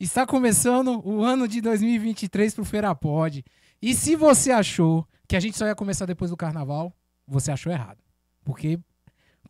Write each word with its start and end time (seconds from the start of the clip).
Está 0.00 0.24
começando 0.24 1.04
o 1.04 1.24
ano 1.24 1.48
de 1.48 1.60
2023 1.60 2.54
pro 2.54 2.64
Feirapod. 2.64 3.44
E 3.82 3.94
se 3.94 4.14
você 4.14 4.52
achou 4.52 5.06
que 5.26 5.34
a 5.34 5.40
gente 5.40 5.58
só 5.58 5.66
ia 5.66 5.74
começar 5.74 6.06
depois 6.06 6.30
do 6.30 6.36
carnaval, 6.36 6.92
você 7.26 7.50
achou 7.50 7.72
errado. 7.72 7.98
Porque, 8.44 8.78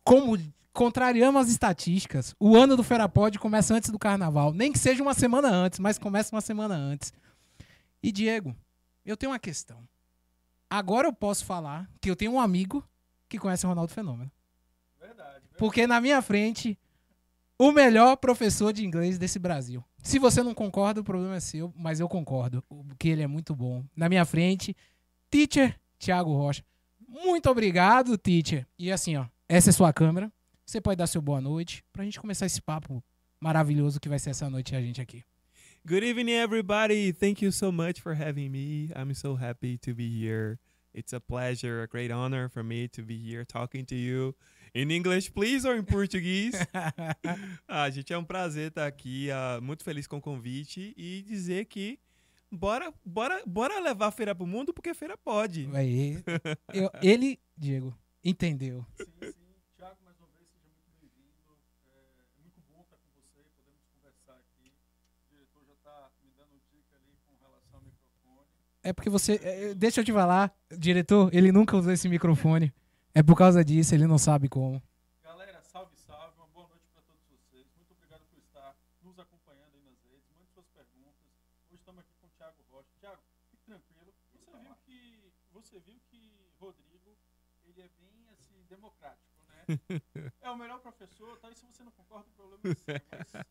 como 0.03 0.37
contrariamos 0.73 1.43
as 1.43 1.49
estatísticas, 1.49 2.35
o 2.39 2.55
ano 2.55 2.75
do 2.75 2.83
Feirapod 2.83 3.37
começa 3.37 3.75
antes 3.75 3.91
do 3.91 3.99
carnaval. 3.99 4.51
Nem 4.51 4.71
que 4.71 4.79
seja 4.79 5.03
uma 5.03 5.13
semana 5.13 5.49
antes, 5.49 5.77
mas 5.77 5.99
começa 5.99 6.35
uma 6.35 6.41
semana 6.41 6.75
antes. 6.75 7.13
E, 8.01 8.11
Diego, 8.11 8.55
eu 9.05 9.15
tenho 9.15 9.31
uma 9.31 9.39
questão. 9.39 9.87
Agora 10.67 11.07
eu 11.07 11.13
posso 11.13 11.45
falar 11.45 11.87
que 12.01 12.09
eu 12.09 12.15
tenho 12.15 12.31
um 12.31 12.39
amigo 12.39 12.83
que 13.27 13.37
conhece 13.37 13.65
o 13.65 13.69
Ronaldo 13.69 13.93
Fenômeno. 13.93 14.31
Verdade. 14.99 15.45
Porque 15.57 15.85
na 15.85 16.01
minha 16.01 16.21
frente, 16.21 16.77
o 17.59 17.73
melhor 17.73 18.15
professor 18.15 18.71
de 18.71 18.85
inglês 18.85 19.19
desse 19.19 19.37
Brasil. 19.37 19.83
Se 20.01 20.17
você 20.17 20.41
não 20.41 20.53
concorda, 20.53 21.01
o 21.01 21.03
problema 21.03 21.35
é 21.35 21.39
seu, 21.41 21.73
mas 21.75 21.99
eu 21.99 22.07
concordo, 22.07 22.63
que 22.97 23.09
ele 23.09 23.21
é 23.21 23.27
muito 23.27 23.53
bom. 23.53 23.83
Na 23.93 24.07
minha 24.07 24.23
frente, 24.23 24.75
teacher 25.29 25.77
Thiago 25.99 26.31
Rocha. 26.31 26.63
Muito 27.05 27.49
obrigado, 27.49 28.17
teacher. 28.17 28.65
E 28.77 28.89
assim, 28.89 29.17
ó, 29.17 29.25
essa 29.47 29.71
é 29.71 29.73
sua 29.73 29.91
câmera. 29.91 30.31
Você 30.65 30.79
pode 30.79 30.97
dar 30.97 31.07
seu 31.07 31.21
boa 31.21 31.41
noite 31.41 31.83
pra 31.91 32.05
gente 32.05 32.19
começar 32.19 32.45
esse 32.45 32.61
papo 32.61 33.03
maravilhoso 33.41 33.99
que 33.99 34.07
vai 34.07 34.19
ser 34.19 34.29
essa 34.29 34.49
noite 34.49 34.73
a 34.73 34.81
gente 34.81 35.01
aqui. 35.01 35.21
Good 35.85 36.05
evening, 36.05 36.33
everybody. 36.33 37.11
Thank 37.11 37.43
you 37.43 37.51
so 37.51 37.71
much 37.71 37.99
for 37.99 38.13
having 38.13 38.49
me. 38.49 38.89
I'm 38.95 39.13
so 39.13 39.35
happy 39.35 39.77
to 39.79 39.93
be 39.93 40.07
here. 40.07 40.59
It's 40.93 41.13
a 41.13 41.19
pleasure, 41.19 41.81
a 41.81 41.87
great 41.87 42.11
honor 42.11 42.49
for 42.49 42.63
me 42.63 42.87
to 42.89 43.03
be 43.03 43.17
here 43.17 43.43
talking 43.43 43.85
to 43.85 43.95
you. 43.95 44.33
In 44.73 44.91
English, 44.91 45.31
please, 45.31 45.67
or 45.67 45.75
in 45.77 45.83
Portuguese? 45.83 46.57
ah, 47.67 47.89
gente, 47.89 48.13
é 48.13 48.17
um 48.17 48.23
prazer 48.23 48.69
estar 48.69 48.85
aqui. 48.87 49.29
ah, 49.31 49.59
muito 49.61 49.83
feliz 49.83 50.05
com 50.07 50.17
o 50.17 50.21
convite 50.21 50.93
e 50.95 51.21
dizer 51.23 51.65
que 51.65 51.99
bora, 52.51 52.93
bora, 53.03 53.41
bora 53.45 53.79
levar 53.79 54.07
a 54.07 54.11
feira 54.11 54.35
pro 54.35 54.45
mundo 54.45 54.73
porque 54.73 54.93
feira 54.93 55.17
pode. 55.17 55.67
Aí, 55.73 56.17
eu- 56.73 56.89
ele, 57.01 57.39
Diego, 57.57 57.95
entendeu. 58.23 58.85
Sim, 58.97 59.05
sim. 59.05 59.33
Tiago, 59.75 59.97
mais 60.05 60.17
uma 60.19 60.27
vez, 60.35 60.47
seja 60.49 60.65
muito 60.69 60.91
bem-vindo. 61.01 61.57
É 62.37 62.41
muito 62.41 62.61
bom 62.69 62.81
estar 62.81 62.97
com 62.97 63.09
você, 63.15 63.41
podemos 63.55 63.81
conversar 63.91 64.33
aqui. 64.37 64.71
O 65.25 65.29
diretor 65.33 65.61
já 65.65 65.73
está 65.73 66.11
me 66.23 66.31
dando 66.37 66.61
dica 66.71 66.95
ali 66.95 67.17
com 67.25 67.33
relação 67.41 67.79
ao 67.79 67.81
microfone. 67.81 68.47
É 68.83 68.93
porque 68.93 69.09
você. 69.09 69.39
é, 69.43 69.73
Deixa 69.73 70.01
eu 70.01 70.05
te 70.05 70.13
falar, 70.13 70.53
diretor, 70.77 71.29
ele 71.33 71.51
nunca 71.51 71.75
usou 71.75 71.91
esse 71.91 72.07
microfone. 72.07 72.71
É 73.19 73.21
por 73.21 73.35
causa 73.35 73.65
disso, 73.65 73.93
ele 73.93 74.07
não 74.07 74.17
sabe 74.17 74.47
como. 74.47 74.81
Galera, 75.21 75.61
salve, 75.61 75.93
salve, 75.97 76.37
uma 76.37 76.47
boa 76.47 76.69
noite 76.69 76.87
para 76.87 77.01
todos 77.01 77.21
vocês. 77.27 77.67
Muito 77.75 77.91
obrigado 77.91 78.23
por 78.29 78.39
estar 78.39 78.73
nos 79.01 79.19
acompanhando 79.19 79.75
aí 79.75 79.83
nas 79.83 79.99
redes. 80.05 80.23
Mande 80.31 80.47
suas 80.53 80.69
perguntas. 80.69 81.27
Hoje 81.67 81.81
estamos 81.81 81.99
aqui 81.99 82.13
com 82.21 82.27
o 82.27 82.29
Thiago 82.29 82.63
Rocha. 82.71 82.87
Thiago, 82.97 83.21
fique 83.51 83.65
tranquilo. 83.65 84.13
Você 84.23 84.55
viu 84.61 84.73
que, 84.85 85.35
você 85.51 85.81
viu 85.81 85.99
que 86.07 86.31
Rodrigo, 86.61 87.17
ele 87.65 87.81
é 87.81 87.89
bem 87.99 88.29
assim, 88.29 88.63
democrático, 88.69 89.35
né? 89.49 89.65
É 90.39 90.49
o 90.49 90.55
melhor 90.55 90.79
professor, 90.79 91.37
tá? 91.39 91.51
E 91.51 91.55
se 91.55 91.65
você 91.65 91.83
não 91.83 91.91
concorda, 91.91 92.29
o 92.29 92.31
problema 92.31 92.61
é 92.63 92.73
seu. 92.73 93.01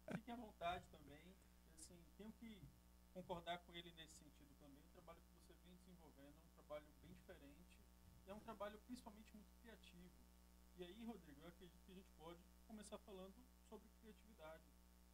Mas 0.07 0.17
fiquem 0.17 0.33
à 0.33 0.37
vontade 0.39 0.87
também. 0.87 1.37
Assim, 1.77 2.03
tenho 2.17 2.33
que 2.33 2.59
concordar 3.13 3.59
com 3.59 3.75
ele 3.75 3.93
nesse 3.99 4.15
sentido 4.15 4.49
também. 4.59 4.81
O 4.81 4.93
trabalho 4.95 5.21
que 5.21 5.35
você 5.35 5.53
vem 5.63 5.77
desenvolvendo 5.77 6.39
é 6.41 6.47
um 6.47 6.55
trabalho 6.55 6.87
bem 7.03 7.13
diferente. 7.13 7.69
É 8.27 8.33
um 8.33 8.41
trabalho 8.41 8.79
principalmente. 8.87 9.38
E 10.79 10.85
aí, 10.85 11.05
Rodrigo, 11.05 11.41
eu 11.43 11.49
acredito 11.49 11.81
que 11.85 11.93
a 11.93 11.95
gente 11.95 12.11
pode 12.17 12.39
começar 12.67 12.99
falando 12.99 13.35
sobre 13.69 13.89
criatividade. 14.01 14.63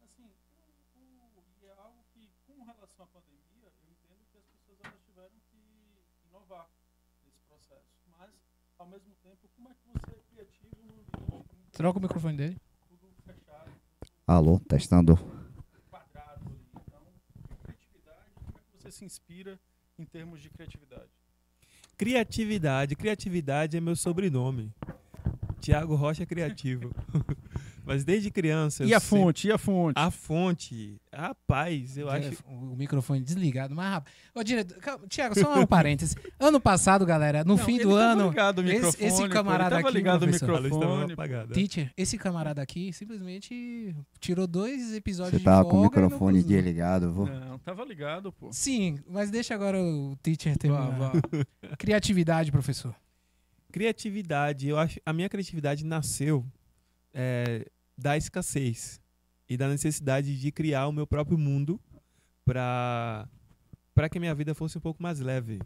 Assim, 0.01 0.23
o, 0.95 0.99
o- 0.99 1.43
e 1.61 1.65
é 1.65 1.71
algo 1.73 2.03
que, 2.13 2.29
com 2.45 2.61
relação 2.63 3.05
à 3.05 3.07
pandemia, 3.07 3.71
eu 3.83 3.89
entendo 3.89 4.23
que 4.31 4.37
as 4.37 4.45
pessoas 4.45 4.77
elas 4.83 5.01
tiveram 5.05 5.35
que 5.49 5.57
inovar 6.27 6.69
nesse 7.23 7.39
processo. 7.47 7.89
Mas, 8.07 8.31
ao 8.77 8.85
mesmo 8.87 9.15
tempo, 9.23 9.49
como 9.55 9.69
é 9.69 9.73
que 9.73 9.87
você 9.89 10.11
é 10.11 10.21
criativo 10.29 10.75
num 10.83 11.37
ambiente 11.39 11.71
Troca 11.71 11.97
o 11.97 12.01
microfone 12.01 12.37
dele. 12.37 12.57
tudo 12.87 13.09
fechado, 13.25 13.71
Alô, 14.27 14.59
testando. 14.59 15.15
quadrado 15.89 16.45
ali? 16.47 16.65
Então, 16.75 17.01
criatividade, 17.63 18.31
como 18.35 18.57
é 18.57 18.61
que 18.61 18.77
você 18.77 18.91
se 18.91 19.03
inspira 19.03 19.59
em 19.97 20.05
termos 20.05 20.41
de 20.41 20.49
criatividade? 20.51 21.09
Criatividade. 21.97 22.95
Criatividade 22.95 23.77
é 23.77 23.81
meu 23.81 23.95
sobrenome. 23.95 24.71
Tiago 25.59 25.95
Rocha 25.95 26.23
é 26.23 26.25
Criativo. 26.25 26.91
Mas 27.87 28.03
desde 28.03 28.31
criança. 28.31 28.83
E 28.83 28.95
a 28.95 28.99
sempre- 28.99 29.19
fonte? 29.23 29.47
E 29.47 29.51
a 29.51 29.57
fonte? 29.59 29.93
A 29.95 30.09
fonte. 30.09 30.95
Rapaz, 31.13 31.95
eu 31.95 32.09
acho. 32.09 32.43
O 32.47 32.75
microfone 32.75 33.21
desligado, 33.21 33.75
mas 33.75 33.91
rápido. 33.91 34.11
Ô, 34.33 34.41
diretor, 34.43 34.77
calma, 34.79 35.05
Tiago, 35.07 35.39
só 35.39 35.59
um 35.59 35.67
parênteses. 35.67 36.15
Ano 36.39 36.59
passado, 36.59 37.05
galera, 37.05 37.43
no 37.43 37.55
Não, 37.55 37.63
fim 37.63 37.77
do 37.77 37.93
ano, 37.93 38.29
ligado 38.29 38.57
o 38.57 38.61
esse- 38.63 38.73
microfone, 38.73 39.07
esse 39.07 39.21
pô, 39.21 39.29
camarada 39.29 39.77
aqui, 39.77 39.91
ligado 39.91 40.23
o 40.23 40.27
microfone. 40.27 41.13
apagada. 41.13 41.53
teacher, 41.53 41.91
esse 41.95 42.17
camarada 42.17 42.59
aqui 42.59 42.91
simplesmente 42.91 43.95
tirou 44.19 44.47
dois 44.47 44.91
episódios 44.95 45.33
Você 45.33 45.37
de 45.37 45.43
tava 45.43 45.69
com 45.69 45.77
o 45.77 45.81
e 45.81 45.83
microfone 45.83 46.41
desligado, 46.41 47.13
vô. 47.13 47.27
Não, 47.27 47.59
tava 47.59 47.85
ligado, 47.85 48.33
pô. 48.33 48.49
Sim, 48.51 48.97
mas 49.07 49.29
deixa 49.29 49.53
agora 49.53 49.79
o 49.79 50.17
teacher 50.23 50.57
terminar. 50.57 50.89
vá. 50.97 51.11
Criatividade, 51.77 52.51
professor. 52.51 52.95
Criatividade. 53.75 54.69
Eu 54.69 54.79
acho. 54.79 55.01
A 55.05 55.11
minha 55.11 55.27
criatividade 55.27 55.83
nasceu 55.83 56.45
é, 57.13 57.69
da 57.97 58.15
escassez 58.15 59.01
e 59.49 59.57
da 59.57 59.67
necessidade 59.67 60.39
de 60.39 60.49
criar 60.49 60.87
o 60.87 60.93
meu 60.93 61.05
próprio 61.05 61.37
mundo 61.37 61.77
para 62.45 63.27
para 63.93 64.07
que 64.07 64.17
minha 64.17 64.33
vida 64.33 64.55
fosse 64.55 64.77
um 64.77 64.81
pouco 64.81 65.03
mais 65.03 65.19
leve. 65.19 65.59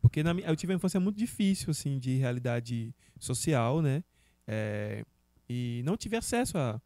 Porque 0.00 0.22
na, 0.22 0.32
eu 0.32 0.56
tive 0.56 0.72
uma 0.72 0.78
infância 0.78 0.98
muito 0.98 1.18
difícil, 1.18 1.72
assim, 1.72 1.98
de 1.98 2.16
realidade 2.16 2.94
social, 3.20 3.82
né? 3.82 4.02
É, 4.48 5.04
e 5.46 5.82
não 5.84 5.94
tive 5.94 6.16
acesso 6.16 6.56
a 6.56 6.80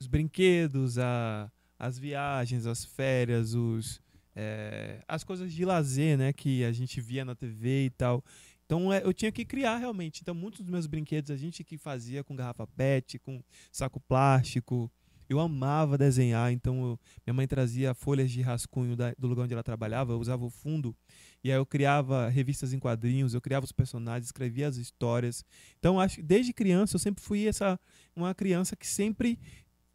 os 0.00 0.06
brinquedos, 0.06 0.98
a 0.98 1.52
as 1.78 1.98
viagens, 1.98 2.64
as 2.64 2.82
férias, 2.82 3.52
os 3.52 4.00
é, 4.34 5.02
as 5.06 5.22
coisas 5.22 5.52
de 5.52 5.66
lazer, 5.66 6.16
né? 6.16 6.32
Que 6.32 6.64
a 6.64 6.72
gente 6.72 6.98
via 6.98 7.26
na 7.26 7.34
TV 7.34 7.84
e 7.84 7.90
tal. 7.90 8.24
Então 8.66 8.92
é, 8.92 9.02
eu 9.04 9.12
tinha 9.12 9.30
que 9.32 9.44
criar 9.44 9.76
realmente. 9.78 10.20
Então 10.22 10.34
muitos 10.34 10.60
dos 10.60 10.70
meus 10.70 10.86
brinquedos 10.86 11.30
a 11.30 11.36
gente 11.36 11.62
que 11.64 11.76
fazia 11.78 12.22
com 12.24 12.34
garrafa 12.36 12.66
PET, 12.66 13.18
com 13.18 13.42
saco 13.70 14.00
plástico. 14.00 14.90
Eu 15.28 15.40
amava 15.40 15.96
desenhar, 15.96 16.52
então 16.52 16.74
eu- 16.84 17.00
minha 17.26 17.32
mãe 17.32 17.46
trazia 17.46 17.94
folhas 17.94 18.30
de 18.30 18.42
rascunho 18.42 18.94
da- 18.94 19.14
do 19.18 19.26
lugar 19.28 19.44
onde 19.44 19.54
ela 19.54 19.62
trabalhava, 19.62 20.12
eu 20.12 20.18
usava 20.20 20.44
o 20.44 20.50
fundo 20.50 20.94
e 21.42 21.50
aí 21.50 21.56
eu 21.56 21.64
criava 21.64 22.28
revistas 22.28 22.74
em 22.74 22.78
quadrinhos, 22.78 23.32
eu 23.32 23.40
criava 23.40 23.64
os 23.64 23.72
personagens, 23.72 24.26
escrevia 24.26 24.68
as 24.68 24.76
histórias. 24.76 25.42
Então 25.78 25.98
acho 25.98 26.22
desde 26.22 26.52
criança 26.52 26.96
eu 26.96 27.00
sempre 27.00 27.22
fui 27.24 27.46
essa 27.46 27.80
uma 28.14 28.34
criança 28.34 28.76
que 28.76 28.86
sempre 28.86 29.38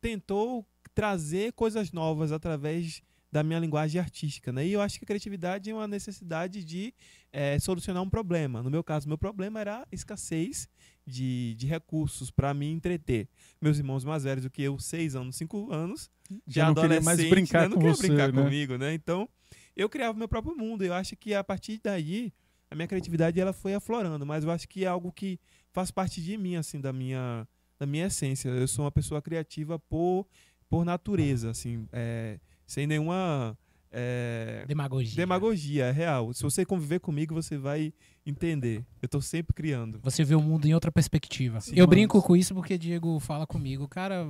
tentou 0.01 0.65
trazer 0.95 1.53
coisas 1.53 1.91
novas 1.91 2.31
através 2.31 3.03
da 3.37 3.43
minha 3.43 3.59
linguagem 3.59 4.01
artística, 4.01 4.51
né? 4.51 4.65
E 4.65 4.73
eu 4.73 4.81
acho 4.81 4.97
que 4.97 5.05
a 5.05 5.07
criatividade 5.07 5.69
é 5.69 5.73
uma 5.73 5.87
necessidade 5.87 6.63
de 6.63 6.91
eh, 7.31 7.59
solucionar 7.59 8.01
um 8.01 8.09
problema. 8.09 8.63
No 8.63 8.71
meu 8.71 8.83
caso, 8.83 9.07
meu 9.07 9.17
problema 9.17 9.59
era 9.59 9.81
a 9.81 9.87
escassez 9.91 10.67
de, 11.05 11.53
de 11.55 11.67
recursos 11.67 12.31
para 12.31 12.51
me 12.51 12.67
entreter. 12.67 13.29
Meus 13.61 13.77
irmãos 13.77 14.03
mais 14.03 14.23
velhos 14.23 14.43
do 14.43 14.49
que 14.49 14.63
eu, 14.63 14.79
seis 14.79 15.15
anos, 15.15 15.35
cinco 15.35 15.71
anos, 15.71 16.09
Já 16.47 16.65
não 16.65 16.73
queria 16.73 16.99
mais 16.99 17.19
adolescente, 17.19 17.29
brincar 17.29 17.61
né? 17.61 17.67
não 17.67 17.75
com 17.75 17.81
queria 17.81 17.95
você, 17.95 18.07
brincar 18.07 18.33
né? 18.33 18.43
comigo, 18.43 18.75
né? 18.75 18.93
Então, 18.95 19.29
eu 19.75 19.87
criava 19.87 20.17
meu 20.17 20.27
próprio 20.27 20.57
mundo. 20.57 20.83
Eu 20.83 20.95
acho 20.95 21.15
que 21.15 21.35
a 21.35 21.43
partir 21.43 21.79
daí 21.83 22.33
a 22.71 22.75
minha 22.75 22.87
criatividade 22.87 23.39
ela 23.39 23.53
foi 23.53 23.75
aflorando, 23.75 24.25
mas 24.25 24.45
eu 24.45 24.49
acho 24.49 24.67
que 24.67 24.83
é 24.83 24.87
algo 24.87 25.11
que 25.11 25.39
faz 25.71 25.91
parte 25.91 26.23
de 26.23 26.35
mim, 26.37 26.55
assim, 26.55 26.81
da 26.81 26.91
minha 26.91 27.47
da 27.77 27.85
minha 27.85 28.07
essência. 28.07 28.49
Eu 28.49 28.67
sou 28.67 28.83
uma 28.83 28.91
pessoa 28.91 29.21
criativa 29.21 29.77
por 29.77 30.25
por 30.67 30.83
natureza, 30.83 31.51
assim, 31.51 31.87
é, 31.93 32.39
sem 32.67 32.85
nenhuma 32.85 33.57
é, 33.91 34.63
Demagogia. 34.67 35.15
demagogia, 35.15 35.85
é 35.85 35.91
real. 35.91 36.33
Se 36.33 36.43
você 36.43 36.65
conviver 36.65 36.99
comigo, 36.99 37.33
você 37.33 37.57
vai 37.57 37.93
entender. 38.25 38.83
Eu 39.01 39.07
tô 39.09 39.21
sempre 39.21 39.53
criando. 39.55 39.99
Você 40.03 40.23
vê 40.23 40.35
o 40.35 40.41
mundo 40.41 40.67
em 40.67 40.73
outra 40.73 40.91
perspectiva. 40.91 41.61
Sim, 41.61 41.71
eu 41.75 41.85
mas- 41.87 41.89
brinco 41.89 42.21
com 42.21 42.35
isso 42.35 42.53
porque 42.53 42.77
Diego 42.77 43.19
fala 43.19 43.47
comigo, 43.47 43.87
cara, 43.87 44.27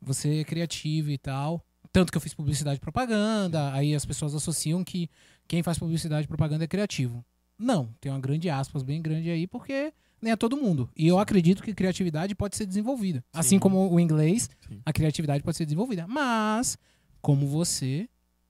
você 0.00 0.40
é 0.40 0.44
criativo 0.44 1.10
e 1.10 1.18
tal. 1.18 1.64
Tanto 1.92 2.10
que 2.10 2.16
eu 2.16 2.20
fiz 2.22 2.32
publicidade 2.34 2.78
e 2.78 2.80
propaganda, 2.80 3.72
aí 3.74 3.94
as 3.94 4.06
pessoas 4.06 4.34
associam 4.34 4.82
que 4.84 5.10
quem 5.46 5.62
faz 5.62 5.78
publicidade 5.78 6.24
e 6.24 6.28
propaganda 6.28 6.64
é 6.64 6.68
criativo. 6.68 7.24
Não, 7.58 7.92
tem 8.00 8.10
uma 8.10 8.20
grande 8.20 8.48
aspas 8.48 8.82
bem 8.82 9.02
grande 9.02 9.28
aí, 9.28 9.46
porque 9.46 9.92
nem 10.22 10.32
é 10.32 10.36
todo 10.36 10.56
mundo. 10.56 10.88
E 10.96 11.06
eu 11.06 11.18
acredito 11.18 11.62
que 11.62 11.74
criatividade 11.74 12.34
pode 12.34 12.56
ser 12.56 12.64
desenvolvida. 12.64 13.22
Assim 13.32 13.56
Sim. 13.56 13.58
como 13.58 13.92
o 13.92 13.98
inglês, 14.00 14.48
Sim. 14.68 14.80
a 14.86 14.92
criatividade 14.92 15.42
pode 15.42 15.56
ser 15.56 15.64
desenvolvida. 15.66 16.06
Mas, 16.06 16.78
como 17.20 17.46
você, 17.46 18.08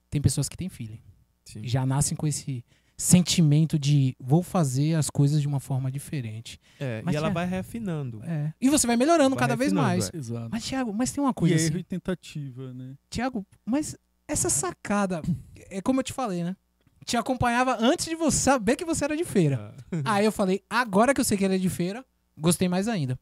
tem 0.09 0.21
pessoas 0.21 0.49
que 0.49 0.57
têm 0.57 0.69
feeling. 0.69 1.00
Sim. 1.45 1.67
Já 1.67 1.85
nascem 1.87 2.17
com 2.17 2.27
esse 2.27 2.65
sentimento 2.97 3.79
de 3.79 4.15
vou 4.21 4.43
fazer 4.43 4.95
as 4.95 5.09
coisas 5.09 5.41
de 5.41 5.49
uma 5.49 5.59
forma 5.59 5.91
diferente. 5.91 6.61
É, 6.79 7.00
Mas 7.03 7.15
e 7.15 7.17
ela 7.17 7.29
é- 7.29 7.33
vai 7.33 7.47
refinando. 7.47 8.23
É. 8.25 8.53
E 8.61 8.69
você 8.69 8.87
vai 8.87 8.97
melhorando 8.97 9.35
Vai 9.35 9.41
cada 9.41 9.57
vez 9.57 9.73
mais. 9.73 10.11
é. 10.12 10.17
Exato. 10.17 10.49
Mas, 10.53 10.65
Thiago, 10.65 10.93
mas 10.93 11.11
tem 11.11 11.23
uma 11.25 11.31
E 11.31 11.35
coisa 11.35 11.55
erro 11.55 11.65
assim. 11.65 11.79
e 11.79 11.83
tentativa, 11.83 12.75
né? 12.75 12.95
Thiago, 13.09 13.47
mas 13.65 13.97
essa 14.29 14.50
sacada, 14.50 15.23
é 15.71 15.81
como 15.81 16.00
eu 16.00 16.05
te 16.05 16.12
falei, 16.12 16.45
né? 16.45 16.55
Te 17.07 17.17
acompanhava 17.17 17.77
antes 17.81 18.05
de 18.07 18.15
você 18.15 18.37
saber 18.37 18.77
que 18.77 18.85
você 18.85 19.05
era 19.05 19.17
de 19.17 19.25
feira. 19.25 19.75
Ah, 20.05 20.15
Aí 20.17 20.25
eu 20.27 20.31
falei, 20.33 20.62
agora 20.69 21.15
que 21.15 21.21
eu 21.21 21.25
sei 21.25 21.39
que 21.39 21.45
ele 21.45 21.55
é 21.55 21.59
de 21.59 21.71
feira, 21.71 22.05
gostei 22.39 22.69
mais 22.69 22.87
ainda. 22.87 23.19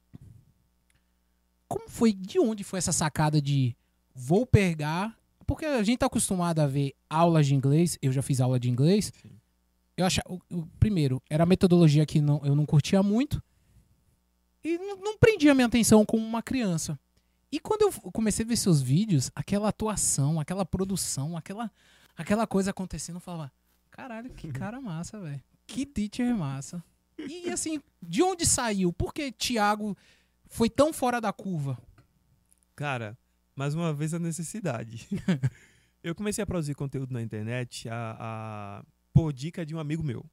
Como 1.68 1.88
foi, 1.88 2.12
de 2.12 2.38
onde 2.40 2.64
foi 2.64 2.78
essa 2.78 2.92
sacada 2.92 3.40
de 3.40 3.76
vou 4.14 4.44
pegar? 4.46 5.16
Porque 5.48 5.64
a 5.64 5.82
gente 5.82 5.98
tá 5.98 6.06
acostumado 6.06 6.60
a 6.60 6.66
ver 6.66 6.92
aulas 7.08 7.46
de 7.46 7.54
inglês, 7.54 7.98
eu 8.02 8.12
já 8.12 8.20
fiz 8.22 8.38
aula 8.40 8.60
de 8.60 8.68
inglês. 8.70 9.10
Sim. 9.20 9.30
Eu 9.96 10.04
achava, 10.04 10.30
o- 10.30 10.40
o- 10.54 10.66
primeiro, 10.78 11.20
era 11.28 11.42
a 11.42 11.46
metodologia 11.46 12.04
que 12.06 12.20
não, 12.20 12.40
eu 12.44 12.54
não 12.54 12.66
curtia 12.66 13.02
muito 13.02 13.42
e 14.62 14.76
não, 14.78 14.96
não 14.98 15.18
prendia 15.18 15.54
minha 15.54 15.66
atenção 15.66 16.04
como 16.04 16.24
uma 16.24 16.42
criança. 16.42 17.00
E 17.50 17.58
quando 17.58 17.82
eu 17.82 17.92
comecei 18.12 18.44
a 18.44 18.48
ver 18.48 18.56
seus 18.56 18.82
vídeos, 18.82 19.30
aquela 19.34 19.70
atuação, 19.70 20.38
aquela 20.38 20.66
produção, 20.66 21.34
aquela, 21.34 21.70
aquela 22.14 22.46
coisa 22.46 22.70
acontecendo, 22.70 23.16
eu 23.16 23.20
falava, 23.20 23.50
caralho, 23.90 24.30
que 24.30 24.52
cara 24.52 24.78
massa, 24.82 25.18
velho. 25.18 25.42
Que 25.66 25.86
teacher 25.86 26.36
massa. 26.36 26.84
E 27.18 27.48
assim, 27.50 27.80
de 28.02 28.22
onde 28.22 28.44
saiu? 28.46 28.92
Por 28.92 29.12
que 29.14 29.32
Thiago 29.32 29.96
foi 30.46 30.68
tão 30.68 30.92
fora 30.92 31.20
da 31.20 31.32
curva? 31.32 31.78
Cara, 32.76 33.16
mais 33.58 33.74
uma 33.74 33.92
vez 33.92 34.14
a 34.14 34.20
necessidade. 34.20 35.08
eu 36.00 36.14
comecei 36.14 36.44
a 36.44 36.46
produzir 36.46 36.76
conteúdo 36.76 37.12
na 37.12 37.20
internet 37.20 37.88
a, 37.88 38.16
a- 38.20 38.84
por 39.12 39.32
dica 39.32 39.66
de 39.66 39.74
um 39.74 39.80
amigo 39.80 40.00
meu. 40.00 40.24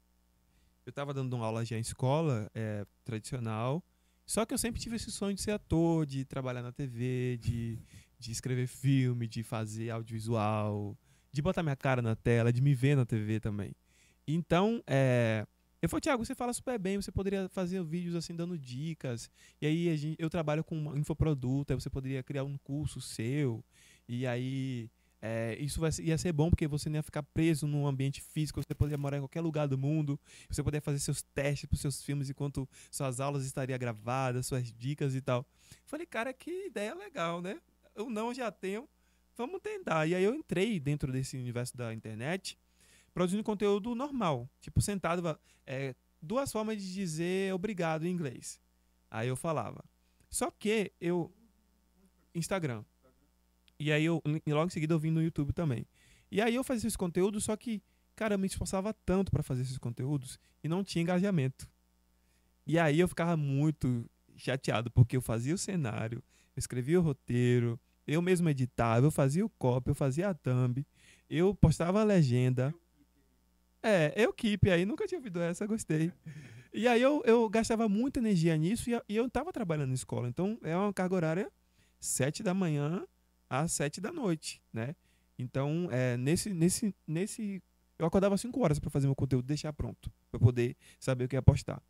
Eu 0.86 0.92
tava 0.92 1.12
dando 1.12 1.34
uma 1.34 1.44
aula 1.44 1.64
já 1.64 1.76
em 1.76 1.80
escola, 1.80 2.48
é, 2.54 2.86
tradicional, 3.04 3.82
só 4.24 4.46
que 4.46 4.54
eu 4.54 4.58
sempre 4.58 4.80
tive 4.80 4.94
esse 4.94 5.10
sonho 5.10 5.34
de 5.34 5.42
ser 5.42 5.50
ator, 5.50 6.06
de 6.06 6.24
trabalhar 6.24 6.62
na 6.62 6.70
TV, 6.70 7.36
de, 7.42 7.80
de 8.16 8.30
escrever 8.30 8.68
filme, 8.68 9.26
de 9.26 9.42
fazer 9.42 9.90
audiovisual, 9.90 10.96
de 11.32 11.42
botar 11.42 11.64
minha 11.64 11.74
cara 11.74 12.00
na 12.00 12.14
tela, 12.14 12.52
de 12.52 12.62
me 12.62 12.76
ver 12.76 12.96
na 12.96 13.04
TV 13.04 13.40
também. 13.40 13.74
Então, 14.24 14.80
é, 14.86 15.44
eu 15.82 15.88
falei, 15.88 16.00
Thiago, 16.00 16.24
você 16.24 16.34
fala 16.34 16.52
super 16.52 16.78
bem, 16.78 17.00
você 17.00 17.12
poderia 17.12 17.48
fazer 17.50 17.82
vídeos 17.84 18.14
assim 18.14 18.34
dando 18.34 18.58
dicas. 18.58 19.30
E 19.60 19.66
aí 19.66 19.96
gente- 19.96 20.16
eu 20.18 20.30
trabalho 20.30 20.64
com 20.64 20.96
infoproduto, 20.96 21.72
aí 21.72 21.80
você 21.80 21.90
poderia 21.90 22.22
criar 22.22 22.44
um 22.44 22.56
curso 22.58 23.00
seu. 23.00 23.64
E 24.08 24.26
aí 24.26 24.90
é, 25.20 25.56
isso 25.60 25.80
vai, 25.80 25.90
ia 26.02 26.16
ser 26.18 26.32
bom 26.32 26.50
porque 26.50 26.66
você 26.68 26.88
não 26.88 26.96
ia 26.96 27.02
ficar 27.02 27.22
preso 27.22 27.66
num 27.66 27.86
ambiente 27.86 28.20
físico, 28.20 28.62
você 28.62 28.74
poderia 28.74 28.98
morar 28.98 29.16
em 29.16 29.20
qualquer 29.20 29.40
lugar 29.40 29.66
do 29.66 29.76
mundo, 29.78 30.20
você 30.48 30.62
poderia 30.62 30.80
fazer 30.82 30.98
seus 30.98 31.22
testes 31.22 31.68
para 31.68 31.78
seus 31.78 32.02
filmes 32.02 32.30
enquanto 32.30 32.68
suas 32.90 33.18
aulas 33.20 33.44
estariam 33.44 33.78
gravadas, 33.78 34.46
suas 34.46 34.72
dicas 34.72 35.14
e 35.14 35.20
tal. 35.20 35.44
Falei, 35.84 36.06
cara, 36.06 36.32
que 36.32 36.66
ideia 36.66 36.94
legal, 36.94 37.40
né? 37.40 37.60
Eu 37.94 38.08
não 38.10 38.32
já 38.32 38.50
tenho, 38.50 38.88
vamos 39.36 39.60
tentar. 39.60 40.06
E 40.06 40.14
aí 40.14 40.22
eu 40.22 40.34
entrei 40.34 40.78
dentro 40.78 41.10
desse 41.10 41.36
universo 41.36 41.76
da 41.76 41.92
internet 41.92 42.58
produzindo 43.16 43.42
conteúdo 43.42 43.94
normal, 43.94 44.46
tipo 44.60 44.78
sentado, 44.82 45.40
é, 45.66 45.94
duas 46.20 46.52
formas 46.52 46.76
de 46.76 46.92
dizer 46.92 47.54
obrigado 47.54 48.04
em 48.04 48.10
inglês. 48.10 48.60
Aí 49.10 49.26
eu 49.26 49.34
falava. 49.34 49.82
Só 50.28 50.50
que 50.50 50.92
eu. 51.00 51.32
Instagram. 52.34 52.84
E 53.80 53.90
aí 53.90 54.04
eu, 54.04 54.22
logo 54.46 54.66
em 54.66 54.70
seguida 54.70 54.92
eu 54.92 54.98
vim 54.98 55.10
no 55.10 55.22
YouTube 55.22 55.54
também. 55.54 55.86
E 56.30 56.42
aí 56.42 56.54
eu 56.54 56.62
fazia 56.62 56.88
esses 56.88 56.96
conteúdos, 56.96 57.44
só 57.44 57.56
que, 57.56 57.82
cara, 58.14 58.34
eu 58.34 58.38
me 58.38 58.48
esforçava 58.48 58.92
tanto 58.92 59.30
para 59.30 59.42
fazer 59.42 59.62
esses 59.62 59.78
conteúdos 59.78 60.38
e 60.62 60.68
não 60.68 60.84
tinha 60.84 61.00
engajamento. 61.00 61.66
E 62.66 62.78
aí 62.78 63.00
eu 63.00 63.08
ficava 63.08 63.34
muito 63.34 64.04
chateado, 64.36 64.90
porque 64.90 65.16
eu 65.16 65.22
fazia 65.22 65.54
o 65.54 65.58
cenário, 65.58 66.22
eu 66.54 66.60
escrevia 66.60 67.00
o 67.00 67.02
roteiro, 67.02 67.80
eu 68.06 68.20
mesmo 68.20 68.46
editava, 68.50 69.06
eu 69.06 69.10
fazia 69.10 69.46
o 69.46 69.48
copy, 69.48 69.88
eu 69.88 69.94
fazia 69.94 70.28
a 70.28 70.34
thumb, 70.34 70.86
eu 71.30 71.54
postava 71.54 72.02
a 72.02 72.04
legenda. 72.04 72.74
É, 73.86 74.12
eu 74.16 74.32
keep 74.32 74.68
aí, 74.68 74.84
nunca 74.84 75.06
tinha 75.06 75.18
ouvido 75.18 75.40
essa, 75.40 75.66
gostei. 75.66 76.12
E 76.72 76.88
aí 76.88 77.00
eu, 77.00 77.22
eu 77.24 77.48
gastava 77.48 77.88
muita 77.88 78.18
energia 78.18 78.56
nisso 78.56 78.90
e, 78.90 78.94
eu- 78.94 79.02
e 79.08 79.16
eu 79.16 79.30
tava 79.30 79.52
trabalhando 79.52 79.88
na 79.88 79.94
escola. 79.94 80.28
Então 80.28 80.58
é 80.62 80.76
uma 80.76 80.92
carga 80.92 81.14
horária 81.14 81.52
sete 82.00 82.42
da 82.42 82.52
manhã 82.52 83.06
às 83.48 83.72
sete 83.72 84.00
da 84.00 84.12
noite, 84.12 84.60
né? 84.72 84.96
Então, 85.38 85.88
é, 85.92 86.16
nesse, 86.16 86.52
nesse, 86.52 86.94
nesse, 87.06 87.62
eu 87.98 88.06
acordava 88.06 88.36
cinco 88.36 88.60
horas 88.60 88.78
para 88.78 88.90
fazer 88.90 89.06
meu 89.06 89.14
conteúdo, 89.14 89.46
deixar 89.46 89.72
pronto, 89.72 90.10
para 90.30 90.40
poder 90.40 90.76
saber 90.98 91.24
o 91.24 91.28
que 91.28 91.36
ia 91.36 91.42
postar. 91.42 91.80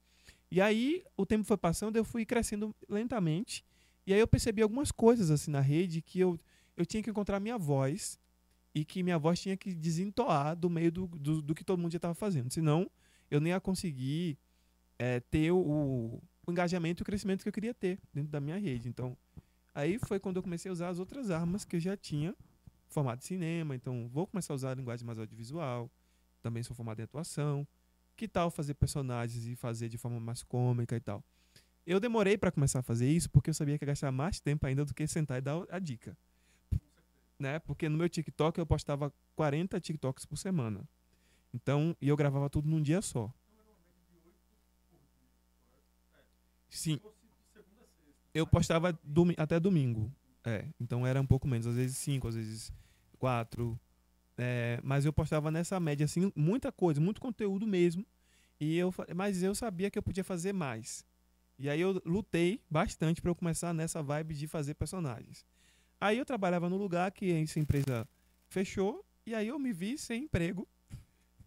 E 0.50 0.60
aí 0.60 1.02
o 1.16 1.24
tempo 1.24 1.44
foi 1.44 1.56
passando, 1.56 1.96
eu 1.96 2.04
fui 2.04 2.26
crescendo 2.26 2.74
lentamente, 2.88 3.64
e 4.06 4.12
aí 4.12 4.20
eu 4.20 4.28
percebi 4.28 4.62
algumas 4.62 4.92
coisas 4.92 5.30
assim 5.30 5.50
na 5.50 5.60
rede 5.60 6.02
que 6.02 6.20
eu, 6.20 6.38
eu 6.76 6.84
tinha 6.84 7.02
que 7.02 7.10
encontrar 7.10 7.40
minha 7.40 7.56
voz 7.56 8.18
e 8.76 8.84
que 8.84 9.02
minha 9.02 9.18
voz 9.18 9.40
tinha 9.40 9.56
que 9.56 9.74
desentoar 9.74 10.54
do 10.54 10.68
meio 10.68 10.92
do, 10.92 11.06
do, 11.06 11.40
do 11.40 11.54
que 11.54 11.64
todo 11.64 11.80
mundo 11.80 11.92
já 11.92 11.96
estava 11.96 12.14
fazendo, 12.14 12.52
senão 12.52 12.90
eu 13.30 13.40
nem 13.40 13.52
ia 13.52 13.60
conseguir 13.60 14.38
é, 14.98 15.20
ter 15.20 15.50
o, 15.50 16.20
o 16.46 16.52
engajamento 16.52 17.00
e 17.00 17.02
o 17.02 17.06
crescimento 17.06 17.42
que 17.42 17.48
eu 17.48 17.52
queria 17.52 17.72
ter 17.72 17.98
dentro 18.12 18.30
da 18.30 18.40
minha 18.40 18.58
rede. 18.58 18.88
Então, 18.88 19.16
Aí 19.76 19.98
foi 19.98 20.18
quando 20.18 20.36
eu 20.36 20.42
comecei 20.42 20.70
a 20.70 20.72
usar 20.72 20.88
as 20.88 20.98
outras 20.98 21.30
armas 21.30 21.62
que 21.62 21.76
eu 21.76 21.80
já 21.80 21.94
tinha, 21.98 22.34
formato 22.88 23.18
de 23.18 23.26
cinema, 23.26 23.74
então 23.74 24.08
vou 24.08 24.26
começar 24.26 24.54
a 24.54 24.56
usar 24.56 24.70
a 24.70 24.74
linguagem 24.74 25.06
mais 25.06 25.18
audiovisual, 25.18 25.90
também 26.40 26.62
sou 26.62 26.74
formado 26.74 26.98
em 26.98 27.02
atuação. 27.02 27.68
Que 28.16 28.26
tal 28.26 28.50
fazer 28.50 28.72
personagens 28.72 29.46
e 29.46 29.54
fazer 29.54 29.90
de 29.90 29.98
forma 29.98 30.18
mais 30.18 30.42
cômica 30.42 30.96
e 30.96 31.00
tal? 31.00 31.22
Eu 31.86 32.00
demorei 32.00 32.38
para 32.38 32.50
começar 32.50 32.78
a 32.78 32.82
fazer 32.82 33.06
isso 33.06 33.28
porque 33.28 33.50
eu 33.50 33.54
sabia 33.54 33.76
que 33.76 33.84
ia 33.84 33.88
gastar 33.88 34.10
mais 34.10 34.40
tempo 34.40 34.66
ainda 34.66 34.82
do 34.82 34.94
que 34.94 35.06
sentar 35.06 35.36
e 35.36 35.40
dar 35.42 35.62
a 35.68 35.78
dica. 35.78 36.16
Né? 37.38 37.58
Porque 37.60 37.88
no 37.88 37.98
meu 37.98 38.08
TikTok 38.08 38.58
eu 38.58 38.66
postava 38.66 39.12
40 39.34 39.80
TikToks 39.80 40.24
por 40.24 40.36
semana. 40.38 40.88
Então, 41.52 41.96
e 42.00 42.08
eu 42.08 42.16
gravava 42.16 42.48
tudo 42.50 42.68
num 42.68 42.80
dia 42.82 43.00
só. 43.02 43.32
Sim. 46.68 47.00
Eu 48.34 48.46
postava 48.46 48.98
domi- 49.02 49.34
até 49.38 49.58
domingo. 49.58 50.12
É, 50.44 50.68
então 50.78 51.06
era 51.06 51.20
um 51.20 51.26
pouco 51.26 51.48
menos, 51.48 51.66
às 51.66 51.74
vezes 51.74 51.96
cinco, 51.96 52.28
às 52.28 52.34
vezes 52.34 52.72
quatro. 53.18 53.78
É, 54.38 54.78
mas 54.82 55.04
eu 55.04 55.12
postava 55.12 55.50
nessa 55.50 55.80
média, 55.80 56.04
assim, 56.04 56.30
muita 56.36 56.70
coisa, 56.70 57.00
muito 57.00 57.20
conteúdo 57.20 57.66
mesmo. 57.66 58.06
E 58.60 58.76
eu, 58.76 58.92
mas 59.14 59.42
eu 59.42 59.54
sabia 59.54 59.90
que 59.90 59.98
eu 59.98 60.02
podia 60.02 60.24
fazer 60.24 60.52
mais. 60.52 61.04
E 61.58 61.70
aí 61.70 61.80
eu 61.80 62.00
lutei 62.04 62.60
bastante 62.70 63.20
para 63.22 63.30
eu 63.30 63.34
começar 63.34 63.72
nessa 63.72 64.02
vibe 64.02 64.34
de 64.34 64.46
fazer 64.46 64.74
personagens. 64.74 65.44
Aí 66.06 66.18
eu 66.18 66.24
trabalhava 66.24 66.70
no 66.70 66.76
lugar 66.76 67.10
que 67.10 67.32
essa 67.32 67.58
empresa 67.58 68.08
fechou, 68.48 69.04
e 69.26 69.34
aí 69.34 69.48
eu 69.48 69.58
me 69.58 69.72
vi 69.72 69.98
sem 69.98 70.22
emprego. 70.22 70.64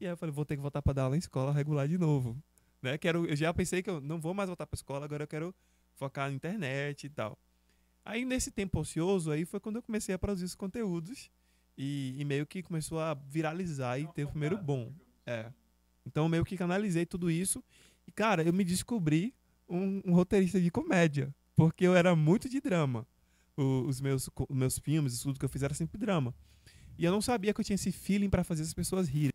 E 0.01 0.06
aí 0.06 0.12
eu 0.12 0.18
falei, 0.18 0.34
vou 0.34 0.44
ter 0.44 0.58
que 0.58 0.62
voltar 0.62 0.82
para 0.82 0.92
dar 0.92 1.04
aula 1.04 1.16
em 1.16 1.20
escola 1.20 1.54
regular 1.54 1.88
de 1.88 1.98
novo. 1.98 2.36
Né? 2.82 2.98
Quero, 2.98 3.25
eu 3.25 3.38
já 3.38 3.54
pensei 3.54 3.82
que 3.82 3.89
eu 3.89 4.01
não 4.01 4.20
vou 4.20 4.34
mais 4.34 4.50
voltar 4.50 4.68
para 4.68 4.75
escola, 4.75 5.06
agora 5.06 5.24
eu 5.24 5.28
quero 5.30 5.56
focar 5.96 6.28
na 6.28 6.36
internet 6.36 7.06
e 7.06 7.10
tal. 7.10 7.39
Aí 8.04 8.25
nesse 8.25 8.51
tempo 8.51 8.82
ocioso 8.82 9.32
aí 9.32 9.46
foi 9.46 9.62
quando 9.62 9.78
eu 9.78 9.82
comecei 9.82 10.13
a 10.13 10.20
produzir 10.20 10.44
os 10.44 10.56
conteúdos 10.56 11.32
e, 11.78 12.16
e 12.18 12.25
meio 12.25 12.46
que 12.46 12.62
começou 12.62 13.00
a 13.00 13.13
viralizar 13.13 13.98
e 13.98 14.08
ter 14.08 14.25
o 14.25 14.30
primeiro 14.30 14.58
bom. 14.58 14.92
É. 15.25 15.54
Então 16.06 16.25
eu 16.25 16.30
meio 16.30 16.44
que 16.44 16.58
canalizei 16.58 17.06
tudo 17.06 17.32
isso 17.32 17.63
e 18.06 18.12
cara, 18.12 18.44
eu 18.44 18.51
me 18.51 18.66
descobri 18.66 19.34
um, 19.70 20.01
um 20.06 20.13
roteirista 20.13 20.60
de 20.60 20.70
comédia, 20.70 21.34
porque 21.56 21.88
eu 21.88 21.96
era 21.96 22.13
muito 22.13 22.50
de 22.50 22.60
drama. 22.60 23.08
Os 23.62 24.00
meus 24.00 24.30
meus 24.50 24.80
filmes, 24.80 25.20
tudo 25.22 25.38
que 25.38 25.44
eu 25.44 25.50
fiz 25.50 25.63
era 25.63 25.74
sempre 25.74 25.98
drama. 25.98 26.34
E 26.98 27.04
eu 27.04 27.12
não 27.12 27.22
sabia 27.22 27.54
que 27.54 27.60
eu 27.60 27.66
tinha 27.66 27.75
esse 27.75 27.92
feeling 27.92 28.30
para 28.30 28.44
fazer 28.44 28.63
as 28.63 28.74
pessoas 28.74 29.08
rirem. 29.08 29.34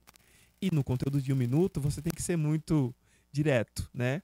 E 0.61 0.71
no 0.71 0.83
conteúdo 0.83 1.21
de 1.21 1.33
um 1.33 1.37
minuto 1.37 1.81
você 1.81 2.01
tem 2.01 2.13
que 2.13 2.23
ser 2.23 2.37
muito 2.37 2.95
direto, 3.31 3.91
né? 3.93 4.23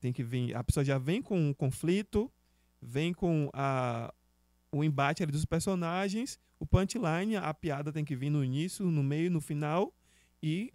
Tem 0.00 0.12
que 0.12 0.22
vir, 0.22 0.54
a 0.56 0.62
pessoa 0.62 0.84
já 0.84 0.98
vem 0.98 1.20
com 1.20 1.38
um 1.38 1.52
conflito, 1.52 2.30
vem 2.80 3.12
com 3.12 3.50
a, 3.52 4.12
o 4.70 4.84
embate 4.84 5.26
dos 5.26 5.44
personagens, 5.44 6.38
o 6.58 6.66
punchline, 6.66 7.36
a 7.36 7.52
piada 7.52 7.92
tem 7.92 8.04
que 8.04 8.14
vir 8.14 8.30
no 8.30 8.44
início, 8.44 8.84
no 8.86 9.02
meio, 9.02 9.30
no 9.30 9.40
final, 9.40 9.92
e 10.42 10.72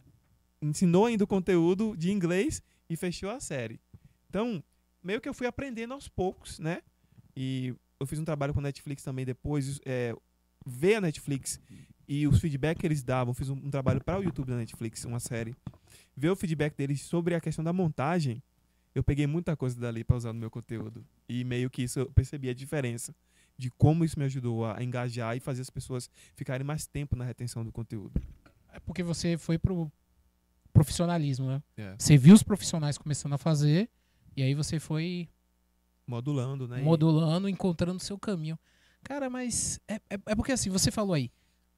ensinou 0.61 1.05
ainda 1.05 1.23
o 1.23 1.27
conteúdo 1.27 1.95
de 1.95 2.11
inglês 2.11 2.61
e 2.89 2.95
fechou 2.95 3.29
a 3.29 3.39
série. 3.39 3.79
Então, 4.29 4.63
meio 5.01 5.21
que 5.21 5.29
eu 5.29 5.33
fui 5.33 5.47
aprendendo 5.47 5.93
aos 5.93 6.07
poucos, 6.07 6.59
né? 6.59 6.81
E 7.35 7.73
eu 8.05 8.07
fiz 8.07 8.19
um 8.19 8.25
trabalho 8.25 8.53
com 8.53 8.59
a 8.59 8.63
Netflix 8.63 9.03
também 9.03 9.25
depois, 9.25 9.81
é, 9.85 10.15
ver 10.65 10.95
a 10.95 11.01
Netflix 11.01 11.59
e 12.07 12.27
os 12.27 12.39
feedback 12.39 12.79
que 12.79 12.85
eles 12.85 13.03
davam, 13.03 13.33
fiz 13.33 13.49
um, 13.49 13.55
um 13.55 13.69
trabalho 13.69 14.03
para 14.03 14.19
o 14.19 14.23
YouTube 14.23 14.47
da 14.47 14.57
Netflix, 14.57 15.03
uma 15.05 15.19
série, 15.19 15.55
ver 16.15 16.29
o 16.29 16.35
feedback 16.35 16.75
deles 16.77 17.01
sobre 17.01 17.33
a 17.33 17.41
questão 17.41 17.63
da 17.63 17.73
montagem, 17.73 18.41
eu 18.93 19.03
peguei 19.03 19.25
muita 19.25 19.57
coisa 19.57 19.79
dali 19.79 20.03
para 20.03 20.15
usar 20.15 20.31
no 20.31 20.39
meu 20.39 20.51
conteúdo. 20.51 21.05
E 21.27 21.43
meio 21.43 21.69
que 21.69 21.83
isso 21.83 21.99
eu 21.99 22.11
percebi 22.11 22.47
a 22.47 22.53
diferença 22.53 23.13
de 23.57 23.71
como 23.71 24.05
isso 24.05 24.19
me 24.19 24.25
ajudou 24.25 24.65
a 24.65 24.83
engajar 24.83 25.35
e 25.35 25.39
fazer 25.39 25.61
as 25.61 25.69
pessoas 25.69 26.09
ficarem 26.35 26.65
mais 26.65 26.85
tempo 26.85 27.15
na 27.15 27.25
retenção 27.25 27.65
do 27.65 27.71
conteúdo. 27.71 28.21
É 28.71 28.79
porque 28.79 29.01
você 29.01 29.37
foi 29.37 29.57
pro 29.57 29.91
profissionalismo, 30.71 31.47
né? 31.47 31.63
É. 31.75 31.95
Você 31.97 32.17
viu 32.17 32.35
os 32.35 32.43
profissionais 32.43 32.97
começando 32.97 33.33
a 33.33 33.37
fazer 33.37 33.89
e 34.35 34.43
aí 34.43 34.53
você 34.53 34.79
foi 34.79 35.27
Modulando, 36.07 36.67
né? 36.67 36.81
Modulando, 36.81 37.49
encontrando 37.49 38.01
seu 38.01 38.17
caminho. 38.17 38.57
Cara, 39.03 39.29
mas 39.29 39.79
é, 39.87 39.95
é, 40.09 40.19
é 40.25 40.35
porque 40.35 40.51
assim, 40.51 40.69
você 40.69 40.91
falou 40.91 41.13
aí, 41.13 41.31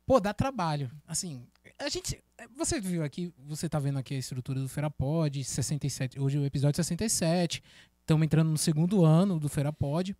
Pô, 0.07 0.21
dá 0.21 0.33
trabalho. 0.33 0.89
Assim, 1.05 1.45
a 1.77 1.89
gente. 1.89 2.23
Você 2.55 2.79
viu 2.79 3.03
aqui, 3.03 3.33
você 3.45 3.67
tá 3.67 3.77
vendo 3.77 3.99
aqui 3.99 4.15
a 4.15 4.17
estrutura 4.17 4.61
do 4.61 4.69
Ferapod, 4.69 5.43
67. 5.43 6.17
Hoje 6.17 6.37
é 6.37 6.39
o 6.39 6.45
episódio 6.45 6.77
67. 6.77 7.61
Estamos 7.99 8.23
entrando 8.23 8.49
no 8.49 8.57
segundo 8.57 9.03
ano 9.03 9.37
do 9.37 9.49
Ferapod. 9.49 10.15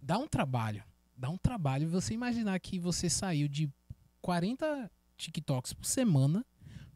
Dá 0.00 0.16
um 0.16 0.26
trabalho. 0.26 0.82
Dá 1.14 1.28
um 1.28 1.36
trabalho 1.36 1.86
você 1.86 2.14
imaginar 2.14 2.58
que 2.60 2.78
você 2.78 3.10
saiu 3.10 3.46
de 3.46 3.70
40 4.22 4.90
TikToks 5.18 5.74
por 5.74 5.84
semana 5.84 6.42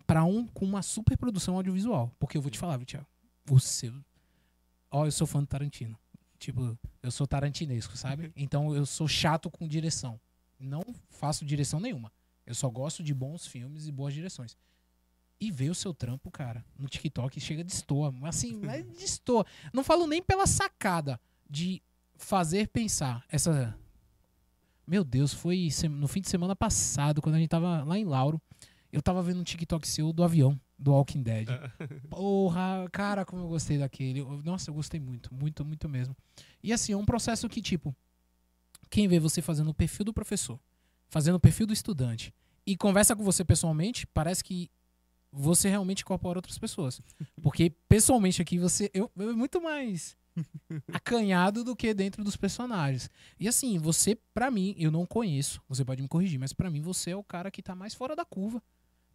para 0.06 0.24
um 0.24 0.46
com 0.46 0.64
uma 0.64 0.80
super 0.80 1.18
produção 1.18 1.56
audiovisual. 1.56 2.10
Porque 2.18 2.38
eu 2.38 2.42
vou 2.42 2.50
te 2.50 2.58
falar, 2.58 2.82
Thiago? 2.86 3.06
O 3.50 3.60
seu. 3.60 3.92
Ó, 4.90 5.04
eu 5.04 5.12
sou 5.12 5.26
fã 5.26 5.40
do 5.40 5.46
Tarantino. 5.46 5.98
Tipo, 6.44 6.78
eu 7.02 7.10
sou 7.10 7.26
tarantinesco, 7.26 7.96
sabe? 7.96 8.30
Então 8.36 8.76
eu 8.76 8.84
sou 8.84 9.08
chato 9.08 9.50
com 9.50 9.66
direção. 9.66 10.20
Não 10.60 10.84
faço 11.08 11.42
direção 11.42 11.80
nenhuma. 11.80 12.12
Eu 12.44 12.54
só 12.54 12.68
gosto 12.68 13.02
de 13.02 13.14
bons 13.14 13.46
filmes 13.46 13.86
e 13.86 13.92
boas 13.92 14.12
direções. 14.12 14.54
E 15.40 15.50
ver 15.50 15.70
o 15.70 15.74
seu 15.74 15.94
trampo, 15.94 16.30
cara, 16.30 16.62
no 16.78 16.86
TikTok 16.86 17.40
chega 17.40 17.64
de 17.64 17.72
estoa. 17.72 18.14
Assim, 18.24 18.60
mas 18.62 18.84
destoa. 18.84 19.46
Não 19.72 19.82
falo 19.82 20.06
nem 20.06 20.22
pela 20.22 20.46
sacada 20.46 21.18
de 21.48 21.82
fazer 22.14 22.68
pensar 22.68 23.24
essa. 23.30 23.74
Meu 24.86 25.02
Deus, 25.02 25.32
foi 25.32 25.70
no 25.88 26.06
fim 26.06 26.20
de 26.20 26.28
semana 26.28 26.54
passado, 26.54 27.22
quando 27.22 27.36
a 27.36 27.38
gente 27.38 27.48
tava 27.48 27.82
lá 27.84 27.98
em 27.98 28.04
Lauro. 28.04 28.38
Eu 28.92 29.00
tava 29.00 29.22
vendo 29.22 29.40
um 29.40 29.44
TikTok 29.44 29.88
seu 29.88 30.12
do 30.12 30.22
avião, 30.22 30.60
do 30.84 30.92
Walking 30.92 31.22
Dead. 31.22 31.48
Porra, 32.10 32.86
cara, 32.92 33.24
como 33.24 33.42
eu 33.42 33.48
gostei 33.48 33.78
daquele. 33.78 34.22
Nossa, 34.44 34.70
eu 34.70 34.74
gostei 34.74 35.00
muito, 35.00 35.32
muito, 35.34 35.64
muito 35.64 35.88
mesmo. 35.88 36.14
E 36.62 36.72
assim, 36.72 36.92
é 36.92 36.96
um 36.96 37.06
processo 37.06 37.48
que, 37.48 37.62
tipo, 37.62 37.96
quem 38.90 39.08
vê 39.08 39.18
você 39.18 39.40
fazendo 39.40 39.70
o 39.70 39.74
perfil 39.74 40.04
do 40.04 40.12
professor, 40.12 40.60
fazendo 41.08 41.36
o 41.36 41.40
perfil 41.40 41.66
do 41.66 41.72
estudante 41.72 42.34
e 42.66 42.76
conversa 42.76 43.16
com 43.16 43.24
você 43.24 43.42
pessoalmente, 43.44 44.06
parece 44.06 44.44
que 44.44 44.70
você 45.32 45.68
realmente 45.68 46.02
incorpora 46.02 46.38
outras 46.38 46.58
pessoas. 46.58 47.00
Porque 47.42 47.70
pessoalmente 47.88 48.42
aqui 48.42 48.58
você. 48.58 48.90
Eu, 48.92 49.10
eu 49.16 49.30
é 49.30 49.32
muito 49.32 49.62
mais 49.62 50.16
acanhado 50.92 51.64
do 51.64 51.74
que 51.74 51.94
dentro 51.94 52.22
dos 52.22 52.36
personagens. 52.36 53.10
E 53.40 53.48
assim, 53.48 53.78
você, 53.78 54.18
pra 54.34 54.50
mim, 54.50 54.74
eu 54.76 54.90
não 54.90 55.06
conheço, 55.06 55.62
você 55.66 55.82
pode 55.82 56.02
me 56.02 56.08
corrigir, 56.08 56.38
mas 56.38 56.52
pra 56.52 56.70
mim 56.70 56.82
você 56.82 57.12
é 57.12 57.16
o 57.16 57.24
cara 57.24 57.50
que 57.50 57.62
tá 57.62 57.74
mais 57.74 57.94
fora 57.94 58.14
da 58.14 58.24
curva 58.24 58.62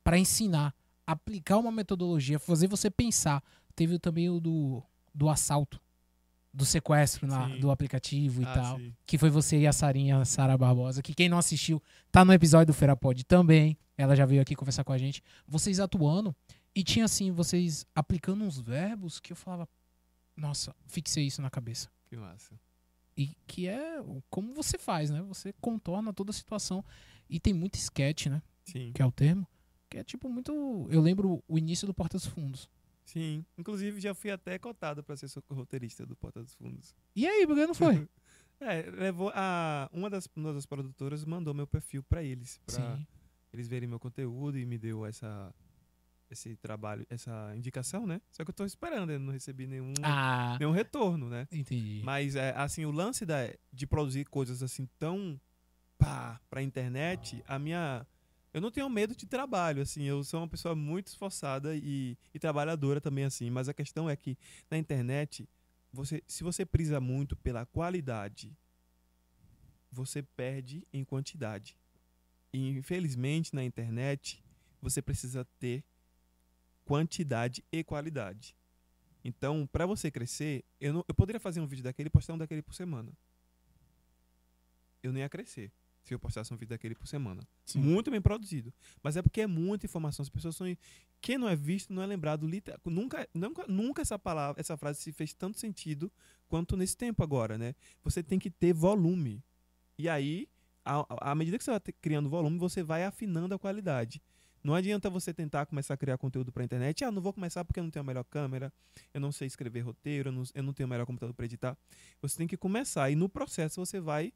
pra 0.03 0.17
ensinar, 0.17 0.73
aplicar 1.11 1.57
uma 1.57 1.71
metodologia, 1.71 2.37
fazer 2.39 2.67
você 2.67 2.89
pensar. 2.89 3.43
Teve 3.75 3.97
também 3.99 4.29
o 4.29 4.39
do, 4.39 4.83
do 5.13 5.29
assalto, 5.29 5.79
do 6.53 6.65
sequestro 6.65 7.27
na- 7.27 7.47
do 7.57 7.71
aplicativo 7.71 8.41
e 8.41 8.45
Ah, 8.45 8.53
tal. 8.53 8.77
sim. 8.77 8.93
Que 9.05 9.17
foi 9.17 9.29
você 9.29 9.59
e 9.59 9.67
a 9.67 9.73
Sarinha, 9.73 10.17
a 10.19 10.25
Sara 10.25 10.57
Barbosa, 10.57 11.01
que 11.01 11.13
quem 11.13 11.29
não 11.29 11.37
assistiu, 11.37 11.81
tá 12.11 12.23
no 12.25 12.33
episódio 12.33 12.67
do 12.67 12.73
Ferapod 12.73 13.23
também. 13.23 13.77
Ela 13.97 14.15
já 14.15 14.25
veio 14.25 14.41
aqui 14.41 14.55
conversar 14.55 14.83
com 14.83 14.91
a 14.93 14.97
gente. 14.97 15.21
Vocês 15.47 15.79
atuando 15.79 16.35
e 16.75 16.83
tinha 16.83 17.05
assim, 17.05 17.31
vocês 17.31 17.85
aplicando 17.95 18.43
uns 18.43 18.59
verbos 18.59 19.19
que 19.19 19.33
eu 19.33 19.35
falava, 19.37 19.67
nossa, 20.35 20.75
fixei 20.87 21.25
isso 21.27 21.41
na 21.41 21.49
cabeça. 21.49 21.89
Que 22.07 22.15
massa. 22.15 22.59
E 23.17 23.35
que 23.45 23.67
é 23.67 24.01
como 24.29 24.53
você 24.53 24.77
faz, 24.77 25.09
né? 25.09 25.21
Você 25.23 25.53
contorna 25.59 26.13
toda 26.13 26.31
a 26.31 26.33
situação. 26.33 26.83
E 27.29 27.39
tem 27.39 27.53
muito 27.53 27.75
sketch, 27.75 28.27
né? 28.27 28.41
Sim. 28.63 28.91
Que 28.93 29.01
é 29.01 29.05
o 29.05 29.11
termo. 29.11 29.45
Que 29.89 29.97
é 29.97 30.03
tipo 30.03 30.29
muito. 30.29 30.87
Eu 30.89 31.01
lembro 31.01 31.43
o 31.47 31.57
início 31.57 31.87
do 31.87 31.93
Porta 31.93 32.17
dos 32.17 32.25
Fundos. 32.27 32.69
Sim. 33.05 33.43
Inclusive, 33.57 33.99
já 33.99 34.13
fui 34.13 34.29
até 34.29 34.59
cotado 34.59 35.03
pra 35.03 35.17
ser 35.17 35.27
roteirista 35.49 36.05
do 36.05 36.15
Porta 36.15 36.43
dos 36.43 36.53
Fundos. 36.53 36.93
E 37.15 37.27
aí, 37.27 37.45
por 37.47 37.55
que 37.55 37.65
não 37.67 37.73
foi? 37.73 38.07
É, 38.61 38.81
levou 38.91 39.31
a. 39.33 39.89
Uma 39.93 40.09
das, 40.09 40.27
uma 40.35 40.51
das 40.51 40.65
produtoras 40.65 41.23
mandou 41.23 41.53
meu 41.53 41.65
perfil 41.65 42.03
pra 42.03 42.21
eles. 42.21 42.59
Pra 42.65 42.75
Sim. 42.75 43.07
eles 43.53 43.69
verem 43.69 43.87
meu 43.87 43.97
conteúdo 44.01 44.57
e 44.59 44.65
me 44.65 44.77
deu 44.77 45.05
essa. 45.05 45.55
Esse 46.29 46.57
trabalho, 46.57 47.07
essa 47.09 47.53
indicação, 47.55 48.05
né? 48.05 48.21
Só 48.29 48.43
que 48.43 48.49
eu 48.51 48.53
tô 48.53 48.65
esperando, 48.65 49.13
eu 49.13 49.19
não 49.19 49.31
recebi 49.31 49.65
nenhum, 49.65 49.93
Ah, 50.03 50.57
nenhum 50.59 50.71
retorno, 50.73 51.29
né? 51.29 51.47
entendi. 51.51 52.01
Mas, 52.03 52.35
é, 52.35 52.53
assim, 52.55 52.83
o 52.85 52.91
lance 52.91 53.25
da, 53.25 53.37
de 53.71 53.87
produzir 53.87 54.25
coisas 54.25 54.61
assim 54.61 54.85
tão 54.99 55.39
pá, 55.97 56.39
pra 56.49 56.61
internet, 56.61 57.41
a 57.47 57.57
minha. 57.57 58.05
Eu 58.53 58.61
não 58.61 58.71
tenho 58.71 58.89
medo 58.89 59.15
de 59.15 59.25
trabalho, 59.25 59.81
assim. 59.81 60.03
Eu 60.03 60.23
sou 60.23 60.41
uma 60.41 60.47
pessoa 60.47 60.75
muito 60.75 61.07
esforçada 61.07 61.75
e, 61.75 62.17
e 62.33 62.39
trabalhadora 62.39 62.99
também, 62.99 63.25
assim. 63.25 63.49
Mas 63.49 63.69
a 63.69 63.73
questão 63.73 64.09
é 64.09 64.15
que 64.15 64.37
na 64.69 64.77
internet, 64.77 65.47
você, 65.93 66.23
se 66.27 66.43
você 66.43 66.65
prisa 66.65 66.99
muito 66.99 67.35
pela 67.35 67.65
qualidade, 67.65 68.55
você 69.91 70.23
perde 70.23 70.85
em 70.91 71.03
quantidade. 71.03 71.77
E, 72.51 72.69
infelizmente, 72.69 73.53
na 73.53 73.63
internet, 73.63 74.43
você 74.81 75.01
precisa 75.01 75.45
ter 75.59 75.83
quantidade 76.85 77.63
e 77.71 77.83
qualidade. 77.83 78.55
Então, 79.23 79.67
para 79.71 79.85
você 79.85 80.09
crescer, 80.09 80.63
eu, 80.81 80.93
não, 80.93 81.05
eu 81.07 81.13
poderia 81.13 81.39
fazer 81.39 81.59
um 81.59 81.67
vídeo 81.67 81.83
daquele 81.83 82.07
e 82.07 82.09
postar 82.09 82.33
um 82.33 82.37
daquele 82.37 82.63
por 82.63 82.73
semana. 82.73 83.11
Eu 85.03 85.13
não 85.13 85.19
ia 85.19 85.29
crescer 85.29 85.71
se 86.09 86.15
eu 86.15 86.19
postasse 86.19 86.53
um 86.53 86.57
vídeo 86.57 86.69
daquele 86.69 86.95
por 86.95 87.07
semana. 87.07 87.41
Sim. 87.65 87.79
Muito 87.79 88.09
bem 88.11 88.21
produzido. 88.21 88.73
Mas 89.01 89.15
é 89.17 89.21
porque 89.21 89.41
é 89.41 89.47
muita 89.47 89.85
informação. 89.85 90.23
As 90.23 90.29
pessoas 90.29 90.55
são. 90.55 90.67
Quem 91.21 91.37
não 91.37 91.47
é 91.49 91.55
visto 91.55 91.93
não 91.93 92.01
é 92.01 92.05
lembrado. 92.05 92.45
liter- 92.47 92.77
Nunca, 92.85 93.27
nunca, 93.33 93.65
nunca 93.67 94.01
essa 94.01 94.17
palavra, 94.19 94.59
essa 94.59 94.75
frase 94.77 95.01
se 95.01 95.11
fez 95.11 95.33
tanto 95.33 95.59
sentido 95.59 96.11
quanto 96.47 96.75
nesse 96.77 96.95
tempo 96.97 97.23
agora, 97.23 97.57
né? 97.57 97.75
Você 98.03 98.21
tem 98.23 98.37
que 98.39 98.49
ter 98.49 98.73
volume. 98.73 99.43
E 99.97 100.07
aí, 100.09 100.47
à, 100.83 101.35
medida 101.35 101.57
que 101.57 101.63
você 101.63 101.71
vai 101.71 101.79
criando 102.01 102.29
volume, 102.29 102.57
você 102.57 102.81
vai 102.83 103.03
afinando 103.03 103.53
a 103.53 103.59
qualidade. 103.59 104.21
Não 104.63 104.73
adianta 104.75 105.09
você 105.09 105.33
tentar 105.33 105.65
começar 105.65 105.93
a 105.93 105.97
criar 105.97 106.17
conteúdo 106.17 106.51
para 106.51 106.63
internet. 106.65 107.03
Ah, 107.05 107.11
não 107.11 107.21
vou 107.21 107.31
começar 107.31 107.63
porque 107.63 107.79
eu 107.79 107.83
não 107.83 107.89
tenho 107.91 108.01
a 108.01 108.05
melhor 108.05 108.25
câmera, 108.25 108.73
eu 109.13 109.21
não 109.21 109.31
sei 109.31 109.47
escrever 109.47 109.79
roteiro, 109.81 110.29
eu 110.29 110.33
não, 110.33 110.43
eu 110.53 110.63
não 110.63 110.73
tenho 110.73 110.87
o 110.87 110.89
melhor 110.89 111.05
computador 111.05 111.33
para 111.33 111.45
editar. 111.45 111.77
Você 112.21 112.37
tem 112.37 112.45
que 112.47 112.57
começar 112.57 113.09
e 113.09 113.15
no 113.15 113.29
processo 113.29 113.79
você 113.85 114.01
vai 114.01 114.33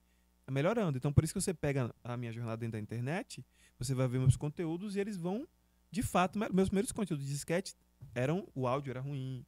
melhorando. 0.51 0.97
Então, 0.97 1.11
por 1.13 1.23
isso 1.23 1.33
que 1.33 1.41
você 1.41 1.53
pega 1.53 1.93
a 2.03 2.17
minha 2.17 2.31
jornada 2.31 2.57
dentro 2.57 2.73
da 2.73 2.79
internet, 2.79 3.45
você 3.79 3.93
vai 3.93 4.07
ver 4.07 4.19
meus 4.19 4.35
conteúdos 4.35 4.95
e 4.95 4.99
eles 4.99 5.17
vão, 5.17 5.47
de 5.91 6.01
fato, 6.03 6.37
me- 6.37 6.49
meus 6.49 6.69
primeiros 6.69 6.91
conteúdos 6.91 7.25
de 7.25 7.33
sketch 7.33 7.73
eram, 8.13 8.47
o 8.53 8.67
áudio 8.67 8.91
era 8.91 8.99
ruim, 8.99 9.45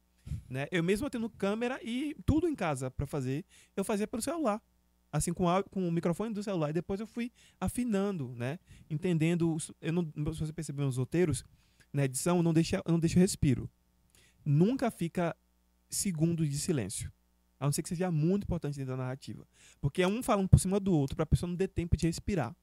né? 0.48 0.66
Eu 0.70 0.82
mesmo 0.82 1.08
tendo 1.10 1.28
câmera 1.30 1.78
e 1.82 2.16
tudo 2.24 2.48
em 2.48 2.54
casa 2.54 2.90
para 2.90 3.06
fazer, 3.06 3.44
eu 3.76 3.84
fazia 3.84 4.06
pelo 4.06 4.22
celular. 4.22 4.60
Assim, 5.12 5.32
com, 5.32 5.44
com 5.70 5.88
o 5.88 5.92
microfone 5.92 6.34
do 6.34 6.42
celular. 6.42 6.70
E 6.70 6.72
depois 6.72 6.98
eu 7.00 7.06
fui 7.06 7.30
afinando, 7.60 8.34
né? 8.34 8.58
Entendendo. 8.90 9.56
Eu 9.80 9.92
não, 9.92 10.04
se 10.34 10.40
você 10.40 10.52
perceber 10.52 10.82
nos 10.82 10.96
roteiros, 10.96 11.44
na 11.92 12.04
edição, 12.04 12.38
eu 12.38 12.42
não 12.42 12.52
deixa, 12.52 12.82
eu 12.84 12.92
não 12.92 12.98
deixo 12.98 13.18
respiro. 13.18 13.70
Nunca 14.44 14.90
fica 14.90 15.34
segundos 15.88 16.48
de 16.50 16.58
silêncio. 16.58 17.10
A 17.58 17.64
não 17.64 17.72
ser 17.72 17.82
que 17.82 17.88
seja 17.88 18.10
muito 18.10 18.44
importante 18.44 18.76
dentro 18.76 18.92
da 18.92 19.02
narrativa. 19.02 19.46
Porque 19.80 20.02
é 20.02 20.08
um 20.08 20.22
falando 20.22 20.48
por 20.48 20.58
cima 20.58 20.78
do 20.78 20.92
outro, 20.94 21.16
para 21.16 21.22
a 21.24 21.26
pessoa 21.26 21.48
não 21.48 21.56
ter 21.56 21.68
tempo 21.68 21.96
de 21.96 22.06
respirar. 22.06 22.54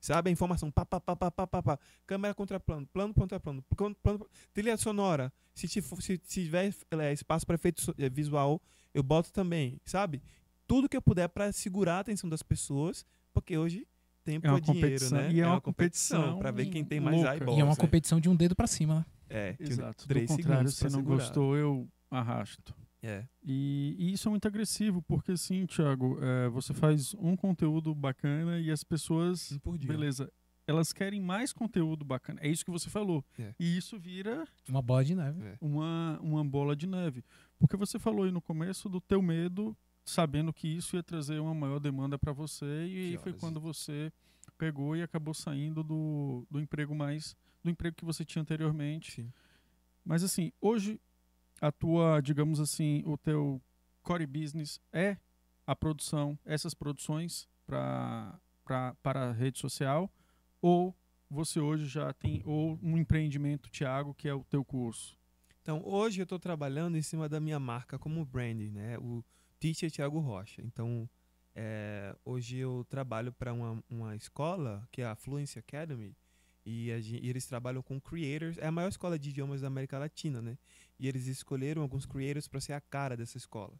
Sabe? 0.00 0.28
A 0.28 0.32
informação, 0.32 0.70
pá, 0.70 0.84
pá, 0.84 1.00
pá, 1.00 1.16
pá, 1.16 1.30
pá, 1.30 1.46
pá, 1.46 1.62
pá. 1.62 1.78
Câmera 2.06 2.34
contra 2.34 2.60
plano, 2.60 2.86
plano 2.86 3.14
contra 3.14 3.40
plano, 3.40 3.62
plano, 3.62 3.94
plano 4.02 4.26
trilha 4.52 4.76
sonora. 4.76 5.32
Se, 5.54 5.66
te 5.66 5.80
se, 5.80 5.98
se 5.98 6.18
tiver 6.18 6.74
é, 6.90 7.12
espaço 7.12 7.46
para 7.46 7.54
efeito 7.54 7.94
é, 7.96 8.10
visual, 8.10 8.60
eu 8.92 9.02
boto 9.02 9.32
também, 9.32 9.80
sabe? 9.86 10.22
Tudo 10.66 10.88
que 10.90 10.96
eu 10.96 11.00
puder 11.00 11.28
para 11.28 11.50
segurar 11.52 11.96
a 11.96 12.00
atenção 12.00 12.28
das 12.28 12.42
pessoas, 12.42 13.04
porque 13.32 13.56
hoje 13.56 13.86
tempo 14.24 14.46
É 14.46 14.50
é, 14.50 14.52
uma 14.52 14.60
dinheiro, 14.60 14.86
competição, 14.88 15.18
né? 15.18 15.32
e 15.32 15.40
é 15.40 15.42
é 15.42 15.46
uma 15.46 15.54
uma 15.54 15.60
competição 15.60 16.38
para 16.38 16.50
ver 16.50 16.66
quem 16.66 16.84
tem 16.84 17.00
mais 17.00 17.16
louca. 17.16 17.32
eyeballs. 17.32 17.56
E 17.56 17.60
é 17.60 17.64
uma 17.64 17.70
né? 17.72 17.76
competição 17.80 18.20
de 18.20 18.28
um 18.28 18.36
dedo 18.36 18.54
pra 18.54 18.66
cima, 18.66 18.96
né? 18.96 19.06
É, 19.28 19.56
Exato. 19.58 20.04
Do 20.04 20.08
três 20.08 20.28
contrário, 20.28 20.68
segundos 20.70 20.74
se 20.76 20.84
não 20.84 20.90
segurar. 21.00 21.16
gostou, 21.16 21.56
eu 21.56 21.88
arrasto. 22.10 22.74
É. 23.04 23.26
E, 23.44 23.94
e 23.98 24.12
isso 24.12 24.28
é 24.28 24.30
muito 24.30 24.46
agressivo, 24.48 25.02
porque 25.02 25.32
assim, 25.32 25.66
Thiago, 25.66 26.18
é, 26.22 26.48
você 26.48 26.72
faz 26.72 27.14
um 27.14 27.36
conteúdo 27.36 27.94
bacana 27.94 28.58
e 28.58 28.70
as 28.70 28.82
pessoas, 28.82 29.52
Um 29.52 29.58
por 29.58 29.76
dia. 29.78 29.88
beleza, 29.88 30.32
elas 30.66 30.92
querem 30.92 31.20
mais 31.20 31.52
conteúdo 31.52 32.04
bacana. 32.04 32.40
É 32.42 32.48
isso 32.48 32.64
que 32.64 32.70
você 32.70 32.88
falou. 32.88 33.22
É. 33.38 33.54
E 33.60 33.76
isso 33.76 33.98
vira 33.98 34.46
Uma 34.68 34.80
bola 34.80 35.04
de 35.04 35.14
neve. 35.14 35.42
É. 35.44 35.58
uma, 35.60 36.18
uma 36.22 36.42
bola 36.44 36.74
de 36.74 36.86
neve. 36.86 37.22
Porque 37.58 37.76
você 37.76 37.98
falou 37.98 38.24
aí 38.24 38.30
no 38.32 38.40
começo 38.40 38.88
do 38.88 39.00
teu 39.00 39.20
medo, 39.20 39.76
sabendo 40.04 40.52
que 40.52 40.66
isso 40.66 40.96
ia 40.96 41.02
trazer 41.02 41.38
uma 41.38 41.54
maior 41.54 41.78
demanda 41.78 42.18
para 42.18 42.32
você, 42.32 42.86
e 42.86 42.90
Que 42.90 42.98
aí 43.10 43.16
foi 43.18 43.32
horas? 43.32 43.40
quando 43.40 43.60
você 43.60 44.10
pegou 44.56 44.96
e 44.96 45.02
acabou 45.02 45.34
saindo 45.34 45.82
do, 45.82 46.46
do 46.50 46.58
emprego 46.60 46.94
mais. 46.94 47.36
do 47.62 47.68
emprego 47.70 47.96
que 47.96 48.04
você 48.04 48.24
tinha 48.24 48.40
anteriormente. 48.40 49.12
Sim. 49.12 49.32
Mas 50.04 50.22
assim, 50.22 50.50
hoje 50.60 51.00
a 51.66 51.72
tua, 51.72 52.20
digamos 52.20 52.60
assim, 52.60 53.02
o 53.06 53.16
teu 53.16 53.60
core 54.02 54.26
business 54.26 54.80
é 54.92 55.16
a 55.66 55.74
produção, 55.74 56.38
essas 56.44 56.74
produções 56.74 57.48
para 57.66 58.38
a 59.04 59.32
rede 59.32 59.58
social, 59.58 60.10
ou 60.60 60.94
você 61.30 61.58
hoje 61.58 61.86
já 61.86 62.12
tem 62.12 62.42
ou 62.44 62.78
um 62.82 62.98
empreendimento, 62.98 63.70
Thiago, 63.70 64.12
que 64.14 64.28
é 64.28 64.34
o 64.34 64.44
teu 64.44 64.62
curso? 64.64 65.16
Então, 65.62 65.80
hoje 65.84 66.20
eu 66.20 66.24
estou 66.24 66.38
trabalhando 66.38 66.98
em 66.98 67.02
cima 67.02 67.28
da 67.28 67.40
minha 67.40 67.58
marca 67.58 67.98
como 67.98 68.24
branding, 68.26 68.70
né? 68.70 68.98
O 68.98 69.24
Teacher 69.58 69.90
Thiago 69.90 70.20
Rocha. 70.20 70.60
Então, 70.62 71.08
É, 71.56 72.16
hoje 72.24 72.58
eu 72.58 72.84
trabalho 72.88 73.32
para 73.32 73.52
uma, 73.52 73.80
uma 73.88 74.16
escola 74.16 74.82
que 74.90 75.00
é 75.02 75.06
a 75.06 75.14
Fluency 75.14 75.56
Academy 75.60 76.12
e, 76.64 76.88
e 76.90 77.28
eles 77.28 77.46
trabalham 77.46 77.82
com 77.82 78.00
creators. 78.00 78.58
É 78.58 78.66
a 78.66 78.72
maior 78.72 78.88
escola 78.88 79.18
de 79.18 79.30
idiomas 79.30 79.60
da 79.60 79.66
América 79.66 79.98
Latina, 79.98 80.40
né? 80.40 80.56
E 80.98 81.06
eles 81.08 81.26
escolheram 81.26 81.82
alguns 81.82 82.06
creators 82.06 82.48
para 82.48 82.60
ser 82.60 82.72
a 82.72 82.80
cara 82.80 83.16
dessa 83.16 83.36
escola. 83.36 83.74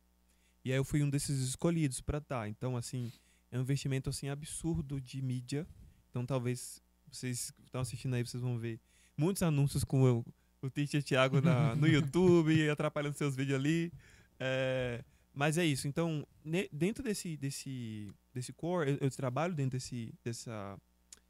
E 0.65 0.71
aí 0.73 0.79
eu 0.79 0.85
fui 0.85 1.03
um 1.03 1.11
desses 1.11 1.41
escolhidos 1.41 2.01
para 2.01 2.19
estar. 2.19 2.49
Então, 2.49 2.77
assim, 2.77 3.13
é 3.51 3.59
um 3.59 3.63
investimento 3.63 4.11
assim 4.11 4.29
absurdo 4.29 5.01
de 5.01 5.21
mídia. 5.23 5.67
Então, 6.11 6.25
talvez 6.27 6.83
vocês 7.11 7.51
que 7.51 7.63
estão 7.65 7.81
assistindo 7.81 8.15
aí, 8.15 8.25
vocês 8.27 8.43
vão 8.43 8.59
ver 8.59 8.81
muitos 9.17 9.43
anúncios 9.43 9.85
com 9.85 10.03
o, 10.03 10.25
o 10.63 10.71
teacher 10.71 11.03
Thiago 11.03 11.41
na, 11.41 11.75
no 11.77 11.87
YouTube, 11.87 12.69
atrapalhando 12.69 13.17
seus 13.17 13.37
vídeos 13.37 13.59
ali. 13.59 13.93
É, 14.39 15.05
mas 15.33 15.59
é 15.59 15.65
isso. 15.65 15.87
Então, 15.87 16.27
ne- 16.45 16.69
dentro 16.73 17.03
desse, 17.05 17.37
desse, 17.37 18.11
desse 18.33 18.53
core, 18.53 18.91
eu, 18.91 18.99
eu 19.03 19.11
trabalho 19.11 19.55
dentro 19.55 19.79
desse, 19.79 20.13
dessa, 20.25 20.79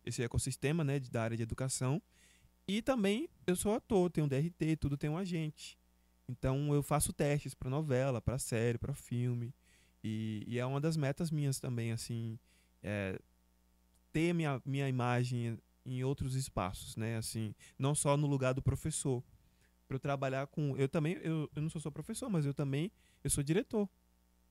esse 0.05 0.23
ecossistema 0.23 0.85
né, 0.85 1.01
da 1.01 1.23
área 1.23 1.37
de 1.37 1.43
educação. 1.43 2.01
E 2.67 2.81
também 2.81 3.29
eu 3.47 3.57
sou 3.57 3.75
ator, 3.75 4.11
tenho 4.11 4.27
DRT, 4.27 4.77
tudo 4.81 4.97
tem 4.97 5.11
um 5.11 5.19
agente. 5.19 5.79
Então 6.29 6.73
eu 6.75 6.83
faço 6.83 7.13
testes 7.13 7.55
para 7.55 7.69
novela, 7.69 8.21
para 8.21 8.39
série, 8.39 8.79
para 8.79 8.95
filme. 8.95 9.55
E, 10.03 10.45
e 10.47 10.59
é 10.59 10.67
uma 10.67 10.81
das 10.81 10.97
metas 10.97 11.31
minhas 11.31 11.59
também, 11.59 11.93
assim, 11.93 12.39
é, 12.83 13.19
ter 14.13 14.33
minha, 14.33 14.61
minha 14.65 14.89
imagem 14.89 15.59
em 15.85 16.03
outros 16.03 16.35
espaços, 16.35 16.97
né? 16.97 17.17
Assim, 17.17 17.55
não 17.79 17.95
só 17.95 18.17
no 18.17 18.27
lugar 18.27 18.53
do 18.55 18.63
professor. 18.63 19.23
Para 19.87 19.97
eu 19.97 20.01
trabalhar 20.01 20.47
com. 20.47 20.75
Eu 20.77 20.89
também, 20.89 21.15
eu, 21.23 21.51
eu 21.55 21.63
não 21.63 21.69
sou 21.69 21.81
só 21.81 21.91
professor, 21.91 22.31
mas 22.31 22.47
eu 22.47 22.55
também 22.55 22.91
eu 23.23 23.31
sou 23.31 23.43
diretor. 23.45 23.89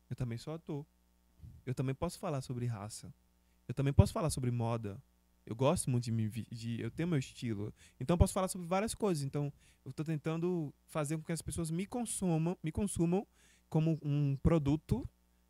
Eu 0.10 0.16
também 0.16 0.38
sou 0.38 0.54
ator. 0.54 0.86
Eu 1.66 1.74
também 1.74 1.96
posso 1.96 2.20
falar 2.20 2.42
sobre 2.42 2.66
raça. 2.66 3.14
Eu 3.68 3.74
também 3.74 3.94
posso 3.94 4.14
falar 4.14 4.30
sobre 4.30 4.52
moda. 4.52 5.02
Eu 5.46 5.56
gosto 5.56 5.90
muito 5.90 6.06
de 6.06 6.12
me 6.12 6.30
de 6.30 6.82
eu 6.82 6.90
tenho 6.90 7.08
meu 7.08 7.20
estilo. 7.20 7.74
Então 8.00 8.16
eu 8.16 8.18
posso 8.18 8.34
falar 8.34 8.48
sobre 8.48 8.68
várias 8.68 8.94
coisas. 8.96 9.24
Então 9.24 9.52
eu 9.84 9.92
estou 9.92 10.06
tentando 10.06 10.74
fazer 10.88 11.18
com 11.18 11.24
que 11.24 11.32
as 11.32 11.42
pessoas 11.42 11.70
me 11.70 11.86
consumam, 11.86 12.58
me 12.64 12.72
consumam 12.72 13.28
como 13.70 14.00
um 14.02 14.38
produto, 14.38 15.08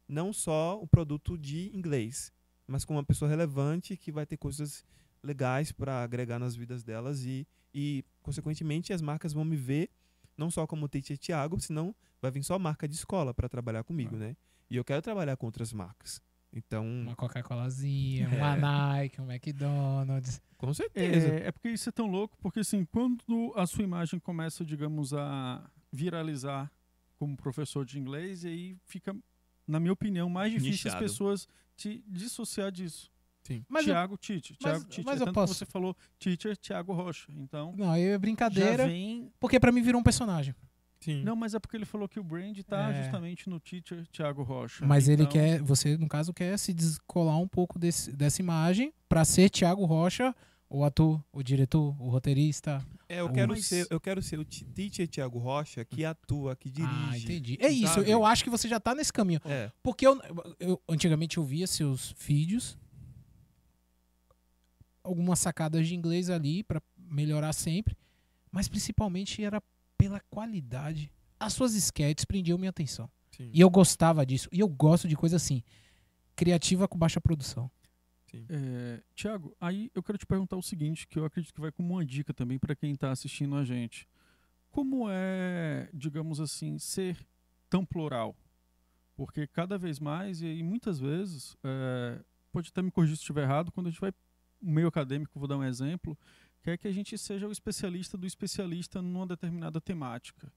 não 0.08 0.34
só 0.34 0.80
o 0.82 0.88
produto 0.88 1.38
de 1.38 1.76
inglês, 1.76 2.32
mas 2.66 2.86
como 2.86 2.98
uma 2.98 3.06
pessoa 3.06 3.30
relevante 3.30 3.98
que 3.98 4.12
vai 4.12 4.26
ter 4.26 4.38
coisas 4.38 4.86
legais 5.22 5.72
para 5.72 6.04
agregar 6.04 6.40
nas 6.40 6.56
vidas 6.56 6.84
delas 6.84 7.24
e, 7.24 7.48
e 7.74 8.04
consequentemente 8.22 8.92
as 8.92 9.02
marcas 9.02 9.34
vão 9.34 9.46
me 9.46 9.56
ver 9.56 9.90
não 10.38 10.50
só 10.50 10.66
como 10.66 10.88
teacher 10.88 11.18
Thiago, 11.18 11.60
senão 11.60 11.96
vai 12.22 12.32
vir 12.32 12.44
só 12.44 12.58
marca 12.58 12.88
de 12.88 12.96
escola 12.96 13.34
para 13.34 13.48
trabalhar 13.48 13.84
comigo, 13.84 14.16
né? 14.16 14.36
E 14.70 14.76
eu 14.76 14.84
quero 14.84 15.02
trabalhar 15.02 15.38
com 15.38 15.46
outras 15.46 15.72
marcas. 15.72 16.22
Então, 16.56 16.86
Uma 16.86 17.16
Coca-Colazinha, 17.16 18.28
É. 18.32 18.38
uma 18.38 18.56
Nike, 18.56 19.20
um 19.20 19.32
McDonald's. 19.32 20.40
com 20.58 20.74
certeza. 20.74 21.28
É, 21.36 21.48
é 21.48 21.52
porque 21.52 21.70
isso 21.70 21.90
é 21.90 21.92
tão 21.92 22.06
louco, 22.08 22.38
porque 22.40 22.60
assim, 22.60 22.86
quando 22.86 23.52
a 23.56 23.66
sua 23.66 23.84
imagem 23.84 24.20
começa, 24.20 24.64
digamos, 24.64 25.14
a 25.14 25.68
viralizar 25.92 26.72
como 27.18 27.36
professor 27.36 27.86
de 27.86 27.98
inglês, 28.00 28.44
e 28.44 28.48
aí 28.48 28.78
fica, 28.86 29.16
na 29.68 29.80
minha 29.80 29.94
opinião, 29.94 30.30
mais 30.30 30.52
difícil 30.52 30.72
Nichado. 30.72 30.96
as 30.96 31.02
pessoas 31.12 31.48
te 31.76 32.04
dissociar 32.08 32.72
disso. 32.72 33.12
Mas 33.68 33.86
eu- 33.86 33.94
Tiago 33.94 34.18
Teacher, 34.18 34.56
mas- 34.62 34.84
Teacher. 34.86 35.04
mas 35.06 35.20
eu 35.20 35.26
Tanto 35.26 35.36
posso- 35.36 35.54
que 35.54 35.60
você 35.60 35.66
falou 35.66 35.98
Teacher, 36.18 36.56
Tiago 36.56 36.94
Rocha. 36.94 37.30
Então, 37.36 37.74
não, 37.76 37.92
aí 37.92 38.04
é 38.04 38.12
já 38.14 38.18
brincadeira, 38.20 38.88
vem... 38.88 39.30
porque 39.40 39.60
pra 39.60 39.70
mim 39.72 39.82
virou 39.82 40.00
um 40.00 40.04
personagem. 40.04 40.56
Sim. 41.04 41.24
Não, 41.24 41.36
mas 41.36 41.54
é 41.54 41.60
porque 41.60 41.76
ele 41.76 41.86
falou 41.86 42.08
que 42.08 42.20
o 42.20 42.24
brand 42.24 42.58
tá 42.62 42.92
É. 42.92 43.04
justamente 43.04 43.50
no 43.50 43.60
Teacher, 43.60 44.06
Tiago 44.12 44.42
Rocha. 44.44 44.86
Mas 44.86 45.08
ele 45.08 45.24
Então, 45.24 45.32
quer, 45.34 45.62
você 45.62 45.98
no 45.98 46.08
caso 46.08 46.34
quer 46.34 46.58
se 46.58 46.74
descolar 46.74 47.38
um 47.38 47.48
pouco 47.48 47.78
desse, 47.78 48.12
dessa 48.12 48.42
imagem 48.42 48.94
pra 49.10 49.26
ser 49.26 49.50
Thiago 49.50 49.84
Rocha, 49.86 50.34
o 50.70 50.84
ator, 50.84 51.24
o 51.32 51.44
diretor, 51.44 51.96
o 52.02 52.10
roteirista. 52.10 52.84
É, 53.08 53.20
eu 53.20 53.28
Ah, 53.28 53.32
quero 53.32 53.52
mas- 53.54 53.66
ser, 53.66 53.86
eu 53.92 54.00
quero 54.00 54.22
ser 54.22 54.40
o 54.40 54.46
teacher 54.46 55.08
Thiago 55.08 55.38
Rocha 55.38 55.84
que 55.86 56.04
atua, 56.06 56.56
que 56.56 56.70
dirige. 56.70 56.92
Ah, 57.12 57.18
entendi. 57.18 57.58
É 57.60 57.70
isso, 57.70 57.94
sabe? 57.96 58.10
eu 58.10 58.26
acho 58.26 58.44
que 58.44 58.50
você 58.50 58.68
já 58.68 58.80
tá 58.80 58.96
nesse 58.96 59.12
caminho. 59.14 59.40
É. 59.46 59.72
Porque 59.84 60.08
eu, 60.08 60.20
eu 60.60 60.82
antigamente 60.90 61.38
eu 61.38 61.44
via 61.44 61.68
seus 61.68 62.16
vídeos, 62.20 62.78
algumas 65.04 65.40
sacadas 65.40 65.88
de 65.88 65.96
inglês 65.96 66.30
ali 66.30 66.64
pra 66.64 66.82
melhorar 66.98 67.54
sempre, 67.54 67.96
mas 68.52 68.68
principalmente 68.68 69.44
era 69.44 69.62
pela 70.04 70.20
qualidade. 70.20 71.10
As 71.40 71.54
suas 71.54 71.74
sketches 71.76 72.26
prendiam 72.26 72.58
minha 72.58 72.72
atenção. 72.72 73.10
Sim. 73.32 73.50
E 73.54 73.62
eu 73.62 73.70
gostava 73.70 74.26
disso. 74.26 74.50
E 74.52 74.60
eu 74.60 74.68
gosto 74.68 75.08
de 75.08 75.16
coisa 75.16 75.38
assim, 75.38 75.64
criativa 76.36 76.90
com 76.90 76.98
baixa 76.98 77.22
produção. 77.22 77.72
É, 78.50 79.02
Tiago, 79.16 79.56
aí 79.62 79.90
eu 79.96 80.04
quero 80.04 80.18
te 80.18 80.26
perguntar 80.26 80.58
o 80.58 80.62
seguinte, 80.62 81.08
que 81.08 81.18
eu 81.18 81.24
acredito 81.24 81.54
que 81.54 81.62
vai 81.62 81.72
como 81.72 81.94
uma 81.94 82.06
dica 82.06 82.34
também 82.34 82.60
para 82.60 82.76
quem 82.76 82.92
está 82.92 83.12
assistindo 83.12 83.56
a 83.56 83.64
gente. 83.64 84.06
Como 84.72 85.08
é, 85.10 85.90
digamos 85.94 86.42
assim, 86.42 86.78
ser 86.78 87.18
tão 87.70 87.86
plural? 87.86 88.36
Porque 89.16 89.48
cada 89.48 89.78
vez 89.78 90.00
mais, 90.00 90.42
e 90.42 90.62
muitas 90.64 91.00
vezes, 91.00 91.56
é, 91.64 92.20
pode 92.52 92.70
até 92.70 92.82
me 92.82 92.92
corrigir 92.92 93.16
se 93.16 93.22
estiver 93.22 93.44
errado, 93.44 93.72
quando 93.72 93.88
a 93.88 93.90
gente 93.90 94.02
vai 94.02 94.12
no 94.62 94.72
meio 94.72 94.88
acadêmico, 94.88 95.40
vou 95.40 95.48
dar 95.48 95.58
um 95.58 95.64
exemplo, 95.64 96.18
quer 96.64 96.78
que 96.78 96.88
a 96.88 96.92
gente 96.92 97.18
seja 97.18 97.48
o 97.48 97.52
especialista 97.52 98.18
do 98.18 98.26
especialista 98.26 99.02
numa 99.02 99.28
determinada 99.28 99.82
temática. 99.82 100.52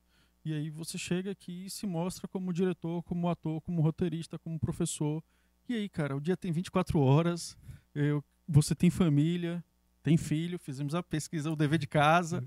E 0.44 0.54
aí 0.54 0.70
você 0.70 0.96
chega 0.96 1.32
aqui 1.32 1.66
e 1.66 1.70
se 1.70 1.86
mostra 1.86 2.28
como 2.28 2.52
diretor, 2.52 3.02
como 3.02 3.28
ator, 3.28 3.60
como 3.62 3.82
roteirista, 3.82 4.38
como 4.38 4.58
professor. 4.60 5.22
E 5.68 5.74
aí, 5.74 5.88
cara, 5.88 6.16
o 6.16 6.20
dia 6.20 6.36
tem 6.36 6.52
24 6.52 7.00
horas, 7.00 7.58
eu, 7.92 8.24
você 8.46 8.72
tem 8.72 8.88
família, 8.88 9.62
tem 10.04 10.16
filho, 10.16 10.56
fizemos 10.56 10.94
a 10.94 11.02
pesquisa, 11.02 11.50
o 11.50 11.56
dever 11.56 11.80
de 11.80 11.88
casa. 11.88 12.44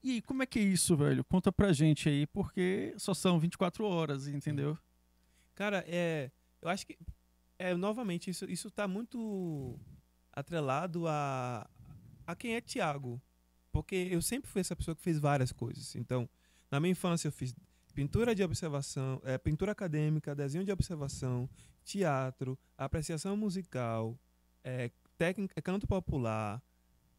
E 0.00 0.12
aí, 0.12 0.22
como 0.22 0.44
é 0.44 0.46
que 0.46 0.60
é 0.60 0.62
isso, 0.62 0.96
velho? 0.96 1.24
Conta 1.24 1.50
pra 1.50 1.72
gente 1.72 2.08
aí, 2.08 2.24
porque 2.28 2.94
só 2.96 3.12
são 3.12 3.40
24 3.40 3.84
horas, 3.84 4.28
entendeu? 4.28 4.78
Cara, 5.56 5.84
é, 5.88 6.30
eu 6.62 6.68
acho 6.68 6.86
que 6.86 6.96
é 7.58 7.74
novamente 7.74 8.30
isso 8.30 8.44
isso 8.44 8.70
tá 8.70 8.86
muito 8.86 9.76
atrelado 10.32 11.08
a 11.08 11.68
a 12.28 12.36
quem 12.36 12.54
é 12.54 12.60
Thiago, 12.60 13.18
porque 13.72 13.96
eu 14.10 14.20
sempre 14.20 14.50
fui 14.50 14.60
essa 14.60 14.76
pessoa 14.76 14.94
que 14.94 15.00
fez 15.00 15.18
várias 15.18 15.50
coisas. 15.50 15.96
Então, 15.96 16.28
na 16.70 16.78
minha 16.78 16.92
infância 16.92 17.28
eu 17.28 17.32
fiz 17.32 17.54
pintura 17.94 18.34
de 18.34 18.44
observação, 18.44 19.18
é, 19.24 19.38
pintura 19.38 19.72
acadêmica, 19.72 20.34
desenho 20.34 20.62
de 20.62 20.70
observação, 20.70 21.48
teatro, 21.82 22.58
apreciação 22.76 23.34
musical, 23.34 24.14
é, 24.62 24.90
técnica, 25.16 25.60
canto 25.62 25.86
popular, 25.86 26.62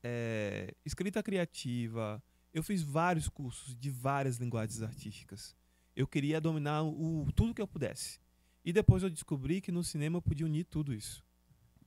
é, 0.03 0.75
escrita 0.85 1.23
criativa. 1.23 2.21
Eu 2.53 2.61
fiz 2.61 2.83
vários 2.83 3.27
cursos 3.27 3.75
de 3.75 3.89
várias 3.89 4.37
linguagens 4.37 4.83
artísticas. 4.83 5.55
Eu 5.95 6.05
queria 6.05 6.39
dominar 6.39 6.83
o, 6.83 7.27
tudo 7.35 7.55
que 7.55 7.61
eu 7.61 7.67
pudesse. 7.67 8.19
E 8.63 8.71
depois 8.71 9.01
eu 9.01 9.09
descobri 9.09 9.59
que 9.59 9.71
no 9.71 9.83
cinema 9.83 10.17
eu 10.17 10.21
podia 10.21 10.45
unir 10.45 10.65
tudo 10.65 10.93
isso. 10.93 11.25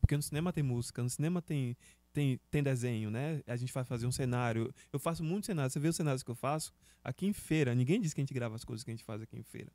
Porque 0.01 0.17
no 0.17 0.23
cinema 0.23 0.53
tem 0.53 0.65
música, 0.65 1.01
no 1.05 1.09
cinema 1.09 1.41
tem, 1.41 1.77
tem, 2.13 2.39
tem 2.51 2.63
desenho, 2.63 3.11
né? 3.11 3.43
A 3.47 3.57
gente 3.57 3.73
vai 3.73 3.85
fazer 3.85 4.07
um 4.07 4.13
cenário. 4.13 4.73
Eu 4.93 4.99
faço 4.99 5.25
muitos 5.25 5.47
cenários. 5.47 5.73
Você 5.73 5.81
vê 5.81 5.89
os 5.89 5.97
cenários 5.97 6.23
que 6.23 6.31
eu 6.31 6.35
faço 6.35 6.73
aqui 7.03 7.27
em 7.27 7.33
feira. 7.33 7.75
Ninguém 7.75 8.01
diz 8.01 8.13
que 8.13 8.21
a 8.21 8.23
gente 8.23 8.35
grava 8.35 8.55
as 8.55 8.65
coisas 8.65 8.85
que 8.85 8.91
a 8.91 8.95
gente 8.95 9.05
faz 9.05 9.23
aqui 9.23 9.39
em 9.39 9.43
feira. 9.43 9.73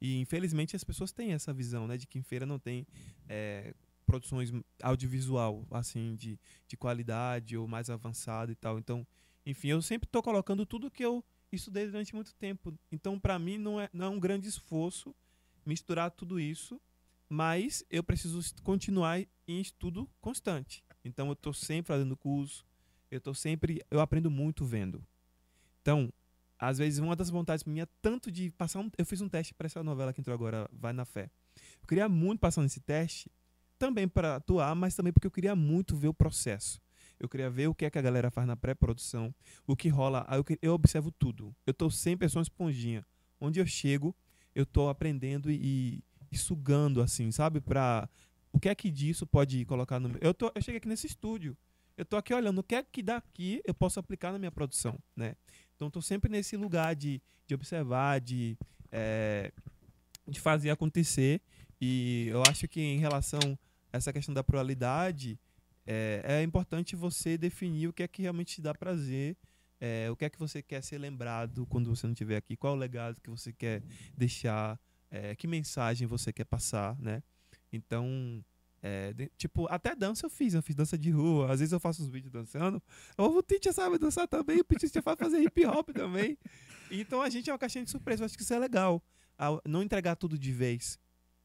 E 0.00 0.18
infelizmente 0.18 0.74
as 0.74 0.84
pessoas 0.84 1.12
têm 1.12 1.32
essa 1.32 1.52
visão, 1.52 1.86
né? 1.86 1.96
De 1.96 2.06
que 2.06 2.18
em 2.18 2.22
feira 2.22 2.46
não 2.46 2.58
tem 2.58 2.86
é, 3.28 3.74
produções 4.06 4.52
audiovisual, 4.82 5.66
assim, 5.70 6.14
de, 6.16 6.38
de 6.68 6.76
qualidade 6.76 7.56
ou 7.56 7.66
mais 7.66 7.90
avançada 7.90 8.52
e 8.52 8.54
tal. 8.54 8.78
Então, 8.78 9.06
enfim, 9.44 9.68
eu 9.68 9.82
sempre 9.82 10.06
estou 10.06 10.22
colocando 10.22 10.64
tudo 10.64 10.90
que 10.90 11.04
eu 11.04 11.24
estudei 11.50 11.86
durante 11.86 12.14
muito 12.14 12.34
tempo. 12.34 12.72
Então, 12.90 13.18
para 13.18 13.38
mim, 13.38 13.58
não 13.58 13.80
é, 13.80 13.88
não 13.92 14.06
é 14.06 14.08
um 14.08 14.20
grande 14.20 14.48
esforço 14.48 15.14
misturar 15.64 16.10
tudo 16.10 16.40
isso, 16.40 16.80
mas 17.28 17.84
eu 17.90 18.02
preciso 18.02 18.40
continuar 18.62 19.20
em 19.20 19.60
estudo 19.60 20.08
constante. 20.20 20.84
Então, 21.04 21.28
eu 21.28 21.32
estou 21.32 21.52
sempre 21.52 21.88
fazendo 21.88 22.16
curso, 22.16 22.64
eu 23.10 23.18
estou 23.18 23.34
sempre, 23.34 23.84
eu 23.90 24.00
aprendo 24.00 24.30
muito 24.30 24.64
vendo. 24.64 25.04
Então, 25.80 26.12
às 26.58 26.78
vezes 26.78 27.00
uma 27.00 27.16
das 27.16 27.28
vontades 27.28 27.64
minha 27.64 27.82
é 27.82 27.88
tanto 28.00 28.30
de 28.30 28.50
passar 28.52 28.78
um, 28.80 28.90
eu 28.96 29.04
fiz 29.04 29.20
um 29.20 29.28
teste 29.28 29.52
para 29.52 29.66
essa 29.66 29.82
novela 29.82 30.12
que 30.12 30.20
entrou 30.20 30.32
agora, 30.32 30.68
Vai 30.72 30.92
na 30.92 31.04
Fé. 31.04 31.28
Eu 31.80 31.88
queria 31.88 32.08
muito 32.08 32.38
passar 32.38 32.62
nesse 32.62 32.80
teste, 32.80 33.30
também 33.78 34.06
para 34.06 34.36
atuar, 34.36 34.74
mas 34.76 34.94
também 34.94 35.12
porque 35.12 35.26
eu 35.26 35.30
queria 35.30 35.56
muito 35.56 35.96
ver 35.96 36.08
o 36.08 36.14
processo. 36.14 36.80
Eu 37.18 37.28
queria 37.28 37.50
ver 37.50 37.68
o 37.68 37.74
que 37.74 37.84
é 37.84 37.90
que 37.90 37.98
a 37.98 38.02
galera 38.02 38.30
faz 38.30 38.46
na 38.46 38.56
pré-produção, 38.56 39.34
o 39.66 39.76
que 39.76 39.88
rola. 39.88 40.26
Eu, 40.30 40.44
eu 40.62 40.72
observo 40.72 41.10
tudo. 41.10 41.54
Eu 41.66 41.74
tô 41.74 41.90
sempre 41.90 42.28
sou 42.28 42.38
uma 42.38 42.44
esponjinha. 42.44 43.04
Onde 43.40 43.60
eu 43.60 43.66
chego, 43.66 44.14
eu 44.54 44.64
tô 44.64 44.88
aprendendo 44.88 45.50
e, 45.50 46.02
e 46.30 46.38
sugando, 46.38 47.02
assim, 47.02 47.30
sabe? 47.32 47.60
Pra 47.60 48.08
o 48.52 48.60
que 48.60 48.68
é 48.68 48.74
que 48.74 48.90
disso 48.90 49.26
pode 49.26 49.64
colocar 49.64 49.98
no 49.98 50.08
meu. 50.08 50.18
Eu, 50.20 50.34
tô, 50.34 50.52
eu 50.54 50.62
cheguei 50.62 50.78
aqui 50.78 50.88
nesse 50.88 51.06
estúdio. 51.06 51.56
Eu 51.96 52.04
tô 52.04 52.16
aqui 52.16 52.32
olhando 52.32 52.58
o 52.58 52.62
que 52.62 52.74
é 52.74 52.82
que 52.82 53.02
daqui 53.02 53.62
eu 53.64 53.74
posso 53.74 53.98
aplicar 53.98 54.32
na 54.32 54.38
minha 54.38 54.50
produção, 54.50 54.98
né? 55.16 55.34
Então, 55.76 55.90
tô 55.90 56.00
sempre 56.00 56.30
nesse 56.30 56.56
lugar 56.56 56.94
de, 56.94 57.20
de 57.46 57.54
observar, 57.54 58.20
de, 58.20 58.56
é, 58.90 59.52
de 60.26 60.40
fazer 60.40 60.70
acontecer. 60.70 61.40
E 61.80 62.28
eu 62.30 62.42
acho 62.48 62.68
que 62.68 62.80
em 62.80 62.98
relação 62.98 63.40
a 63.92 63.96
essa 63.96 64.12
questão 64.12 64.34
da 64.34 64.44
pluralidade, 64.44 65.38
é, 65.86 66.22
é 66.24 66.42
importante 66.42 66.94
você 66.94 67.36
definir 67.36 67.88
o 67.88 67.92
que 67.92 68.02
é 68.02 68.08
que 68.08 68.22
realmente 68.22 68.54
te 68.56 68.62
dá 68.62 68.72
prazer, 68.72 69.36
é, 69.80 70.08
o 70.10 70.16
que 70.16 70.24
é 70.24 70.30
que 70.30 70.38
você 70.38 70.62
quer 70.62 70.82
ser 70.82 70.98
lembrado 70.98 71.66
quando 71.66 71.94
você 71.94 72.06
não 72.06 72.12
estiver 72.12 72.36
aqui, 72.36 72.56
qual 72.56 72.74
o 72.74 72.76
legado 72.76 73.20
que 73.20 73.28
você 73.28 73.52
quer 73.52 73.82
deixar, 74.16 74.78
é, 75.10 75.34
que 75.34 75.48
mensagem 75.48 76.06
você 76.06 76.32
quer 76.32 76.44
passar, 76.44 76.96
né? 77.00 77.22
Então, 77.72 78.44
é, 78.82 79.12
de- 79.12 79.30
tipo, 79.36 79.66
até 79.68 79.94
dança 79.94 80.26
eu 80.26 80.30
fiz, 80.30 80.54
eu 80.54 80.62
fiz 80.62 80.74
dança 80.76 80.98
de 80.98 81.10
rua, 81.10 81.50
às 81.52 81.60
vezes 81.60 81.72
eu 81.72 81.80
faço 81.80 82.02
os 82.02 82.08
vídeos 82.08 82.32
dançando, 82.32 82.82
o 83.16 83.42
Titia 83.42 83.72
sabe 83.72 83.98
dançar 83.98 84.26
também, 84.28 84.60
o 84.60 84.64
Titia 84.64 85.00
sabe 85.02 85.18
fazer 85.18 85.40
hip 85.40 85.64
hop 85.66 85.90
também. 85.90 86.36
Então 86.90 87.22
a 87.22 87.30
gente 87.30 87.48
é 87.48 87.52
uma 87.52 87.58
caixinha 87.58 87.84
de 87.84 87.90
surpresa, 87.90 88.22
eu 88.22 88.26
acho 88.26 88.36
que 88.36 88.42
isso 88.42 88.52
é 88.54 88.58
legal, 88.58 89.02
não 89.66 89.82
entregar 89.82 90.16
tudo 90.16 90.38
de 90.38 90.52
vez. 90.52 90.98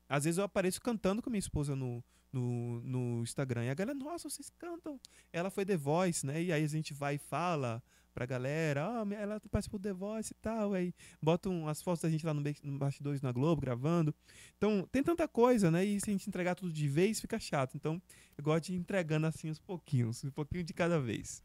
Às 0.09 0.23
vezes 0.23 0.37
eu 0.37 0.43
apareço 0.43 0.81
cantando 0.81 1.21
com 1.21 1.29
minha 1.29 1.39
esposa 1.39 1.75
no, 1.75 2.03
no, 2.31 2.81
no 2.81 3.23
Instagram. 3.23 3.65
E 3.65 3.69
a 3.69 3.73
galera, 3.73 3.97
nossa, 3.97 4.29
vocês 4.29 4.49
cantam. 4.57 4.97
Ela 5.33 5.49
foi 5.49 5.65
The 5.65 5.75
Voice, 5.75 6.25
né? 6.25 6.41
E 6.41 6.51
aí 6.51 6.63
a 6.63 6.67
gente 6.67 6.93
vai 6.93 7.15
e 7.15 7.17
fala 7.17 7.83
pra 8.17 8.25
galera, 8.25 9.05
minha- 9.05 9.19
ela 9.19 9.39
participou 9.51 9.79
do 9.79 9.83
The 9.83 9.93
Voice 9.93 10.31
e 10.33 10.35
tal. 10.41 10.73
Aí 10.73 10.91
botam 11.21 11.67
as 11.67 11.83
fotos 11.83 12.01
da 12.01 12.09
gente 12.09 12.25
lá 12.25 12.33
no, 12.33 12.41
Bastidores 12.79 13.21
na 13.21 13.31
Globo, 13.31 13.61
gravando. 13.61 14.11
Então, 14.57 14.87
tem 14.91 15.03
tanta 15.03 15.27
coisa, 15.27 15.69
né? 15.69 15.85
E 15.85 16.01
se 16.01 16.09
a 16.09 16.13
gente 16.13 16.27
entregar 16.27 16.55
tudo 16.55 16.73
de 16.73 16.87
vez, 16.87 17.21
fica 17.21 17.37
chato. 17.39 17.77
Então, 17.77 18.01
eu 18.35 18.43
gosto 18.43 18.65
de 18.65 18.73
ir 18.73 18.77
entregando 18.77 19.27
assim 19.27 19.51
os 19.51 19.59
pouquinhos, 19.59 20.23
um 20.23 20.31
pouquinho 20.31 20.63
de 20.63 20.73
cada 20.73 20.99
vez. 20.99 21.43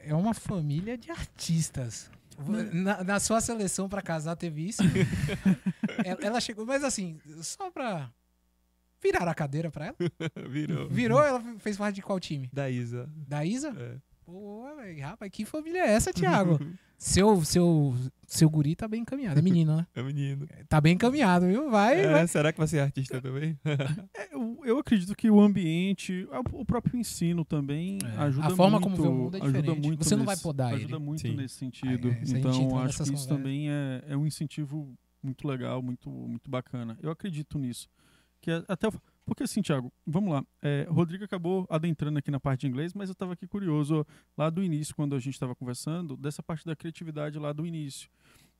É 0.00 0.14
uma 0.14 0.34
família 0.34 0.98
de 0.98 1.10
artistas. 1.10 2.10
Na, 2.74 3.02
na 3.02 3.18
sua 3.18 3.40
seleção 3.40 3.88
pra 3.88 4.02
casar 4.02 4.36
teve 4.36 4.68
isso? 4.68 4.82
ela, 6.04 6.18
ela 6.20 6.40
chegou, 6.40 6.66
mas 6.66 6.84
assim, 6.84 7.18
só 7.40 7.70
pra 7.70 8.12
virar 9.02 9.26
a 9.26 9.34
cadeira 9.34 9.70
pra 9.70 9.86
ela. 9.86 9.96
Virou. 10.50 10.86
Virou, 10.90 11.22
ela 11.22 11.42
fez 11.60 11.78
parte 11.78 11.94
de 11.94 12.02
qual 12.02 12.20
time? 12.20 12.50
Da 12.52 12.68
Isa. 12.68 13.08
Da 13.26 13.42
Isa? 13.42 13.74
É. 13.74 14.15
Pô, 14.26 14.64
velho, 14.76 15.02
rapaz, 15.04 15.30
que 15.30 15.44
família 15.44 15.78
é 15.86 15.90
essa, 15.94 16.12
Thiago? 16.12 16.58
seu, 16.98 17.44
seu, 17.44 17.94
seu 18.26 18.50
guri 18.50 18.74
tá 18.74 18.88
bem 18.88 19.02
encaminhado. 19.02 19.38
É 19.38 19.42
menino, 19.42 19.76
né? 19.76 19.86
É 19.94 20.02
menino. 20.02 20.48
Tá 20.68 20.80
bem 20.80 20.94
encaminhado, 20.94 21.46
viu? 21.46 21.70
Vai, 21.70 22.00
É, 22.00 22.10
vai. 22.10 22.26
será 22.26 22.52
que 22.52 22.58
vai 22.58 22.66
ser 22.66 22.80
artista 22.80 23.22
também? 23.22 23.56
É, 24.16 24.34
eu, 24.34 24.60
eu 24.64 24.78
acredito 24.78 25.14
que 25.14 25.30
o 25.30 25.40
ambiente, 25.40 26.26
o 26.52 26.64
próprio 26.64 26.98
ensino 26.98 27.44
também 27.44 27.98
É, 28.04 28.22
ajuda 28.22 28.46
a 28.48 28.50
forma 28.50 28.80
muito. 28.80 28.96
como 28.96 28.96
vê 29.02 29.08
o 29.08 29.12
mundo 29.12 29.36
é 29.36 29.40
ajuda 29.42 29.60
diferente. 29.62 29.86
muito 29.86 30.04
Você 30.04 30.16
não 30.16 30.24
vai 30.24 30.34
nesse- 30.34 30.42
podar 30.42 30.74
Ajuda 30.74 30.96
ele. 30.96 31.04
muito 31.04 31.20
Sim. 31.20 31.36
nesse 31.36 31.54
sentido. 31.54 32.08
É, 32.08 32.14
se 32.14 32.18
a 32.18 32.24
gente 32.26 32.38
então, 32.38 32.50
acho 32.50 32.58
que 32.58 33.02
isso 33.04 33.12
conversas. 33.12 33.26
também 33.26 33.70
é, 33.70 34.02
é 34.08 34.16
um 34.16 34.26
incentivo 34.26 34.92
muito 35.22 35.46
legal, 35.46 35.80
muito, 35.80 36.10
muito 36.10 36.50
bacana. 36.50 36.98
Eu 37.00 37.12
acredito 37.12 37.58
nisso. 37.60 37.88
Que 38.40 38.50
é 38.50 38.64
até 38.66 38.88
o- 38.88 38.92
porque 39.26 39.42
assim, 39.42 39.60
Thiago, 39.60 39.92
vamos 40.06 40.32
lá. 40.32 40.44
É, 40.62 40.86
o 40.88 40.92
Rodrigo 40.94 41.24
acabou 41.24 41.66
adentrando 41.68 42.18
aqui 42.18 42.30
na 42.30 42.40
parte 42.40 42.60
de 42.62 42.68
inglês, 42.68 42.94
mas 42.94 43.08
eu 43.10 43.12
estava 43.12 43.32
aqui 43.34 43.46
curioso 43.46 44.06
lá 44.38 44.48
do 44.48 44.62
início, 44.62 44.94
quando 44.94 45.14
a 45.14 45.18
gente 45.18 45.34
estava 45.34 45.54
conversando, 45.54 46.16
dessa 46.16 46.42
parte 46.42 46.64
da 46.64 46.74
criatividade 46.76 47.38
lá 47.38 47.52
do 47.52 47.66
início. 47.66 48.08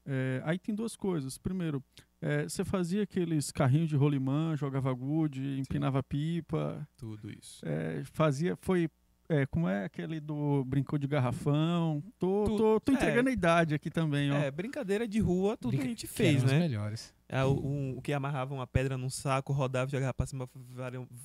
É, 0.04 0.40
aí 0.44 0.58
tem 0.58 0.74
duas 0.74 0.94
coisas. 0.94 1.36
Primeiro, 1.38 1.82
é, 2.20 2.44
você 2.44 2.64
fazia 2.64 3.02
aqueles 3.02 3.50
carrinhos 3.50 3.88
de 3.88 3.96
rolimã, 3.96 4.54
jogava 4.56 4.92
gude, 4.92 5.58
empinava 5.58 6.02
pipa, 6.02 6.86
Tudo 6.96 7.30
isso. 7.30 7.60
é, 7.66 8.02
fazia, 8.04 8.54
foi, 8.56 8.88
é, 9.28 9.44
como 9.46 9.66
é 9.68 9.84
aquele 9.84 10.20
do 10.20 10.64
brincou 10.64 10.96
de 10.98 11.08
garrafão. 11.08 12.00
Tô, 12.20 12.44
Tu- 12.44 12.56
tô, 12.56 12.80
tô 12.80 12.92
é. 12.92 12.94
entregando 12.94 13.28
a 13.28 13.32
idade 13.32 13.74
aqui 13.74 13.90
também, 13.90 14.30
ó. 14.30 14.36
É, 14.36 14.48
brincadeira 14.50 15.08
de 15.08 15.18
rua, 15.18 15.56
tudo 15.56 15.70
que 15.72 15.76
a 15.76 15.80
Brinca- 15.80 15.88
gente 16.00 16.06
que 16.06 16.22
eram 16.22 16.32
fez, 16.32 16.44
os 16.44 16.52
né? 16.52 16.58
melhores. 16.60 17.12
É, 17.28 17.42
o, 17.44 17.52
um- 17.54 17.98
o 17.98 18.02
que 18.02 18.12
amarrava 18.12 18.54
uma 18.54 18.66
pedra 18.66 18.96
num 18.96 19.10
saco, 19.10 19.52
rodava 19.52 19.88
e 19.88 19.92
jogava 19.92 20.14
pra 20.14 20.26
cima 20.26 20.48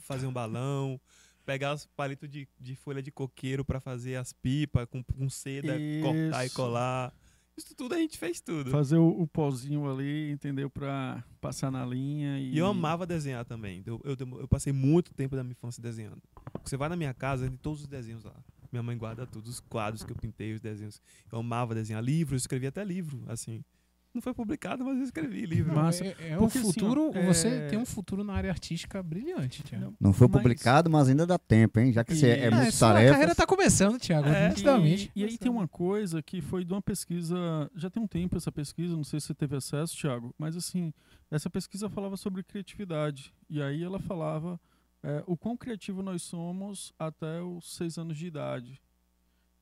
fazer 0.01 0.25
um- 0.25 0.33
balão. 0.33 0.99
Pegar 1.45 1.73
os 1.73 1.85
palitos 1.87 2.29
de, 2.29 2.47
de 2.59 2.75
folha 2.75 3.01
de 3.01 3.11
coqueiro 3.11 3.65
pra 3.65 3.79
fazer 3.79 4.15
as 4.15 4.31
pipas 4.31 4.85
com, 4.89 5.03
com 5.03 5.27
seda, 5.29 5.73
cortar 6.01 6.43
e 6.43 6.47
Isso. 6.47 6.55
colar. 6.55 7.13
Isso 7.57 7.75
tudo 7.75 7.93
a 7.95 7.97
gente 7.97 8.17
fez 8.17 8.39
tudo. 8.39 8.69
Fazer 8.71 8.97
o, 8.97 9.09
o 9.21 9.27
pozinho 9.27 9.89
ali, 9.91 10.31
entendeu? 10.31 10.69
Pra 10.69 11.23
passar 11.41 11.71
na 11.71 11.85
linha. 11.85 12.39
E, 12.39 12.53
E 12.53 12.57
eu 12.57 12.65
amava 12.67 13.05
desenhar 13.05 13.43
também. 13.43 13.83
Eu, 13.85 13.99
eu, 14.03 14.15
eu 14.39 14.47
passei 14.47 14.71
muito 14.71 15.13
tempo 15.13 15.35
da 15.35 15.43
minha 15.43 15.51
infância 15.53 15.81
desenhando. 15.81 16.21
Você 16.63 16.77
vai 16.77 16.87
na 16.89 16.95
minha 16.95 17.13
casa, 17.13 17.47
tem 17.47 17.57
todos 17.57 17.81
os 17.81 17.87
desenhos 17.87 18.23
lá. 18.23 18.35
Minha 18.71 18.83
mãe 18.83 18.97
guarda 18.97 19.25
todos 19.27 19.49
os 19.49 19.59
quadros 19.59 20.03
que 20.03 20.11
eu 20.11 20.15
pintei, 20.15 20.53
os 20.53 20.61
desenhos. 20.61 21.01
Eu 21.31 21.39
amava 21.39 21.75
desenhar 21.75 22.01
livros, 22.03 22.33
eu 22.33 22.37
escrevi 22.37 22.67
até 22.67 22.83
livro, 22.85 23.23
assim. 23.27 23.63
Não 24.13 24.21
foi 24.21 24.33
publicado, 24.33 24.83
mas 24.83 24.97
eu 24.97 25.03
escrevi 25.03 25.45
livro. 25.45 25.73
Mas- 25.73 26.01
Massa. 26.01 26.05
É, 26.19 26.29
é 26.31 26.39
um 26.39 26.45
assim, 26.45 26.59
ó, 26.59 26.63
futuro, 26.63 27.11
é- 27.13 27.25
você 27.25 27.67
tem 27.69 27.79
um 27.79 27.85
futuro 27.85 28.23
na 28.25 28.33
área 28.33 28.49
artística 28.49 29.01
brilhante, 29.01 29.63
Thiago. 29.63 29.85
Não, 29.85 29.95
Não 30.01 30.13
foi 30.13 30.27
Mas- 30.27 30.41
publicado, 30.41 30.89
mas 30.89 31.07
ainda 31.07 31.25
dá 31.25 31.39
tempo, 31.39 31.79
hein? 31.79 31.93
Já 31.93 32.03
que 32.03 32.13
você 32.13 32.27
é 32.27 32.47
E- 32.47 32.51
muito 32.51 32.71
sua 32.73 32.89
tarefa. 32.93 33.11
carreira 33.13 33.33
tá 33.35 33.47
começando, 33.47 33.97
Thiago, 33.97 34.27
É. 34.27 34.53
E, 34.85 35.11
e 35.15 35.23
aí 35.23 35.37
tem 35.37 35.49
uma 35.49 35.67
coisa 35.67 36.21
que 36.21 36.41
foi 36.41 36.65
de 36.65 36.73
uma 36.73 36.81
pesquisa, 36.81 37.37
já 37.75 37.89
tem 37.89 38.03
um 38.03 38.07
tempo 38.07 38.35
essa 38.35 38.51
pesquisa, 38.51 38.95
não 38.95 39.03
sei 39.05 39.19
se 39.21 39.27
você 39.27 39.33
teve 39.33 39.55
acesso, 39.55 39.95
Thiago, 39.97 40.35
mas 40.37 40.57
assim, 40.57 40.93
essa 41.29 41.49
pesquisa 41.49 41.89
falava 41.89 42.17
sobre 42.17 42.43
criatividade. 42.43 43.33
E 43.49 43.61
aí 43.61 43.81
ela 43.81 43.99
falava 43.99 44.59
é, 45.03 45.23
o 45.25 45.35
quão 45.37 45.55
criativo 45.57 46.03
nós 46.03 46.21
somos 46.21 46.93
até 46.99 47.41
os 47.41 47.75
seis 47.75 47.97
anos 47.97 48.17
de 48.17 48.27
idade. 48.27 48.79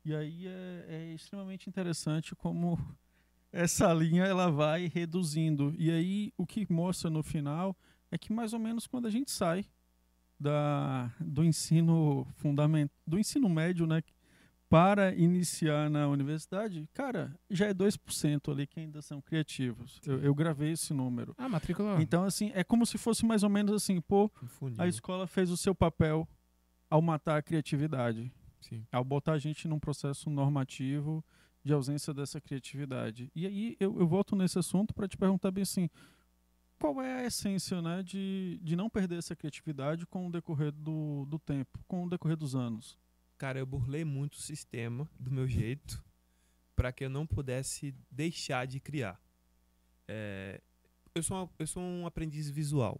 E 0.03 0.13
aí 0.15 0.47
é, 0.47 0.85
é 0.89 1.13
extremamente 1.13 1.69
interessante 1.69 2.35
como 2.35 2.77
essa 3.51 3.91
linha 3.93 4.23
ela 4.23 4.49
vai 4.51 4.88
reduzindo. 4.88 5.73
E 5.77 5.91
aí 5.91 6.33
o 6.38 6.45
que 6.45 6.71
mostra 6.71 7.09
no 7.09 7.23
final 7.23 7.75
é 8.12 8.17
que 8.17 8.31
mais 8.31 8.53
ou 8.53 8.59
menos 8.59 8.88
quando 8.88 9.07
a 9.07 9.09
gente 9.09 9.31
sai 9.31 9.65
da, 10.39 11.12
do 11.19 11.43
ensino 11.43 12.25
fundamental, 12.35 12.95
do 13.05 13.19
ensino 13.19 13.49
médio, 13.49 13.85
né, 13.85 14.01
para 14.69 15.13
iniciar 15.15 15.89
na 15.89 16.07
universidade, 16.07 16.88
cara, 16.93 17.35
já 17.49 17.65
é 17.65 17.73
2% 17.73 18.51
ali 18.51 18.67
que 18.67 18.79
ainda 18.79 19.01
são 19.01 19.19
criativos. 19.19 19.99
Eu, 20.05 20.19
eu 20.19 20.35
gravei 20.35 20.71
esse 20.71 20.93
número. 20.93 21.33
Ah, 21.38 21.49
matrícula. 21.49 21.99
Então, 21.99 22.23
assim, 22.23 22.51
é 22.53 22.63
como 22.63 22.85
se 22.85 22.97
fosse 22.97 23.25
mais 23.25 23.41
ou 23.41 23.49
menos 23.49 23.73
assim, 23.73 23.99
pô, 23.99 24.29
funil. 24.45 24.79
a 24.79 24.88
escola 24.88 25.25
fez 25.25 25.49
o 25.49 25.57
seu 25.57 25.73
papel 25.73 26.27
ao 26.88 27.01
matar 27.01 27.38
a 27.38 27.41
criatividade, 27.41 28.31
Sim. 28.62 28.85
ao 28.91 29.03
botar 29.03 29.33
a 29.33 29.39
gente 29.39 29.67
num 29.67 29.79
processo 29.79 30.29
normativo 30.29 31.25
de 31.69 31.73
ausência 31.73 32.12
dessa 32.15 32.41
criatividade. 32.41 33.32
E 33.36 33.45
aí 33.45 33.77
eu, 33.79 33.99
eu 33.99 34.08
volto 34.08 34.36
nesse 34.36 34.58
assunto 34.58 34.91
para 34.91 35.08
te 35.08 35.15
perguntar 35.15 35.51
bem 35.51 35.62
assim, 35.62 35.88
qual 36.79 36.99
é 36.99 37.21
a 37.21 37.25
essência, 37.27 37.79
né, 37.79 38.01
de, 38.01 38.60
de 38.63 38.75
não 38.75 38.89
perder 38.89 39.19
essa 39.19 39.36
criatividade 39.36 40.08
com 40.08 40.27
o 40.27 40.32
decorrer 40.32 40.71
do, 40.71 41.25
do 41.27 41.38
tempo, 41.38 41.77
com 41.88 42.05
o 42.05 42.10
decorrer 42.10 42.36
dos 42.36 42.55
anos? 42.55 42.97
Cara, 43.38 43.60
eu 43.60 43.67
burlei 43.67 44.03
muito 44.03 44.34
o 44.34 44.41
sistema 44.41 45.08
do 45.19 45.29
meu 45.29 45.47
jeito 45.47 46.03
para 46.75 46.91
que 46.91 47.05
eu 47.05 47.10
não 47.10 47.27
pudesse 47.27 47.93
deixar 48.10 48.65
de 48.65 48.79
criar. 48.79 49.21
É, 50.08 50.60
eu, 51.13 51.21
sou 51.21 51.38
uma- 51.38 51.49
eu 51.60 51.67
sou 51.67 51.84
um 51.84 52.08
aprendiz 52.08 52.49
visual. 52.49 52.99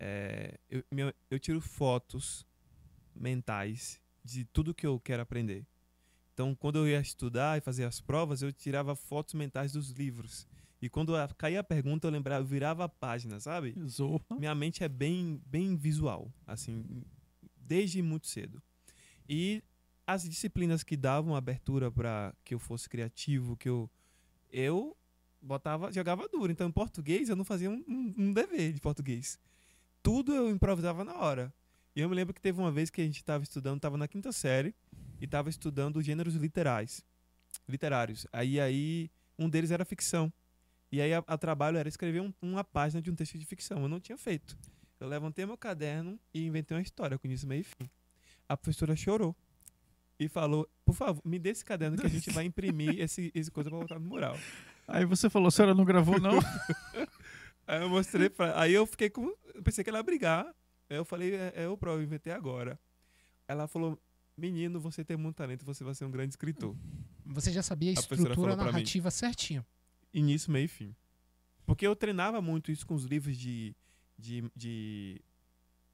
É, 0.00 0.58
eu, 0.70 0.82
eu 1.30 1.38
tiro 1.38 1.60
fotos 1.60 2.46
mentais 3.14 4.00
de 4.24 4.46
tudo 4.46 4.74
que 4.74 4.86
eu 4.86 4.98
quero 4.98 5.20
aprender. 5.22 5.66
Então, 6.34 6.52
quando 6.52 6.78
eu 6.78 6.88
ia 6.88 7.00
estudar 7.00 7.56
e 7.56 7.60
fazer 7.60 7.84
as 7.84 8.00
provas, 8.00 8.42
eu 8.42 8.52
tirava 8.52 8.96
fotos 8.96 9.34
mentais 9.34 9.72
dos 9.72 9.90
livros. 9.90 10.48
E 10.82 10.88
quando 10.88 11.14
caía 11.38 11.60
a 11.60 11.64
pergunta, 11.64 12.08
eu 12.08 12.10
lembrava, 12.10 12.42
eu 12.42 12.46
virava 12.46 12.84
a 12.84 12.88
página, 12.88 13.38
sabe? 13.38 13.72
Zorra. 13.88 14.24
minha 14.36 14.54
mente 14.54 14.82
é 14.82 14.88
bem, 14.88 15.40
bem 15.46 15.76
visual, 15.76 16.30
assim, 16.44 16.84
desde 17.56 18.02
muito 18.02 18.26
cedo. 18.26 18.60
E 19.28 19.62
as 20.04 20.28
disciplinas 20.28 20.82
que 20.82 20.96
davam 20.96 21.36
abertura 21.36 21.90
para 21.90 22.34
que 22.44 22.52
eu 22.52 22.58
fosse 22.58 22.88
criativo, 22.88 23.56
que 23.56 23.68
eu 23.68 23.88
eu 24.50 24.96
botava, 25.40 25.92
jogava 25.92 26.28
duro. 26.28 26.50
Então, 26.50 26.68
em 26.68 26.72
português, 26.72 27.28
eu 27.28 27.36
não 27.36 27.44
fazia 27.44 27.70
um, 27.70 27.82
um, 27.88 28.14
um 28.18 28.32
dever 28.32 28.72
de 28.72 28.80
português. 28.80 29.38
Tudo 30.02 30.34
eu 30.34 30.50
improvisava 30.50 31.04
na 31.04 31.14
hora. 31.14 31.54
E 31.94 32.00
eu 32.00 32.08
me 32.08 32.14
lembro 32.14 32.34
que 32.34 32.40
teve 32.40 32.58
uma 32.58 32.72
vez 32.72 32.90
que 32.90 33.00
a 33.00 33.04
gente 33.04 33.16
estava 33.16 33.44
estudando, 33.44 33.76
estava 33.76 33.96
na 33.96 34.08
quinta 34.08 34.32
série 34.32 34.74
e 35.20 35.24
estava 35.24 35.48
estudando 35.48 36.00
gêneros 36.02 36.34
literais, 36.34 37.04
literários. 37.68 38.26
Aí 38.32 38.60
aí 38.60 39.10
um 39.38 39.48
deles 39.48 39.70
era 39.70 39.84
ficção. 39.84 40.32
E 40.92 41.00
aí 41.00 41.12
a, 41.12 41.24
a 41.26 41.36
trabalho 41.36 41.76
era 41.76 41.88
escrever 41.88 42.20
um- 42.20 42.32
uma 42.40 42.62
página 42.62 43.02
de 43.02 43.10
um 43.10 43.14
texto 43.14 43.36
de 43.38 43.44
ficção. 43.44 43.82
Eu 43.82 43.88
não 43.88 43.98
tinha 44.00 44.16
feito. 44.16 44.56
Eu 45.00 45.08
levantei 45.08 45.44
meu 45.44 45.56
caderno 45.58 46.18
e 46.32 46.46
inventei 46.46 46.76
uma 46.76 46.82
história 46.82 47.18
com 47.18 47.26
início, 47.26 47.48
meio 47.48 47.62
e 47.62 47.64
fim. 47.64 47.90
A 48.48 48.56
professora 48.56 48.94
chorou 48.94 49.34
e 50.20 50.28
falou: 50.28 50.68
Por 50.84 50.94
favor, 50.94 51.20
me 51.24 51.38
dê 51.38 51.50
esse 51.50 51.64
caderno 51.64 51.96
que 51.96 52.06
a 52.06 52.10
gente 52.10 52.30
vai 52.30 52.44
imprimir 52.44 52.98
esse, 53.00 53.32
esse 53.34 53.50
coisa 53.50 53.68
pra 53.70 53.78
botar 53.80 53.98
no 53.98 54.06
mural. 54.06 54.36
Aí 54.86 55.04
você 55.04 55.28
falou, 55.30 55.48
a 55.48 55.50
senhora 55.50 55.74
não 55.74 55.84
gravou, 55.84 56.20
não? 56.20 56.38
Aí 57.66 57.80
eu 57.82 57.88
mostrei 57.88 58.28
pra. 58.28 58.60
Aí 58.60 58.72
eu 58.72 58.86
fiquei 58.86 59.08
com. 59.10 59.34
Eu 59.54 59.62
pensei 59.62 59.82
que 59.82 59.90
ela 59.90 59.98
ia 59.98 60.02
brigar. 60.02 60.46
Aí 60.88 60.96
eu 60.96 61.04
falei: 61.04 61.34
É, 61.34 61.52
é 61.56 61.64
eu 61.64 61.76
próprio, 61.76 62.04
inventei 62.04 62.32
agora. 62.32 62.78
Ela 63.48 63.66
falou: 63.66 63.98
Menino, 64.36 64.80
você 64.80 65.04
tem 65.04 65.16
muito 65.16 65.36
talento, 65.36 65.64
você 65.64 65.84
vai 65.84 65.94
ser 65.94 66.04
um 66.04 66.10
grande 66.10 66.30
escritor. 66.30 66.76
Você 67.26 67.52
já 67.52 67.62
sabia 67.62 67.90
a 67.90 67.98
A 67.98 68.00
estrutura 68.00 68.56
narrativa 68.56 69.10
certinho. 69.10 69.64
Início, 70.12 70.50
meio 70.50 70.64
e 70.64 70.68
fim. 70.68 70.94
Porque 71.64 71.86
eu 71.86 71.94
treinava 71.96 72.42
muito 72.42 72.70
isso 72.70 72.86
com 72.86 72.94
os 72.94 73.04
livros 73.04 73.36
de, 73.36 73.74
de, 74.18 74.44
de 74.54 75.20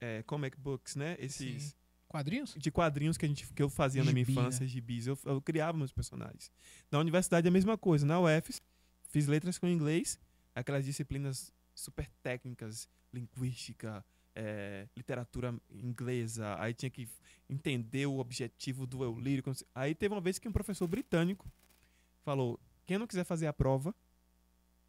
é, 0.00 0.22
comic 0.22 0.58
books, 0.58 0.96
né? 0.96 1.16
Esses 1.18 1.62
Sim. 1.62 1.72
Quadrinhos? 2.08 2.56
de 2.58 2.70
quadrinhos 2.72 3.16
que, 3.16 3.24
a 3.24 3.28
gente, 3.28 3.46
que 3.52 3.62
eu 3.62 3.68
fazia 3.68 4.02
na 4.02 4.12
minha 4.12 4.26
né? 4.26 4.32
infância, 4.32 4.66
gibis. 4.66 5.06
Eu, 5.06 5.16
eu 5.24 5.40
criava 5.40 5.78
meus 5.78 5.92
personagens. 5.92 6.50
Na 6.90 6.98
universidade 6.98 7.46
é 7.46 7.50
a 7.50 7.52
mesma 7.52 7.78
coisa. 7.78 8.04
Na 8.04 8.18
UFS, 8.20 8.60
fiz 9.08 9.28
letras 9.28 9.58
com 9.58 9.68
inglês, 9.68 10.18
aquelas 10.52 10.84
disciplinas 10.84 11.52
super 11.72 12.10
técnicas, 12.20 12.88
linguística, 13.12 14.04
é, 14.34 14.88
literatura 14.96 15.54
inglesa. 15.70 16.56
Aí 16.60 16.72
tinha 16.74 16.90
que 16.90 17.08
entender 17.48 18.06
o 18.06 18.18
objetivo 18.18 18.86
do 18.86 19.02
eu 19.02 19.18
lírico. 19.18 19.52
Aí 19.74 19.94
teve 19.94 20.14
uma 20.14 20.20
vez 20.20 20.38
que 20.38 20.48
um 20.48 20.52
professor 20.52 20.86
britânico 20.86 21.50
falou: 22.22 22.58
quem 22.86 22.98
não 22.98 23.06
quiser 23.06 23.24
fazer 23.24 23.46
a 23.46 23.52
prova, 23.52 23.94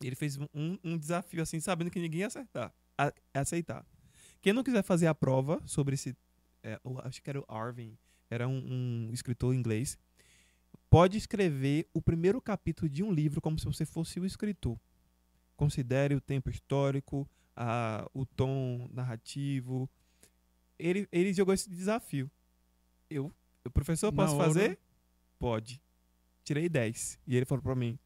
ele 0.01 0.15
fez 0.15 0.38
um, 0.38 0.77
um- 0.84 0.97
desafio 0.97 1.41
assim, 1.41 1.60
sabendo 1.60 1.91
que 1.91 1.99
ninguém 1.99 2.21
ia 2.21 2.27
acertar, 2.27 2.73
a- 2.97 3.13
aceitar. 3.34 3.86
Quem 4.41 4.54
não 4.54 4.63
quiser 4.63 4.84
fazer 4.84 5.08
a 5.08 5.15
prova 5.15 5.62
sobre 5.65 5.93
esse 5.95 6.15
é, 6.63 6.80
acho 7.04 7.21
que 7.21 7.30
era 7.30 7.39
o 7.39 7.45
Arvin, 7.47 7.97
era 8.30 8.47
um, 8.47 9.08
um 9.08 9.13
escritor 9.13 9.54
inglês, 9.54 9.97
pode 10.89 11.17
escrever 11.17 11.88
o 11.93 12.01
primeiro 12.01 12.41
capítulo 12.41 12.89
de 12.89 13.04
um 13.04 13.12
livro 13.12 13.41
como 13.41 13.58
se 13.58 13.65
você 13.65 13.86
fosse 13.86 14.19
o 14.19 14.25
escritor. 14.25 14.80
Considere 15.56 16.15
o 16.15 16.21
tempo 16.21 16.49
histórico, 16.49 17.27
a, 17.56 18.08
o 18.14 18.26
tom 18.26 18.88
narrativo. 18.94 19.90
Ele, 20.80 21.08
ele 21.12 21.34
jogou 21.34 21.54
esse 21.54 21.70
desafio. 21.70 22.30
Eu, 23.10 23.32
o 23.66 23.70
professor, 23.70 24.12
posso 24.12 24.36
hora- 24.36 24.46
fazer? 24.48 24.80
Pode. 25.38 25.82
Tirei 26.44 26.68
10. 26.70 27.20
E 27.28 27.36
ele 27.36 27.46
falou 27.46 27.62
pra 27.62 27.76
mim: 27.76 27.98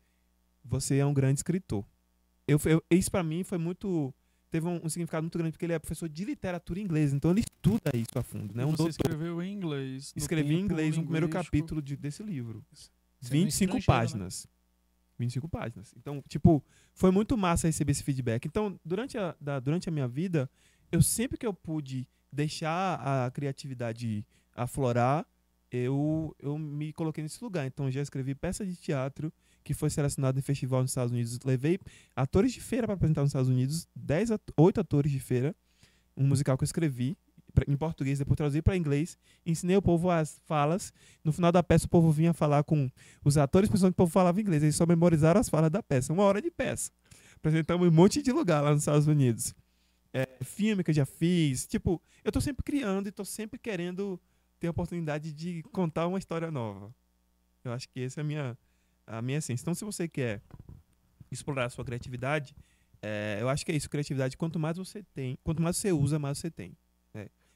Você 0.64 0.98
é 0.98 1.06
um 1.06 1.14
grande 1.14 1.40
escritor. 1.40 1.86
Eu, 2.48 2.60
eu, 2.66 2.84
isso 2.92 3.10
pra 3.10 3.24
mim 3.24 3.44
foi 3.44 3.58
muito. 3.58 4.14
Teve 4.52 4.68
um, 4.68 4.80
um 4.86 4.90
significado 4.90 5.24
muito 5.24 5.38
grande, 5.38 5.52
porque 5.54 5.66
ele 5.66 5.74
é 5.74 5.80
professor 5.80 6.08
de 6.08 6.24
literatura 6.24 6.80
inglesa, 6.80 7.14
então 7.16 7.32
ele 7.32 7.42
estuda 7.42 7.92
isso 7.94 8.18
a 8.18 8.24
fundo, 8.24 8.56
né? 8.56 8.64
Um 8.64 8.72
você 8.72 8.78
doutor. 8.78 8.90
escreveu 8.92 9.42
em 9.42 9.54
inglês. 9.54 10.14
Escrevi 10.16 10.54
em 10.56 10.62
inglês 10.62 10.96
no 10.96 11.04
primeiro 11.04 11.28
capítulo 11.28 11.82
de- 11.82 11.98
desse 11.98 12.24
livro. 12.24 12.64
Você 12.72 12.90
é 13.26 13.30
25 13.32 13.78
estrangeiro, 13.78 14.20
né? 14.20 14.30
Páginas. 15.16 15.20
25 15.20 15.50
páginas. 15.50 15.94
Então, 15.98 16.24
tipo, 16.28 16.64
foi 16.94 17.12
muito 17.12 17.38
massa 17.38 17.68
receber 17.68 17.92
esse 17.92 18.04
feedback. 18.04 18.46
Então, 18.46 18.80
durante 18.84 19.18
a, 19.18 19.36
da- 19.40 19.60
durante 19.60 19.88
a 19.90 19.92
minha 19.92 20.08
vida, 20.08 20.50
eu 20.92 21.02
sempre 21.02 21.38
que 21.38 21.46
eu 21.46 21.54
pude 21.54 22.08
deixar 22.32 22.96
a 23.26 23.32
criatividade 23.32 24.26
aflorar, 24.54 25.26
eu, 25.72 26.36
eu 26.40 26.58
me 26.58 26.94
coloquei 26.94 27.24
nesse 27.24 27.44
lugar. 27.44 27.66
Então, 27.66 27.90
já 27.90 28.02
escrevi 28.02 28.36
peça 28.36 28.66
de 28.66 28.76
teatro 28.76 29.32
que 29.64 29.74
foi 29.74 29.90
selecionada 29.90 30.38
em 30.38 30.42
festival 30.42 30.82
nos 30.82 30.92
Estados 30.92 31.12
Unidos. 31.12 31.40
Levei 31.44 31.80
atores 32.16 32.54
de 32.54 32.62
feira 32.62 32.86
para 32.88 32.94
apresentar 32.96 33.22
nos 33.22 33.30
Estados 33.30 33.50
Unidos, 33.50 33.88
10, 33.96 34.32
at- 34.32 34.52
8 34.58 34.80
atores 34.82 35.12
de 35.12 35.20
feira, 35.20 35.56
um 36.16 36.28
musical 36.28 36.58
que 36.58 36.64
eu 36.64 36.66
escrevi 36.68 37.18
em 37.68 37.76
português, 37.76 38.20
depois 38.20 38.38
traduzi 38.38 38.62
para 38.62 38.76
inglês, 38.76 39.18
ensinei 39.46 39.78
o 39.78 39.82
povo 39.82 40.10
as 40.10 40.40
falas. 40.46 40.94
No 41.24 41.32
final 41.32 41.52
da 41.52 41.64
peça, 41.64 41.86
o 41.86 41.90
povo 41.90 42.12
vinha 42.12 42.34
falar 42.34 42.64
com 42.64 42.90
os 43.24 43.38
atores, 43.38 43.70
pensando 43.70 43.92
que 43.92 43.96
o 43.96 43.98
povo 43.98 44.12
falava 44.12 44.40
inglês. 44.42 44.64
Eles 44.64 44.76
só 44.76 44.86
memorizaram 44.86 45.40
as 45.40 45.50
falas 45.50 45.72
da 45.72 45.82
peça. 45.82 46.14
Uma 46.14 46.24
hora 46.24 46.42
de 46.42 46.52
peça. 46.52 46.92
Apresentamos 47.36 47.88
um 47.88 47.92
monte 47.92 48.22
de 48.22 48.32
lugar 48.32 48.62
lá 48.62 48.72
nos 48.72 48.82
Estados 48.82 49.08
Unidos. 49.08 49.54
É, 50.14 50.28
filme 50.44 50.84
que 50.84 50.92
eu 50.92 50.96
já 50.96 51.06
fiz. 51.06 51.68
Tipo, 51.68 52.02
eu 52.24 52.32
tô 52.32 52.40
sempre 52.40 52.64
criando 52.64 53.08
e 53.08 53.12
tô 53.12 53.26
sempre 53.26 53.60
querendo 53.60 54.20
ter 54.60 54.68
a 54.68 54.72
oportunidade 54.72 55.34
de 55.34 55.62
contar 55.72 56.08
uma 56.08 56.18
história 56.18 56.50
nova. 56.50 56.94
Eu 57.64 57.72
acho 57.72 57.90
que 57.90 58.02
essa 58.02 58.20
é 58.20 58.22
a 58.22 58.24
minha, 58.24 58.58
a 59.06 59.22
minha 59.22 59.40
essência. 59.40 59.64
Então, 59.64 59.74
se 59.74 59.84
você 59.84 60.08
quer 60.08 60.42
explorar 61.32 61.66
a 61.66 61.70
sua 61.70 61.84
criatividade, 61.84 62.56
é, 63.02 63.38
eu 63.40 63.50
acho 63.50 63.66
que 63.66 63.72
é 63.72 63.76
isso. 63.76 63.90
Criatividade, 63.90 64.38
quanto 64.38 64.58
mais 64.58 64.78
você 64.78 65.04
tem, 65.14 65.38
quanto 65.44 65.62
mais 65.62 65.78
você 65.78 65.92
usa, 65.92 66.18
mais 66.18 66.38
você 66.38 66.50
tem. 66.50 66.76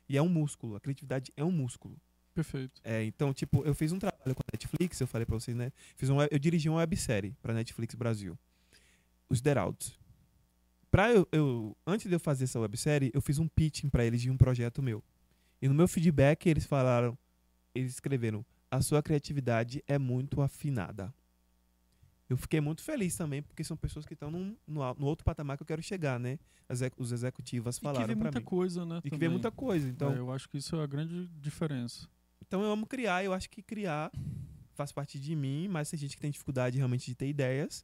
E 0.10 0.18
é 0.18 0.22
um 0.22 0.28
músculo. 0.28 0.76
A 0.76 0.80
criatividade 0.80 1.32
é 1.38 1.46
um 1.46 1.52
músculo. 1.52 1.96
Perfeito. 2.34 2.82
É, 2.84 3.04
então, 3.04 3.34
tipo, 3.34 3.64
eu 3.64 3.76
fiz 3.76 3.92
um 3.92 4.00
trabalho 4.00 4.34
com 4.34 4.42
a 4.42 4.52
Netflix, 4.52 5.00
eu 5.00 5.08
falei 5.08 5.26
pra 5.26 5.36
vocês, 5.36 5.56
né? 5.56 5.72
Fiz 5.96 6.10
um, 6.10 6.18
eu 6.22 6.40
dirigi 6.40 6.68
uma 6.68 6.80
websérie 6.80 7.36
pra 7.42 7.54
Netflix 7.54 7.94
Brasil. 7.96 8.38
Os 9.30 9.40
Deraldos. 9.42 10.00
Pra 10.90 11.12
eu, 11.12 11.28
eu, 11.32 11.78
antes 11.86 12.08
de 12.08 12.16
eu 12.16 12.20
fazer 12.20 12.46
essa 12.46 12.60
websérie, 12.60 13.12
eu 13.14 13.22
fiz 13.22 13.38
um 13.38 13.48
pitching 13.48 13.90
pra 13.90 14.04
eles 14.04 14.22
de 14.22 14.32
um 14.32 14.38
projeto 14.38 14.82
meu. 14.82 15.04
E 15.62 15.68
no 15.68 15.74
meu 15.74 15.88
feedback, 15.88 16.48
eles 16.48 16.66
falaram, 16.66 17.18
eles 17.76 17.94
escreveram, 17.94 18.44
a 18.72 18.82
sua 18.82 19.04
criatividade 19.04 19.84
é 19.88 20.00
muito 20.00 20.42
afinada. 20.42 21.14
Eu 22.30 22.38
fiquei 22.38 22.62
muito 22.62 22.84
feliz 22.84 23.16
também, 23.16 23.42
porque 23.42 23.64
são 23.64 23.76
pessoas 23.76 24.06
que 24.06 24.14
estão 24.14 24.30
no, 24.30 25.06
outro 25.06 25.26
patamar 25.26 25.58
que 25.58 25.64
eu 25.64 25.68
quero 25.68 25.82
chegar, 25.82 26.20
né? 26.20 26.38
Os 26.98 27.12
executivos 27.12 27.78
E 27.78 27.80
que 27.80 27.84
falaram 27.84 28.06
vê 28.06 28.14
muita 28.14 28.40
mim. 28.40 28.46
coisa, 28.46 28.86
né? 28.86 29.00
E 29.00 29.02
que 29.02 29.10
vê 29.10 29.16
também. 29.16 29.30
muita 29.30 29.50
coisa. 29.50 29.90
Então, 29.90 30.14
É, 30.14 30.20
eu 30.20 30.32
acho 30.32 30.48
que 30.48 30.60
isso 30.60 30.76
é 30.76 30.84
a 30.84 30.86
grande 30.86 31.28
diferença. 31.40 32.08
Então 32.40 32.62
eu 32.62 32.72
amo 32.72 32.86
criar, 32.86 33.24
eu 33.24 33.34
acho 33.34 33.50
que 33.50 33.64
criar 33.64 34.12
faz 34.74 34.92
parte 34.92 35.20
de 35.20 35.36
mim, 35.36 35.68
mas 35.68 35.90
tem 35.90 36.00
gente 36.00 36.16
que 36.16 36.22
tem 36.22 36.30
dificuldade 36.32 36.78
realmente 36.78 37.06
de 37.08 37.16
ter 37.16 37.28
ideias. 37.28 37.84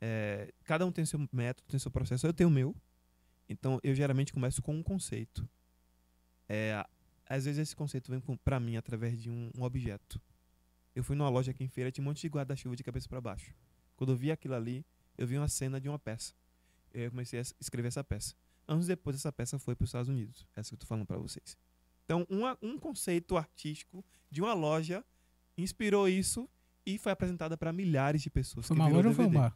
É, 0.00 0.52
cada 0.64 0.84
um 0.86 0.92
tem 0.92 1.04
seu 1.04 1.18
método, 1.32 1.66
tem 1.68 1.80
seu 1.80 1.90
processo, 1.90 2.26
eu 2.26 2.32
tenho 2.32 2.48
o 2.48 2.52
meu. 2.52 2.76
Então 3.48 3.80
eu 3.82 3.94
geralmente 3.94 4.32
começo 4.32 4.60
com 4.62 4.74
um 4.76 4.82
conceito. 4.82 5.48
É, 6.46 6.84
às 7.26 7.46
vezes 7.46 7.58
esse 7.58 7.74
conceito 7.76 8.10
vem 8.10 8.20
pra 8.44 8.60
mim 8.60 8.76
através 8.76 9.20
de 9.20 9.30
um, 9.30 9.50
um 9.56 9.62
objeto. 9.62 10.20
Eu 10.94 11.02
fui 11.02 11.16
numa 11.16 11.28
loja 11.28 11.50
aqui 11.50 11.64
em 11.64 11.68
feira, 11.68 11.90
tinha 11.90 12.02
um 12.02 12.08
monte 12.08 12.20
de 12.20 12.28
guarda-chuva 12.28 12.76
de 12.76 12.82
cabeça 12.82 13.08
para 13.08 13.20
baixo. 13.20 13.54
Quando 13.98 14.12
eu 14.12 14.16
vi 14.16 14.30
aquilo 14.30 14.54
ali, 14.54 14.86
eu 15.18 15.26
vi 15.26 15.36
uma 15.36 15.48
cena 15.48 15.78
de 15.78 15.88
uma 15.90 15.98
peça. 15.98 16.32
Eu 16.94 17.10
comecei 17.10 17.38
a 17.40 17.42
es- 17.42 17.54
escrever 17.60 17.88
essa 17.88 18.02
peça. 18.02 18.34
Anos 18.66 18.86
depois, 18.86 19.16
essa 19.16 19.30
peça 19.32 19.58
foi 19.58 19.74
para 19.74 19.84
os 19.84 19.88
Estados 19.90 20.08
Unidos. 20.08 20.46
Essa 20.56 20.70
que 20.70 20.74
eu 20.74 20.78
tô 20.78 20.86
falando 20.86 21.04
para 21.04 21.18
vocês. 21.18 21.56
Então, 22.04 22.24
uma- 22.30 22.56
um 22.62 22.78
conceito 22.78 23.36
artístico 23.36 24.02
de 24.30 24.40
uma 24.40 24.54
loja 24.54 25.04
inspirou 25.56 26.08
isso 26.08 26.48
e 26.86 26.96
foi 26.96 27.12
apresentada 27.12 27.56
para 27.58 27.72
milhares 27.72 28.22
de 28.22 28.30
pessoas. 28.30 28.66
Foi 28.66 28.76
que 28.76 28.80
uma 28.82 28.88
loja 28.88 29.08
ou 29.08 29.14
foi 29.14 29.26
um 29.26 29.30
bar? 29.30 29.54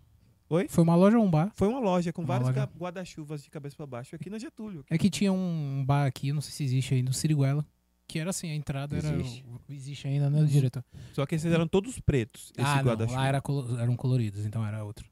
Oi? 0.50 0.68
Foi 0.68 0.84
uma 0.84 0.94
loja 0.96 1.18
ou 1.18 1.24
um 1.24 1.30
bar? 1.30 1.50
Foi 1.54 1.68
uma 1.68 1.78
loja 1.80 2.12
com 2.12 2.20
Uma 2.22 2.26
vários 2.28 2.48
loja. 2.48 2.68
guarda-chuvas 2.78 3.42
de 3.42 3.48
cabeça 3.50 3.74
para 3.76 3.86
baixo 3.86 4.14
aqui 4.14 4.28
na 4.28 4.38
Getúlio. 4.38 4.84
É 4.90 4.98
que 4.98 5.08
tinha 5.08 5.32
um 5.32 5.82
bar 5.86 6.04
aqui, 6.06 6.30
não 6.32 6.42
sei 6.42 6.52
se 6.52 6.64
existe 6.64 6.92
ainda, 6.94 7.08
no 7.08 7.14
Siriguela. 7.14 7.64
Que 8.12 8.18
era 8.18 8.30
assim, 8.30 8.50
a 8.50 8.54
entrada 8.54 8.96
era. 8.96 9.14
Existe. 9.16 9.44
Existe 9.70 10.06
ainda, 10.08 10.28
né, 10.28 10.44
diretor? 10.44 10.84
Só 11.14 11.24
que 11.24 11.34
esses 11.34 11.50
eram 11.50 11.66
todos 11.66 11.98
pretos, 12.00 12.52
esse 12.56 12.68
ah, 12.68 12.76
não, 12.76 12.84
guarda-chuva. 12.84 13.16
lá 13.18 13.26
era 13.26 13.40
colo- 13.40 13.78
eram 13.78 13.96
coloridos, 13.96 14.44
então 14.44 14.64
era 14.66 14.84
outro. 14.84 15.08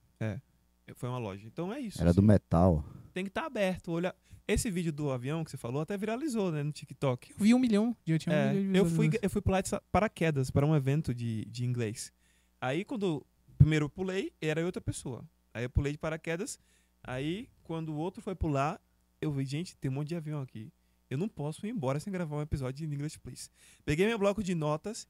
Foi 0.97 1.09
uma 1.09 1.19
loja. 1.19 1.47
Então 1.47 1.73
é 1.73 1.81
isso. 1.81 2.01
Era 2.01 2.13
do 2.13 2.19
assim. 2.21 2.27
metal. 2.27 2.85
Tem 3.15 3.25
que 3.25 3.31
estar 3.31 3.47
aberto. 3.47 3.93
Olha, 3.93 4.15
esse 4.47 4.71
vídeo 4.71 4.93
do 4.93 5.11
avião 5.13 5.45
que 5.45 5.51
você 5.51 5.57
falou 5.57 5.81
até 5.81 5.97
viralizou, 5.97 6.51
né, 6.53 6.63
no 6.63 6.73
TikTok. 6.73 7.31
Eu 7.31 7.37
vi 7.39 7.55
um 7.55 7.59
milhão, 7.59 7.97
já 8.05 8.19
tinha 8.19 8.35
um 8.35 8.39
É, 8.39 8.53
milhão 8.53 8.73
de 8.73 8.79
eu 8.79 8.85
fui, 8.85 9.11
eu 9.23 9.31
fui 9.31 9.41
pular 9.41 9.61
de 9.63 9.71
paraquedas 9.93 10.51
para 10.51 10.67
um 10.67 10.75
evento 10.75 11.15
de, 11.15 11.45
de 11.47 11.65
inglês. 11.65 12.13
Aí 12.61 12.85
quando 12.85 13.25
primeiro 13.57 13.85
eu 13.87 13.89
pulei, 13.89 14.33
era 14.43 14.65
outra 14.67 14.81
pessoa. 14.83 15.25
Aí 15.55 15.63
eu 15.65 15.71
pulei 15.71 15.93
de 15.93 15.99
paraquedas. 15.99 16.59
Aí 17.03 17.49
quando 17.63 17.91
o 17.91 17.97
outro 17.97 18.21
foi 18.21 18.35
pular, 18.35 18.79
eu 19.23 19.31
vi, 19.33 19.45
gente, 19.47 19.77
tem 19.77 19.91
um 19.91 19.95
monte 19.95 20.09
de 20.09 20.17
avião 20.17 20.43
aqui. 20.43 20.71
Eu 21.11 21.19
não 21.19 21.29
posso 21.29 21.67
ir 21.67 21.71
embora 21.71 21.99
sem 21.99 22.13
gravar 22.13 22.37
um 22.37 22.41
episódio 22.41 22.87
de 22.87 22.95
English 22.95 23.19
Please. 23.19 23.51
Peguei 23.85 24.07
meu 24.07 24.19
bloco 24.19 24.43
de 24.43 24.55
notas, 24.55 25.09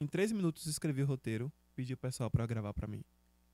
em 0.00 0.06
três 0.06 0.32
minutos 0.32 0.66
escrevi 0.66 1.02
o 1.02 1.06
roteiro, 1.06 1.52
pedi 1.76 1.92
o 1.92 1.98
pessoal 1.98 2.30
para 2.30 2.46
gravar 2.46 2.72
para 2.72 2.88
mim. 2.88 3.04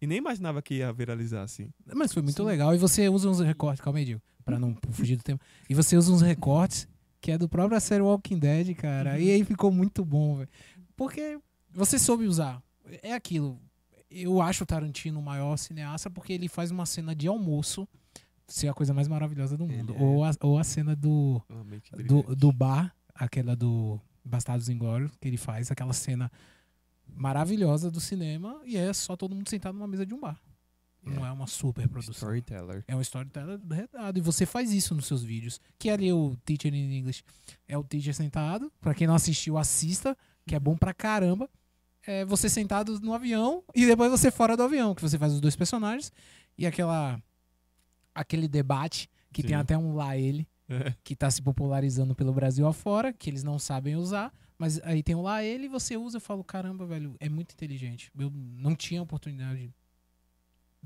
E 0.00 0.06
nem 0.06 0.18
imaginava 0.18 0.62
que 0.62 0.74
ia 0.74 0.92
viralizar 0.92 1.42
assim. 1.42 1.70
Mas 1.94 2.12
foi 2.12 2.22
muito 2.22 2.42
Sim. 2.42 2.46
legal. 2.48 2.74
E 2.74 2.78
você 2.78 3.08
usa 3.08 3.28
uns 3.28 3.40
recortes, 3.40 3.80
calma 3.82 3.98
aí, 3.98 4.04
Diego, 4.04 4.22
pra 4.44 4.58
não 4.58 4.76
fugir 4.92 5.16
do 5.16 5.22
tema. 5.24 5.40
E 5.68 5.74
você 5.74 5.96
usa 5.96 6.12
uns 6.12 6.22
recortes 6.22 6.86
que 7.20 7.32
é 7.32 7.38
do 7.38 7.48
próprio 7.48 7.80
série 7.80 8.02
Walking 8.02 8.38
Dead, 8.38 8.74
cara. 8.76 9.12
Uhum. 9.14 9.18
E 9.18 9.30
aí 9.30 9.44
ficou 9.44 9.72
muito 9.72 10.04
bom, 10.04 10.36
velho. 10.36 10.48
Porque 10.94 11.40
você 11.72 11.98
soube 11.98 12.26
usar. 12.26 12.62
É 13.02 13.14
aquilo. 13.14 13.58
Eu 14.10 14.40
acho 14.40 14.62
o 14.62 14.66
Tarantino 14.66 15.18
o 15.18 15.22
maior 15.22 15.56
cineasta 15.56 16.10
porque 16.10 16.34
ele 16.34 16.48
faz 16.48 16.70
uma 16.70 16.86
cena 16.86 17.14
de 17.14 17.26
almoço 17.26 17.88
ser 18.47 18.68
a 18.68 18.74
coisa 18.74 18.92
mais 18.92 19.09
maravilhosa 19.09 19.57
do 19.57 19.66
mundo. 19.66 19.95
é. 19.95 20.03
Ou, 20.03 20.24
a, 20.24 20.30
ou 20.42 20.59
a 20.59 20.64
cena 20.64 20.95
do, 20.95 21.42
mente 21.64 21.90
do, 21.92 22.22
do 22.34 22.53
bar, 22.53 22.95
aquela 23.14 23.57
do 23.57 24.01
Bastardos 24.24 24.68
Inglórios, 24.68 25.12
que 25.20 25.28
ele 25.28 25.36
faz, 25.36 25.70
aquela 25.70 25.92
cena 25.92 26.30
maravilhosa 27.07 27.90
do 27.90 28.01
cinema, 28.01 28.61
e 28.64 28.76
é 28.76 28.92
só 28.92 29.16
todo 29.16 29.34
mundo 29.34 29.49
sentado 29.49 29.74
numa 29.74 29.86
mesa 29.86 30.07
de 30.07 30.14
um 30.14 30.20
bar. 30.20 30.40
Não 31.07 31.26
é 31.26 31.30
uma 31.30 31.47
super 31.47 31.86
produção. 31.86 32.12
Storyteller. 32.12 32.82
É 32.88 32.97
um 32.97 33.01
storyteller 33.03 33.61
retado. 33.70 34.18
E 34.18 34.22
você 34.22 34.47
faz 34.47 34.72
isso 34.72 34.95
nos 34.95 35.05
seus 35.05 35.22
vídeos. 35.22 35.61
Que 35.78 35.90
ali 35.90 36.09
é 36.09 36.14
o 36.14 36.34
Teacher 36.47 36.74
in 36.74 36.97
English. 36.97 37.22
É 37.68 37.76
o 37.76 37.84
teacher 37.84 38.14
sentado. 38.14 38.72
Pra 38.80 38.95
quem 38.95 39.07
não 39.07 39.14
assistiu, 39.14 39.59
assista. 39.59 40.16
Que 40.47 40.55
é 40.55 40.59
bom 40.59 40.74
pra 40.76 40.95
caramba. 40.95 41.47
É 42.07 42.24
você 42.24 42.49
sentado 42.49 42.99
no 43.01 43.12
avião 43.12 43.62
e 43.74 43.84
depois 43.84 44.11
você 44.11 44.30
fora 44.30 44.57
do 44.57 44.62
avião. 44.62 44.95
Que 44.95 45.03
você 45.03 45.18
faz 45.18 45.34
os 45.34 45.42
dois 45.42 45.55
personagens. 45.55 46.11
E 46.57 46.66
aquela... 46.66 47.20
Aquele 48.14 48.48
debate. 48.48 49.08
Que 49.32 49.42
tem 49.42 49.50
Sim. 49.56 49.60
até 49.60 49.76
um 49.76 49.94
lá 49.94 50.16
ele. 50.16 50.46
É. 50.68 50.94
Que 51.02 51.14
tá 51.16 51.30
se 51.30 51.42
popularizando 51.42 52.14
pelo 52.14 52.32
Brasil 52.32 52.66
afora. 52.66 53.12
Que 53.12 53.28
eles 53.28 53.42
não 53.42 53.58
sabem 53.58 53.96
usar. 53.96 54.32
Mas 54.56 54.80
aí 54.84 55.02
tem 55.02 55.14
o 55.14 55.22
lá 55.22 55.42
ele 55.42 55.64
e 55.64 55.68
você 55.68 55.96
usa. 55.96 56.18
Eu 56.18 56.20
falo, 56.20 56.44
caramba, 56.44 56.86
velho. 56.86 57.16
É 57.18 57.28
muito 57.28 57.52
inteligente. 57.52 58.10
Eu 58.16 58.30
não 58.30 58.74
tinha 58.74 59.02
oportunidade 59.02 59.72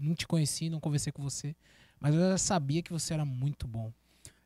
não 0.00 0.14
te 0.14 0.26
conheci, 0.26 0.70
não 0.70 0.80
conversei 0.80 1.12
com 1.12 1.22
você, 1.22 1.56
mas 2.00 2.14
eu 2.14 2.20
já 2.20 2.38
sabia 2.38 2.82
que 2.82 2.92
você 2.92 3.14
era 3.14 3.24
muito 3.24 3.66
bom. 3.66 3.92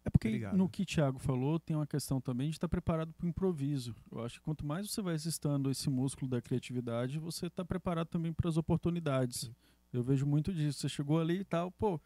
É 0.04 0.10
porque 0.10 0.26
Obrigado. 0.28 0.56
no 0.56 0.68
que 0.68 0.82
o 0.82 0.86
Thiago 0.86 1.18
falou, 1.20 1.60
tem 1.60 1.76
uma 1.76 1.86
questão 1.86 2.20
também 2.20 2.48
de 2.48 2.56
estar 2.56 2.68
preparado 2.68 3.12
para 3.12 3.24
o 3.24 3.28
improviso. 3.28 3.94
Eu 4.10 4.24
acho 4.24 4.40
que 4.40 4.44
quanto 4.44 4.66
mais 4.66 4.90
você 4.90 5.00
vai 5.00 5.14
exercitando 5.14 5.70
esse 5.70 5.88
músculo 5.88 6.28
da 6.28 6.42
criatividade, 6.42 7.20
você 7.20 7.46
está 7.46 7.64
preparado 7.64 8.08
também 8.08 8.32
para 8.32 8.48
as 8.48 8.56
oportunidades. 8.56 9.48
Eu 9.92 10.02
vejo 10.02 10.26
muito 10.26 10.52
disso. 10.52 10.80
Você 10.80 10.88
chegou 10.88 11.20
ali 11.20 11.40
e 11.40 11.44
tal, 11.44 11.70
pô. 11.70 12.00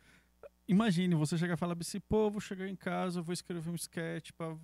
Imagine 0.69 1.15
você 1.15 1.39
chegar 1.39 1.55
e 1.55 1.57
falar 1.57 1.77
assim, 1.81 2.01
pô, 2.01 2.31
vou 2.31 2.41
chegar 2.41 2.69
em 2.69 2.75
casa, 2.77 3.23
vou 3.23 3.33
escrever 3.33 3.71
um 3.71 3.75
sketch 3.77 4.31
para 4.37 4.57